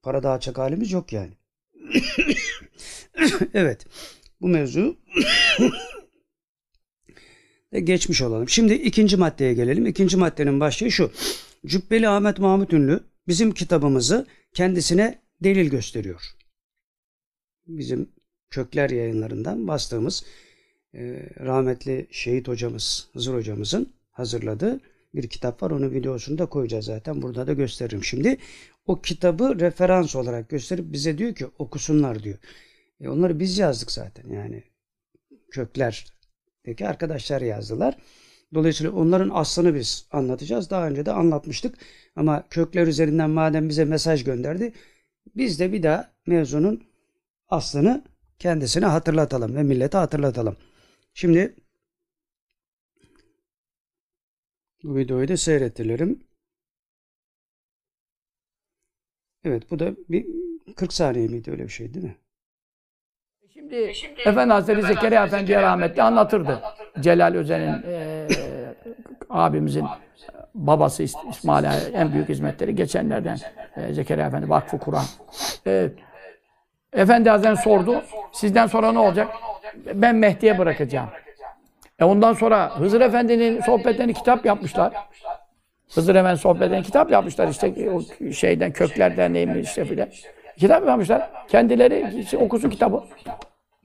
Para 0.04 0.24
dağıtacak 0.24 0.58
halimiz 0.58 0.92
yok 0.92 1.14
yani. 1.14 1.34
evet. 3.54 3.86
Bu 4.42 4.48
mevzu 4.48 4.98
geçmiş 7.84 8.22
olalım. 8.22 8.50
Şimdi 8.50 8.74
ikinci 8.74 9.18
maddeye 9.18 9.54
gelelim. 9.54 9.86
İkinci 9.86 10.18
maddenin 10.18 10.60
başlığı 10.60 10.92
şu. 10.92 11.12
Cübbeli 11.66 12.08
Ahmet 12.08 12.40
Mahmut 12.40 12.74
Ünlü 12.74 13.04
bizim 13.28 13.52
kitabımızı 13.52 14.28
kendisine 14.54 15.22
delil 15.44 15.70
gösteriyor. 15.70 16.22
Bizim 17.68 18.10
Kökler 18.50 18.90
yayınlarından 18.90 19.68
bastığımız 19.68 20.24
rahmetli 21.40 22.08
şehit 22.12 22.48
hocamız, 22.48 23.10
Hızır 23.14 23.34
hocamızın 23.34 23.94
hazırladığı 24.12 24.80
bir 25.14 25.28
kitap 25.28 25.64
var. 25.64 25.72
Onun 25.72 25.92
videosunu 25.92 26.38
da 26.38 26.46
koyacağız 26.46 26.86
zaten. 26.86 27.22
Burada 27.22 27.48
da 27.48 27.54
gösteririm. 27.54 28.04
Şimdi 28.04 28.38
o 28.86 29.02
kitabı 29.02 29.60
referans 29.60 30.16
olarak 30.16 30.50
gösterip 30.50 30.92
bize 30.94 31.18
diyor 31.18 31.36
ki 31.36 31.48
okusunlar 31.60 32.24
diyor. 32.24 32.38
E 33.00 33.10
onları 33.10 33.40
biz 33.40 33.58
yazdık 33.58 33.92
zaten. 33.92 34.30
Yani 34.30 34.64
köklerdeki 35.52 36.88
arkadaşlar 36.88 37.42
yazdılar. 37.42 37.98
Dolayısıyla 38.54 38.92
onların 38.92 39.30
aslını 39.30 39.76
biz 39.76 40.08
anlatacağız. 40.12 40.70
Daha 40.70 40.88
önce 40.88 41.06
de 41.06 41.12
anlatmıştık. 41.12 41.76
Ama 42.16 42.44
kökler 42.50 42.88
üzerinden 42.88 43.30
madem 43.30 43.70
bize 43.70 43.86
mesaj 43.86 44.24
gönderdi. 44.24 44.74
Biz 45.36 45.60
de 45.60 45.74
bir 45.74 45.84
daha 45.84 46.12
mevzunun 46.28 46.84
aslını 47.50 48.04
kendisine 48.40 48.86
hatırlatalım 48.86 49.56
ve 49.56 49.64
millete 49.64 49.98
hatırlatalım. 49.98 50.58
Şimdi 51.18 51.56
bu 54.84 54.96
videoyu 54.96 55.28
da 55.28 55.38
seyrettirelim. 55.38 56.24
Evet 59.44 59.72
bu 59.72 59.80
da 59.80 59.92
bir 60.10 60.26
40 60.76 60.94
saniye 60.94 61.28
miydi 61.28 61.52
öyle 61.52 61.64
bir 61.64 61.70
şey 61.70 61.94
değil 61.94 62.06
mi? 62.06 62.18
Şimdi, 63.54 63.76
Efendi 64.26 64.54
Hazretleri 64.54 64.82
Zekeriya 64.88 65.26
Efendi'ye 65.26 65.62
rahmetli 65.62 66.02
anlatırdı. 66.02 66.62
Celal 67.00 67.34
Özen'in 67.36 67.84
e, 67.88 68.28
abimizin 69.30 69.86
babası 70.56 71.04
İs- 71.04 71.30
İsmail'e 71.30 71.68
en 71.94 72.14
büyük 72.14 72.30
hizmetleri 72.30 72.76
geçenlerden 72.76 73.40
e, 73.76 73.94
Zekeriya 73.94 74.28
Efendi 74.28 74.50
Vakfı 74.50 74.80
kuran. 74.80 75.06
E, 75.68 75.90
Efendi 76.94 77.30
Hazretleri 77.30 77.58
sordu. 77.58 78.04
Sizden 78.34 78.68
sonra 78.68 78.92
ne 78.92 79.00
olacak? 79.00 79.28
Ben 79.94 80.16
Mehdi'ye 80.16 80.58
bırakacağım. 80.58 81.10
E 82.00 82.04
ondan 82.04 82.34
sonra 82.34 82.80
Hızır 82.80 83.02
Efendi'nin 83.02 83.62
sohbetlerini 83.62 84.14
kitap 84.14 84.46
yapmışlar. 84.46 84.94
Hızır 85.96 86.16
Efendi 86.16 86.40
sohbetlerini 86.40 86.84
kitap 86.84 87.12
yapmışlar 87.12 87.48
işte 87.48 87.92
o 87.92 88.32
şeyden 88.32 88.72
köklerden 88.72 89.34
neymiş 89.34 89.68
işte 89.68 89.86
filan. 89.86 90.10
Kitap 90.58 90.88
yapmışlar. 90.88 91.30
Kendileri 91.48 92.26
okusun 92.38 92.70
kitabı. 92.70 93.04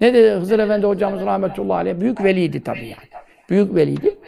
Ne 0.01 0.15
dedi 0.15 0.31
Hızır 0.31 0.59
Efendi 0.59 0.87
hocamız 0.87 1.27
rahmetullahi 1.27 1.77
aleyh? 1.77 2.01
Büyük 2.01 2.25
veliydi 2.25 2.65
tabii 2.65 2.87
yani. 2.87 3.25
Büyük 3.51 3.75
veliydi. 3.75 4.19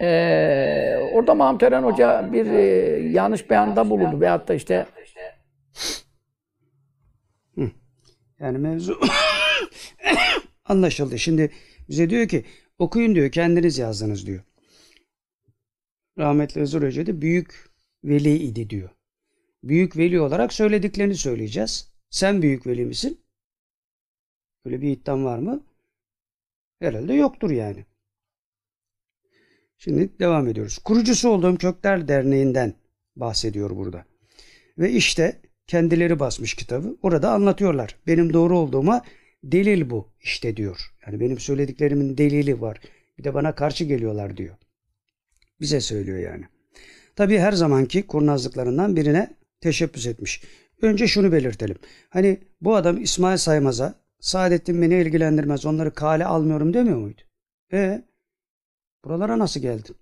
Ee, 0.00 0.96
orada 1.12 1.34
Mahmut 1.34 1.62
Eren 1.62 1.82
Hoca 1.82 2.32
bir 2.32 2.46
e, 2.46 2.62
yanlış 3.08 3.50
beyanda 3.50 3.90
bulundu. 3.90 4.20
Veyahut 4.20 4.48
da 4.48 4.54
işte 4.54 4.86
Yani 8.40 8.58
mevzu 8.58 9.00
anlaşıldı. 10.64 11.18
Şimdi 11.18 11.50
bize 11.88 12.10
diyor 12.10 12.28
ki 12.28 12.44
okuyun 12.78 13.14
diyor 13.14 13.30
kendiniz 13.30 13.78
yazdınız 13.78 14.26
diyor. 14.26 14.42
Rahmetli 16.18 16.60
Hızır 16.60 16.82
Hoca 16.82 17.06
da 17.06 17.20
büyük 17.20 17.70
veli 18.04 18.36
idi 18.36 18.70
diyor. 18.70 18.90
Büyük 19.64 19.96
veli 19.96 20.20
olarak 20.20 20.52
söylediklerini 20.52 21.14
söyleyeceğiz. 21.14 21.92
Sen 22.10 22.42
büyük 22.42 22.66
veli 22.66 22.84
misin? 22.84 23.20
Öyle 24.64 24.82
bir 24.82 24.90
iddian 24.90 25.24
var 25.24 25.38
mı? 25.38 25.64
Herhalde 26.80 27.14
yoktur 27.14 27.50
yani. 27.50 27.84
Şimdi 29.78 30.18
devam 30.18 30.48
ediyoruz. 30.48 30.78
Kurucusu 30.78 31.28
olduğum 31.28 31.56
Kökler 31.56 32.08
Derneği'nden 32.08 32.74
bahsediyor 33.16 33.76
burada. 33.76 34.04
Ve 34.78 34.90
işte 34.92 35.40
kendileri 35.66 36.18
basmış 36.18 36.54
kitabı. 36.54 36.96
Orada 37.02 37.30
anlatıyorlar. 37.30 37.96
Benim 38.06 38.32
doğru 38.32 38.58
olduğuma 38.58 39.02
delil 39.44 39.90
bu 39.90 40.08
işte 40.20 40.56
diyor. 40.56 40.94
Yani 41.06 41.20
benim 41.20 41.38
söylediklerimin 41.38 42.18
delili 42.18 42.60
var. 42.60 42.80
Bir 43.18 43.24
de 43.24 43.34
bana 43.34 43.54
karşı 43.54 43.84
geliyorlar 43.84 44.36
diyor. 44.36 44.56
Bize 45.60 45.80
söylüyor 45.80 46.18
yani. 46.18 46.44
Tabii 47.16 47.38
her 47.38 47.52
zamanki 47.52 48.06
kurnazlıklarından 48.06 48.96
birine 48.96 49.36
teşebbüs 49.60 50.06
etmiş. 50.06 50.42
Önce 50.82 51.06
şunu 51.06 51.32
belirtelim. 51.32 51.76
Hani 52.10 52.40
bu 52.60 52.76
adam 52.76 53.02
İsmail 53.02 53.36
Saymaz'a 53.36 53.94
Saadettin 54.20 54.82
beni 54.82 54.94
ilgilendirmez 54.94 55.66
onları 55.66 55.94
kale 55.94 56.24
almıyorum 56.24 56.74
demiyor 56.74 56.98
muydu? 56.98 57.22
E 57.72 58.04
buralara 59.04 59.38
nasıl 59.38 59.60
geldin? 59.60 59.96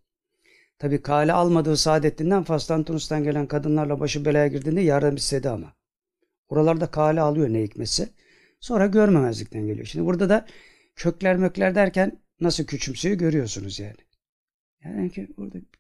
Tabii 0.78 1.02
kale 1.02 1.32
almadığı 1.32 1.76
Saadettin'den 1.76 2.42
Fas'tan 2.42 2.84
Tunus'tan 2.84 3.24
gelen 3.24 3.46
kadınlarla 3.46 4.00
başı 4.00 4.24
belaya 4.24 4.46
girdiğinde 4.46 4.80
yardım 4.80 5.16
istedi 5.16 5.48
ama. 5.48 5.72
Oralarda 6.48 6.86
kale 6.86 7.20
alıyor 7.20 7.48
ne 7.48 7.62
hikmetse. 7.62 8.08
Sonra 8.64 8.86
görmemezlikten 8.86 9.66
geliyor. 9.66 9.86
Şimdi 9.86 10.06
burada 10.06 10.28
da 10.28 10.46
kökler 10.96 11.36
mökler 11.36 11.74
derken 11.74 12.22
nasıl 12.40 12.64
küçümsüyor 12.64 13.16
görüyorsunuz 13.16 13.78
yani. 13.78 13.96
Yani 14.84 15.10
ki 15.10 15.28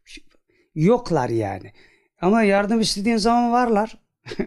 şey- 0.04 0.24
yoklar 0.74 1.28
yani. 1.28 1.72
Ama 2.20 2.42
yardım 2.42 2.80
istediğin 2.80 3.16
zaman 3.16 3.52
varlar. 3.52 4.02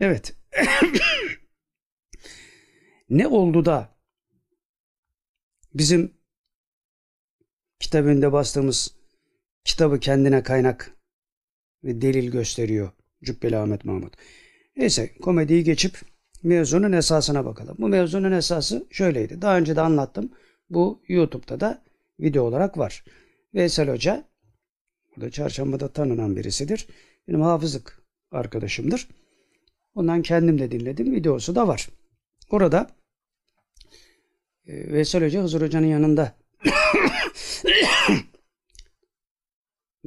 evet. 0.00 0.36
ne 3.10 3.26
oldu 3.26 3.64
da 3.64 3.98
bizim 5.74 6.14
kitabında 7.80 8.32
bastığımız 8.32 8.96
kitabı 9.64 10.00
kendine 10.00 10.42
kaynak 10.42 10.96
ve 11.84 12.00
delil 12.00 12.30
gösteriyor 12.30 12.92
Cübbeli 13.24 13.56
Ahmet 13.56 13.84
Mahmut. 13.84 14.16
Neyse 14.76 15.14
komediyi 15.22 15.64
geçip 15.64 16.00
mevzunun 16.42 16.92
esasına 16.92 17.44
bakalım. 17.44 17.76
Bu 17.78 17.88
mevzunun 17.88 18.32
esası 18.32 18.86
şöyleydi. 18.90 19.42
Daha 19.42 19.58
önce 19.58 19.76
de 19.76 19.80
anlattım. 19.80 20.32
Bu 20.70 21.02
YouTube'da 21.08 21.60
da 21.60 21.82
video 22.20 22.44
olarak 22.44 22.78
var. 22.78 23.04
Veysel 23.54 23.90
Hoca, 23.90 24.24
bu 25.16 25.20
da 25.20 25.30
çarşambada 25.30 25.88
tanınan 25.88 26.36
birisidir. 26.36 26.86
Benim 27.28 27.40
hafızlık 27.40 28.02
arkadaşımdır. 28.30 29.08
Ondan 29.94 30.22
kendim 30.22 30.58
de 30.58 30.70
dinledim. 30.70 31.14
Videosu 31.14 31.54
da 31.54 31.68
var. 31.68 31.88
Orada 32.50 32.86
e, 34.66 34.92
Veysel 34.92 35.24
Hoca 35.24 35.42
Hızır 35.42 35.62
Hoca'nın 35.62 35.86
yanında 35.86 36.34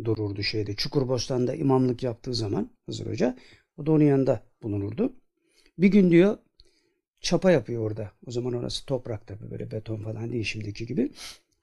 dururdu 0.06 0.44
şeyde. 0.44 0.76
Çukurbostan'da 0.76 1.56
imamlık 1.56 2.04
yaptığı 2.04 2.34
zaman 2.34 2.70
Hızır 2.86 3.06
Hoca 3.06 3.38
o 3.80 3.86
da 3.86 3.92
onun 3.92 4.04
yanında 4.04 4.44
bulunurdu. 4.64 5.14
Bir 5.78 5.88
gün 5.88 6.12
diyor 6.12 6.38
çapa 7.22 7.52
yapıyor 7.52 7.84
orada. 7.84 8.12
O 8.26 8.32
zaman 8.32 8.54
orası 8.54 8.86
toprak 8.86 9.28
tabii 9.28 9.52
böyle 9.52 9.72
beton 9.72 10.04
falan 10.04 10.32
değil 10.32 10.44
şimdiki 10.44 10.86
gibi. 10.86 11.12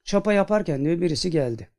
Çapa 0.05 0.33
yaparken 0.33 0.85
diyor 0.85 1.01
birisi 1.01 1.31
geldi. 1.31 1.71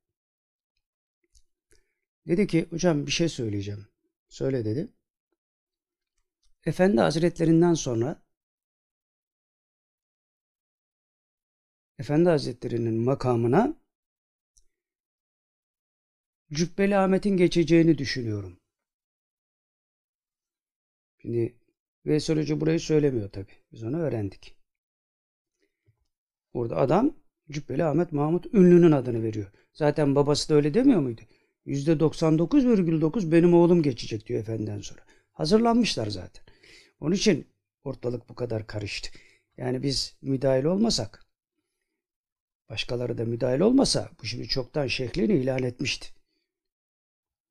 Dedi 2.28 2.48
ki 2.48 2.68
hocam 2.70 3.06
bir 3.06 3.12
şey 3.12 3.30
söyleyeceğim. 3.30 3.88
Söyle 4.30 4.66
dedi. 4.66 4.88
Efendi 6.66 7.02
Hazretlerinden 7.02 7.74
sonra 7.74 8.24
Efendi 12.00 12.30
Hazretleri'nin 12.30 12.94
makamına 12.94 13.76
Cübbeli 16.54 16.98
Ahmet'in 16.98 17.38
geçeceğini 17.38 17.98
düşünüyorum. 17.98 18.60
Şimdi 21.28 21.56
Veysel 22.06 22.38
Hoca 22.38 22.62
burayı 22.62 22.80
söylemiyor 22.80 23.30
tabi. 23.30 23.52
Biz 23.72 23.84
onu 23.84 23.98
öğrendik. 24.00 24.58
Orada 26.54 26.78
adam 26.78 27.16
Cübbeli 27.52 27.84
Ahmet 27.84 28.12
Mahmut 28.12 28.54
Ünlü'nün 28.54 28.92
adını 28.92 29.24
veriyor. 29.24 29.52
Zaten 29.74 30.16
babası 30.16 30.50
da 30.50 30.56
öyle 30.56 30.74
demiyor 30.74 31.00
muydu? 31.00 31.22
%99,9 31.66 33.32
benim 33.32 33.54
oğlum 33.54 33.82
geçecek 33.84 34.28
diyor 34.28 34.40
efendiden 34.40 34.82
sonra. 34.82 35.02
Hazırlanmışlar 35.32 36.08
zaten. 36.08 36.44
Onun 37.00 37.16
için 37.16 37.48
ortalık 37.84 38.30
bu 38.30 38.36
kadar 38.36 38.68
karıştı. 38.68 39.10
Yani 39.58 39.84
biz 39.84 40.18
müdahil 40.22 40.64
olmasak, 40.64 41.26
başkaları 42.70 43.18
da 43.18 43.26
müdahil 43.26 43.60
olmasa 43.60 44.10
bu 44.22 44.26
şimdi 44.26 44.48
çoktan 44.48 44.88
şeklini 44.88 45.34
ilan 45.34 45.64
etmişti. 45.64 46.17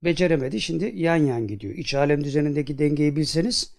Beceremedi 0.04 0.60
şimdi 0.60 0.92
yan 0.94 1.16
yan 1.16 1.46
gidiyor. 1.46 1.74
İç 1.74 1.94
alem 1.94 2.24
düzenindeki 2.24 2.78
dengeyi 2.78 3.16
bilseniz 3.16 3.76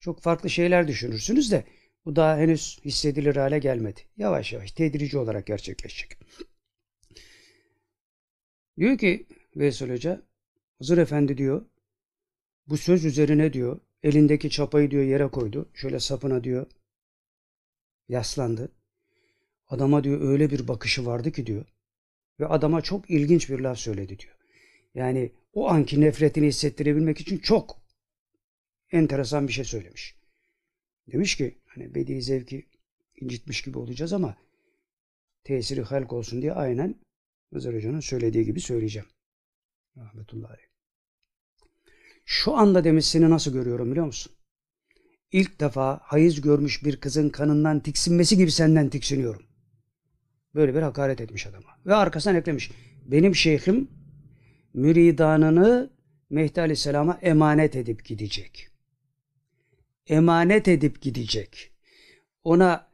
çok 0.00 0.20
farklı 0.20 0.50
şeyler 0.50 0.88
düşünürsünüz 0.88 1.52
de 1.52 1.64
bu 2.04 2.16
daha 2.16 2.36
henüz 2.36 2.80
hissedilir 2.84 3.36
hale 3.36 3.58
gelmedi. 3.58 4.00
Yavaş 4.16 4.52
yavaş 4.52 4.72
tedrici 4.72 5.18
olarak 5.18 5.46
gerçekleşecek. 5.46 6.18
Diyor 8.76 8.98
ki 8.98 9.26
Veysel 9.56 9.90
Hoca, 9.90 10.22
Hızır 10.78 10.98
Efendi 10.98 11.38
diyor, 11.38 11.66
bu 12.66 12.76
söz 12.76 13.04
üzerine 13.04 13.52
diyor, 13.52 13.80
elindeki 14.02 14.50
çapayı 14.50 14.90
diyor 14.90 15.02
yere 15.02 15.28
koydu. 15.28 15.68
Şöyle 15.74 16.00
sapına 16.00 16.44
diyor, 16.44 16.66
yaslandı. 18.08 18.72
Adama 19.68 20.04
diyor 20.04 20.20
öyle 20.20 20.50
bir 20.50 20.68
bakışı 20.68 21.06
vardı 21.06 21.32
ki 21.32 21.46
diyor. 21.46 21.64
Ve 22.40 22.46
adama 22.46 22.82
çok 22.82 23.10
ilginç 23.10 23.50
bir 23.50 23.58
laf 23.58 23.78
söyledi 23.78 24.18
diyor. 24.18 24.34
Yani 24.94 25.32
o 25.52 25.68
anki 25.68 26.00
nefretini 26.00 26.46
hissettirebilmek 26.46 27.20
için 27.20 27.38
çok 27.38 27.82
enteresan 28.92 29.48
bir 29.48 29.52
şey 29.52 29.64
söylemiş. 29.64 30.16
Demiş 31.12 31.36
ki 31.36 31.58
hani 31.66 31.94
bedi 31.94 32.22
zevki 32.22 32.66
incitmiş 33.20 33.62
gibi 33.62 33.78
olacağız 33.78 34.12
ama 34.12 34.36
tesiri 35.44 35.82
halk 35.82 36.12
olsun 36.12 36.42
diye 36.42 36.52
aynen 36.52 36.94
Özer 37.52 37.74
Hoca'nın 37.74 38.00
söylediği 38.00 38.44
gibi 38.44 38.60
söyleyeceğim. 38.60 39.08
Rahmetullahi. 39.96 40.60
Şu 42.24 42.54
anda 42.54 42.84
demiş 42.84 43.06
seni 43.06 43.30
nasıl 43.30 43.52
görüyorum 43.52 43.90
biliyor 43.90 44.06
musun? 44.06 44.32
İlk 45.32 45.60
defa 45.60 46.00
hayız 46.02 46.40
görmüş 46.40 46.84
bir 46.84 47.00
kızın 47.00 47.28
kanından 47.28 47.80
tiksinmesi 47.80 48.36
gibi 48.36 48.50
senden 48.50 48.90
tiksiniyorum. 48.90 49.49
Böyle 50.54 50.74
bir 50.74 50.82
hakaret 50.82 51.20
etmiş 51.20 51.46
adama. 51.46 51.78
Ve 51.86 51.94
arkasından 51.94 52.36
eklemiş. 52.36 52.70
Benim 53.06 53.34
şeyhim 53.34 53.88
müridanını 54.74 55.90
Mehdi 56.30 56.60
Aleyhisselam'a 56.60 57.18
emanet 57.22 57.76
edip 57.76 58.04
gidecek. 58.04 58.68
Emanet 60.06 60.68
edip 60.68 61.02
gidecek. 61.02 61.72
Ona 62.44 62.90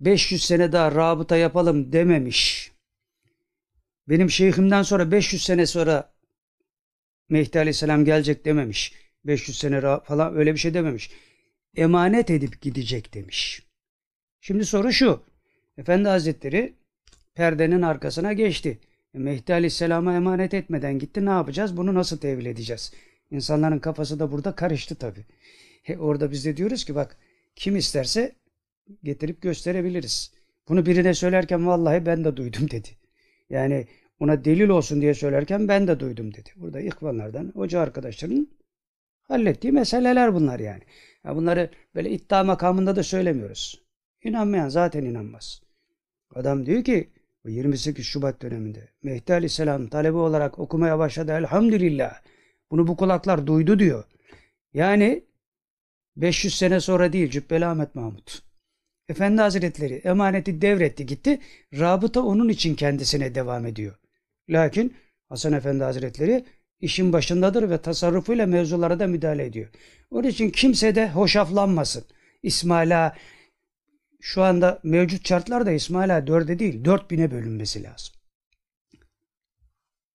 500 0.00 0.44
sene 0.44 0.72
daha 0.72 0.92
rabıta 0.92 1.36
yapalım 1.36 1.92
dememiş. 1.92 2.72
Benim 4.08 4.30
şeyhimden 4.30 4.82
sonra 4.82 5.10
500 5.10 5.44
sene 5.44 5.66
sonra 5.66 6.14
Mehdi 7.28 7.58
Aleyhisselam 7.58 8.04
gelecek 8.04 8.44
dememiş. 8.44 8.92
500 9.24 9.58
sene 9.58 9.80
falan 10.04 10.36
öyle 10.36 10.52
bir 10.52 10.58
şey 10.58 10.74
dememiş. 10.74 11.10
Emanet 11.76 12.30
edip 12.30 12.60
gidecek 12.60 13.14
demiş. 13.14 13.62
Şimdi 14.40 14.64
soru 14.64 14.92
şu. 14.92 15.22
Efendi 15.78 16.08
Hazretleri 16.08 16.74
perdenin 17.34 17.82
arkasına 17.82 18.32
geçti. 18.32 18.78
E, 19.14 19.18
Mehdi 19.18 19.54
Aleyhisselam'a 19.54 20.14
emanet 20.14 20.54
etmeden 20.54 20.98
gitti. 20.98 21.26
Ne 21.26 21.30
yapacağız? 21.30 21.76
Bunu 21.76 21.94
nasıl 21.94 22.18
tevil 22.18 22.46
edeceğiz? 22.46 22.92
İnsanların 23.30 23.78
kafası 23.78 24.18
da 24.18 24.32
burada 24.32 24.54
karıştı 24.54 24.94
tabi. 24.94 25.24
He, 25.82 25.98
orada 25.98 26.30
biz 26.30 26.44
de 26.44 26.56
diyoruz 26.56 26.84
ki 26.84 26.94
bak 26.94 27.16
kim 27.56 27.76
isterse 27.76 28.32
getirip 29.02 29.42
gösterebiliriz. 29.42 30.32
Bunu 30.68 30.86
birine 30.86 31.14
söylerken 31.14 31.66
vallahi 31.66 32.06
ben 32.06 32.24
de 32.24 32.36
duydum 32.36 32.70
dedi. 32.70 32.88
Yani 33.50 33.86
ona 34.20 34.44
delil 34.44 34.68
olsun 34.68 35.00
diye 35.00 35.14
söylerken 35.14 35.68
ben 35.68 35.86
de 35.86 36.00
duydum 36.00 36.34
dedi. 36.34 36.50
Burada 36.56 36.80
ihvanlardan, 36.80 37.52
hoca 37.54 37.80
arkadaşların 37.80 38.48
hallettiği 39.22 39.72
meseleler 39.72 40.34
bunlar 40.34 40.60
yani. 40.60 40.82
Ya 41.24 41.36
bunları 41.36 41.70
böyle 41.94 42.10
iddia 42.10 42.44
makamında 42.44 42.96
da 42.96 43.02
söylemiyoruz. 43.02 43.82
İnanmayan 44.22 44.68
zaten 44.68 45.04
inanmaz. 45.04 45.62
Adam 46.34 46.66
diyor 46.66 46.84
ki 46.84 47.10
28 47.50 48.06
Şubat 48.06 48.42
döneminde 48.42 48.88
Mehdi 49.02 49.32
Aleyhisselam 49.32 49.86
talebi 49.88 50.16
olarak 50.16 50.58
okumaya 50.58 50.98
başladı 50.98 51.32
elhamdülillah. 51.32 52.20
Bunu 52.70 52.86
bu 52.86 52.96
kulaklar 52.96 53.46
duydu 53.46 53.78
diyor. 53.78 54.04
Yani 54.74 55.24
500 56.16 56.54
sene 56.54 56.80
sonra 56.80 57.12
değil 57.12 57.30
Cübbeli 57.30 57.66
Ahmet 57.66 57.94
Mahmut. 57.94 58.42
Efendi 59.08 59.40
Hazretleri 59.40 59.94
emaneti 59.94 60.62
devretti 60.62 61.06
gitti. 61.06 61.38
Rabıta 61.78 62.22
onun 62.22 62.48
için 62.48 62.74
kendisine 62.74 63.34
devam 63.34 63.66
ediyor. 63.66 63.94
Lakin 64.48 64.94
Hasan 65.28 65.52
Efendi 65.52 65.84
Hazretleri 65.84 66.44
işin 66.80 67.12
başındadır 67.12 67.70
ve 67.70 67.78
tasarrufuyla 67.78 68.46
mevzulara 68.46 68.98
da 68.98 69.06
müdahale 69.06 69.44
ediyor. 69.44 69.68
Onun 70.10 70.28
için 70.28 70.50
kimse 70.50 70.94
de 70.94 71.10
hoşaflanmasın. 71.10 72.04
İsmaila 72.42 73.16
şu 74.24 74.42
anda 74.42 74.80
mevcut 74.82 75.28
şartlarda 75.28 75.72
İsmaila 75.72 76.18
4'e 76.18 76.58
değil 76.58 76.84
4000'e 76.84 77.30
bölünmesi 77.30 77.82
lazım. 77.82 78.14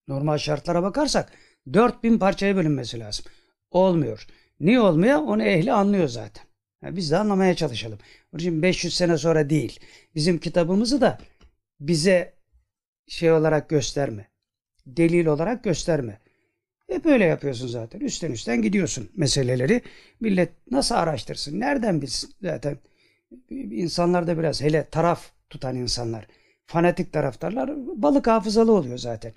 Normal 0.07 0.37
şartlara 0.37 0.83
bakarsak 0.83 1.31
4000 1.73 2.19
parçaya 2.19 2.55
bölünmesi 2.55 2.99
lazım. 2.99 3.25
Olmuyor. 3.71 4.27
Niye 4.59 4.79
olmuyor? 4.79 5.15
Onu 5.15 5.43
ehli 5.43 5.71
anlıyor 5.71 6.07
zaten. 6.07 6.43
Yani 6.83 6.95
biz 6.95 7.11
de 7.11 7.17
anlamaya 7.17 7.55
çalışalım. 7.55 7.99
Onun 8.33 8.39
için 8.39 8.61
500 8.61 8.93
sene 8.93 9.17
sonra 9.17 9.49
değil. 9.49 9.79
Bizim 10.15 10.37
kitabımızı 10.37 11.01
da 11.01 11.19
bize 11.79 12.33
şey 13.07 13.31
olarak 13.31 13.69
gösterme. 13.69 14.29
Delil 14.85 15.25
olarak 15.25 15.63
gösterme. 15.63 16.19
Hep 16.87 17.05
öyle 17.05 17.25
yapıyorsun 17.25 17.67
zaten. 17.67 17.99
Üstten 17.99 18.31
üstten 18.31 18.61
gidiyorsun 18.61 19.09
meseleleri. 19.15 19.81
Millet 20.19 20.51
nasıl 20.71 20.95
araştırsın? 20.95 21.59
Nereden 21.59 22.01
bilsin? 22.01 22.29
Zaten 22.41 22.77
insanlar 23.49 24.27
da 24.27 24.37
biraz 24.37 24.61
hele 24.61 24.89
taraf 24.89 25.31
tutan 25.49 25.75
insanlar, 25.75 26.27
fanatik 26.65 27.13
taraftarlar 27.13 27.71
balık 28.01 28.27
hafızalı 28.27 28.71
oluyor 28.71 28.97
zaten. 28.97 29.33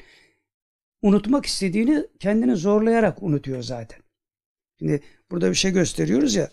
Unutmak 1.02 1.46
istediğini 1.46 2.06
kendini 2.18 2.56
zorlayarak 2.56 3.22
unutuyor 3.22 3.62
zaten. 3.62 4.00
Şimdi 4.78 5.00
burada 5.30 5.50
bir 5.50 5.54
şey 5.54 5.72
gösteriyoruz 5.72 6.34
ya. 6.34 6.50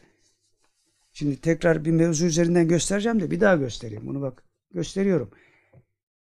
Şimdi 1.14 1.42
tekrar 1.42 1.86
bir 1.86 1.92
mevzu 1.92 2.26
üzerinden 2.26 2.68
göstereceğim 2.68 3.20
de 3.22 3.32
bir 3.32 3.40
daha 3.40 3.56
göstereyim. 3.56 4.08
Bunu 4.08 4.22
bak 4.22 4.44
gösteriyorum. 4.72 5.32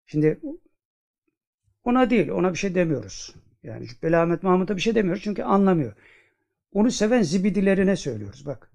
Şimdi 0.05 0.39
ona 1.83 2.09
değil 2.09 2.29
ona 2.29 2.53
bir 2.53 2.57
şey 2.57 2.75
demiyoruz. 2.75 3.35
Yani 3.63 3.87
Cübbeli 3.87 4.17
Ahmet 4.17 4.43
Mahmut'a 4.43 4.75
bir 4.75 4.81
şey 4.81 4.95
demiyoruz 4.95 5.23
çünkü 5.23 5.43
anlamıyor. 5.43 5.93
Onu 6.71 6.91
seven 6.91 7.21
zibidilerine 7.21 7.95
söylüyoruz 7.95 8.45
bak. 8.45 8.71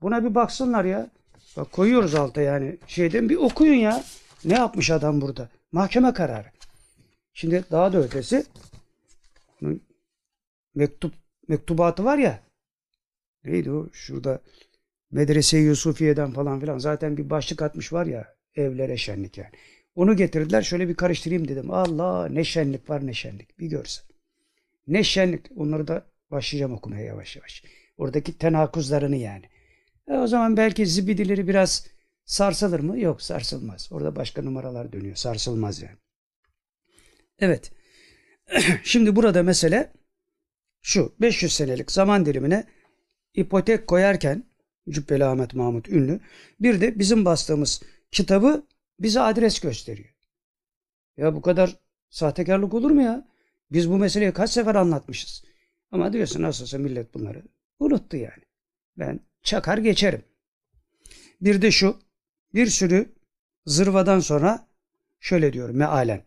Buna 0.00 0.24
bir 0.24 0.34
baksınlar 0.34 0.84
ya. 0.84 1.10
Bak 1.56 1.72
koyuyoruz 1.72 2.14
alta 2.14 2.40
yani 2.40 2.76
şeyden 2.86 3.28
bir 3.28 3.36
okuyun 3.36 3.74
ya. 3.74 4.04
Ne 4.44 4.54
yapmış 4.54 4.90
adam 4.90 5.20
burada? 5.20 5.48
Mahkeme 5.72 6.12
kararı. 6.12 6.46
Şimdi 7.32 7.64
daha 7.70 7.92
da 7.92 7.98
ötesi 7.98 8.44
mektup 10.74 11.14
mektubatı 11.48 12.04
var 12.04 12.18
ya. 12.18 12.40
Neydi 13.44 13.70
o? 13.70 13.88
Şurada 13.92 14.40
Medrese-i 15.10 15.62
Yusufiye'den 15.62 16.30
falan 16.30 16.60
filan 16.60 16.78
zaten 16.78 17.16
bir 17.16 17.30
başlık 17.30 17.62
atmış 17.62 17.92
var 17.92 18.06
ya 18.06 18.34
evlere 18.54 18.96
şenlik 18.96 19.38
yani. 19.38 19.50
Onu 19.94 20.16
getirdiler. 20.16 20.62
Şöyle 20.62 20.88
bir 20.88 20.94
karıştırayım 20.94 21.48
dedim. 21.48 21.70
Allah 21.70 22.28
ne 22.28 22.44
şenlik 22.44 22.90
var 22.90 23.06
ne 23.06 23.14
şenlik. 23.14 23.58
Bir 23.58 23.66
görsen. 23.66 24.06
Ne 24.86 25.04
şenlik. 25.04 25.46
Onları 25.56 25.88
da 25.88 26.06
başlayacağım 26.30 26.72
okumaya 26.72 27.04
yavaş 27.04 27.36
yavaş. 27.36 27.64
Oradaki 27.96 28.38
tenakuzlarını 28.38 29.16
yani. 29.16 29.44
E 30.08 30.12
o 30.14 30.26
zaman 30.26 30.56
belki 30.56 30.86
zibidileri 30.86 31.48
biraz 31.48 31.86
sarsılır 32.24 32.80
mı? 32.80 33.00
Yok 33.00 33.22
sarsılmaz. 33.22 33.88
Orada 33.92 34.16
başka 34.16 34.42
numaralar 34.42 34.92
dönüyor. 34.92 35.16
Sarsılmaz 35.16 35.82
yani. 35.82 35.96
Evet. 37.38 37.72
Şimdi 38.84 39.16
burada 39.16 39.42
mesele 39.42 39.92
şu. 40.82 41.14
500 41.20 41.52
senelik 41.52 41.92
zaman 41.92 42.26
dilimine 42.26 42.64
ipotek 43.34 43.86
koyarken 43.86 44.44
Cübbeli 44.88 45.24
Ahmet 45.24 45.54
Mahmut 45.54 45.88
Ünlü 45.88 46.20
bir 46.60 46.80
de 46.80 46.98
bizim 46.98 47.24
bastığımız 47.24 47.82
kitabı 48.10 48.66
bize 49.00 49.20
adres 49.20 49.60
gösteriyor. 49.60 50.14
Ya 51.16 51.34
bu 51.34 51.42
kadar 51.42 51.76
sahtekarlık 52.10 52.74
olur 52.74 52.90
mu 52.90 53.02
ya? 53.02 53.28
Biz 53.72 53.90
bu 53.90 53.98
meseleyi 53.98 54.32
kaç 54.32 54.50
sefer 54.50 54.74
anlatmışız. 54.74 55.44
Ama 55.90 56.12
diyorsun 56.12 56.42
nasılsa 56.42 56.78
millet 56.78 57.14
bunları 57.14 57.42
unuttu 57.78 58.16
yani. 58.16 58.42
Ben 58.98 59.20
çakar 59.46 59.78
geçerim. 59.78 60.22
Bir 61.40 61.62
de 61.62 61.70
şu 61.70 61.98
bir 62.54 62.66
sürü 62.66 63.14
zırvadan 63.66 64.20
sonra 64.20 64.68
şöyle 65.20 65.52
diyor 65.52 65.70
mealen. 65.70 66.26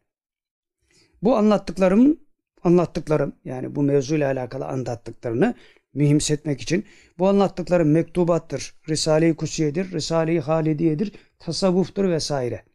Bu 1.21 1.37
anlattıklarım 1.37 2.19
anlattıklarım 2.63 3.35
yani 3.45 3.75
bu 3.75 3.83
mevzuyla 3.83 4.31
alakalı 4.31 4.65
anlattıklarını 4.65 5.55
mühimsetmek 5.93 6.61
için 6.61 6.85
bu 7.17 7.27
anlattıklarım 7.27 7.91
mektubattır, 7.91 8.75
Risale-i 8.89 9.35
Kusiye'dir, 9.35 9.91
Risale-i 9.91 10.39
Halidiye'dir, 10.39 11.11
tasavvuftur 11.39 12.09
vesaire. 12.09 12.65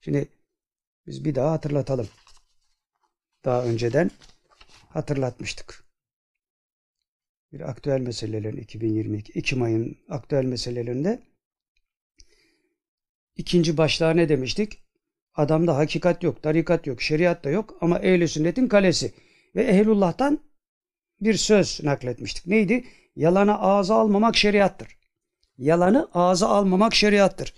Şimdi 0.00 0.28
biz 1.06 1.24
bir 1.24 1.34
daha 1.34 1.52
hatırlatalım. 1.52 2.08
Daha 3.44 3.64
önceden 3.64 4.10
hatırlatmıştık. 4.88 5.89
Bir 7.52 7.60
aktüel 7.60 8.00
meselelerin 8.00 8.56
2022 8.56 9.32
Ekim 9.38 9.62
ayın 9.62 9.98
aktüel 10.08 10.44
meselelerinde 10.44 11.22
ikinci 13.36 13.76
başlığa 13.76 14.10
ne 14.10 14.28
demiştik? 14.28 14.82
Adamda 15.34 15.76
hakikat 15.76 16.22
yok, 16.22 16.42
tarikat 16.42 16.86
yok, 16.86 17.02
şeriat 17.02 17.44
da 17.44 17.50
yok 17.50 17.78
ama 17.80 17.98
ehl 17.98 18.26
sünnetin 18.26 18.68
kalesi. 18.68 19.14
Ve 19.54 19.62
ehlullah'tan 19.62 20.40
bir 21.20 21.34
söz 21.34 21.80
nakletmiştik. 21.84 22.46
Neydi? 22.46 22.84
Yalanı 23.16 23.60
ağza 23.60 23.94
almamak 23.94 24.36
şeriattır. 24.36 24.98
Yalanı 25.58 26.10
ağza 26.14 26.48
almamak 26.48 26.94
şeriattır. 26.94 27.54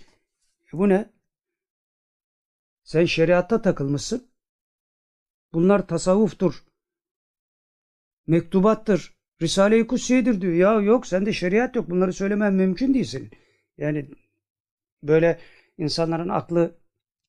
E 0.73 0.77
bu 0.77 0.89
ne? 0.89 1.13
Sen 2.83 3.05
şeriatta 3.05 3.61
takılmışsın. 3.61 4.31
Bunlar 5.53 5.87
tasavvuftur. 5.87 6.63
Mektubattır. 8.27 9.13
Risale-i 9.43 9.87
Kutsiye'dir 9.87 10.41
diyor. 10.41 10.53
Ya 10.53 10.81
yok 10.81 11.07
sende 11.07 11.33
şeriat 11.33 11.75
yok. 11.75 11.89
Bunları 11.89 12.13
söylemen 12.13 12.53
mümkün 12.53 12.93
değil. 12.93 13.29
Yani 13.77 14.05
böyle 15.03 15.39
insanların 15.77 16.29
aklı 16.29 16.75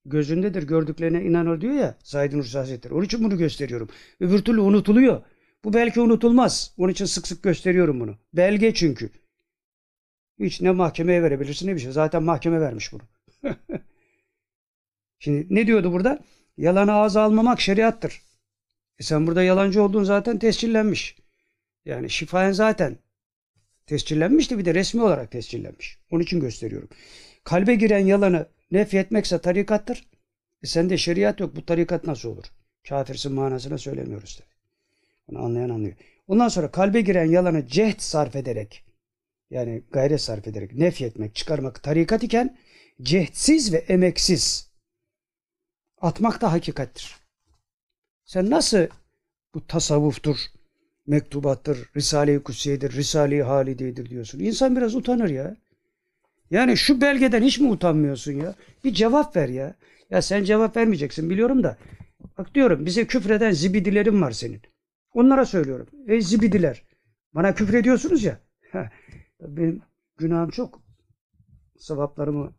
gözündedir. 0.05 0.63
Gördüklerine 0.63 1.23
inanır 1.23 1.61
diyor 1.61 1.75
ya 1.75 1.99
Said 2.03 2.33
Nursi 2.33 2.59
Hazretleri. 2.59 2.95
Onun 2.95 3.05
için 3.05 3.25
bunu 3.25 3.39
gösteriyorum. 3.39 3.89
Öbür 4.21 4.45
türlü 4.45 4.61
unutuluyor. 4.61 5.23
Bu 5.65 5.73
belki 5.73 6.01
unutulmaz. 6.01 6.75
Onun 6.79 6.93
için 6.93 7.05
sık 7.05 7.27
sık 7.27 7.43
gösteriyorum 7.43 8.01
bunu. 8.01 8.17
Belge 8.33 8.75
çünkü. 8.75 9.11
Hiç 10.41 10.61
ne 10.61 10.71
mahkemeye 10.71 11.23
verebilirsin 11.23 11.67
ne 11.69 11.75
bir 11.75 11.81
şey. 11.81 11.93
Zaten 11.93 12.23
mahkeme 12.23 12.61
vermiş 12.61 12.93
bunu. 12.93 13.03
Şimdi 15.19 15.47
ne 15.51 15.67
diyordu 15.67 15.93
burada? 15.93 16.19
Yalanı 16.57 16.93
ağza 16.93 17.23
almamak 17.23 17.61
şeriattır. 17.61 18.23
E 18.99 19.03
sen 19.03 19.27
burada 19.27 19.43
yalancı 19.43 19.83
olduğun 19.83 20.05
zaten 20.05 20.39
tescillenmiş. 20.39 21.24
Yani 21.85 22.11
şifayen 22.11 22.53
zaten 22.53 22.99
tescillenmişti 23.87 24.59
bir 24.59 24.65
de 24.65 24.75
resmi 24.75 25.03
olarak 25.03 25.31
tescillenmiş. 25.31 25.99
Onun 26.11 26.23
için 26.23 26.41
gösteriyorum. 26.41 26.89
Kalbe 27.45 27.75
giren 27.75 28.07
yalanı 28.07 28.49
nefyetmekse 28.71 29.39
tarikattır. 29.39 30.07
E 30.63 30.67
sende 30.67 30.99
şeriat 30.99 31.41
yok. 31.41 31.57
Bu 31.57 31.67
tarikat 31.67 32.05
nasıl 32.05 32.29
olur? 32.29 32.45
Kafirsin 32.89 33.33
manasına 33.33 33.79
söylemiyoruz 33.79 34.37
tabii. 34.37 34.55
Bunu 35.29 35.45
anlayan 35.45 35.69
anlıyor. 35.69 35.97
Ondan 36.29 36.49
sonra 36.49 36.71
kalbe 36.71 37.01
giren 37.01 37.25
yalanı 37.25 37.67
cehd 37.67 38.01
sarf 38.01 38.37
ederek 38.37 38.85
yani 39.51 39.83
gayret 39.93 40.21
sarf 40.21 40.49
ederek 40.49 40.75
nefyetmek, 40.75 41.35
çıkarmak 41.35 41.83
tarikat 41.83 42.23
iken 42.23 42.59
cehdsiz 43.03 43.73
ve 43.73 43.77
emeksiz 43.79 44.71
atmak 46.01 46.41
da 46.41 46.53
hakikattir. 46.53 47.17
Sen 48.25 48.51
nasıl 48.51 48.87
bu 49.55 49.67
tasavvuftur, 49.67 50.37
mektubattır, 51.07 51.91
Risale-i 51.97 52.43
Kutsiye'dir, 52.43 52.93
Risale-i 52.93 53.43
Halide'dir 53.43 54.11
diyorsun. 54.11 54.39
İnsan 54.39 54.77
biraz 54.77 54.95
utanır 54.95 55.29
ya. 55.29 55.57
Yani 56.51 56.77
şu 56.77 57.01
belgeden 57.01 57.43
hiç 57.43 57.61
mi 57.61 57.69
utanmıyorsun 57.69 58.33
ya? 58.33 58.55
Bir 58.85 58.95
cevap 58.95 59.37
ver 59.37 59.49
ya. 59.49 59.75
Ya 60.11 60.23
sen 60.23 60.45
cevap 60.45 60.77
vermeyeceksin 60.77 61.31
biliyorum 61.31 61.63
da. 61.63 61.79
Bak 62.39 62.55
diyorum 62.55 62.87
bize 62.87 63.07
küfreden 63.07 63.51
zibidilerin 63.51 64.23
var 64.23 64.31
senin. 64.31 64.61
Onlara 65.13 65.47
söylüyorum. 65.47 65.87
Ey 66.09 66.21
zibidiler. 66.21 66.83
Bana 67.35 67.55
küfür 67.55 67.75
ediyorsunuz 67.75 68.25
ya. 68.25 68.41
Benim 69.41 69.83
günahım 70.19 70.51
çok. 70.51 70.83
Sevaplarımı 71.79 72.53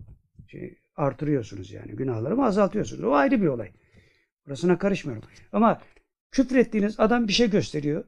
şey, 0.48 0.78
artırıyorsunuz 0.96 1.72
yani. 1.72 1.92
Günahlarımı 1.92 2.46
azaltıyorsunuz. 2.46 3.04
O 3.04 3.14
ayrı 3.14 3.42
bir 3.42 3.48
olay. 3.48 3.72
Burasına 4.46 4.78
karışmıyorum. 4.78 5.30
Ama 5.52 5.82
küfrettiğiniz 6.32 7.00
adam 7.00 7.28
bir 7.28 7.34
şey 7.34 7.50
gösteriyor. 7.50 8.04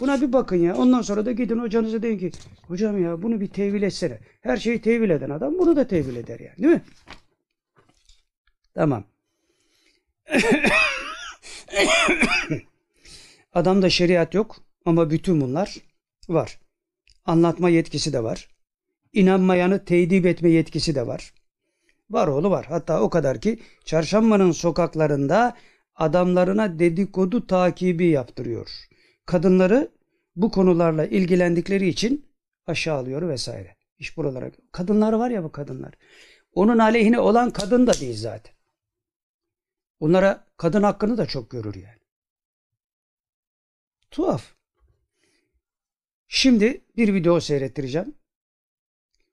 Buna 0.00 0.20
bir 0.20 0.32
bakın 0.32 0.56
ya. 0.56 0.76
Ondan 0.76 1.02
sonra 1.02 1.26
da 1.26 1.32
gidin 1.32 1.58
hocanıza 1.58 2.02
deyin 2.02 2.18
ki 2.18 2.30
hocam 2.68 3.02
ya 3.04 3.22
bunu 3.22 3.40
bir 3.40 3.46
tevil 3.46 3.82
etsene. 3.82 4.18
Her 4.40 4.56
şeyi 4.56 4.82
tevil 4.82 5.10
eden 5.10 5.30
adam 5.30 5.58
bunu 5.58 5.76
da 5.76 5.86
tevil 5.86 6.16
eder 6.16 6.40
yani. 6.40 6.56
Değil 6.58 6.74
mi? 6.74 6.82
Tamam. 8.74 9.04
Adamda 13.54 13.90
şeriat 13.90 14.34
yok 14.34 14.56
ama 14.84 15.10
bütün 15.10 15.40
bunlar 15.40 15.76
var. 16.28 16.58
Anlatma 17.24 17.68
yetkisi 17.68 18.12
de 18.12 18.22
var. 18.22 18.48
İnanmayanı 19.12 19.84
teyidip 19.84 20.26
etme 20.26 20.50
yetkisi 20.50 20.94
de 20.94 21.06
var. 21.06 21.34
Var 22.10 22.28
oğlu 22.28 22.50
var. 22.50 22.66
Hatta 22.66 23.00
o 23.02 23.10
kadar 23.10 23.40
ki 23.40 23.58
çarşambanın 23.84 24.52
sokaklarında 24.52 25.56
adamlarına 25.96 26.78
dedikodu 26.78 27.46
takibi 27.46 28.06
yaptırıyor. 28.06 28.89
Kadınları 29.30 29.90
bu 30.36 30.50
konularla 30.50 31.06
ilgilendikleri 31.06 31.88
için 31.88 32.26
aşağılıyor 32.66 33.28
vesaire. 33.28 33.76
İş 33.98 34.16
buralara. 34.16 34.50
Kadınlar 34.72 35.12
var 35.12 35.30
ya 35.30 35.44
bu 35.44 35.52
kadınlar. 35.52 35.94
Onun 36.54 36.78
aleyhine 36.78 37.18
olan 37.18 37.50
kadın 37.50 37.86
da 37.86 37.94
değil 37.94 38.16
zaten. 38.16 38.54
Onlara 40.00 40.46
kadın 40.56 40.82
hakkını 40.82 41.18
da 41.18 41.26
çok 41.26 41.50
görür 41.50 41.74
yani. 41.74 42.00
Tuhaf. 44.10 44.54
Şimdi 46.28 46.84
bir 46.96 47.14
video 47.14 47.40
seyrettireceğim. 47.40 48.14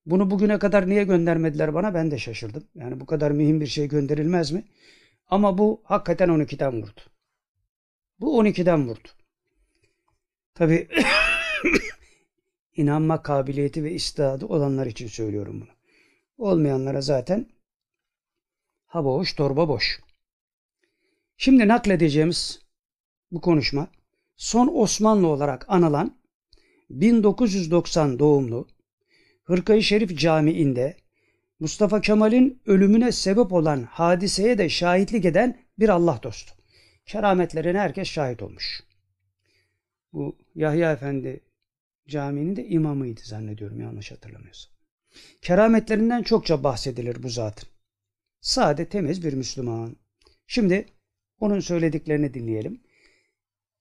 Bunu 0.06 0.32
bugüne 0.32 0.60
kadar 0.60 0.90
niye 0.90 1.03
göndermediler 1.03 1.74
bana 1.74 1.94
ben 1.94 2.11
de 2.11 2.18
şaşırdım. 2.18 2.64
Yani 2.76 2.99
bu 2.99 3.06
kadar 3.06 3.32
mühim 3.32 3.61
bir 3.61 3.68
şey 3.68 3.88
gönderilmez 3.88 4.52
mi? 4.52 4.64
Ama 5.28 5.57
bu 5.57 5.82
hakikaten 5.84 6.30
12'den 6.30 6.82
vurdu. 6.82 7.02
Bu 8.19 8.44
12'den 8.44 8.88
vurdu. 8.88 9.16
Tabi 10.58 10.88
inanma 12.76 13.22
kabiliyeti 13.24 13.84
ve 13.84 13.92
istidadı 13.92 14.46
olanlar 14.46 14.86
için 14.86 15.08
söylüyorum 15.08 15.62
bunu. 15.62 15.70
Olmayanlara 16.38 17.02
zaten 17.02 17.50
ha 18.86 19.06
boş 19.06 19.34
torba 19.34 19.68
boş. 19.68 20.00
Şimdi 21.38 21.68
nakledeceğimiz 21.68 22.60
bu 23.32 23.42
konuşma 23.42 23.88
son 24.38 24.72
Osmanlı 24.74 25.28
olarak 25.28 25.66
anılan 25.68 26.18
1990 26.90 28.20
doğumlu 28.20 28.68
Hırkayı 29.44 29.84
Şerif 29.84 30.20
Camii'nde 30.20 30.98
Mustafa 31.60 32.02
Kemal'in 32.02 32.62
ölümüne 32.66 33.12
sebep 33.12 33.54
olan 33.54 33.84
hadiseye 33.84 34.58
de 34.58 34.70
şahitlik 34.70 35.26
eden 35.26 35.58
bir 35.80 35.90
Allah 35.90 36.20
dostu. 36.24 36.54
Kerametlerine 37.06 37.80
herkes 37.80 38.08
şahit 38.08 38.42
olmuş. 38.42 38.87
Bu 40.14 40.38
Yahya 40.56 40.92
Efendi 40.92 41.44
Camii'nin 42.08 42.56
de 42.56 42.68
imamıydı 42.68 43.22
zannediyorum 43.24 43.82
yanlış 43.82 44.12
hatırlamıyorsam. 44.12 44.74
Kerametlerinden 45.42 46.24
çokça 46.24 46.64
bahsedilir 46.64 47.24
bu 47.24 47.30
zatın. 47.30 47.70
Sade 48.42 48.90
temiz 48.90 49.24
bir 49.24 49.34
Müslüman. 49.34 49.96
Şimdi 50.48 50.86
onun 51.40 51.60
söylediklerini 51.60 52.34
dinleyelim. 52.34 52.84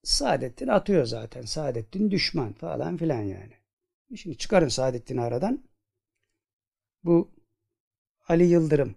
Saadettin 0.02 0.68
atıyor 0.68 1.04
zaten. 1.04 1.42
Saadettin 1.42 2.10
düşman 2.10 2.52
falan 2.52 2.96
filan 2.96 3.22
yani. 3.22 3.54
Şimdi 4.16 4.38
çıkarın 4.38 4.68
Saadettin'i 4.68 5.20
aradan. 5.20 5.64
Bu 7.04 7.30
Ali 8.28 8.44
Yıldırım 8.44 8.96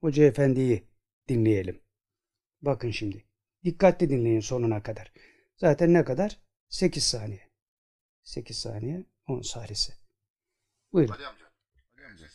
Hoca 0.00 0.24
Efendi'yi 0.24 0.84
dinleyelim. 1.28 1.80
Bakın 2.62 2.90
şimdi. 2.90 3.24
Dikkatli 3.64 4.10
dinleyin 4.10 4.40
sonuna 4.40 4.82
kadar. 4.82 5.12
Zaten 5.60 5.94
ne 5.94 6.04
kadar? 6.04 6.38
8 6.68 7.04
saniye. 7.04 7.40
8 8.24 8.58
saniye 8.58 9.04
10 9.28 9.42
salise. 9.42 9.92
Buyurun. 10.92 11.12
Ali 11.12 11.26
amca. 11.26 11.44
Ali 11.98 12.06
amca. 12.06 12.26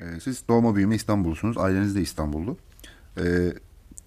Ee, 0.00 0.20
siz 0.20 0.48
doğma 0.48 0.76
büyüme 0.76 0.94
İstanbullusunuz. 0.94 1.58
Aileniz 1.58 1.94
de 1.94 2.00
İstanbullu. 2.00 2.58
Ee, 3.18 3.52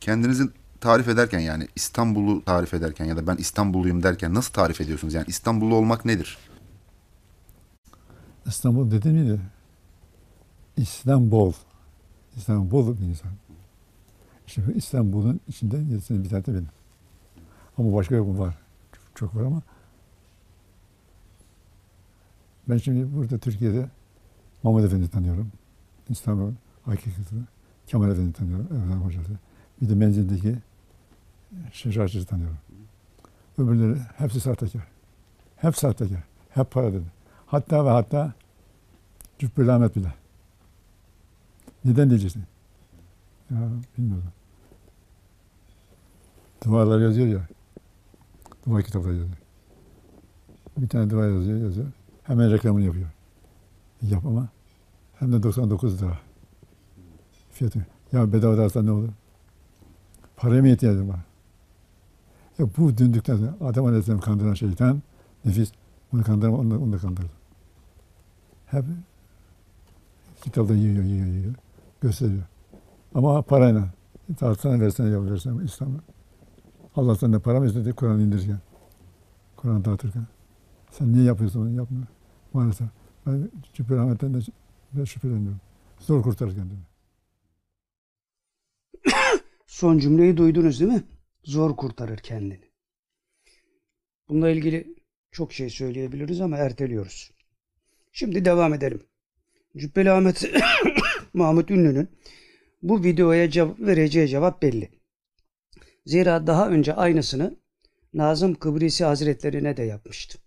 kendinizi 0.02 0.44
tarif 0.82 1.08
ederken 1.08 1.40
yani 1.40 1.68
İstanbul'u 1.76 2.46
tarif 2.46 2.74
ederken 2.74 3.06
ya 3.06 3.18
da 3.18 3.28
ben 3.28 3.36
İstanbulluyum 3.38 4.04
derken 4.04 4.34
nasıl 4.34 4.54
tarif 4.54 4.82
ediyorsunuz? 4.82 5.14
Yani 5.14 5.26
İstanbullu 5.28 5.76
olmak 5.76 6.06
nedir? 6.06 6.38
İstanbul 8.46 8.92
dedi 8.92 9.10
miydi? 9.10 9.42
İstanbul. 10.78 11.54
İstanbul 12.36 12.98
bir 12.98 13.06
insan. 13.06 13.32
Şimdi 14.48 14.78
İstanbul'un 14.78 15.40
içinde 15.48 15.90
bir 16.24 16.30
tane 16.30 16.46
de 16.46 16.54
benim. 16.54 16.70
Ama 17.78 17.94
başka 17.94 18.16
yok 18.16 18.28
mu 18.28 18.40
var? 18.40 18.67
Çok 19.18 19.36
var 19.36 19.42
ama. 19.42 19.62
Ben 22.70 22.78
şimdi 22.78 23.16
burada 23.16 23.38
Türkiye'de 23.38 23.90
Mahmut 24.64 24.86
Efendi 24.86 25.08
tanıyorum. 25.10 25.52
İstanbul 26.10 26.52
hakikati. 26.86 27.36
Kemal 27.88 28.12
Efendi 28.12 28.34
tanıyorum. 28.34 28.66
Efendim 28.66 29.02
hocası. 29.02 29.32
Bir 29.82 29.90
de 29.90 29.96
menzildeki 29.96 30.56
şaşırtıcı 31.72 32.26
tanıyorum. 32.26 32.58
Öbürleri 33.58 34.00
hepsi 34.18 34.40
sahtekar. 34.40 34.88
Hep 35.56 35.78
sahtekar. 35.78 36.24
Hep 36.50 36.72
para 36.72 36.94
dedi. 36.94 37.12
Hatta 37.46 37.86
ve 37.86 37.90
hatta 37.90 38.34
Cübbeli 39.40 39.72
Ahmet 39.72 39.96
bile. 39.96 40.14
Neden 41.86 42.10
diyeceksin? 42.10 42.44
Ya 43.52 43.58
bilmiyorum. 43.98 44.32
Dualar 46.66 47.00
yazıyor 47.00 47.28
ya. 47.28 47.57
Dua 48.68 48.82
kitapları 48.82 49.14
yazıyor. 49.14 49.38
Bir 50.78 50.90
tane 50.90 51.10
dua 51.10 51.26
yazıyor, 51.26 51.60
yazıyor. 51.60 51.88
Hemen 52.24 52.52
reklamını 52.52 52.84
yapıyor. 52.84 53.10
Yap 54.02 54.26
ama 54.26 54.48
hem 55.20 55.34
de 55.34 55.44
99 55.44 56.02
lira. 56.02 56.20
Fiyatı. 57.52 57.86
Ya 58.12 58.34
bedava 58.34 58.58
dersen 58.58 58.86
ne 58.86 58.92
olur? 58.92 59.10
Paraya 60.38 60.62
mı 60.62 60.68
ihtiyacım 60.68 61.10
var? 61.10 61.20
Ya 62.60 62.66
bu 62.78 62.98
döndükten 62.98 63.38
sonra 63.38 63.56
Adem 63.62 63.86
Aleyhisselam 63.86 64.20
kandıran 64.20 64.54
şeytan 64.54 65.02
nefis 65.46 65.72
bunu 66.12 66.24
kandırma 66.24 66.58
onu 66.58 66.72
da, 66.72 66.80
onu 66.80 66.94
da 66.94 66.98
kandırdı. 66.98 67.32
Hep 68.66 68.86
kitapta 70.42 70.74
yiyor, 70.74 71.04
yiyor, 71.04 71.28
yiyor. 71.28 71.56
Gösteriyor. 72.02 72.44
Ama 73.16 73.42
parayla. 73.42 73.90
Tartsana 74.40 74.80
versene 74.80 75.10
ya 75.10 75.26
versene 75.26 75.64
İslam'a. 75.64 76.00
Allah 76.98 77.16
senden 77.16 77.40
para 77.40 77.60
mı 77.60 77.68
istedi 77.68 77.94
Kur'an 77.94 78.20
indirirken? 78.20 78.60
Kur'an 79.56 79.86
dağıtırken. 79.86 80.28
Sen 80.92 81.14
niye 81.14 81.24
yapıyorsun 81.24 81.62
bunu? 81.62 81.78
Yapma. 81.78 82.08
Maalesef. 82.54 82.88
Ben 83.26 83.52
Cübbeli 83.74 84.00
Ahmet'ten 84.00 84.34
de 84.34 84.40
de 84.94 85.06
şüpheleniyorum. 85.06 85.62
Zor 86.00 86.24
kurtarır 86.24 86.56
kendini. 86.56 86.80
Son 89.68 89.98
cümleyi 89.98 90.38
duydunuz 90.38 90.80
değil 90.80 90.92
mi? 90.92 91.04
Zor 91.44 91.76
kurtarır 91.76 92.18
kendini. 92.18 92.60
Bununla 94.30 94.50
ilgili 94.50 94.96
çok 95.32 95.54
şey 95.54 95.70
söyleyebiliriz 95.70 96.42
ama 96.42 96.58
erteliyoruz. 96.58 97.32
Şimdi 98.12 98.46
devam 98.46 98.74
edelim. 98.74 99.02
Cübbeli 99.78 100.12
Ahmet 100.12 100.52
Mahmut 101.34 101.72
Ünlü'nün 101.72 102.10
bu 102.84 103.04
videoya 103.04 103.50
cevap 103.50 103.80
vereceği 103.80 104.28
cevap 104.28 104.62
belli. 104.62 104.97
Zira 106.08 106.48
daha 106.48 106.70
önce 106.70 106.94
aynısını 106.94 107.58
Nazım 108.14 108.56
Kıbrisi 108.56 109.06
Hazretlerine 109.06 109.78
de 109.78 109.84
yapmıştı. 109.84 110.40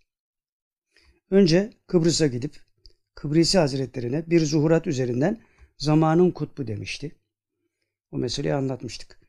Önce 1.30 1.70
Kıbrıs'a 1.86 2.26
gidip 2.26 2.56
Kıbrisi 3.14 3.58
Hazretlerine 3.58 4.24
bir 4.26 4.40
zuhurat 4.40 4.86
üzerinden 4.86 5.40
zamanın 5.78 6.30
kutbu 6.30 6.66
demişti. 6.66 7.12
O 8.12 8.18
meseleyi 8.18 8.54
anlatmıştık. 8.54 9.20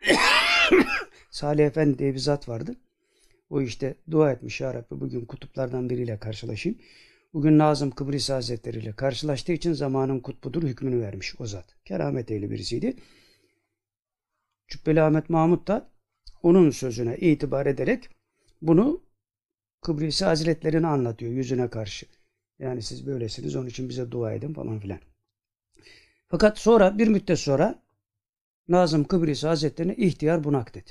Salih 1.30 1.66
Efendi 1.66 1.98
diye 1.98 2.14
bir 2.14 2.18
zat 2.18 2.48
vardı. 2.48 2.76
O 3.50 3.60
işte 3.60 3.94
dua 4.10 4.32
etmiş 4.32 4.60
ya 4.60 4.74
Rabbi 4.74 5.00
bugün 5.00 5.24
kutuplardan 5.24 5.90
biriyle 5.90 6.18
karşılaşayım. 6.18 6.78
Bugün 7.32 7.58
Nazım 7.58 7.90
Kıbrıs 7.90 8.30
Hazretleri 8.30 8.78
ile 8.78 8.92
karşılaştığı 8.92 9.52
için 9.52 9.72
zamanın 9.72 10.20
kutbudur 10.20 10.62
hükmünü 10.62 11.00
vermiş 11.00 11.34
o 11.40 11.46
zat. 11.46 11.76
Keramet 11.84 12.30
ehli 12.30 12.50
birisiydi. 12.50 12.96
Cübbeli 14.68 15.02
Ahmet 15.02 15.30
Mahmut 15.30 15.68
da 15.68 15.90
onun 16.42 16.70
sözüne 16.70 17.16
itibar 17.16 17.66
ederek 17.66 18.08
bunu 18.62 19.02
Kıbrıs 19.80 20.22
Hazretlerine 20.22 20.86
anlatıyor 20.86 21.32
yüzüne 21.32 21.70
karşı. 21.70 22.06
Yani 22.58 22.82
siz 22.82 23.06
böylesiniz 23.06 23.56
onun 23.56 23.66
için 23.66 23.88
bize 23.88 24.10
dua 24.10 24.32
edin 24.32 24.54
falan 24.54 24.80
filan. 24.80 25.00
Fakat 26.28 26.58
sonra 26.58 26.98
bir 26.98 27.08
müddet 27.08 27.38
sonra 27.38 27.82
Nazım 28.68 29.04
Kıbrıs 29.04 29.44
Hazretlerine 29.44 29.94
ihtiyar 29.94 30.44
bunak 30.44 30.74
dedi. 30.74 30.90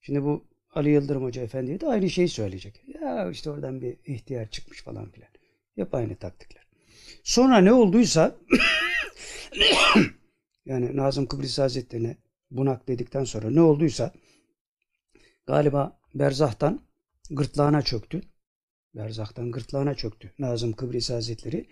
Şimdi 0.00 0.22
bu 0.22 0.44
Ali 0.74 0.90
Yıldırım 0.90 1.24
Hoca 1.24 1.42
Efendi'ye 1.42 1.80
de 1.80 1.86
aynı 1.86 2.10
şeyi 2.10 2.28
söyleyecek. 2.28 2.84
Ya 3.02 3.30
işte 3.30 3.50
oradan 3.50 3.80
bir 3.80 3.96
ihtiyar 4.04 4.50
çıkmış 4.50 4.82
falan 4.82 5.10
filan. 5.10 5.28
Hep 5.76 5.94
aynı 5.94 6.16
taktikler. 6.16 6.66
Sonra 7.22 7.58
ne 7.58 7.72
olduysa 7.72 8.36
yani 10.66 10.96
Nazım 10.96 11.26
Kıbrıs 11.26 11.58
Hazretleri'ne 11.58 12.16
bunak 12.50 12.88
dedikten 12.88 13.24
sonra 13.24 13.50
ne 13.50 13.60
olduysa 13.60 14.12
galiba 15.46 16.00
Berzah'tan 16.14 16.80
gırtlağına 17.30 17.82
çöktü. 17.82 18.20
Berzah'tan 18.94 19.50
gırtlağına 19.50 19.94
çöktü 19.94 20.32
Nazım 20.38 20.72
Kıbrıs 20.72 21.10
Hazretleri. 21.10 21.66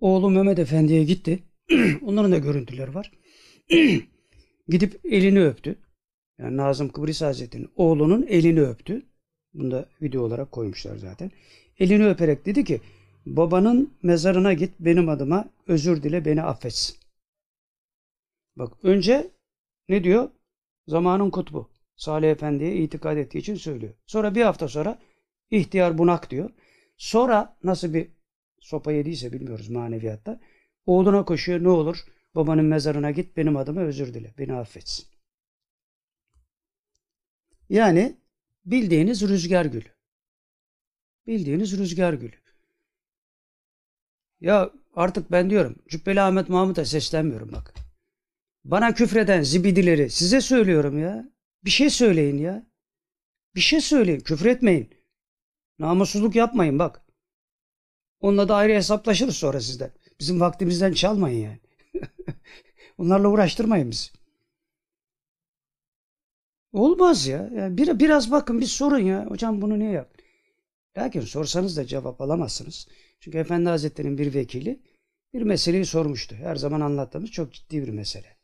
Oğlu 0.00 0.30
Mehmet 0.30 0.58
Efendi'ye 0.58 1.04
gitti. 1.04 1.42
Onların 2.02 2.32
da 2.32 2.38
görüntüleri 2.38 2.94
var. 2.94 3.12
Gidip 4.68 5.00
elini 5.04 5.44
öptü. 5.44 5.76
Yani 6.38 6.56
Nazım 6.56 6.88
Kıbrıs 6.88 7.22
Hazretleri'nin 7.22 7.70
oğlunun 7.76 8.26
elini 8.26 8.60
öptü. 8.62 9.02
Bunu 9.54 9.70
da 9.70 9.88
video 10.02 10.22
olarak 10.22 10.52
koymuşlar 10.52 10.96
zaten. 10.96 11.30
Elini 11.78 12.06
öperek 12.06 12.46
dedi 12.46 12.64
ki 12.64 12.80
babanın 13.26 13.94
mezarına 14.02 14.52
git 14.52 14.72
benim 14.80 15.08
adıma 15.08 15.48
özür 15.66 16.02
dile 16.02 16.24
beni 16.24 16.42
affetsin. 16.42 16.99
Bak 18.60 18.72
önce 18.82 19.30
ne 19.88 20.04
diyor? 20.04 20.30
Zamanın 20.86 21.30
kutbu. 21.30 21.70
Salih 21.96 22.30
Efendi'ye 22.30 22.76
itikad 22.76 23.16
ettiği 23.16 23.38
için 23.38 23.54
söylüyor. 23.54 23.94
Sonra 24.06 24.34
bir 24.34 24.42
hafta 24.42 24.68
sonra 24.68 24.98
ihtiyar 25.50 25.98
bunak 25.98 26.30
diyor. 26.30 26.50
Sonra 26.96 27.56
nasıl 27.62 27.94
bir 27.94 28.08
sopa 28.60 28.92
yediyse 28.92 29.32
bilmiyoruz 29.32 29.68
maneviyatta. 29.68 30.40
Oğluna 30.86 31.24
koşuyor 31.24 31.62
ne 31.62 31.68
olur 31.68 32.04
babanın 32.34 32.64
mezarına 32.64 33.10
git 33.10 33.36
benim 33.36 33.56
adıma 33.56 33.80
özür 33.80 34.14
dile 34.14 34.34
beni 34.38 34.54
affetsin. 34.54 35.06
Yani 37.68 38.16
bildiğiniz 38.64 39.28
rüzgar 39.28 39.64
gülü. 39.64 39.88
Bildiğiniz 41.26 41.78
rüzgar 41.78 42.12
gülü. 42.12 42.36
Ya 44.40 44.70
artık 44.94 45.30
ben 45.32 45.50
diyorum 45.50 45.76
Cübbeli 45.88 46.20
Ahmet 46.20 46.48
Mahmut'a 46.48 46.84
seslenmiyorum 46.84 47.52
bak. 47.52 47.79
Bana 48.64 48.94
küfreden 48.94 49.42
zibidileri 49.42 50.10
size 50.10 50.40
söylüyorum 50.40 50.98
ya. 50.98 51.30
Bir 51.64 51.70
şey 51.70 51.90
söyleyin 51.90 52.38
ya. 52.38 52.66
Bir 53.54 53.60
şey 53.60 53.80
söyleyin. 53.80 54.20
Küfür 54.20 54.46
etmeyin. 54.46 54.90
Namussuzluk 55.78 56.34
yapmayın 56.34 56.78
bak. 56.78 57.02
Onunla 58.20 58.48
da 58.48 58.56
ayrı 58.56 58.72
hesaplaşırız 58.72 59.36
sonra 59.36 59.60
sizden. 59.60 59.92
Bizim 60.20 60.40
vaktimizden 60.40 60.92
çalmayın 60.92 61.42
yani. 61.42 61.60
Onlarla 62.98 63.28
uğraştırmayın 63.28 63.90
bizi. 63.90 64.10
Olmaz 66.72 67.26
ya. 67.26 67.50
Yani 67.54 67.78
bir, 67.78 67.98
biraz 67.98 68.30
bakın 68.30 68.60
bir 68.60 68.66
sorun 68.66 68.98
ya. 68.98 69.26
Hocam 69.26 69.62
bunu 69.62 69.78
niye 69.78 69.90
yaptın? 69.90 70.24
Lakin 70.98 71.20
sorsanız 71.20 71.76
da 71.76 71.86
cevap 71.86 72.20
alamazsınız. 72.20 72.88
Çünkü 73.20 73.38
Efendi 73.38 73.68
Hazretleri'nin 73.68 74.18
bir 74.18 74.34
vekili 74.34 74.82
bir 75.34 75.42
meseleyi 75.42 75.86
sormuştu. 75.86 76.36
Her 76.36 76.56
zaman 76.56 76.80
anlattığımız 76.80 77.30
çok 77.30 77.52
ciddi 77.52 77.82
bir 77.82 77.88
mesele. 77.88 78.39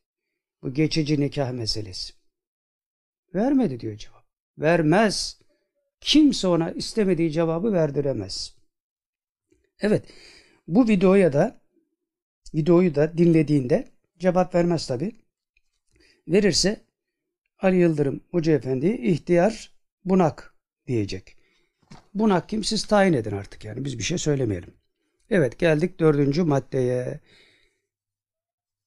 Bu 0.62 0.74
geçici 0.74 1.20
nikah 1.20 1.53
meselesi. 1.53 2.15
Vermedi 3.35 3.81
diyor 3.81 3.97
cevap. 3.97 4.24
Vermez. 4.59 5.41
Kimse 6.01 6.47
ona 6.47 6.70
istemediği 6.70 7.33
cevabı 7.33 7.73
verdiremez. 7.73 8.57
Evet. 9.81 10.05
Bu 10.69 10.89
videoya 10.89 11.33
da 11.33 11.61
videoyu 12.55 12.95
da 12.95 13.19
dinlediğinde 13.19 13.89
cevap 14.19 14.55
vermez 14.55 14.87
tabi. 14.87 15.12
Verirse 16.28 16.81
Ali 17.59 17.77
Yıldırım 17.77 18.20
Hoca 18.31 18.53
Efendi 18.53 18.87
ihtiyar 18.87 19.73
bunak 20.05 20.55
diyecek. 20.87 21.37
Bunak 22.15 22.49
kim 22.49 22.65
siz 22.65 22.85
tayin 22.85 23.12
edin 23.12 23.31
artık 23.31 23.65
yani 23.65 23.85
biz 23.85 23.99
bir 23.99 24.03
şey 24.03 24.19
söylemeyelim. 24.19 24.74
Evet 25.31 25.59
geldik 25.59 26.01
dördüncü 26.01 26.43
maddeye. 26.43 27.20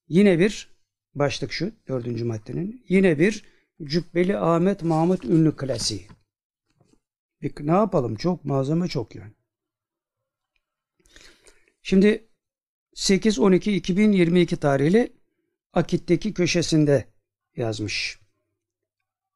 Yine 0.07 0.39
bir 0.39 0.78
başlık 1.19 1.51
şu 1.51 1.71
dördüncü 1.87 2.25
maddenin. 2.25 2.85
Yine 2.89 3.19
bir 3.19 3.45
Cübbeli 3.83 4.37
Ahmet 4.37 4.83
Mahmut 4.83 5.25
ünlü 5.25 5.55
klasiği. 5.55 6.07
Bir, 7.41 7.53
ne 7.59 7.71
yapalım? 7.71 8.15
Çok 8.15 8.45
malzeme 8.45 8.87
çok 8.87 9.15
yani. 9.15 9.33
Şimdi 11.81 12.29
8-12-2022 12.95 14.57
tarihli 14.57 15.13
Akit'teki 15.73 16.33
köşesinde 16.33 17.05
yazmış. 17.55 18.19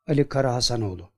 Ali 0.07 0.29
Kara 0.29 0.53
Hasanoğlu. 0.53 1.13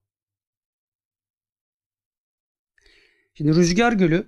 Şimdi 3.33 3.55
Rüzgar 3.55 3.93
Gölü 3.93 4.27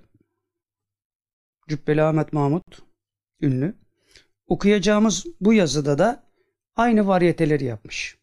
Cübbeli 1.67 2.01
Ahmet 2.01 2.33
Mahmut 2.33 2.81
ünlü. 3.41 3.75
Okuyacağımız 4.47 5.25
bu 5.41 5.53
yazıda 5.53 5.97
da 5.97 6.26
aynı 6.77 7.07
varyeteleri 7.07 7.65
yapmış. 7.65 8.17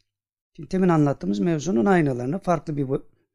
Şimdi 0.56 0.68
temin 0.68 0.88
anlattığımız 0.88 1.38
mevzunun 1.38 1.84
aynılarını 1.84 2.38
farklı 2.38 2.76
bir 2.76 2.86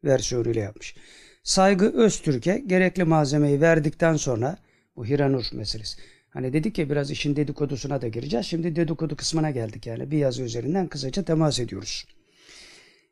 versiyonuyla 0.04 0.62
yapmış. 0.62 0.96
Saygı 1.44 1.94
Öztürk'e 1.94 2.58
gerekli 2.68 3.04
malzemeyi 3.04 3.62
verdikten 3.62 4.16
sonra 4.16 4.58
bu 4.96 5.06
Hiranur 5.06 5.46
meselesi. 5.54 6.02
Hani 6.30 6.54
dedik 6.54 6.78
ya 6.78 6.90
biraz 6.90 7.12
işin 7.12 7.36
dedikodusuna 7.36 8.02
da 8.02 8.08
gireceğiz. 8.08 8.46
Şimdi 8.46 8.76
dedikodu 8.76 9.16
kısmına 9.16 9.52
geldik 9.52 9.86
yani. 9.86 10.12
Bir 10.12 10.18
yazı 10.18 10.44
üzerinden 10.44 10.88
kısaca 10.88 11.24
temas 11.24 11.60
ediyoruz. 11.60 12.06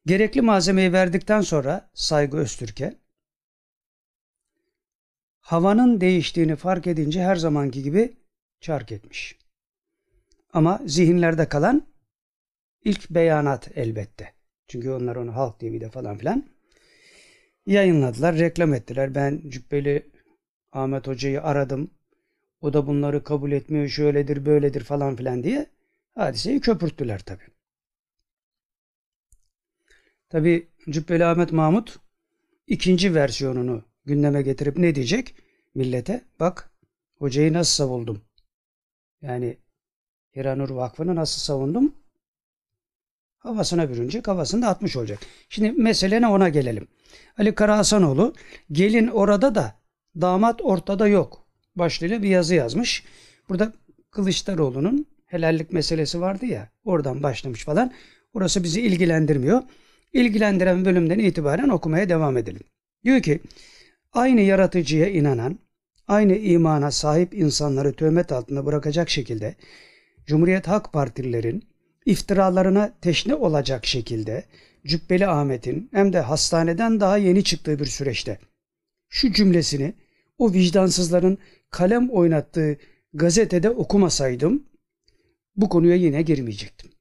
Gerekli 0.05 0.41
malzemeyi 0.41 0.93
verdikten 0.93 1.41
sonra 1.41 1.89
Saygı 1.93 2.37
Öztürk'e 2.37 2.97
havanın 5.39 6.01
değiştiğini 6.01 6.55
fark 6.55 6.87
edince 6.87 7.23
her 7.23 7.35
zamanki 7.35 7.83
gibi 7.83 8.13
çark 8.61 8.91
etmiş. 8.91 9.37
Ama 10.53 10.81
zihinlerde 10.85 11.49
kalan 11.49 11.87
ilk 12.83 13.09
beyanat 13.09 13.77
elbette. 13.77 14.33
Çünkü 14.67 14.91
onlar 14.91 15.15
onu 15.15 15.35
Halk 15.35 15.59
TV'de 15.59 15.89
falan 15.89 16.17
filan 16.17 16.49
yayınladılar, 17.65 18.37
reklam 18.37 18.73
ettiler. 18.73 19.15
Ben 19.15 19.41
Cübbeli 19.49 20.11
Ahmet 20.71 21.07
Hoca'yı 21.07 21.41
aradım. 21.41 21.91
O 22.61 22.73
da 22.73 22.87
bunları 22.87 23.23
kabul 23.23 23.51
etmiyor, 23.51 23.87
şöyledir, 23.87 24.45
böyledir 24.45 24.83
falan 24.83 25.15
filan 25.15 25.43
diye 25.43 25.67
hadiseyi 26.15 26.61
köpürttüler 26.61 27.19
tabi. 27.19 27.43
Tabi 30.29 30.67
Cübbeli 30.89 31.25
Ahmet 31.25 31.51
Mahmut 31.51 31.99
ikinci 32.67 33.15
versiyonunu 33.15 33.83
gündeme 34.05 34.41
getirip 34.41 34.77
ne 34.77 34.95
diyecek? 34.95 35.35
Millete 35.75 36.25
bak 36.39 36.71
hocayı 37.17 37.53
nasıl 37.53 37.75
savuldum. 37.75 38.21
Yani 39.21 39.57
Hiranur 40.35 40.69
Vakfı'nı 40.69 41.15
nasıl 41.15 41.41
savundum? 41.41 41.95
Havasına 43.47 43.89
bürünce 43.89 44.21
havasını 44.25 44.61
da 44.61 44.67
atmış 44.67 44.95
olacak. 44.95 45.19
Şimdi 45.49 45.71
meselene 45.71 46.27
ona 46.27 46.49
gelelim. 46.49 46.87
Ali 47.37 47.55
Karahasanoğlu 47.55 48.33
gelin 48.71 49.07
orada 49.07 49.55
da 49.55 49.75
damat 50.21 50.61
ortada 50.61 51.07
yok. 51.07 51.47
Başlığıyla 51.75 52.23
bir 52.23 52.29
yazı 52.29 52.55
yazmış. 52.55 53.03
Burada 53.49 53.73
Kılıçdaroğlu'nun 54.11 55.05
helallik 55.25 55.73
meselesi 55.73 56.21
vardı 56.21 56.45
ya 56.45 56.69
oradan 56.85 57.23
başlamış 57.23 57.65
falan. 57.65 57.93
Orası 58.33 58.63
bizi 58.63 58.81
ilgilendirmiyor. 58.81 59.61
İlgilendiren 60.13 60.85
bölümden 60.85 61.19
itibaren 61.19 61.69
okumaya 61.69 62.09
devam 62.09 62.37
edelim. 62.37 62.61
Diyor 63.03 63.21
ki 63.21 63.39
aynı 64.13 64.41
yaratıcıya 64.41 65.09
inanan, 65.09 65.59
aynı 66.07 66.35
imana 66.35 66.91
sahip 66.91 67.33
insanları 67.33 67.93
töhmet 67.93 68.31
altında 68.31 68.65
bırakacak 68.65 69.09
şekilde 69.09 69.55
Cumhuriyet 70.25 70.67
Halk 70.67 70.93
Partililerin 70.93 71.63
iftiralarına 72.07 72.93
teşne 73.01 73.35
olacak 73.35 73.85
şekilde 73.85 74.45
Cübbeli 74.85 75.27
Ahmet'in 75.27 75.89
hem 75.93 76.13
de 76.13 76.19
hastaneden 76.19 76.99
daha 76.99 77.17
yeni 77.17 77.43
çıktığı 77.43 77.79
bir 77.79 77.85
süreçte 77.85 78.39
şu 79.09 79.33
cümlesini 79.33 79.93
o 80.37 80.53
vicdansızların 80.53 81.37
kalem 81.69 82.09
oynattığı 82.09 82.77
gazetede 83.13 83.69
okumasaydım 83.69 84.63
bu 85.55 85.69
konuya 85.69 85.95
yine 85.95 86.21
girmeyecektim. 86.21 86.91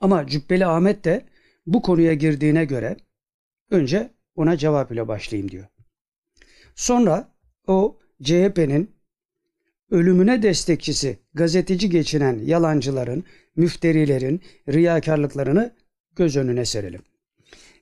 Ama 0.00 0.26
Cübbeli 0.26 0.66
Ahmet 0.66 1.04
de 1.04 1.26
bu 1.66 1.82
konuya 1.82 2.14
girdiğine 2.14 2.64
göre 2.64 2.96
önce 3.70 4.10
ona 4.34 4.56
cevap 4.56 4.92
ile 4.92 5.08
başlayayım 5.08 5.50
diyor. 5.50 5.66
Sonra 6.74 7.34
o 7.66 7.98
CHP'nin 8.22 8.97
ölümüne 9.90 10.42
destekçisi, 10.42 11.18
gazeteci 11.34 11.90
geçinen 11.90 12.38
yalancıların, 12.38 13.24
müfterilerin 13.56 14.40
riyakarlıklarını 14.68 15.74
göz 16.16 16.36
önüne 16.36 16.64
serelim. 16.64 17.02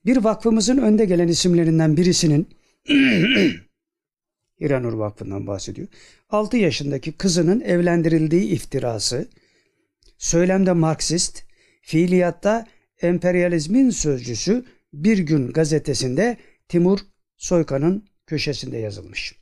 Bir 0.06 0.16
vakfımızın 0.16 0.78
önde 0.78 1.04
gelen 1.04 1.28
isimlerinden 1.28 1.96
birisinin 1.96 2.48
İranur 4.58 4.92
Vakfı'ndan 4.92 5.46
bahsediyor. 5.46 5.88
6 6.30 6.56
yaşındaki 6.56 7.12
kızının 7.12 7.60
evlendirildiği 7.60 8.42
iftirası, 8.42 9.28
söylemde 10.18 10.72
Marksist, 10.72 11.42
fiiliyatta 11.80 12.66
emperyalizmin 13.02 13.90
sözcüsü 13.90 14.64
Bir 14.92 15.18
Gün 15.18 15.52
gazetesinde 15.52 16.36
Timur 16.68 16.98
Soykan'ın 17.36 18.08
köşesinde 18.26 18.78
yazılmış. 18.78 19.34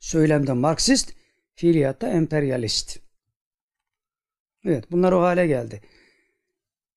Söylemde 0.00 0.52
Marksist, 0.52 1.12
fiiliyatta 1.60 2.08
emperyalist. 2.08 2.98
Evet 4.64 4.84
bunlar 4.92 5.12
o 5.12 5.22
hale 5.22 5.46
geldi. 5.46 5.80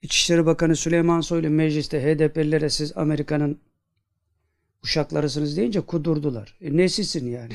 İçişleri 0.02 0.46
Bakanı 0.46 0.76
Süleyman 0.76 1.22
Soylu 1.22 1.50
mecliste 1.50 2.02
HDP'lilere 2.04 2.70
siz 2.70 2.98
Amerika'nın 2.98 3.60
uşaklarısınız 4.84 5.58
deyince 5.58 5.82
kudurdular. 5.82 6.58
E, 6.62 6.78
nesisin 6.78 7.28
yani? 7.28 7.54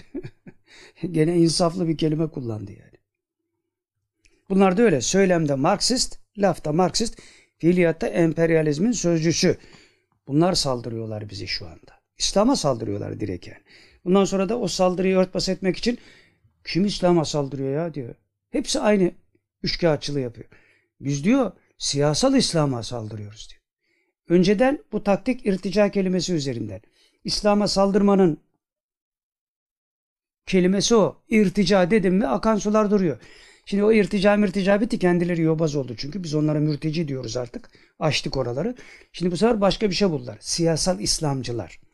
Gene 1.10 1.36
insaflı 1.36 1.88
bir 1.88 1.96
kelime 1.96 2.26
kullandı 2.26 2.72
yani. 2.72 2.98
Bunlar 4.50 4.76
da 4.76 4.82
öyle. 4.82 5.00
Söylemde 5.00 5.54
Marksist, 5.54 6.18
lafta 6.38 6.72
Marksist, 6.72 7.18
fiiliyatta 7.58 8.06
emperyalizmin 8.06 8.92
sözcüsü. 8.92 9.56
Bunlar 10.26 10.52
saldırıyorlar 10.52 11.30
bizi 11.30 11.46
şu 11.46 11.66
anda. 11.66 12.00
İslam'a 12.18 12.56
saldırıyorlar 12.56 13.20
direkt 13.20 13.46
yani. 13.46 13.62
Bundan 14.04 14.24
sonra 14.24 14.48
da 14.48 14.58
o 14.58 14.68
saldırıyı 14.68 15.16
örtbas 15.16 15.48
etmek 15.48 15.76
için 15.76 15.98
kim 16.68 16.84
İslam'a 16.84 17.24
saldırıyor 17.24 17.72
ya 17.72 17.94
diyor. 17.94 18.14
Hepsi 18.50 18.80
aynı 18.80 19.12
üçkağıtçılığı 19.62 20.20
yapıyor. 20.20 20.48
Biz 21.00 21.24
diyor 21.24 21.52
siyasal 21.78 22.34
İslam'a 22.34 22.82
saldırıyoruz 22.82 23.48
diyor. 23.50 23.62
Önceden 24.28 24.84
bu 24.92 25.04
taktik 25.04 25.46
irtica 25.46 25.90
kelimesi 25.90 26.34
üzerinden. 26.34 26.80
İslam'a 27.24 27.68
saldırmanın 27.68 28.40
kelimesi 30.46 30.96
o. 30.96 31.22
İrtica 31.28 31.90
dedim 31.90 32.14
mi 32.14 32.26
akan 32.26 32.56
sular 32.56 32.90
duruyor. 32.90 33.18
Şimdi 33.64 33.84
o 33.84 33.92
irtica 33.92 34.36
mürtica 34.36 34.80
bitti 34.80 34.98
kendileri 34.98 35.42
yobaz 35.42 35.76
oldu 35.76 35.94
çünkü 35.96 36.22
biz 36.22 36.34
onlara 36.34 36.60
mürteci 36.60 37.08
diyoruz 37.08 37.36
artık. 37.36 37.70
Açtık 37.98 38.36
oraları. 38.36 38.74
Şimdi 39.12 39.32
bu 39.32 39.36
sefer 39.36 39.60
başka 39.60 39.90
bir 39.90 39.94
şey 39.94 40.10
buldular. 40.10 40.38
Siyasal 40.40 41.00
İslamcılar. 41.00 41.87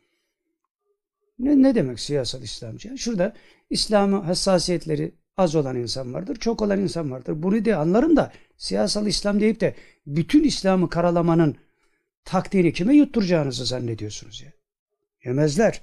Ne, 1.39 1.63
ne 1.63 1.75
demek 1.75 2.01
siyasal 2.01 2.43
İslamcı? 2.43 2.99
Şurada 2.99 3.35
İslam'ı 3.71 4.17
hassasiyetleri 4.17 5.15
az 5.37 5.55
olan 5.55 5.77
insan 5.77 6.15
vardır, 6.15 6.37
çok 6.37 6.63
olan 6.63 6.81
insan 6.81 7.11
vardır. 7.11 7.43
Bunu 7.43 7.65
de 7.65 7.77
anlarım 7.77 8.17
da 8.17 8.33
siyasal 8.57 9.07
İslam 9.07 9.41
deyip 9.41 9.61
de 9.61 9.75
bütün 10.07 10.45
İslam'ı 10.45 10.91
karalamanın 10.91 11.57
taktiğini 12.25 12.73
kime 12.73 12.97
yutturacağınızı 12.97 13.65
zannediyorsunuz 13.65 14.43
ya. 14.43 14.53
Yemezler. 15.25 15.83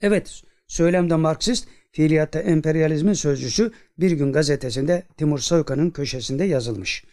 Evet, 0.00 0.42
söylemde 0.66 1.16
Marksist, 1.16 1.68
fiiliyatta 1.92 2.40
emperyalizmin 2.40 3.12
sözcüsü 3.12 3.72
bir 3.98 4.10
gün 4.10 4.32
gazetesinde 4.32 5.06
Timur 5.16 5.38
Soykan'ın 5.38 5.90
köşesinde 5.90 6.44
yazılmış. 6.44 7.04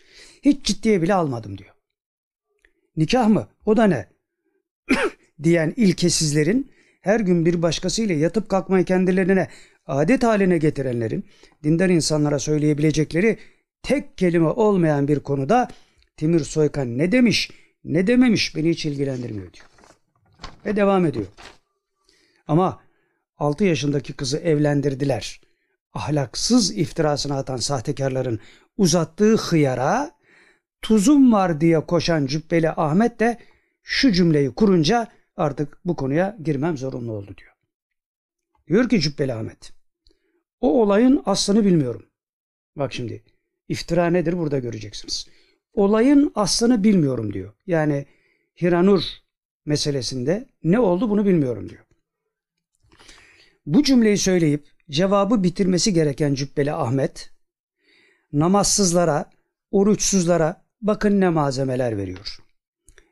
Hiç 0.42 0.66
ciddiye 0.66 1.02
bile 1.02 1.14
almadım 1.14 1.58
diyor. 1.58 1.76
Nikah 2.98 3.28
mı? 3.28 3.48
O 3.66 3.78
da 3.78 3.84
ne? 3.84 4.10
diyen 5.44 5.74
ilkesizlerin 5.76 6.73
her 7.04 7.20
gün 7.20 7.46
bir 7.46 7.62
başkasıyla 7.62 8.16
yatıp 8.16 8.50
kalkmayı 8.50 8.86
kendilerine 8.86 9.48
adet 9.86 10.24
haline 10.24 10.58
getirenlerin 10.58 11.26
dindar 11.64 11.90
insanlara 11.90 12.40
söyleyebilecekleri 12.40 13.38
tek 13.84 14.18
kelime 14.18 14.48
olmayan 14.48 15.08
bir 15.08 15.20
konuda 15.20 15.68
Timur 16.18 16.40
Soykan 16.40 16.98
ne 16.98 17.12
demiş, 17.12 17.52
ne 17.84 18.08
dememiş 18.08 18.56
beni 18.56 18.70
hiç 18.70 18.86
ilgilendirmiyor 18.86 19.54
diyor. 19.54 19.66
Ve 20.66 20.76
devam 20.76 21.06
ediyor. 21.06 21.26
Ama 22.48 22.82
6 23.38 23.64
yaşındaki 23.64 24.14
kızı 24.14 24.38
evlendirdiler. 24.38 25.42
Ahlaksız 25.94 26.78
iftirasını 26.78 27.38
atan 27.38 27.58
sahtekarların 27.58 28.40
uzattığı 28.78 29.36
hıyara 29.36 30.12
tuzum 30.82 31.34
var 31.34 31.62
diye 31.62 31.86
koşan 31.86 32.26
Cübbeli 32.26 32.70
Ahmet 32.70 33.20
de 33.20 33.38
şu 33.82 34.12
cümleyi 34.12 34.52
kurunca 34.52 35.08
artık 35.36 35.78
bu 35.86 35.96
konuya 35.96 36.38
girmem 36.44 36.78
zorunlu 36.78 37.12
oldu 37.12 37.36
diyor. 37.38 37.54
Diyor 38.68 38.90
ki 38.90 39.00
Cübbeli 39.00 39.34
Ahmet, 39.34 39.74
o 40.62 40.82
olayın 40.82 41.24
aslını 41.26 41.66
bilmiyorum. 41.66 42.06
Bak 42.76 42.94
şimdi 42.94 43.24
iftira 43.68 44.08
nedir 44.08 44.38
burada 44.38 44.60
göreceksiniz. 44.60 45.28
Olayın 45.74 46.32
aslını 46.36 46.84
bilmiyorum 46.84 47.34
diyor. 47.34 47.54
Yani 47.68 48.06
Hiranur 48.62 49.04
meselesinde 49.66 50.50
ne 50.64 50.80
oldu 50.80 51.10
bunu 51.10 51.26
bilmiyorum 51.26 51.70
diyor. 51.70 51.84
Bu 53.66 53.84
cümleyi 53.84 54.18
söyleyip 54.18 54.68
cevabı 54.90 55.44
bitirmesi 55.44 55.94
gereken 55.94 56.34
Cübbeli 56.34 56.74
Ahmet 56.74 57.34
namazsızlara, 58.34 59.30
oruçsuzlara 59.72 60.66
bakın 60.82 61.22
ne 61.22 61.30
malzemeler 61.30 61.98
veriyor. 61.98 62.43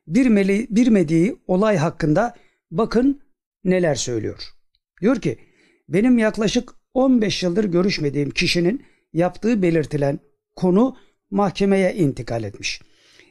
Bir 0.07 0.27
meli, 0.27 0.67
bir 0.69 0.87
mediği 0.87 1.35
olay 1.47 1.77
hakkında 1.77 2.35
bakın 2.71 3.21
neler 3.63 3.95
söylüyor. 3.95 4.43
Diyor 5.01 5.21
ki 5.21 5.37
benim 5.89 6.17
yaklaşık 6.17 6.73
15 6.93 7.43
yıldır 7.43 7.65
görüşmediğim 7.65 8.29
kişinin 8.29 8.85
yaptığı 9.13 9.61
belirtilen 9.61 10.19
konu 10.55 10.97
mahkemeye 11.31 11.95
intikal 11.95 12.43
etmiş. 12.43 12.81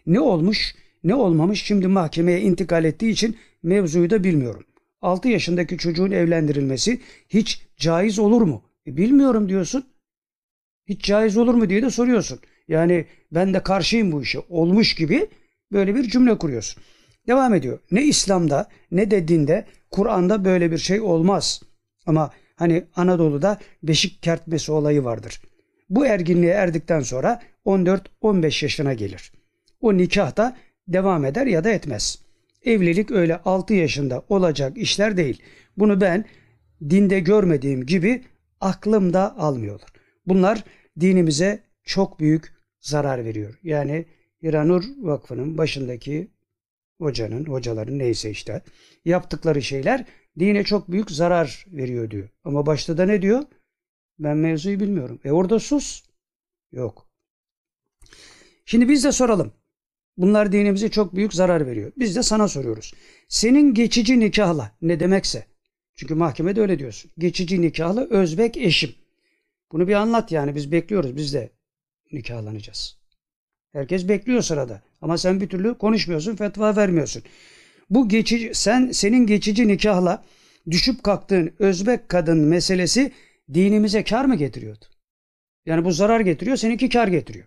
Ne 0.07 0.21
olmuş 0.21 0.75
ne 1.05 1.15
olmamış 1.15 1.63
şimdi 1.63 1.87
mahkemeye 1.89 2.41
intikal 2.41 2.85
ettiği 2.85 3.11
için 3.11 3.37
mevzuyu 3.63 4.11
da 4.11 4.25
bilmiyorum. 4.25 4.65
6 5.03 5.29
yaşındaki 5.29 5.79
çocuğun 5.79 6.11
evlendirilmesi 6.11 7.01
hiç 7.29 7.67
caiz 7.77 8.19
olur 8.19 8.43
mu? 8.43 8.63
E, 8.87 8.97
bilmiyorum 8.97 9.49
diyorsun. 9.49 9.85
Hiç 10.87 11.05
caiz 11.05 11.37
olur 11.37 11.55
mu 11.55 11.71
diye 11.71 11.83
de 11.83 11.91
soruyorsun. 11.91 12.41
Yani 12.69 13.07
ben 13.33 13.55
de 13.55 13.63
karşıyım 13.63 14.13
bu 14.13 14.23
işe. 14.23 14.39
Olmuş 14.49 14.95
gibi 14.95 15.29
böyle 15.73 15.95
bir 15.95 16.09
cümle 16.09 16.39
kuruyorsun. 16.39 16.83
Devam 17.27 17.55
ediyor. 17.55 17.79
Ne 17.91 18.03
İslam'da 18.05 18.69
ne 18.91 19.11
de 19.11 19.29
dinde 19.29 19.65
Kur'an'da 19.91 20.45
böyle 20.45 20.71
bir 20.71 20.79
şey 20.79 21.01
olmaz. 21.01 21.63
Ama 22.07 22.31
hani 22.57 22.85
Anadolu'da 22.97 23.59
beşik 23.83 24.23
kertmesi 24.23 24.73
olayı 24.73 25.05
vardır. 25.05 25.41
Bu 25.91 26.07
erginliğe 26.07 26.53
erdikten 26.53 27.01
sonra 27.01 27.43
14-15 27.67 28.65
yaşına 28.65 28.95
gelir. 28.95 29.33
O 29.81 29.97
nikah 29.97 30.37
da 30.37 30.57
devam 30.89 31.25
eder 31.25 31.47
ya 31.47 31.65
da 31.65 31.71
etmez. 31.71 32.19
Evlilik 32.65 33.11
öyle 33.11 33.37
6 33.37 33.75
yaşında 33.75 34.23
olacak 34.29 34.79
işler 34.79 35.17
değil. 35.17 35.43
Bunu 35.77 36.01
ben 36.01 36.25
dinde 36.91 37.21
görmediğim 37.21 37.87
gibi 37.87 38.25
aklımda 38.61 39.39
almıyorlar. 39.39 39.89
Bunlar 40.27 40.65
dinimize 41.01 41.63
çok 41.85 42.21
büyük 42.21 42.53
zarar 42.81 43.25
veriyor. 43.25 43.59
Yani 43.63 44.07
İranur 44.43 44.85
Vakfı'nın 44.99 45.59
başındaki 45.59 46.31
hocanın, 46.99 47.45
hocaların 47.45 47.99
neyse 47.99 48.31
işte 48.31 48.63
yaptıkları 49.05 49.63
şeyler 49.63 50.07
dine 50.39 50.65
çok 50.65 50.91
büyük 50.91 51.11
zarar 51.11 51.67
veriyor 51.69 52.11
diyor. 52.11 52.29
Ama 52.45 52.67
başta 52.67 52.99
da 52.99 53.07
ne 53.07 53.23
diyor? 53.23 53.43
Ben 54.19 54.37
mevzuyu 54.37 54.81
bilmiyorum. 54.81 55.21
E 55.25 55.33
orada 55.33 55.59
sus. 55.59 56.03
Yok. 56.73 57.07
Şimdi 58.65 58.89
biz 58.89 59.05
de 59.05 59.13
soralım. 59.13 59.53
Bunlar 60.17 60.53
dinimize 60.53 60.91
çok 60.91 61.15
büyük 61.15 61.35
zarar 61.35 61.67
veriyor. 61.67 61.93
Biz 61.97 62.17
de 62.17 62.23
sana 62.23 62.49
soruyoruz. 62.49 62.95
Senin 63.29 63.75
geçici 63.75 64.21
nikahla 64.21 64.73
ne 64.83 65.01
demekse. 65.01 65.47
Çünkü 65.95 66.15
mahkemede 66.15 66.61
öyle 66.61 66.79
diyorsun. 66.79 67.11
Geçici 67.19 67.61
nikahlı 67.61 68.11
özbek 68.11 68.57
eşim. 68.57 68.95
Bunu 69.73 69.89
bir 69.89 69.95
anlat 69.95 70.33
yani 70.33 70.55
biz 70.55 70.73
bekliyoruz. 70.73 71.17
Biz 71.17 71.35
de 71.35 71.51
nikahlanacağız. 72.13 73.00
Herkes 73.73 74.09
bekliyor 74.09 74.43
sırada. 74.43 74.83
Ama 75.03 75.19
sen 75.19 75.41
bir 75.41 75.49
türlü 75.49 75.79
konuşmuyorsun, 75.79 76.37
fetva 76.37 76.77
vermiyorsun. 76.77 77.23
Bu 77.91 78.09
geçici 78.09 78.51
sen 78.55 78.91
senin 78.91 79.27
geçici 79.27 79.69
nikahla 79.69 80.25
düşüp 80.71 81.03
kalktığın 81.03 81.55
özbek 81.59 82.09
kadın 82.09 82.39
meselesi 82.39 83.13
dinimize 83.55 84.05
kar 84.05 84.25
mı 84.25 84.37
getiriyordu? 84.37 84.85
Yani 85.67 85.85
bu 85.85 85.93
zarar 85.93 86.21
getiriyor, 86.21 86.57
seninki 86.57 86.89
kar 86.89 87.09
getiriyor. 87.09 87.47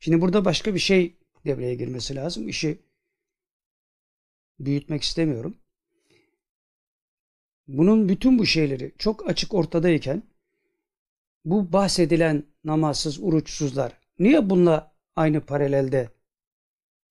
Şimdi 0.00 0.20
burada 0.20 0.44
başka 0.44 0.74
bir 0.74 0.78
şey 0.78 1.16
devreye 1.44 1.74
girmesi 1.74 2.14
lazım. 2.14 2.48
İşi 2.48 2.78
büyütmek 4.60 5.02
istemiyorum. 5.02 5.56
Bunun 7.68 8.08
bütün 8.08 8.38
bu 8.38 8.46
şeyleri 8.46 8.92
çok 8.98 9.30
açık 9.30 9.54
ortadayken 9.54 10.22
bu 11.44 11.72
bahsedilen 11.72 12.44
namazsız, 12.64 13.18
uruçsuzlar 13.22 13.92
niye 14.18 14.50
bununla 14.50 14.95
aynı 15.16 15.40
paralelde 15.40 16.10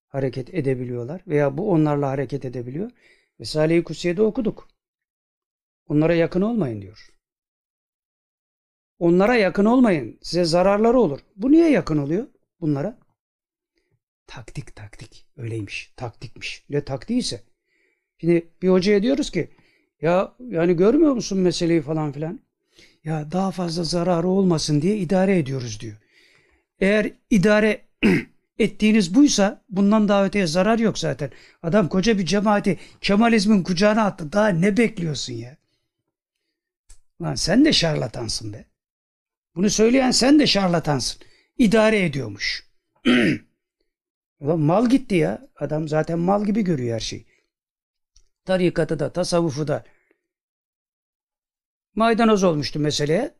hareket 0.08 0.54
edebiliyorlar 0.54 1.22
veya 1.28 1.58
bu 1.58 1.72
onlarla 1.72 2.10
hareket 2.10 2.46
edebiliyor? 2.46 2.92
Risale-i 3.42 3.84
Kutsiye'de 3.84 4.22
okuduk. 4.22 4.68
Onlara 5.88 6.16
yakın 6.16 6.42
olmayın 6.42 6.82
diyor. 6.82 7.10
Onlara 9.00 9.36
yakın 9.36 9.66
olmayın. 9.66 10.20
Size 10.22 10.46
zararları 10.46 11.00
olur. 11.00 11.20
Bu 11.36 11.52
niye 11.52 11.72
yakın 11.72 11.98
oluyor 11.98 12.28
bunlara? 12.62 13.00
Taktik 14.28 14.76
taktik. 14.76 15.28
Öyleymiş. 15.38 15.94
Taktikmiş. 15.98 16.66
Ne 16.70 16.86
taktiğiyse. 16.86 17.44
Şimdi 18.18 18.50
bir 18.62 18.70
hocaya 18.70 19.04
diyoruz 19.04 19.32
ki 19.32 19.50
ya 20.02 20.36
yani 20.40 20.74
görmüyor 20.74 21.14
musun 21.14 21.40
meseleyi 21.40 21.82
falan 21.82 22.12
filan? 22.12 22.40
Ya 23.04 23.32
daha 23.32 23.52
fazla 23.52 23.84
zararı 23.84 24.28
olmasın 24.28 24.82
diye 24.82 24.98
idare 24.98 25.38
ediyoruz 25.38 25.80
diyor. 25.80 25.98
Eğer 26.80 27.12
idare 27.30 27.82
ettiğiniz 28.60 29.16
buysa 29.16 29.64
bundan 29.70 30.08
daha 30.08 30.26
öteye 30.26 30.48
zarar 30.48 30.80
yok 30.80 31.00
zaten. 31.00 31.32
Adam 31.64 31.90
koca 31.90 32.18
bir 32.18 32.26
cemaati 32.26 32.80
Kemalizmin 33.02 33.64
kucağına 33.64 34.04
attı. 34.06 34.32
Daha 34.32 34.48
ne 34.48 34.78
bekliyorsun 34.78 35.34
ya? 35.34 35.58
Lan 37.22 37.36
sen 37.36 37.66
de 37.66 37.74
şarlatansın 37.74 38.54
be. 38.54 38.66
Bunu 39.56 39.70
söyleyen 39.70 40.12
sen 40.12 40.40
de 40.40 40.48
şarlatansın. 40.48 41.22
İdare 41.58 42.06
ediyormuş. 42.06 42.70
Ulan 44.40 44.60
mal 44.60 44.90
gitti 44.90 45.16
ya. 45.16 45.48
Adam 45.56 45.88
zaten 45.88 46.20
mal 46.20 46.46
gibi 46.46 46.64
görüyor 46.64 46.96
her 46.96 47.00
şeyi. 47.00 47.26
Tarikatı 48.46 49.00
da, 49.00 49.14
tasavvufu 49.14 49.68
da. 49.68 49.84
Maydanoz 51.96 52.44
olmuştu 52.44 52.80
meseleye. 52.80 53.36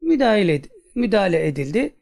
Müdahale, 0.00 0.62
müdahale 0.94 1.46
edildi. 1.46 1.99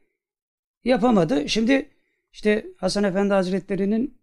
Yapamadı. 0.89 1.48
Şimdi 1.48 1.90
işte 2.32 2.66
Hasan 2.77 3.05
Efendi 3.05 3.35
Hazretleri'nin 3.35 4.20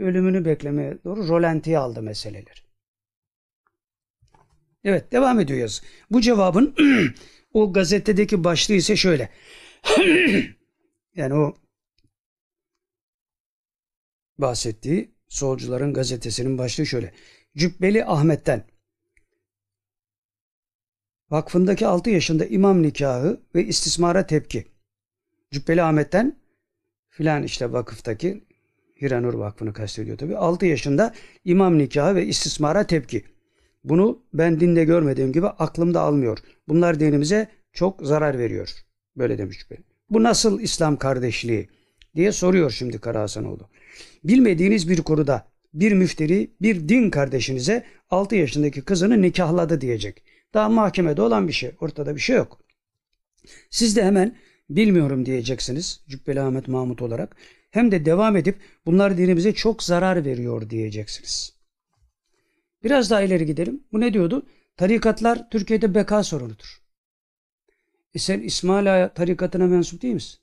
ölümünü 0.00 0.44
beklemeye 0.44 0.98
doğru 1.04 1.28
rolantiye 1.28 1.78
aldı 1.78 2.02
meseleler. 2.02 2.64
Evet 4.84 5.12
devam 5.12 5.40
ediyor 5.40 5.58
yazı. 5.58 5.82
Bu 6.10 6.20
cevabın 6.20 6.74
o 7.52 7.72
gazetedeki 7.72 8.44
başlığı 8.44 8.74
ise 8.74 8.96
şöyle. 8.96 9.30
yani 11.14 11.34
o 11.34 11.56
bahsettiği 14.38 15.14
solcuların 15.28 15.94
gazetesinin 15.94 16.58
başlığı 16.58 16.86
şöyle. 16.86 17.14
Cübbeli 17.56 18.04
Ahmet'ten 18.04 18.64
vakfındaki 21.30 21.86
6 21.86 22.10
yaşında 22.10 22.46
imam 22.46 22.82
nikahı 22.82 23.40
ve 23.54 23.64
istismara 23.64 24.26
tepki. 24.26 24.77
Cübbeli 25.50 25.82
Ahmet'ten 25.82 26.36
filan 27.08 27.42
işte 27.42 27.72
vakıftaki 27.72 28.44
Hiranur 29.02 29.34
Vakfı'nı 29.34 29.72
kastediyor 29.72 30.18
tabi. 30.18 30.36
6 30.36 30.66
yaşında 30.66 31.14
imam 31.44 31.78
nikahı 31.78 32.14
ve 32.14 32.26
istismara 32.26 32.86
tepki. 32.86 33.24
Bunu 33.84 34.22
ben 34.34 34.60
dinde 34.60 34.84
görmediğim 34.84 35.32
gibi 35.32 35.46
aklımda 35.46 36.00
almıyor. 36.00 36.38
Bunlar 36.68 37.00
dinimize 37.00 37.48
çok 37.72 38.06
zarar 38.06 38.38
veriyor. 38.38 38.70
Böyle 39.16 39.38
demiş 39.38 39.58
Cübbeli. 39.58 39.84
Bu 40.10 40.22
nasıl 40.22 40.60
İslam 40.60 40.96
kardeşliği 40.96 41.68
diye 42.16 42.32
soruyor 42.32 42.70
şimdi 42.70 42.98
Kara 42.98 43.20
Hasanoğlu. 43.20 43.68
Bilmediğiniz 44.24 44.88
bir 44.88 45.02
konuda 45.02 45.48
bir 45.74 45.92
müfteri 45.92 46.50
bir 46.62 46.88
din 46.88 47.10
kardeşinize 47.10 47.84
6 48.10 48.36
yaşındaki 48.36 48.82
kızını 48.82 49.22
nikahladı 49.22 49.80
diyecek. 49.80 50.22
Daha 50.54 50.68
mahkemede 50.68 51.22
olan 51.22 51.48
bir 51.48 51.52
şey. 51.52 51.70
Ortada 51.80 52.14
bir 52.14 52.20
şey 52.20 52.36
yok. 52.36 52.60
Siz 53.70 53.96
de 53.96 54.04
hemen 54.04 54.36
bilmiyorum 54.70 55.26
diyeceksiniz 55.26 56.00
Cübbeli 56.08 56.40
Ahmet 56.40 56.68
Mahmut 56.68 57.02
olarak. 57.02 57.36
Hem 57.70 57.90
de 57.90 58.04
devam 58.04 58.36
edip 58.36 58.58
bunlar 58.86 59.18
dinimize 59.18 59.54
çok 59.54 59.82
zarar 59.82 60.24
veriyor 60.24 60.70
diyeceksiniz. 60.70 61.58
Biraz 62.84 63.10
daha 63.10 63.22
ileri 63.22 63.46
gidelim. 63.46 63.84
Bu 63.92 64.00
ne 64.00 64.12
diyordu? 64.12 64.46
Tarikatlar 64.76 65.50
Türkiye'de 65.50 65.94
beka 65.94 66.22
sorunudur. 66.22 66.82
E 68.14 68.18
sen 68.18 68.40
İsmail 68.40 69.04
Ağa 69.04 69.14
tarikatına 69.14 69.66
mensup 69.66 70.02
değil 70.02 70.14
misin? 70.14 70.40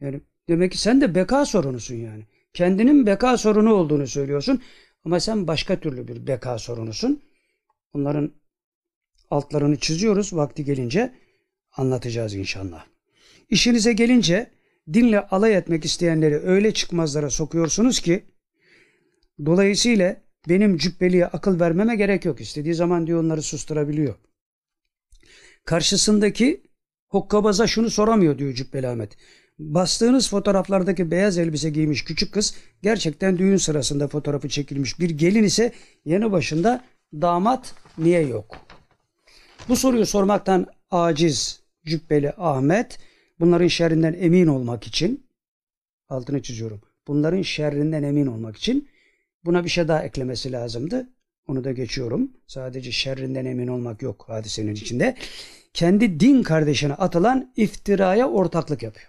Yani 0.00 0.20
demek 0.48 0.72
ki 0.72 0.78
sen 0.78 1.00
de 1.00 1.14
beka 1.14 1.44
sorunusun 1.44 1.94
yani. 1.94 2.26
Kendinin 2.54 3.06
beka 3.06 3.36
sorunu 3.36 3.74
olduğunu 3.74 4.06
söylüyorsun. 4.06 4.62
Ama 5.04 5.20
sen 5.20 5.46
başka 5.46 5.80
türlü 5.80 6.08
bir 6.08 6.26
beka 6.26 6.58
sorunusun. 6.58 7.22
Bunların 7.94 8.32
altlarını 9.32 9.76
çiziyoruz. 9.76 10.32
Vakti 10.32 10.64
gelince 10.64 11.14
anlatacağız 11.76 12.34
inşallah. 12.34 12.86
İşinize 13.50 13.92
gelince 13.92 14.50
dinle 14.92 15.20
alay 15.20 15.56
etmek 15.56 15.84
isteyenleri 15.84 16.36
öyle 16.38 16.74
çıkmazlara 16.74 17.30
sokuyorsunuz 17.30 18.00
ki 18.00 18.24
dolayısıyla 19.46 20.16
benim 20.48 20.76
cübbeliye 20.76 21.26
akıl 21.26 21.60
vermeme 21.60 21.96
gerek 21.96 22.24
yok. 22.24 22.40
İstediği 22.40 22.74
zaman 22.74 23.06
diyor 23.06 23.24
onları 23.24 23.42
susturabiliyor. 23.42 24.14
Karşısındaki 25.64 26.62
hokkabaza 27.08 27.66
şunu 27.66 27.90
soramıyor 27.90 28.38
diyor 28.38 28.54
Cübbeli 28.54 28.88
Ahmet. 28.88 29.16
Bastığınız 29.58 30.30
fotoğraflardaki 30.30 31.10
beyaz 31.10 31.38
elbise 31.38 31.70
giymiş 31.70 32.04
küçük 32.04 32.34
kız 32.34 32.54
gerçekten 32.82 33.38
düğün 33.38 33.56
sırasında 33.56 34.08
fotoğrafı 34.08 34.48
çekilmiş 34.48 35.00
bir 35.00 35.10
gelin 35.10 35.44
ise 35.44 35.72
yanı 36.04 36.32
başında 36.32 36.84
damat 37.12 37.74
niye 37.98 38.20
yok? 38.20 38.71
Bu 39.68 39.76
soruyu 39.76 40.06
sormaktan 40.06 40.66
aciz 40.90 41.62
Cübbeli 41.84 42.32
Ahmet 42.32 42.98
bunların 43.40 43.68
şerrinden 43.68 44.16
emin 44.20 44.46
olmak 44.46 44.86
için 44.86 45.26
altını 46.08 46.42
çiziyorum. 46.42 46.80
Bunların 47.06 47.42
şerrinden 47.42 48.02
emin 48.02 48.26
olmak 48.26 48.56
için 48.56 48.88
buna 49.44 49.64
bir 49.64 49.68
şey 49.68 49.88
daha 49.88 50.02
eklemesi 50.02 50.52
lazımdı. 50.52 51.08
Onu 51.46 51.64
da 51.64 51.72
geçiyorum. 51.72 52.30
Sadece 52.46 52.92
şerrinden 52.92 53.44
emin 53.44 53.66
olmak 53.66 54.02
yok 54.02 54.24
hadisenin 54.28 54.74
içinde. 54.74 55.16
Kendi 55.74 56.20
din 56.20 56.42
kardeşine 56.42 56.94
atılan 56.94 57.52
iftiraya 57.56 58.28
ortaklık 58.28 58.82
yapıyor. 58.82 59.08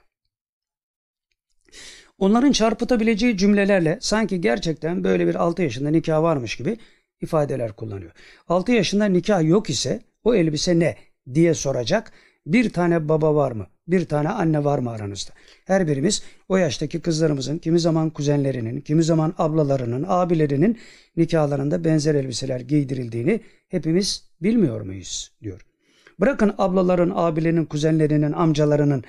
Onların 2.18 2.52
çarpıtabileceği 2.52 3.38
cümlelerle 3.38 3.98
sanki 4.02 4.42
gerçekten 4.42 5.04
böyle 5.04 5.28
bir 5.28 5.36
6 5.36 5.62
yaşında 5.62 5.90
nikah 5.90 6.22
varmış 6.22 6.56
gibi 6.56 6.78
ifadeler 7.22 7.74
kullanıyor. 7.74 8.12
6 8.48 8.72
yaşında 8.72 9.06
nikah 9.06 9.44
yok 9.44 9.70
ise 9.70 10.02
o 10.24 10.36
elbise 10.36 10.80
ne 10.80 10.96
diye 11.34 11.54
soracak. 11.54 12.12
Bir 12.46 12.70
tane 12.70 13.10
baba 13.10 13.36
var 13.36 13.52
mı? 13.52 13.68
Bir 13.88 14.06
tane 14.06 14.30
anne 14.30 14.64
var 14.64 14.80
mı 14.80 14.92
aranızda? 14.92 15.32
Her 15.66 15.88
birimiz 15.88 16.24
o 16.50 16.58
yaştaki 16.58 17.02
kızlarımızın 17.02 17.58
kimi 17.58 17.80
zaman 17.80 18.10
kuzenlerinin, 18.10 18.82
kimi 18.82 19.04
zaman 19.04 19.34
ablalarının, 19.38 20.06
abilerinin 20.08 20.78
nikahlarında 21.18 21.84
benzer 21.84 22.16
elbiseler 22.16 22.60
giydirildiğini 22.60 23.42
hepimiz 23.70 24.30
bilmiyor 24.42 24.82
muyuz 24.82 25.32
diyor. 25.44 25.66
Bırakın 26.20 26.54
ablaların, 26.58 27.12
abilerinin, 27.16 27.66
kuzenlerinin, 27.66 28.32
amcalarının, 28.32 29.04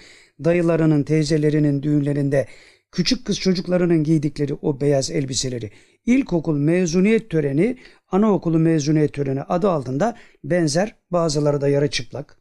dayılarının, 0.45 1.03
teyzelerinin 1.03 1.83
düğünlerinde 1.83 2.47
küçük 2.95 3.25
kız 3.25 3.39
çocuklarının 3.39 4.05
giydikleri 4.05 4.55
o 4.55 4.81
beyaz 4.81 5.11
elbiseleri 5.11 5.71
ilkokul 6.07 6.59
mezuniyet 6.59 7.31
töreni, 7.31 7.79
anaokulu 8.09 8.59
mezuniyet 8.59 9.13
töreni 9.13 9.43
adı 9.43 9.71
altında 9.71 10.17
benzer 10.45 10.97
bazıları 11.11 11.61
da 11.61 11.69
yarı 11.69 11.91
çıplak. 11.91 12.39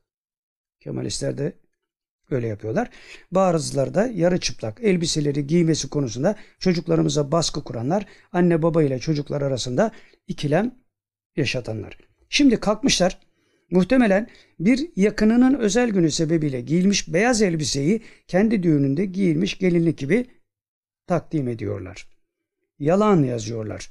Kemalistler 0.80 1.38
de 1.38 1.54
öyle 2.30 2.48
yapıyorlar. 2.48 2.90
Bazıları 3.32 3.94
da 3.94 4.08
yarı 4.08 4.40
çıplak 4.40 4.84
elbiseleri 4.84 5.48
giymesi 5.48 5.90
konusunda 5.90 6.36
çocuklarımıza 6.60 7.32
baskı 7.32 7.64
kuranlar, 7.64 8.06
anne 8.32 8.62
baba 8.62 8.84
ile 8.84 9.00
çocuklar 9.00 9.42
arasında 9.42 9.92
ikilem 10.28 10.76
yaşatanlar. 11.36 11.98
Şimdi 12.30 12.58
kalkmışlar 12.58 13.20
muhtemelen 13.72 14.28
bir 14.60 14.90
yakınının 14.96 15.54
özel 15.54 15.90
günü 15.90 16.12
sebebiyle 16.12 16.62
giyilmiş 16.62 17.14
beyaz 17.14 17.42
elbiseyi 17.42 18.02
kendi 18.28 18.64
düğününde 18.64 19.06
giyilmiş 19.06 19.58
gelinlik 19.58 19.98
gibi 19.98 20.26
takdim 21.08 21.48
ediyorlar. 21.48 22.08
Yalan 22.80 23.24
yazıyorlar. 23.24 23.90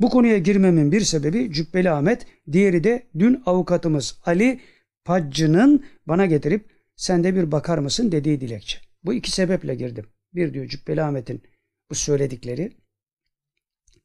Bu 0.00 0.10
konuya 0.10 0.38
girmemin 0.38 0.92
bir 0.92 1.00
sebebi 1.00 1.52
Cübbeli 1.52 1.90
Ahmet, 1.90 2.26
diğeri 2.52 2.84
de 2.84 3.06
dün 3.18 3.42
avukatımız 3.46 4.20
Ali 4.24 4.60
Paccı'nın 5.04 5.84
bana 6.06 6.26
getirip 6.26 6.70
sen 6.96 7.24
de 7.24 7.34
bir 7.34 7.52
bakar 7.52 7.78
mısın 7.78 8.12
dediği 8.12 8.40
dilekçe. 8.40 8.78
Bu 9.04 9.14
iki 9.14 9.30
sebeple 9.30 9.74
girdim. 9.74 10.06
Bir 10.34 10.54
diyor 10.54 10.68
Cübbeli 10.68 11.02
Ahmet'in 11.02 11.42
bu 11.90 11.94
söyledikleri 11.94 12.72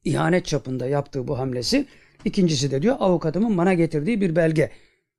ihanet 0.04 0.46
çapında 0.46 0.86
yaptığı 0.86 1.28
bu 1.28 1.38
hamlesi. 1.38 1.86
İkincisi 2.24 2.70
de 2.70 2.82
diyor 2.82 2.96
avukatımın 2.98 3.58
bana 3.58 3.74
getirdiği 3.74 4.20
bir 4.20 4.36
belge. 4.36 4.70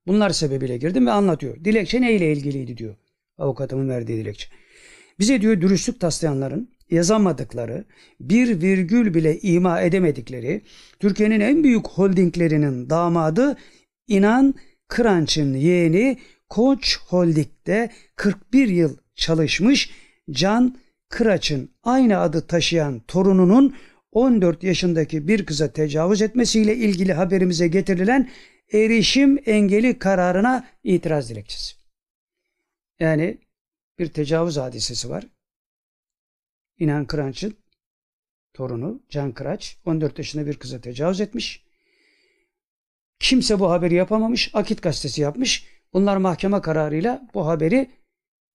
Bunlar 0.07 0.29
sebebiyle 0.29 0.77
girdim 0.77 1.07
ve 1.07 1.11
anlatıyor. 1.11 1.65
Dilekçe 1.65 2.01
neyle 2.01 2.33
ilgiliydi 2.33 2.77
diyor. 2.77 2.95
Avukatımın 3.37 3.89
verdiği 3.89 4.17
dilekçe. 4.17 4.47
Bize 5.19 5.41
diyor 5.41 5.61
dürüstlük 5.61 5.99
taslayanların 5.99 6.69
yazamadıkları, 6.91 7.85
bir 8.19 8.61
virgül 8.61 9.13
bile 9.13 9.39
ima 9.39 9.81
edemedikleri, 9.81 10.61
Türkiye'nin 10.99 11.39
en 11.39 11.63
büyük 11.63 11.87
holdinglerinin 11.87 12.89
damadı 12.89 13.57
İnan 14.07 14.55
Kıranç'ın 14.87 15.53
yeğeni 15.53 16.17
Koç 16.49 16.99
Holding'de 17.07 17.89
41 18.15 18.67
yıl 18.67 18.97
çalışmış 19.15 19.89
Can 20.31 20.77
Kıraç'ın 21.09 21.69
aynı 21.83 22.19
adı 22.19 22.47
taşıyan 22.47 22.99
torununun 22.99 23.75
14 24.11 24.63
yaşındaki 24.63 25.27
bir 25.27 25.45
kıza 25.45 25.73
tecavüz 25.73 26.21
etmesiyle 26.21 26.75
ilgili 26.75 27.13
haberimize 27.13 27.67
getirilen 27.67 28.29
erişim 28.73 29.39
engeli 29.45 29.99
kararına 29.99 30.67
itiraz 30.83 31.29
dilekçesi. 31.29 31.75
Yani 32.99 33.37
bir 33.99 34.07
tecavüz 34.07 34.57
hadisesi 34.57 35.09
var. 35.09 35.27
İnan 36.81 37.05
Kıranç'ın 37.05 37.57
torunu 38.53 39.03
Can 39.09 39.31
Kıraç 39.31 39.77
14 39.85 40.17
yaşında 40.17 40.45
bir 40.45 40.57
kıza 40.57 40.81
tecavüz 40.81 41.21
etmiş. 41.21 41.65
Kimse 43.19 43.59
bu 43.59 43.71
haberi 43.71 43.93
yapamamış. 43.93 44.51
Akit 44.53 44.81
gazetesi 44.81 45.21
yapmış. 45.21 45.67
Bunlar 45.93 46.17
mahkeme 46.17 46.61
kararıyla 46.61 47.29
bu 47.33 47.47
haberi 47.47 47.91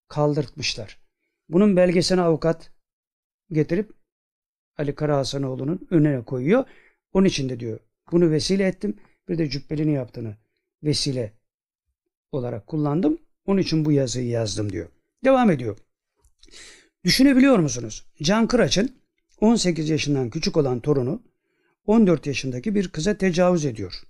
kaldırtmışlar. 0.08 0.98
Bunun 1.48 1.76
belgesini 1.76 2.20
avukat 2.20 2.70
getirip 3.52 3.92
Ali 4.78 4.94
Karahasanoğlu'nun 4.94 5.88
önüne 5.90 6.24
koyuyor. 6.24 6.64
Onun 7.12 7.26
için 7.26 7.48
de 7.48 7.60
diyor 7.60 7.80
bunu 8.12 8.30
vesile 8.30 8.66
ettim. 8.66 8.96
Bir 9.28 9.38
de 9.38 9.50
cübbelini 9.50 9.92
yaptığını 9.92 10.36
vesile 10.82 11.32
olarak 12.32 12.66
kullandım. 12.66 13.18
Onun 13.44 13.60
için 13.60 13.84
bu 13.84 13.92
yazıyı 13.92 14.28
yazdım 14.28 14.72
diyor. 14.72 14.88
Devam 15.24 15.50
ediyor. 15.50 15.76
Düşünebiliyor 17.06 17.58
musunuz? 17.58 18.06
Can 18.22 18.46
Kıraç'ın 18.46 18.96
18 19.40 19.88
yaşından 19.90 20.30
küçük 20.30 20.56
olan 20.56 20.80
torunu 20.80 21.22
14 21.86 22.26
yaşındaki 22.26 22.74
bir 22.74 22.88
kıza 22.88 23.18
tecavüz 23.18 23.64
ediyor. 23.64 24.02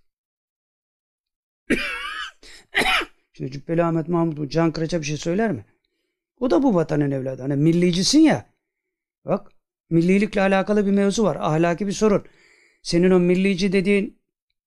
Şimdi 3.33 3.51
Cübbeli 3.51 3.85
Ahmet 3.85 4.09
Mahmut 4.09 4.51
Can 4.51 4.73
Kıraç'a 4.73 5.01
bir 5.01 5.07
şey 5.07 5.17
söyler 5.17 5.53
mi? 5.53 5.65
O 6.41 6.51
da 6.51 6.63
bu 6.63 6.75
vatanın 6.75 7.11
evladı. 7.11 7.43
Hani 7.43 7.57
millicisin 7.57 8.21
ya. 8.21 8.51
Bak 9.25 9.53
millilikle 9.91 10.41
alakalı 10.41 10.87
bir 10.87 10.93
mevzu 10.93 11.25
var. 11.25 11.37
Ahlaki 11.41 11.87
bir 11.87 11.93
sorun. 11.93 12.25
Senin 12.83 13.11
o 13.11 13.21
millici 13.21 13.73
dediğin 13.73 14.19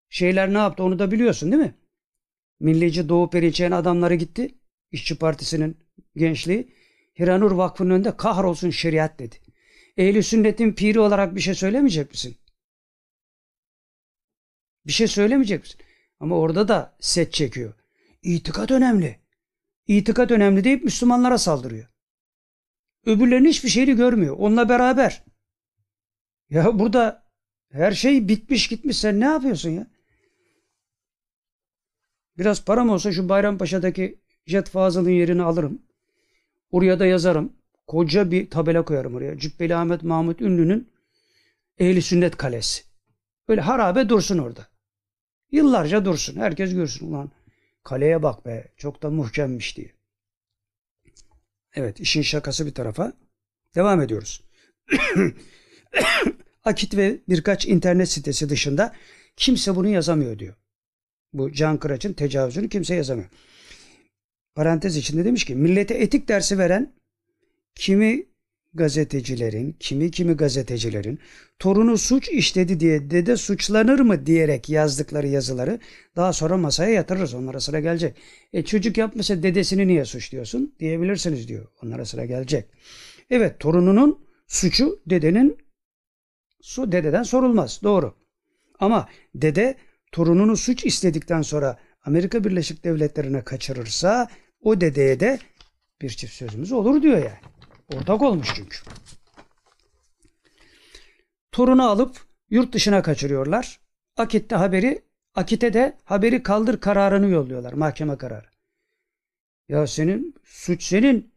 şeyler 0.10 0.54
ne 0.54 0.58
yaptı 0.58 0.84
onu 0.84 1.00
da 1.00 1.12
biliyorsun 1.12 1.52
değil 1.52 1.64
mi? 1.64 1.76
Millici 2.60 3.10
Doğu 3.10 3.30
Perinçek'in 3.30 3.72
adamları 3.72 4.16
gitti. 4.16 4.56
İşçi 4.92 5.18
Partisi'nin 5.18 5.78
gençliği. 6.16 6.79
Hiranur 7.20 7.52
Vakfı'nın 7.52 7.90
önünde 7.90 8.18
kahrolsun 8.18 8.70
şeriat 8.70 9.20
dedi. 9.20 9.36
Ehli 9.98 10.24
sünnetin 10.24 10.74
piri 10.74 11.00
olarak 11.00 11.36
bir 11.36 11.40
şey 11.40 11.54
söylemeyecek 11.54 12.12
misin? 12.12 12.38
Bir 14.86 14.92
şey 14.92 15.08
söylemeyecek 15.08 15.62
misin? 15.62 15.80
Ama 16.20 16.38
orada 16.38 16.68
da 16.68 16.98
set 17.00 17.34
çekiyor. 17.34 17.74
İtikat 18.22 18.72
önemli. 18.72 19.20
İtikat 19.88 20.32
önemli 20.32 20.64
deyip 20.64 20.84
Müslümanlara 20.84 21.38
saldırıyor. 21.38 21.88
Öbürlerinin 23.06 23.50
hiçbir 23.50 23.70
şeyini 23.70 23.96
görmüyor. 23.96 24.36
Onunla 24.40 24.70
beraber. 24.70 25.24
Ya 26.50 26.80
burada 26.80 27.24
her 27.72 27.92
şey 27.92 28.28
bitmiş 28.28 28.68
gitmiş. 28.68 28.98
Sen 28.98 29.20
ne 29.20 29.26
yapıyorsun 29.26 29.70
ya? 29.70 29.88
Biraz 32.38 32.66
param 32.66 32.90
olsa 32.90 33.12
şu 33.12 33.30
Bayrampaşa'daki 33.30 34.22
Jet 34.46 34.70
Fazıl'ın 34.70 35.10
yerini 35.10 35.44
alırım. 35.44 35.89
Oraya 36.72 37.00
da 37.00 37.06
yazarım. 37.06 37.54
Koca 37.88 38.32
bir 38.32 38.50
tabela 38.50 38.86
koyarım 38.86 39.16
oraya. 39.16 39.38
Cübbeli 39.38 39.76
Ahmet 39.76 40.04
Mahmut 40.04 40.42
Ünlü'nün 40.42 40.92
Ehli 41.78 42.02
Sünnet 42.02 42.38
Kalesi. 42.38 42.84
Böyle 43.48 43.62
harabe 43.62 44.10
dursun 44.10 44.38
orada. 44.38 44.68
Yıllarca 45.52 46.06
dursun. 46.06 46.36
Herkes 46.36 46.74
görsün. 46.74 47.08
Ulan 47.08 47.32
kaleye 47.84 48.24
bak 48.24 48.46
be. 48.46 48.74
Çok 48.78 49.04
da 49.04 49.10
muhkemmiş 49.10 49.78
diye. 49.78 49.94
Evet 51.74 52.00
işin 52.00 52.22
şakası 52.22 52.66
bir 52.66 52.74
tarafa. 52.74 53.14
Devam 53.76 54.02
ediyoruz. 54.02 54.44
Akit 56.66 56.98
ve 56.98 57.20
birkaç 57.30 57.66
internet 57.66 58.10
sitesi 58.10 58.50
dışında 58.50 58.96
kimse 59.36 59.76
bunu 59.76 59.88
yazamıyor 59.88 60.40
diyor. 60.40 60.56
Bu 61.34 61.52
Can 61.52 61.78
Kıraç'ın 61.78 62.14
tecavüzünü 62.14 62.70
kimse 62.70 62.96
yazamıyor. 62.96 63.30
Parantez 64.56 64.98
içinde 64.98 65.26
demiş 65.26 65.46
ki 65.46 65.56
millete 65.56 65.94
etik 65.94 66.28
dersi 66.28 66.58
veren 66.58 66.94
kimi 67.76 68.26
gazetecilerin, 68.74 69.76
kimi 69.80 70.12
kimi 70.12 70.34
gazetecilerin 70.34 71.20
torunu 71.60 71.98
suç 71.98 72.30
işledi 72.30 72.80
diye 72.80 73.10
dede 73.10 73.38
suçlanır 73.38 74.00
mı 74.00 74.26
diyerek 74.26 74.70
yazdıkları 74.70 75.28
yazıları 75.28 75.80
daha 76.16 76.34
sonra 76.34 76.58
masaya 76.58 76.92
yatırırız. 76.92 77.34
Onlara 77.34 77.60
sıra 77.60 77.80
gelecek. 77.80 78.16
E 78.54 78.64
çocuk 78.64 78.98
yapmasa 78.98 79.44
dedesini 79.44 79.88
niye 79.88 80.06
suçluyorsun 80.06 80.76
diyebilirsiniz 80.80 81.48
diyor. 81.48 81.68
Onlara 81.84 82.06
sıra 82.06 82.26
gelecek. 82.26 82.66
Evet 83.30 83.60
torununun 83.60 84.26
suçu 84.48 85.00
dedenin 85.06 85.58
su 86.62 86.92
dededen 86.92 87.24
sorulmaz. 87.24 87.80
Doğru. 87.84 88.16
Ama 88.80 89.10
dede 89.36 89.76
torununu 90.12 90.58
suç 90.58 90.86
istedikten 90.86 91.42
sonra 91.42 91.78
Amerika 92.02 92.44
Birleşik 92.44 92.84
Devletleri'ne 92.84 93.44
kaçırırsa 93.44 94.30
o 94.62 94.82
dedeye 94.82 95.20
de 95.20 95.40
bir 96.02 96.10
çift 96.10 96.34
sözümüz 96.34 96.72
olur 96.72 97.02
diyor 97.02 97.18
yani. 97.18 97.40
Ortak 97.94 98.22
olmuş 98.22 98.48
çünkü. 98.56 98.78
Torunu 101.52 101.90
alıp 101.90 102.26
yurt 102.50 102.74
dışına 102.74 103.02
kaçırıyorlar. 103.02 103.80
Akit'te 104.18 104.56
haberi, 104.56 105.02
Akit'e 105.36 105.74
de 105.74 105.98
haberi 106.04 106.44
kaldır 106.44 106.80
kararını 106.80 107.30
yolluyorlar. 107.30 107.74
Mahkeme 107.74 108.18
kararı. 108.18 108.48
Ya 109.70 109.88
senin 109.88 110.36
suç 110.44 110.84
senin. 110.84 111.34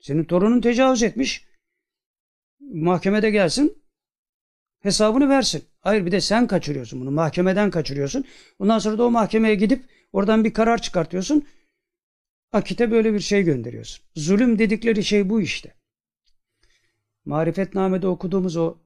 Senin 0.00 0.24
torunun 0.24 0.60
tecavüz 0.60 1.02
etmiş. 1.02 1.46
Mahkemede 2.60 3.30
gelsin. 3.30 3.82
Hesabını 4.80 5.28
versin. 5.28 5.69
Hayır 5.80 6.06
bir 6.06 6.12
de 6.12 6.20
sen 6.20 6.46
kaçırıyorsun 6.46 7.00
bunu. 7.00 7.10
Mahkemeden 7.10 7.70
kaçırıyorsun. 7.70 8.24
Ondan 8.58 8.78
sonra 8.78 8.98
da 8.98 9.04
o 9.04 9.10
mahkemeye 9.10 9.54
gidip 9.54 9.84
oradan 10.12 10.44
bir 10.44 10.52
karar 10.52 10.82
çıkartıyorsun. 10.82 11.46
Akit'e 12.52 12.90
böyle 12.90 13.14
bir 13.14 13.20
şey 13.20 13.42
gönderiyorsun. 13.42 14.04
Zulüm 14.16 14.58
dedikleri 14.58 15.04
şey 15.04 15.30
bu 15.30 15.40
işte. 15.40 15.74
Marifetname'de 17.24 18.06
okuduğumuz 18.06 18.56
o 18.56 18.78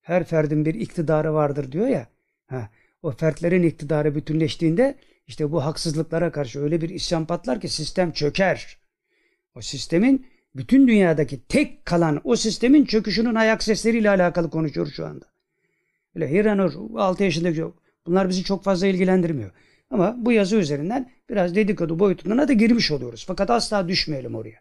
her 0.00 0.24
ferdin 0.24 0.64
bir 0.64 0.74
iktidarı 0.74 1.34
vardır 1.34 1.72
diyor 1.72 1.86
ya. 1.86 2.08
Ha, 2.46 2.70
o 3.02 3.10
fertlerin 3.10 3.62
iktidarı 3.62 4.14
bütünleştiğinde 4.14 4.98
işte 5.26 5.52
bu 5.52 5.64
haksızlıklara 5.64 6.32
karşı 6.32 6.60
öyle 6.60 6.80
bir 6.80 6.88
isyan 6.88 7.26
patlar 7.26 7.60
ki 7.60 7.68
sistem 7.68 8.12
çöker. 8.12 8.78
O 9.54 9.60
sistemin 9.60 10.26
bütün 10.54 10.88
dünyadaki 10.88 11.46
tek 11.46 11.86
kalan 11.86 12.20
o 12.24 12.36
sistemin 12.36 12.84
çöküşünün 12.84 13.34
ayak 13.34 13.62
sesleriyle 13.62 14.10
alakalı 14.10 14.50
konuşuyoruz 14.50 14.94
şu 14.94 15.06
anda. 15.06 15.26
Öyle 16.14 16.30
Hiranur 16.30 16.72
6 16.96 17.24
yaşındaki 17.24 17.60
yok. 17.60 17.82
Bunlar 18.06 18.28
bizi 18.28 18.44
çok 18.44 18.64
fazla 18.64 18.86
ilgilendirmiyor. 18.86 19.50
Ama 19.90 20.16
bu 20.18 20.32
yazı 20.32 20.56
üzerinden 20.56 21.10
biraz 21.30 21.54
dedikodu 21.54 21.98
boyutuna 21.98 22.48
da 22.48 22.52
girmiş 22.52 22.90
oluyoruz. 22.90 23.24
Fakat 23.26 23.50
asla 23.50 23.88
düşmeyelim 23.88 24.34
oraya. 24.34 24.60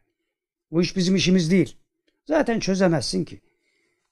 Bu 0.71 0.81
iş 0.81 0.95
bizim 0.95 1.15
işimiz 1.15 1.51
değil. 1.51 1.75
Zaten 2.25 2.59
çözemezsin 2.59 3.25
ki. 3.25 3.41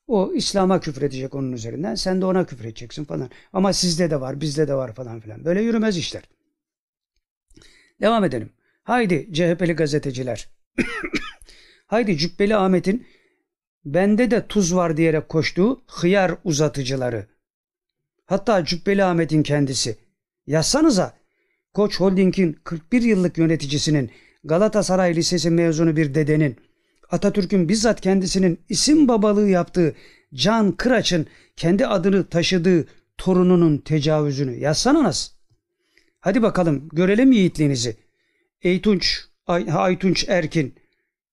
O 0.07 0.33
İslam'a 0.33 0.79
küfredecek 0.79 1.35
onun 1.35 1.51
üzerinden. 1.51 1.95
Sen 1.95 2.21
de 2.21 2.25
ona 2.25 2.45
küfredeceksin 2.45 3.05
falan. 3.05 3.29
Ama 3.53 3.73
sizde 3.73 4.11
de 4.11 4.21
var, 4.21 4.41
bizde 4.41 4.67
de 4.67 4.73
var 4.73 4.93
falan 4.93 5.19
filan. 5.19 5.45
Böyle 5.45 5.61
yürümez 5.61 5.97
işler. 5.97 6.23
Devam 8.01 8.23
edelim. 8.23 8.49
Haydi 8.83 9.33
CHP'li 9.33 9.73
gazeteciler. 9.73 10.49
Haydi 11.87 12.17
Cübbeli 12.17 12.55
Ahmet'in 12.55 13.07
bende 13.85 14.31
de 14.31 14.47
tuz 14.47 14.75
var 14.75 14.97
diyerek 14.97 15.29
koştuğu 15.29 15.81
hıyar 15.87 16.35
uzatıcıları. 16.43 17.27
Hatta 18.25 18.65
Cübbeli 18.65 19.03
Ahmet'in 19.03 19.43
kendisi. 19.43 19.97
Yazsanıza 20.47 21.17
Koç 21.73 21.99
Holding'in 21.99 22.59
41 22.63 23.01
yıllık 23.01 23.37
yöneticisinin 23.37 24.11
Galatasaray 24.43 25.15
Lisesi 25.15 25.49
mezunu 25.49 25.95
bir 25.95 26.15
dedenin 26.15 26.57
Atatürk'ün 27.11 27.69
bizzat 27.69 28.01
kendisinin 28.01 28.59
isim 28.69 29.07
babalığı 29.07 29.49
yaptığı 29.49 29.95
Can 30.33 30.71
Kıraç'ın 30.71 31.27
kendi 31.55 31.87
adını 31.87 32.29
taşıdığı 32.29 32.87
torununun 33.17 33.77
tecavüzünü 33.77 34.55
yazsana 34.55 35.03
nasıl? 35.03 35.33
Hadi 36.19 36.41
bakalım 36.41 36.89
görelim 36.93 37.31
yiğitliğinizi. 37.31 37.97
Eytunç, 38.61 39.21
Ay, 39.47 39.67
Aytunç 39.73 40.25
Erkin, 40.27 40.75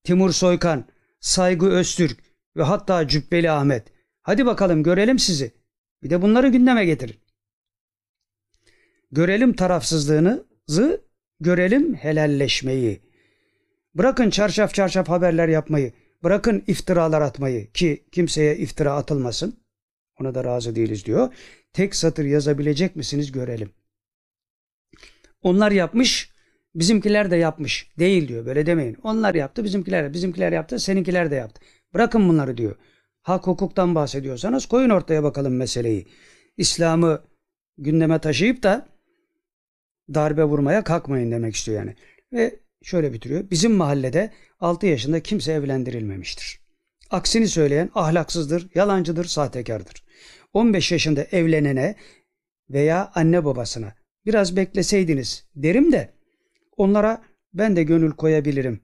Timur 0.04 0.32
Soykan, 0.32 0.84
Saygı 1.20 1.66
Öztürk 1.66 2.18
ve 2.56 2.62
hatta 2.62 3.08
Cübbeli 3.08 3.50
Ahmet. 3.50 3.88
Hadi 4.22 4.46
bakalım 4.46 4.82
görelim 4.82 5.18
sizi. 5.18 5.52
Bir 6.02 6.10
de 6.10 6.22
bunları 6.22 6.48
gündeme 6.48 6.84
getirin. 6.84 7.16
Görelim 9.12 9.52
tarafsızlığınızı, 9.52 11.04
görelim 11.40 11.94
helalleşmeyi. 11.94 13.00
Bırakın 13.94 14.30
çarşaf 14.30 14.74
çarşaf 14.74 15.08
haberler 15.08 15.48
yapmayı, 15.48 15.92
bırakın 16.22 16.64
iftiralar 16.66 17.20
atmayı 17.20 17.72
ki 17.72 18.04
kimseye 18.12 18.56
iftira 18.56 18.92
atılmasın. 18.94 19.62
Ona 20.20 20.34
da 20.34 20.44
razı 20.44 20.76
değiliz 20.76 21.06
diyor. 21.06 21.34
Tek 21.72 21.94
satır 21.96 22.24
yazabilecek 22.24 22.96
misiniz 22.96 23.32
görelim. 23.32 23.70
Onlar 25.42 25.72
yapmış, 25.72 26.32
bizimkiler 26.74 27.30
de 27.30 27.36
yapmış. 27.36 27.90
Değil 27.98 28.28
diyor. 28.28 28.46
Böyle 28.46 28.66
demeyin. 28.66 28.96
Onlar 29.02 29.34
yaptı, 29.34 29.64
bizimkiler, 29.64 30.12
bizimkiler 30.12 30.52
yaptı, 30.52 30.78
seninkiler 30.78 31.30
de 31.30 31.34
yaptı. 31.34 31.60
Bırakın 31.94 32.28
bunları 32.28 32.56
diyor. 32.56 32.76
Hak 33.22 33.46
hukuktan 33.46 33.94
bahsediyorsanız 33.94 34.66
koyun 34.66 34.90
ortaya 34.90 35.22
bakalım 35.22 35.56
meseleyi. 35.56 36.06
İslam'ı 36.56 37.22
gündeme 37.78 38.18
taşıyıp 38.18 38.62
da 38.62 38.88
darbe 40.14 40.44
vurmaya 40.44 40.84
kalkmayın 40.84 41.30
demek 41.30 41.54
istiyor 41.56 41.78
yani. 41.78 41.96
Ve 42.32 42.60
şöyle 42.82 43.12
bitiriyor. 43.12 43.50
Bizim 43.50 43.72
mahallede 43.72 44.32
6 44.60 44.86
yaşında 44.86 45.20
kimse 45.20 45.52
evlendirilmemiştir. 45.52 46.60
Aksini 47.10 47.48
söyleyen 47.48 47.90
ahlaksızdır, 47.94 48.68
yalancıdır, 48.74 49.24
sahtekardır. 49.24 50.04
15 50.52 50.92
yaşında 50.92 51.22
evlenene 51.22 51.96
veya 52.70 53.12
anne 53.14 53.44
babasına 53.44 53.94
biraz 54.26 54.56
bekleseydiniz 54.56 55.48
derim 55.54 55.92
de 55.92 56.14
onlara 56.76 57.22
ben 57.54 57.76
de 57.76 57.82
gönül 57.82 58.10
koyabilirim 58.10 58.80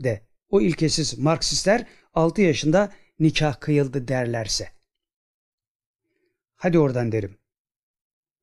de. 0.00 0.26
O 0.48 0.60
ilkesiz 0.60 1.18
Marksistler 1.18 1.86
6 2.14 2.42
yaşında 2.42 2.92
nikah 3.18 3.60
kıyıldı 3.60 4.08
derlerse. 4.08 4.68
Hadi 6.56 6.78
oradan 6.78 7.12
derim. 7.12 7.36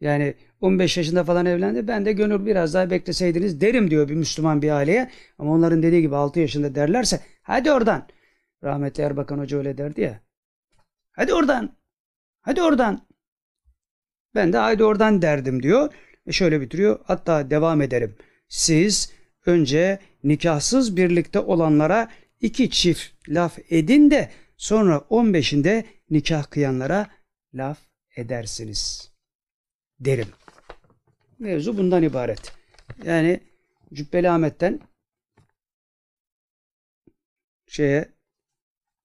Yani 0.01 0.35
15 0.61 0.97
yaşında 0.97 1.23
falan 1.23 1.45
evlendi. 1.45 1.87
Ben 1.87 2.05
de 2.05 2.13
gönül 2.13 2.45
biraz 2.45 2.73
daha 2.73 2.89
bekleseydiniz 2.89 3.61
derim 3.61 3.91
diyor 3.91 4.09
bir 4.09 4.15
Müslüman 4.15 4.61
bir 4.61 4.69
aileye. 4.69 5.11
Ama 5.37 5.51
onların 5.51 5.83
dediği 5.83 6.01
gibi 6.01 6.15
6 6.15 6.39
yaşında 6.39 6.75
derlerse 6.75 7.19
hadi 7.41 7.71
oradan. 7.71 8.07
Rahmetli 8.63 9.03
Erbakan 9.03 9.39
Hoca 9.39 9.57
öyle 9.57 9.77
derdi 9.77 10.01
ya. 10.01 10.19
Hadi 11.11 11.33
oradan. 11.33 11.77
Hadi 12.41 12.61
oradan. 12.61 13.07
Ben 14.35 14.53
de 14.53 14.57
haydi 14.57 14.83
oradan 14.83 15.21
derdim 15.21 15.63
diyor. 15.63 15.93
Ve 16.27 16.31
şöyle 16.31 16.61
bitiriyor. 16.61 16.99
Hatta 17.03 17.49
devam 17.49 17.81
ederim. 17.81 18.15
Siz 18.47 19.13
önce 19.45 19.99
nikahsız 20.23 20.97
birlikte 20.97 21.39
olanlara 21.39 22.09
iki 22.41 22.69
çift 22.69 23.29
laf 23.29 23.59
edin 23.69 24.11
de 24.11 24.31
sonra 24.57 24.95
15'inde 24.95 25.85
nikah 26.09 26.43
kıyanlara 26.43 27.11
laf 27.53 27.79
edersiniz 28.15 29.11
derim. 29.99 30.27
Mevzu 31.39 31.77
bundan 31.77 32.03
ibaret. 32.03 32.53
Yani 33.03 33.39
Cübbeli 33.93 34.29
Ahmet'ten 34.29 34.79
şeye 37.67 38.09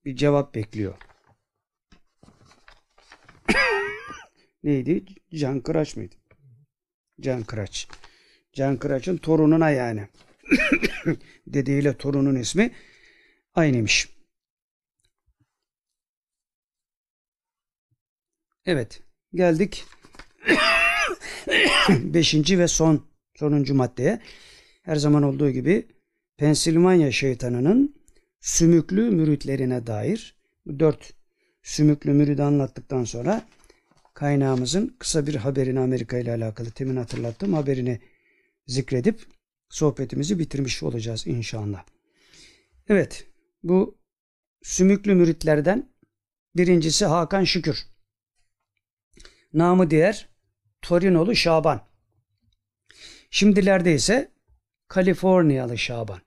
bir 0.04 0.16
cevap 0.16 0.54
bekliyor. 0.54 0.94
Neydi? 4.62 5.04
Can 5.34 5.60
Kıraç 5.60 5.96
mıydı? 5.96 6.14
Can 7.20 7.42
Kıraç. 7.42 7.88
Can 8.52 8.76
Kıraç'ın 8.76 9.16
torununa 9.16 9.70
yani. 9.70 10.08
Dedeyle 11.46 11.96
torunun 11.96 12.34
ismi 12.34 12.70
aynıymış. 13.54 14.08
Evet. 18.66 19.02
Geldik 19.34 19.84
beşinci 21.88 22.58
ve 22.58 22.68
son 22.68 23.06
sonuncu 23.34 23.74
maddeye. 23.74 24.20
Her 24.82 24.96
zaman 24.96 25.22
olduğu 25.22 25.50
gibi 25.50 25.86
Pensilvanya 26.36 27.12
şeytanının 27.12 27.94
sümüklü 28.40 29.10
müritlerine 29.10 29.86
dair 29.86 30.36
dört 30.78 31.12
sümüklü 31.62 32.12
müridi 32.12 32.42
anlattıktan 32.42 33.04
sonra 33.04 33.48
kaynağımızın 34.14 34.96
kısa 34.98 35.26
bir 35.26 35.34
haberini 35.34 35.80
Amerika 35.80 36.18
ile 36.18 36.32
alakalı 36.32 36.70
temin 36.70 36.96
hatırlattığım 36.96 37.52
haberini 37.54 38.00
zikredip 38.66 39.26
sohbetimizi 39.68 40.38
bitirmiş 40.38 40.82
olacağız 40.82 41.26
inşallah. 41.26 41.84
Evet 42.88 43.26
bu 43.64 43.98
sümüklü 44.62 45.14
müritlerden 45.14 45.92
birincisi 46.56 47.04
Hakan 47.04 47.44
Şükür. 47.44 47.86
Namı 49.52 49.90
diğer 49.90 50.28
Torinolu 50.82 51.34
Şaban. 51.34 51.80
Şimdilerde 53.30 53.94
ise 53.94 54.32
Kaliforniyalı 54.88 55.78
Şaban. 55.78 56.20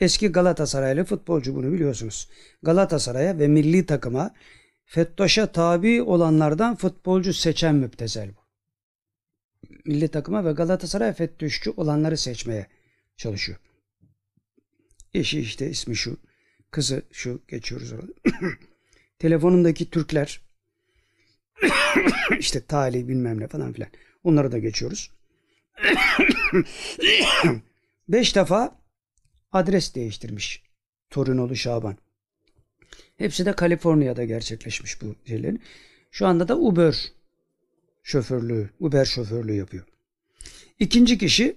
Eski 0.00 0.28
Galatasaraylı 0.28 1.04
futbolcu 1.04 1.54
bunu 1.54 1.72
biliyorsunuz. 1.72 2.28
Galatasaray'a 2.62 3.38
ve 3.38 3.48
milli 3.48 3.86
takıma 3.86 4.34
Fettoş'a 4.84 5.52
tabi 5.52 6.02
olanlardan 6.02 6.76
futbolcu 6.76 7.34
seçen 7.34 7.74
müptezel 7.74 8.30
bu. 8.36 8.40
Milli 9.84 10.08
takıma 10.08 10.44
ve 10.44 10.52
Galatasaray 10.52 11.12
Fettoşçu 11.12 11.74
olanları 11.76 12.16
seçmeye 12.16 12.66
çalışıyor. 13.16 13.58
Eşi 15.14 15.40
işte 15.40 15.70
ismi 15.70 15.96
şu. 15.96 16.16
Kızı 16.70 17.02
şu 17.12 17.40
geçiyoruz 17.48 17.92
orada. 17.92 18.12
Telefonundaki 19.18 19.90
Türkler 19.90 20.40
işte 22.38 22.64
tali 22.64 23.08
bilmem 23.08 23.40
ne 23.40 23.48
falan 23.48 23.72
filan. 23.72 23.90
Onları 24.24 24.52
da 24.52 24.58
geçiyoruz. 24.58 25.10
Beş 28.08 28.36
defa 28.36 28.78
adres 29.52 29.94
değiştirmiş 29.94 30.62
Torunolu 31.10 31.56
Şaban. 31.56 31.96
Hepsi 33.16 33.46
de 33.46 33.52
Kaliforniya'da 33.52 34.24
gerçekleşmiş 34.24 35.02
bu 35.02 35.14
şeylerin. 35.26 35.62
Şu 36.10 36.26
anda 36.26 36.48
da 36.48 36.58
Uber 36.58 37.12
şoförlüğü, 38.02 38.70
Uber 38.80 39.04
şoförlüğü 39.04 39.54
yapıyor. 39.54 39.84
İkinci 40.78 41.18
kişi 41.18 41.56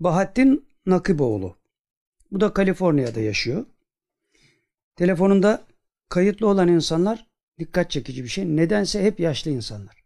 Bahattin 0.00 0.66
Nakiboğlu. 0.86 1.56
Bu 2.32 2.40
da 2.40 2.52
Kaliforniya'da 2.52 3.20
yaşıyor. 3.20 3.66
Telefonunda 4.96 5.66
kayıtlı 6.08 6.48
olan 6.48 6.68
insanlar 6.68 7.26
dikkat 7.58 7.90
çekici 7.90 8.24
bir 8.24 8.28
şey. 8.28 8.56
Nedense 8.56 9.02
hep 9.02 9.20
yaşlı 9.20 9.50
insanlar. 9.50 10.04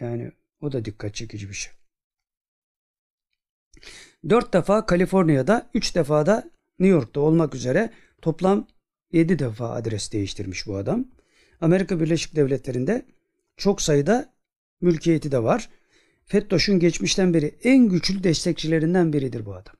Yani 0.00 0.32
o 0.60 0.72
da 0.72 0.84
dikkat 0.84 1.14
çekici 1.14 1.48
bir 1.48 1.54
şey. 1.54 1.72
Dört 4.28 4.52
defa 4.52 4.86
Kaliforniya'da, 4.86 5.70
üç 5.74 5.94
defa 5.94 6.26
da 6.26 6.50
New 6.78 6.96
York'ta 6.96 7.20
olmak 7.20 7.54
üzere 7.54 7.92
toplam 8.22 8.68
yedi 9.12 9.38
defa 9.38 9.70
adres 9.70 10.12
değiştirmiş 10.12 10.66
bu 10.66 10.76
adam. 10.76 11.08
Amerika 11.60 12.00
Birleşik 12.00 12.36
Devletleri'nde 12.36 13.06
çok 13.56 13.82
sayıda 13.82 14.34
mülkiyeti 14.80 15.32
de 15.32 15.42
var. 15.42 15.70
FETÖ'şün 16.24 16.78
geçmişten 16.78 17.34
beri 17.34 17.58
en 17.62 17.88
güçlü 17.88 18.24
destekçilerinden 18.24 19.12
biridir 19.12 19.46
bu 19.46 19.54
adam. 19.54 19.74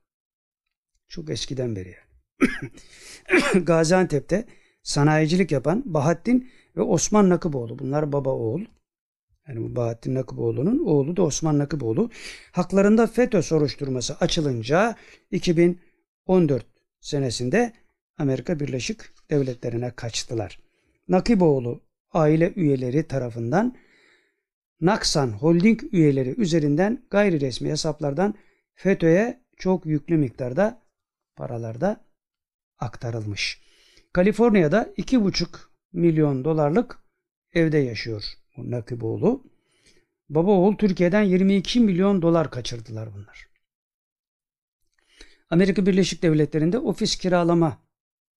Çok 1.09 1.31
eskiden 1.31 1.77
beri 1.77 1.89
yani. 1.89 2.10
Gaziantep'te 3.55 4.45
sanayicilik 4.83 5.53
yapan 5.53 5.83
Bahattin 5.87 6.51
ve 6.77 6.83
Osman 6.83 7.29
Nakıboğlu. 7.29 7.79
Bunlar 7.79 8.13
baba 8.13 8.31
oğul. 8.31 8.65
Yani 9.49 9.63
bu 9.63 9.77
Bahattin 9.77 10.15
Nakıboğlu'nun 10.15 10.85
oğlu 10.87 11.17
da 11.17 11.23
Osman 11.23 11.59
Nakıboğlu. 11.59 12.11
Haklarında 12.53 13.07
FETÖ 13.07 13.43
soruşturması 13.43 14.17
açılınca 14.21 14.97
2014 15.31 16.67
senesinde 17.01 17.73
Amerika 18.19 18.61
Birleşik 18.61 19.01
Devletleri'ne 19.31 19.91
kaçtılar. 19.91 20.61
Nakiboğlu 21.09 21.81
aile 22.13 22.53
üyeleri 22.57 23.09
tarafından 23.09 23.77
Naksan 24.81 25.29
Holding 25.29 25.81
üyeleri 25.93 26.41
üzerinden 26.41 27.03
gayri 27.11 27.41
resmi 27.41 27.71
hesaplardan 27.71 28.35
FETÖ'ye 28.75 29.41
çok 29.57 29.87
yüklü 29.87 30.17
miktarda 30.17 30.83
paralarda 31.37 32.10
aktarılmış. 32.81 33.61
Kaliforniya'da 34.13 34.93
2,5 34.97 35.47
milyon 35.93 36.45
dolarlık 36.45 36.99
evde 37.53 37.79
yaşıyor 37.79 38.25
Nakiboğlu. 38.57 39.45
Baba 40.29 40.51
oğul 40.51 40.77
Türkiye'den 40.77 41.23
22 41.23 41.81
milyon 41.81 42.23
dolar 42.23 42.51
kaçırdılar 42.51 43.15
bunlar. 43.15 43.49
Amerika 45.51 45.87
Birleşik 45.87 46.23
Devletleri'nde 46.23 46.79
ofis 46.79 47.17
kiralama 47.17 47.79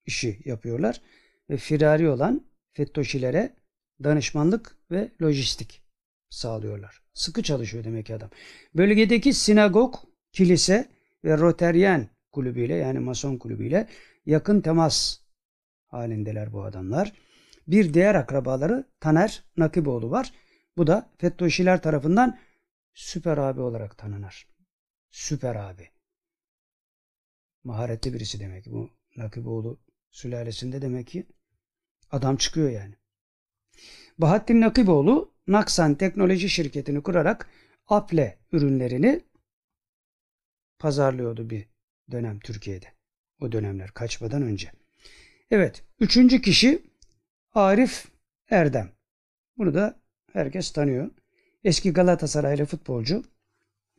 işi 0.05 0.41
yapıyorlar 0.45 1.01
ve 1.49 1.57
firari 1.57 2.09
olan 2.09 2.45
FETÖ'şilere 2.73 3.55
danışmanlık 4.03 4.75
ve 4.91 5.11
lojistik 5.21 5.81
sağlıyorlar. 6.29 7.01
Sıkı 7.13 7.43
çalışıyor 7.43 7.83
demek 7.83 8.05
ki 8.05 8.15
adam. 8.15 8.29
Bölgedeki 8.75 9.33
sinagog, 9.33 9.95
kilise 10.31 10.89
ve 11.25 11.37
Roteryen 11.37 12.09
kulübüyle 12.31 12.75
yani 12.75 12.99
Mason 12.99 13.37
kulübüyle 13.37 13.87
yakın 14.25 14.61
temas 14.61 15.19
halindeler 15.87 16.53
bu 16.53 16.63
adamlar. 16.63 17.13
Bir 17.67 17.93
diğer 17.93 18.15
akrabaları 18.15 18.87
Taner 18.99 19.43
Nakiboğlu 19.57 20.11
var. 20.11 20.33
Bu 20.77 20.87
da 20.87 21.09
FETÖ'şiler 21.17 21.81
tarafından 21.81 22.39
süper 22.93 23.37
abi 23.37 23.61
olarak 23.61 23.97
tanınır. 23.97 24.47
Süper 25.09 25.55
abi. 25.55 25.89
Maharetli 27.63 28.13
birisi 28.13 28.39
demek 28.39 28.63
ki 28.63 28.71
bu 28.71 28.89
Nakiboğlu 29.17 29.79
sülalesinde 30.11 30.81
demek 30.81 31.07
ki 31.07 31.27
adam 32.11 32.35
çıkıyor 32.35 32.69
yani. 32.69 32.95
Bahattin 34.17 34.61
Nakiboğlu 34.61 35.33
Naksan 35.47 35.95
Teknoloji 35.95 36.49
şirketini 36.49 37.03
kurarak 37.03 37.49
Apple 37.87 38.39
ürünlerini 38.51 39.21
pazarlıyordu 40.79 41.49
bir 41.49 41.69
dönem 42.11 42.39
Türkiye'de. 42.39 43.00
O 43.41 43.51
dönemler 43.51 43.91
kaçmadan 43.91 44.41
önce. 44.41 44.71
Evet. 45.51 45.83
Üçüncü 45.99 46.41
kişi 46.41 46.81
Arif 47.53 48.05
Erdem. 48.49 48.91
Bunu 49.57 49.73
da 49.73 49.99
herkes 50.33 50.71
tanıyor. 50.71 51.11
Eski 51.63 51.93
Galatasaraylı 51.93 52.65
futbolcu. 52.65 53.23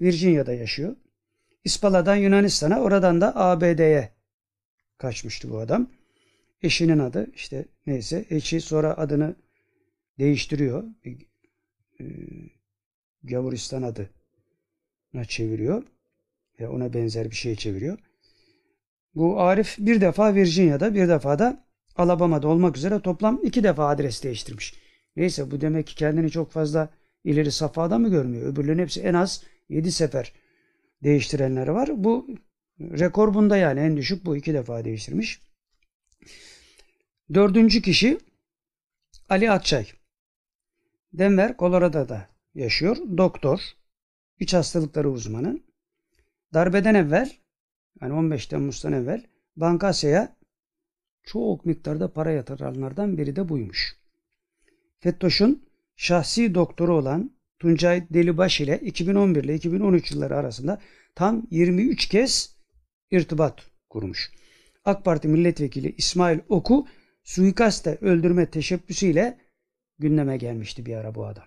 Virginia'da 0.01 0.53
yaşıyor. 0.53 0.97
İspala'dan 1.65 2.17
Yunanistan'a 2.17 2.81
oradan 2.81 3.21
da 3.21 3.37
ABD'ye 3.37 4.13
kaçmıştı 4.99 5.51
bu 5.51 5.59
adam. 5.59 5.91
Eşinin 6.63 6.99
adı 6.99 7.31
işte 7.35 7.65
neyse 7.87 8.25
eşi 8.31 8.61
sonra 8.61 8.97
adını 8.97 9.37
değiştiriyor. 10.19 10.85
E, 12.01 12.07
Gavuristan 13.25 13.83
adına 13.83 15.25
çeviriyor. 15.29 15.83
Ve 16.61 16.69
ona 16.69 16.95
benzer 16.95 17.31
bir 17.31 17.37
şey 17.37 17.57
çeviriyor. 17.57 17.99
Bu 19.15 19.41
Arif 19.41 19.77
bir 19.79 20.01
defa 20.01 20.35
Virginia'da 20.35 20.95
bir 20.95 21.09
defa 21.09 21.39
da 21.39 21.65
Alabama'da 21.97 22.49
olmak 22.49 22.77
üzere 22.77 23.01
toplam 23.01 23.41
iki 23.43 23.65
defa 23.65 23.89
adres 23.89 24.23
değiştirmiş. 24.23 24.75
Neyse 25.17 25.51
bu 25.51 25.61
demek 25.61 25.87
ki 25.87 25.95
kendini 25.95 26.31
çok 26.31 26.53
fazla 26.53 26.89
ileri 27.25 27.53
safhada 27.53 27.99
mı 27.99 28.11
görmüyor? 28.11 28.53
Öbürlerin 28.53 28.79
hepsi 28.79 29.01
en 29.01 29.15
az 29.15 29.45
yedi 29.69 29.93
sefer 29.93 30.33
değiştirenler 31.03 31.69
var. 31.69 32.05
Bu 32.05 32.27
rekor 32.81 33.35
bunda 33.35 33.57
yani 33.57 33.81
en 33.81 33.97
düşük 33.97 34.25
bu 34.25 34.37
iki 34.37 34.55
defa 34.55 34.85
değiştirmiş. 34.85 35.41
Dördüncü 37.35 37.83
kişi 37.83 38.19
Ali 39.29 39.51
Atçay. 39.51 39.87
Denver, 41.13 41.57
Colorado'da 41.59 42.29
yaşıyor. 42.55 42.97
Doktor, 43.17 43.61
iç 44.41 44.55
hastalıkları 44.55 45.11
uzmanı. 45.11 45.61
Darbeden 46.55 46.95
evvel 46.95 47.31
yani 48.01 48.13
15 48.13 48.47
Temmuz'dan 48.47 48.93
evvel 48.93 49.27
Bankasya'ya 49.57 50.37
çok 51.23 51.67
miktarda 51.67 52.13
para 52.13 52.31
yatıranlardan 52.31 53.19
biri 53.19 53.37
de 53.37 53.49
buymuş. 53.49 53.97
FETÖ'şün 55.01 55.69
şahsi 55.97 56.55
doktoru 56.55 56.97
olan 56.97 57.37
Tuncay 57.59 58.09
Delibaş 58.11 58.61
ile 58.61 58.79
2011 58.79 59.45
ile 59.45 59.55
2013 59.55 60.13
yılları 60.13 60.37
arasında 60.37 60.81
tam 61.15 61.47
23 61.51 62.09
kez 62.09 62.57
irtibat 63.11 63.61
kurmuş. 63.89 64.33
AK 64.85 65.05
Parti 65.05 65.29
milletvekili 65.29 65.95
İsmail 65.97 66.39
Oku 66.49 66.87
suikaste 67.23 67.99
öldürme 68.01 68.51
teşebbüsüyle 68.51 69.39
gündeme 69.99 70.37
gelmişti 70.37 70.87
bir 70.87 70.97
ara 70.97 71.15
bu 71.15 71.27
adam. 71.27 71.47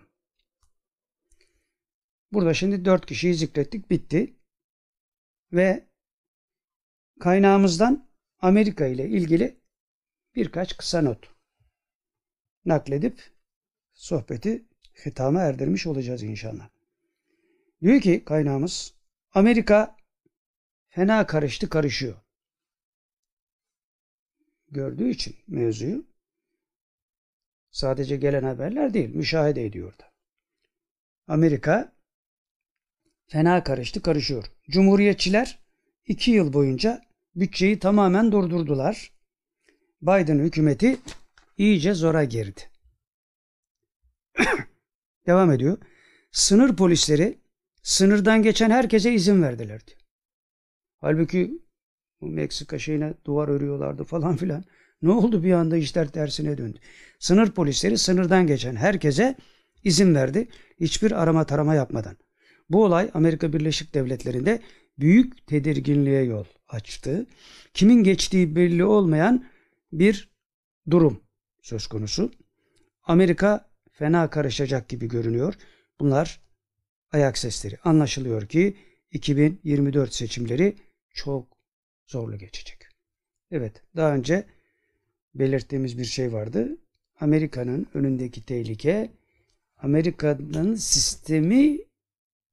Burada 2.34 2.54
şimdi 2.54 2.86
dört 2.86 3.06
kişiyi 3.06 3.36
zikrettik 3.36 3.90
bitti. 3.90 4.34
Ve 5.54 5.88
kaynağımızdan 7.20 8.08
Amerika 8.40 8.86
ile 8.86 9.10
ilgili 9.10 9.60
birkaç 10.36 10.78
kısa 10.78 11.02
not 11.02 11.36
nakledip 12.66 13.32
sohbeti 13.94 14.66
hitama 15.06 15.42
erdirmiş 15.42 15.88
olacağız 15.88 16.24
inşallah. 16.24 16.70
Diyor 17.82 18.02
ki 18.02 18.24
kaynağımız 18.26 18.94
Amerika 19.34 19.96
fena 20.88 21.28
karıştı 21.28 21.70
karışıyor. 21.70 22.16
Gördüğü 24.72 25.10
için 25.10 25.36
mevzuyu 25.48 26.06
sadece 27.72 28.18
gelen 28.18 28.44
haberler 28.44 28.94
değil 28.94 29.16
müşahede 29.16 29.66
ediyor 29.66 29.94
da. 30.00 30.14
Amerika 31.28 31.96
fena 33.28 33.64
karıştı 33.64 34.02
karışıyor. 34.02 34.46
Cumhuriyetçiler 34.70 35.65
iki 36.08 36.32
yıl 36.32 36.54
boyunca 36.54 37.02
bütçeyi 37.36 37.80
tamamen 37.80 38.32
durdurdular. 38.32 39.12
Biden 40.02 40.40
hükümeti 40.40 40.98
iyice 41.58 41.94
zora 41.94 42.24
girdi. 42.24 42.62
Devam 45.28 45.52
ediyor. 45.52 45.78
Sınır 46.32 46.76
polisleri 46.76 47.38
sınırdan 47.84 48.44
geçen 48.44 48.70
herkese 48.70 49.14
izin 49.14 49.44
verdiler 49.44 49.88
diyor. 49.88 50.00
Halbuki 50.98 51.62
bu 52.22 52.28
Meksika 52.28 52.80
şeyine 52.80 53.14
duvar 53.26 53.48
örüyorlardı 53.48 54.04
falan 54.04 54.36
filan. 54.36 54.64
Ne 55.02 55.12
oldu 55.12 55.44
bir 55.44 55.52
anda 55.52 55.78
işler 55.78 56.08
tersine 56.08 56.58
döndü. 56.58 56.80
Sınır 57.20 57.52
polisleri 57.52 57.98
sınırdan 57.98 58.48
geçen 58.48 58.76
herkese 58.76 59.36
izin 59.84 60.16
verdi. 60.16 60.48
Hiçbir 60.80 61.12
arama 61.12 61.46
tarama 61.46 61.76
yapmadan. 61.76 62.18
Bu 62.70 62.84
olay 62.84 63.12
Amerika 63.14 63.54
Birleşik 63.54 63.94
Devletleri'nde 63.94 64.62
büyük 64.98 65.48
tedirginliğe 65.48 66.24
yol 66.24 66.46
açtı. 66.68 67.28
Kimin 67.74 68.04
geçtiği 68.04 68.56
belli 68.56 68.86
olmayan 68.86 69.46
bir 69.92 70.30
durum 70.90 71.24
söz 71.62 71.88
konusu. 71.88 72.32
Amerika 73.04 73.70
fena 73.92 74.30
karışacak 74.30 74.90
gibi 74.90 75.08
görünüyor. 75.08 75.54
Bunlar 76.00 76.42
ayak 77.12 77.38
sesleri. 77.38 77.78
Anlaşılıyor 77.84 78.48
ki 78.48 78.78
2024 79.12 80.14
seçimleri 80.14 80.76
çok 81.10 81.58
zorlu 82.08 82.38
geçecek. 82.38 82.88
Evet, 83.52 83.84
daha 83.96 84.16
önce 84.16 84.46
belirttiğimiz 85.36 85.98
bir 85.98 86.06
şey 86.06 86.34
vardı. 86.34 86.78
Amerika'nın 87.20 87.88
önündeki 87.94 88.46
tehlike 88.46 89.12
Amerika'nın 89.78 90.76
sistemi 90.76 91.78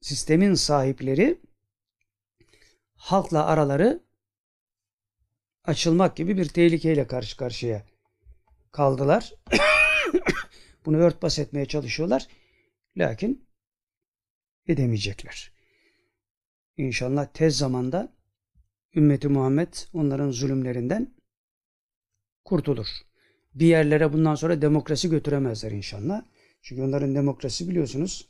sistemin 0.01 0.55
sahipleri 0.55 1.39
halkla 3.03 3.47
araları 3.47 4.01
açılmak 5.65 6.17
gibi 6.17 6.37
bir 6.37 6.49
tehlikeyle 6.49 7.07
karşı 7.07 7.37
karşıya 7.37 7.87
kaldılar. 8.73 9.35
Bunu 10.85 10.97
örtbas 10.97 11.39
etmeye 11.39 11.67
çalışıyorlar. 11.67 12.29
Lakin 12.97 13.49
edemeyecekler. 14.69 15.53
İnşallah 16.77 17.27
tez 17.27 17.57
zamanda 17.57 18.13
ümmeti 18.95 19.29
Muhammed 19.29 19.75
onların 19.93 20.31
zulümlerinden 20.31 21.15
kurtulur. 22.45 22.87
Bir 23.55 23.67
yerlere 23.67 24.13
bundan 24.13 24.35
sonra 24.35 24.63
demokrasi 24.63 25.11
götüremezler 25.11 25.71
inşallah. 25.71 26.23
Çünkü 26.63 26.83
onların 26.83 27.15
demokrasi 27.15 27.69
biliyorsunuz 27.69 28.29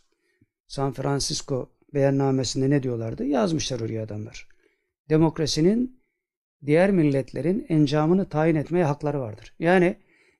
San 0.66 0.92
Francisco 0.92 1.72
beyannamesinde 1.94 2.70
ne 2.70 2.82
diyorlardı? 2.82 3.24
Yazmışlar 3.24 3.80
oraya 3.80 4.02
adamlar. 4.02 4.51
Demokrasinin 5.08 6.02
diğer 6.66 6.90
milletlerin 6.90 7.66
encamını 7.68 8.28
tayin 8.28 8.56
etmeye 8.56 8.84
hakları 8.84 9.20
vardır. 9.20 9.54
Yani 9.58 9.96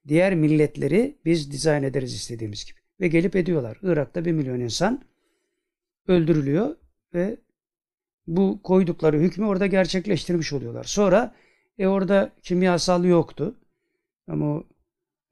diğer 0.08 0.34
milletleri 0.34 1.18
biz 1.24 1.52
dizayn 1.52 1.82
ederiz 1.82 2.14
istediğimiz 2.14 2.64
gibi. 2.64 2.78
Ve 3.00 3.08
gelip 3.08 3.36
ediyorlar. 3.36 3.78
Irak'ta 3.82 4.24
bir 4.24 4.32
milyon 4.32 4.60
insan 4.60 5.04
öldürülüyor 6.06 6.76
ve 7.14 7.36
bu 8.26 8.60
koydukları 8.62 9.18
hükmü 9.18 9.46
orada 9.46 9.66
gerçekleştirmiş 9.66 10.52
oluyorlar. 10.52 10.84
Sonra 10.84 11.34
e 11.78 11.86
orada 11.86 12.32
kimyasal 12.42 13.04
yoktu. 13.04 13.60
Ama 14.28 14.46
o 14.46 14.64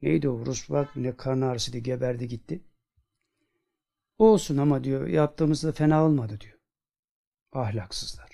neydi 0.01 0.29
o 0.29 0.45
Rus 0.45 0.69
bak 0.69 0.95
ne 0.95 1.15
karnı 1.15 1.45
ağrısıydı 1.45 1.77
geberdi 1.77 2.27
gitti. 2.27 2.63
Olsun 4.17 4.57
ama 4.57 4.83
diyor 4.83 5.07
yaptığımızda 5.07 5.71
fena 5.71 6.05
olmadı 6.05 6.39
diyor. 6.41 6.57
Ahlaksızlar. 7.51 8.30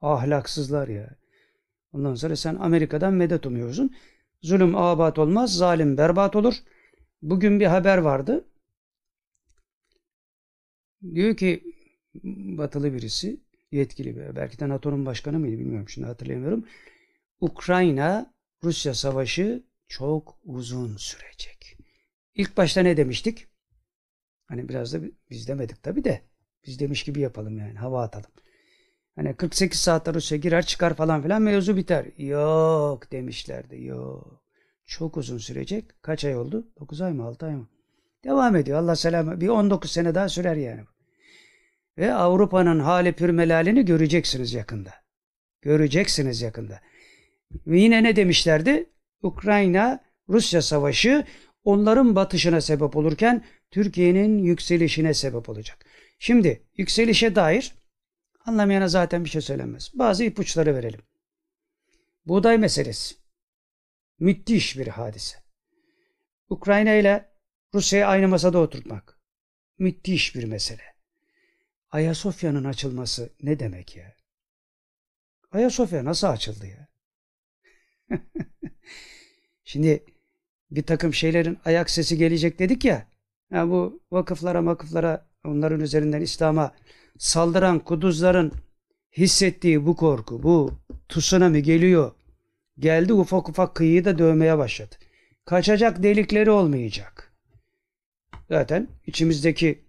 Ahlaksızlar 0.00 0.88
ya. 0.88 1.16
Ondan 1.92 2.14
sonra 2.14 2.36
sen 2.36 2.54
Amerika'dan 2.54 3.14
medet 3.14 3.46
umuyorsun. 3.46 3.96
Zulüm 4.42 4.76
abat 4.76 5.18
olmaz, 5.18 5.56
zalim 5.56 5.96
berbat 5.96 6.36
olur. 6.36 6.54
Bugün 7.22 7.60
bir 7.60 7.66
haber 7.66 7.98
vardı. 7.98 8.44
Diyor 11.14 11.36
ki 11.36 11.64
batılı 12.58 12.94
birisi, 12.94 13.40
yetkili 13.72 14.16
bir, 14.16 14.36
belki 14.36 14.58
de 14.58 14.68
NATO'nun 14.68 15.06
başkanı 15.06 15.38
mıydı 15.38 15.58
bilmiyorum 15.58 15.88
şimdi 15.88 16.06
hatırlayamıyorum. 16.06 16.66
Ukrayna 17.40 18.34
Rusya 18.64 18.94
savaşı 18.94 19.64
çok 19.88 20.38
uzun 20.44 20.96
sürecek. 20.96 21.76
İlk 22.34 22.56
başta 22.56 22.80
ne 22.80 22.96
demiştik? 22.96 23.46
Hani 24.46 24.68
biraz 24.68 24.92
da 24.92 25.00
biz 25.30 25.48
demedik 25.48 25.82
tabii 25.82 26.04
de 26.04 26.22
biz 26.66 26.78
demiş 26.80 27.04
gibi 27.04 27.20
yapalım 27.20 27.58
yani 27.58 27.74
hava 27.74 28.02
atalım. 28.02 28.30
Hani 29.16 29.36
48 29.36 29.80
saatte 29.80 30.14
Rusya 30.14 30.38
girer 30.38 30.66
çıkar 30.66 30.94
falan 30.94 31.22
filan 31.22 31.42
mevzu 31.42 31.76
biter. 31.76 32.06
Yok 32.16 33.12
demişlerdi 33.12 33.84
yok. 33.84 34.42
Çok 34.86 35.16
uzun 35.16 35.38
sürecek. 35.38 36.02
Kaç 36.02 36.24
ay 36.24 36.36
oldu? 36.36 36.68
9 36.80 37.00
ay 37.00 37.12
mı 37.12 37.24
6 37.24 37.46
ay 37.46 37.54
mı? 37.54 37.68
Devam 38.24 38.56
ediyor. 38.56 38.78
Allah 38.78 38.96
selamı. 38.96 39.40
Bir 39.40 39.48
19 39.48 39.90
sene 39.90 40.14
daha 40.14 40.28
sürer 40.28 40.56
yani. 40.56 40.80
Ve 41.98 42.14
Avrupa'nın 42.14 42.80
hali 42.80 43.12
pürmelalini 43.12 43.84
göreceksiniz 43.84 44.54
yakında. 44.54 44.94
Göreceksiniz 45.62 46.42
yakında. 46.42 46.80
Yine 47.66 48.02
ne 48.02 48.16
demişlerdi? 48.16 48.90
Ukrayna 49.22 50.00
Rusya 50.28 50.62
savaşı 50.62 51.24
onların 51.64 52.16
batışına 52.16 52.60
sebep 52.60 52.96
olurken 52.96 53.44
Türkiye'nin 53.70 54.38
yükselişine 54.38 55.14
sebep 55.14 55.48
olacak. 55.48 55.86
Şimdi 56.18 56.62
yükselişe 56.76 57.34
dair 57.34 57.74
anlamayana 58.50 58.88
zaten 58.88 59.24
bir 59.24 59.30
şey 59.30 59.40
söylenmez. 59.40 59.90
Bazı 59.94 60.24
ipuçları 60.24 60.74
verelim. 60.74 61.00
Buğday 62.26 62.58
meselesi. 62.58 63.14
Müthiş 64.18 64.78
bir 64.78 64.86
hadise. 64.86 65.36
Ukrayna 66.48 66.94
ile 66.94 67.30
Rusya'yı 67.74 68.06
aynı 68.06 68.28
masada 68.28 68.58
oturtmak. 68.58 69.18
Müthiş 69.78 70.34
bir 70.34 70.44
mesele. 70.44 70.82
Ayasofya'nın 71.90 72.64
açılması 72.64 73.32
ne 73.42 73.58
demek 73.58 73.96
ya? 73.96 74.16
Ayasofya 75.52 76.04
nasıl 76.04 76.26
açıldı 76.26 76.66
ya? 76.66 76.88
Şimdi 79.64 80.04
bir 80.70 80.82
takım 80.82 81.14
şeylerin 81.14 81.58
ayak 81.64 81.90
sesi 81.90 82.18
gelecek 82.18 82.58
dedik 82.58 82.84
ya. 82.84 83.08
ya 83.50 83.68
bu 83.68 84.02
vakıflara 84.10 84.66
vakıflara 84.66 85.30
onların 85.44 85.80
üzerinden 85.80 86.20
İslam'a 86.20 86.74
saldıran 87.20 87.78
kuduzların 87.78 88.52
hissettiği 89.16 89.86
bu 89.86 89.96
korku, 89.96 90.42
bu 90.42 90.72
tsunami 91.08 91.62
geliyor. 91.62 92.12
Geldi 92.78 93.12
ufak 93.12 93.48
ufak 93.48 93.74
kıyıyı 93.74 94.04
da 94.04 94.18
dövmeye 94.18 94.58
başladı. 94.58 94.94
Kaçacak 95.44 96.02
delikleri 96.02 96.50
olmayacak. 96.50 97.32
Zaten 98.48 98.88
içimizdeki 99.06 99.84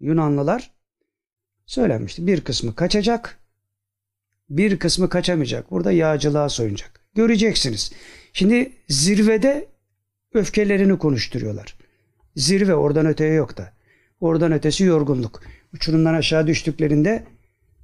Yunanlılar 0.00 0.70
söylenmişti. 1.66 2.26
Bir 2.26 2.40
kısmı 2.40 2.74
kaçacak, 2.74 3.38
bir 4.50 4.78
kısmı 4.78 5.08
kaçamayacak. 5.08 5.70
Burada 5.70 5.92
yağcılığa 5.92 6.48
soyunacak. 6.48 7.00
Göreceksiniz. 7.14 7.92
Şimdi 8.32 8.72
zirvede 8.88 9.68
öfkelerini 10.34 10.98
konuşturuyorlar. 10.98 11.76
Zirve 12.36 12.74
oradan 12.74 13.06
öteye 13.06 13.32
yok 13.34 13.56
da. 13.56 13.72
Oradan 14.20 14.52
ötesi 14.52 14.84
yorgunluk. 14.84 15.42
Uçurumdan 15.74 16.14
aşağı 16.14 16.46
düştüklerinde 16.46 17.24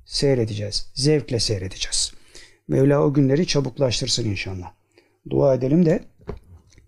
seyredeceğiz. 0.04 0.90
Zevkle 0.94 1.40
seyredeceğiz. 1.40 2.12
Mevla 2.68 3.02
o 3.02 3.14
günleri 3.14 3.46
çabuklaştırsın 3.46 4.30
inşallah. 4.30 4.72
Dua 5.30 5.54
edelim 5.54 5.86
de 5.86 6.04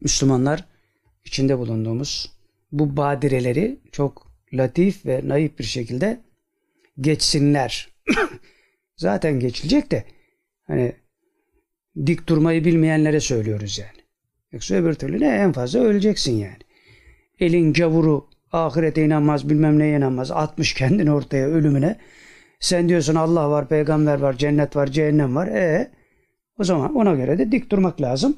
Müslümanlar 0.00 0.64
içinde 1.24 1.58
bulunduğumuz 1.58 2.32
bu 2.72 2.96
badireleri 2.96 3.80
çok 3.92 4.32
latif 4.52 5.06
ve 5.06 5.20
naif 5.24 5.58
bir 5.58 5.64
şekilde 5.64 6.20
geçsinler. 7.00 7.88
Zaten 8.96 9.40
geçilecek 9.40 9.90
de 9.90 10.04
hani 10.66 10.92
dik 12.06 12.26
durmayı 12.26 12.64
bilmeyenlere 12.64 13.20
söylüyoruz 13.20 13.78
yani. 13.78 13.98
Yoksa 14.52 14.74
öbür 14.74 14.94
türlü 14.94 15.20
ne 15.20 15.28
en 15.28 15.52
fazla 15.52 15.80
öleceksin 15.80 16.36
yani. 16.36 16.58
Elin 17.40 17.72
gavuru 17.72 18.27
ahirete 18.52 19.04
inanmaz 19.04 19.48
bilmem 19.48 19.78
neye 19.78 19.98
inanmaz 19.98 20.30
atmış 20.30 20.74
kendini 20.74 21.12
ortaya 21.12 21.48
ölümüne. 21.48 21.96
Sen 22.60 22.88
diyorsun 22.88 23.14
Allah 23.14 23.50
var, 23.50 23.68
peygamber 23.68 24.18
var, 24.18 24.32
cennet 24.32 24.76
var, 24.76 24.86
cehennem 24.86 25.36
var. 25.36 25.46
E 25.46 25.90
o 26.58 26.64
zaman 26.64 26.94
ona 26.94 27.14
göre 27.14 27.38
de 27.38 27.52
dik 27.52 27.70
durmak 27.70 28.00
lazım. 28.00 28.36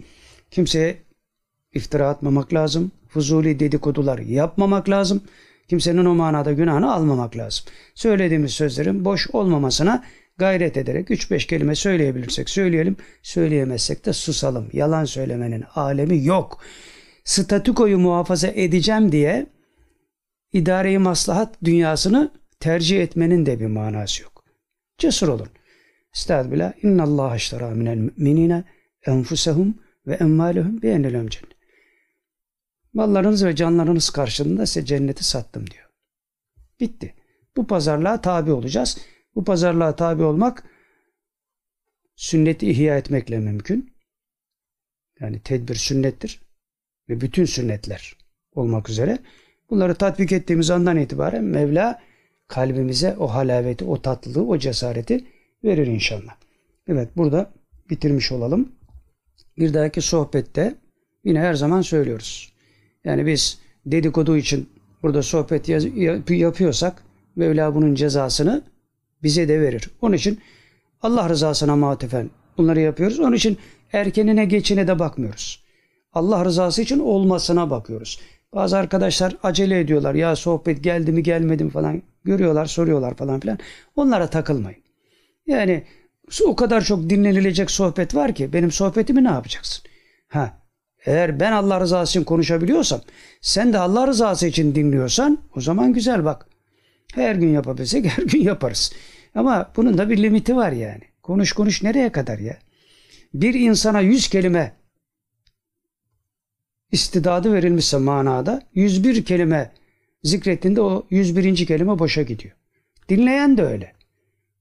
Kimseye 0.51 0.97
iftira 1.75 2.09
atmamak 2.09 2.55
lazım. 2.55 2.93
Fuzuli 3.09 3.61
dedikodular 3.61 4.19
yapmamak 4.19 4.89
lazım. 4.89 5.23
Kimsenin 5.69 6.05
o 6.05 6.15
manada 6.15 6.53
günahını 6.53 6.93
almamak 6.93 7.37
lazım. 7.37 7.65
Söylediğimiz 7.95 8.51
sözlerin 8.51 9.05
boş 9.05 9.31
olmamasına 9.33 10.05
gayret 10.39 10.77
ederek 10.77 11.11
3-5 11.11 11.47
kelime 11.47 11.75
söyleyebilirsek 11.75 12.51
söyleyelim. 12.51 12.97
Söyleyemezsek 13.23 14.07
de 14.07 14.13
susalım. 14.13 14.69
Yalan 14.73 15.05
söylemenin 15.05 15.65
alemi 15.75 16.25
yok. 16.25 16.59
Statükoyu 17.25 17.99
muhafaza 17.99 18.49
edeceğim 18.49 19.13
diye 19.13 19.47
idareyi 20.53 20.99
maslahat 20.99 21.65
dünyasını 21.65 22.33
tercih 22.61 23.03
etmenin 23.03 23.47
de 23.47 23.61
bir 23.61 23.67
manası 23.67 24.23
yok. 24.23 24.45
Cesur 24.99 25.29
olun. 25.29 25.49
Estağfirullah. 26.15 26.85
İnna 26.85 27.03
Allah 27.03 27.37
iştara 27.37 27.71
minel 27.71 27.97
müminine 27.97 28.65
enfusehum 29.07 29.75
ve 30.07 30.15
emmalehum 30.15 30.83
bi 30.83 30.87
ennelem 30.87 31.29
cennet. 31.29 31.57
Mallarınız 32.93 33.45
ve 33.45 33.57
canlarınız 33.57 34.11
karşılığında 34.11 34.67
size 34.67 34.87
cenneti 34.87 35.25
sattım 35.25 35.71
diyor. 35.71 35.91
Bitti. 36.81 37.15
Bu 37.57 37.67
pazarlığa 37.67 38.21
tabi 38.21 38.53
olacağız. 38.53 38.99
Bu 39.35 39.45
pazarlığa 39.45 39.97
tabi 39.97 40.23
olmak 40.23 40.65
sünneti 42.17 42.71
ihya 42.71 42.99
etmekle 42.99 43.39
mümkün. 43.39 43.95
Yani 45.21 45.41
tedbir 45.41 45.75
sünnettir. 45.75 46.41
Ve 47.09 47.21
bütün 47.21 47.45
sünnetler 47.45 48.17
olmak 48.53 48.89
üzere. 48.89 49.19
Bunları 49.71 49.95
tatbik 49.95 50.33
ettiğimiz 50.33 50.71
andan 50.71 50.97
itibaren 50.97 51.45
Mevla 51.45 52.01
kalbimize 52.49 53.17
o 53.19 53.27
halaveti, 53.27 53.85
o 53.85 54.03
tatlılığı, 54.03 54.47
o 54.47 54.59
cesareti 54.59 55.25
verir 55.65 55.87
inşallah. 55.87 56.35
Evet 56.89 57.09
burada 57.17 57.51
bitirmiş 57.91 58.33
olalım. 58.33 58.73
Bir 59.59 59.75
dahaki 59.75 60.01
sohbette 60.01 60.75
yine 61.25 61.41
her 61.41 61.55
zaman 61.55 61.83
söylüyoruz. 61.83 62.53
Yani 63.05 63.27
biz 63.27 63.59
dedikodu 63.87 64.37
için 64.37 64.69
burada 65.03 65.23
sohbet 65.23 65.69
yapıyorsak 66.29 67.03
Mevla 67.37 67.75
bunun 67.75 67.95
cezasını 67.95 68.63
bize 69.23 69.49
de 69.49 69.61
verir. 69.61 69.91
Onun 70.03 70.15
için 70.15 70.41
Allah 71.03 71.29
rızasına 71.29 71.77
matifen 71.77 72.31
bunları 72.59 72.81
yapıyoruz. 72.81 73.21
Onun 73.21 73.37
için 73.37 73.59
erkenine 73.93 74.45
geçine 74.45 74.89
de 74.89 74.99
bakmıyoruz. 74.99 75.65
Allah 76.13 76.45
rızası 76.45 76.83
için 76.83 76.99
olmasına 76.99 77.71
bakıyoruz. 77.71 78.21
Bazı 78.55 78.79
arkadaşlar 78.79 79.37
acele 79.43 79.81
ediyorlar. 79.81 80.15
Ya 80.15 80.37
sohbet 80.37 80.85
geldi 80.85 81.13
mi 81.13 81.23
gelmedi 81.23 81.65
mi 81.65 81.71
falan 81.71 82.03
görüyorlar, 82.25 82.67
soruyorlar 82.67 83.15
falan 83.15 83.41
filan. 83.41 83.59
Onlara 83.97 84.27
takılmayın. 84.31 84.83
Yani 85.47 85.85
o 86.47 86.57
kadar 86.57 86.81
çok 86.81 87.11
dinlenilecek 87.11 87.71
sohbet 87.71 88.15
var 88.15 88.35
ki 88.35 88.53
benim 88.53 88.71
sohbetimi 88.71 89.25
ne 89.25 89.29
yapacaksın? 89.29 89.85
Ha, 90.29 90.59
eğer 91.07 91.41
ben 91.41 91.53
Allah 91.53 91.81
rızası 91.81 92.11
için 92.11 92.25
konuşabiliyorsam, 92.25 93.01
sen 93.41 93.73
de 93.73 93.79
Allah 93.79 94.07
rızası 94.07 94.47
için 94.47 94.75
dinliyorsan 94.75 95.39
o 95.57 95.61
zaman 95.61 95.93
güzel 95.93 96.25
bak. 96.25 96.47
Her 97.15 97.35
gün 97.35 97.49
yapabilsek 97.49 98.07
her 98.07 98.23
gün 98.23 98.43
yaparız. 98.43 98.93
Ama 99.35 99.73
bunun 99.77 99.99
da 99.99 100.11
bir 100.11 100.23
limiti 100.23 100.57
var 100.57 100.73
yani. 100.73 101.03
Konuş 101.23 101.53
konuş 101.53 101.83
nereye 101.83 102.13
kadar 102.13 102.39
ya? 102.39 102.59
Bir 103.35 103.55
insana 103.55 104.01
yüz 104.01 104.29
kelime 104.29 104.73
istidadı 106.93 107.53
verilmişse 107.53 107.99
manada 107.99 108.63
101 108.75 109.25
kelime 109.25 109.73
zikrettiğinde 110.23 110.81
o 110.81 111.07
101. 111.11 111.67
kelime 111.67 111.99
boşa 111.99 112.23
gidiyor. 112.23 112.55
Dinleyen 113.09 113.57
de 113.57 113.63
öyle. 113.63 113.93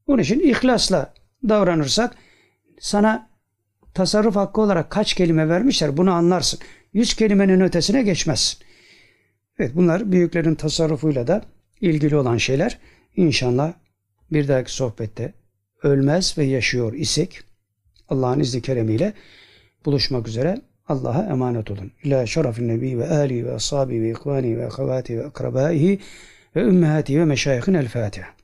Onun 0.07 0.21
için 0.21 0.39
ihlasla 0.39 1.13
davranırsak 1.49 2.15
sana 2.79 3.29
tasarruf 3.93 4.35
hakkı 4.35 4.61
olarak 4.61 4.89
kaç 4.89 5.13
kelime 5.13 5.49
vermişler 5.49 5.97
bunu 5.97 6.11
anlarsın. 6.11 6.59
100 6.93 7.13
kelimenin 7.13 7.61
ötesine 7.61 8.03
geçmezsin. 8.03 8.59
Evet 9.59 9.71
bunlar 9.75 10.11
büyüklerin 10.11 10.55
tasarrufuyla 10.55 11.27
da 11.27 11.41
ilgili 11.81 12.15
olan 12.15 12.37
şeyler. 12.37 12.77
İnşallah 13.15 13.73
bir 14.31 14.47
dahaki 14.47 14.73
sohbette 14.73 15.33
ölmez 15.83 16.37
ve 16.37 16.43
yaşıyor 16.43 16.93
isek 16.93 17.41
Allah'ın 18.09 18.39
izni 18.39 18.61
keremiyle 18.61 19.13
buluşmak 19.85 20.27
üzere 20.27 20.61
Allah'a 20.89 21.23
emanet 21.23 21.71
olun. 21.71 21.91
İlâ 22.03 22.25
şerefin 22.25 22.67
nebi 22.67 22.99
ve 22.99 23.09
âli 23.09 23.45
ve 23.45 23.53
ashabi 23.53 24.01
ve 24.01 24.09
ikvani 24.09 24.57
ve 24.57 24.65
akavati 24.65 25.19
ve 25.19 25.25
akrabaihi 25.25 25.99
ve 26.55 26.61
ümmehati 26.61 27.19
ve 27.19 27.25
meşayihin 27.25 27.73
el 27.73 27.87
Fatiha. 27.87 28.38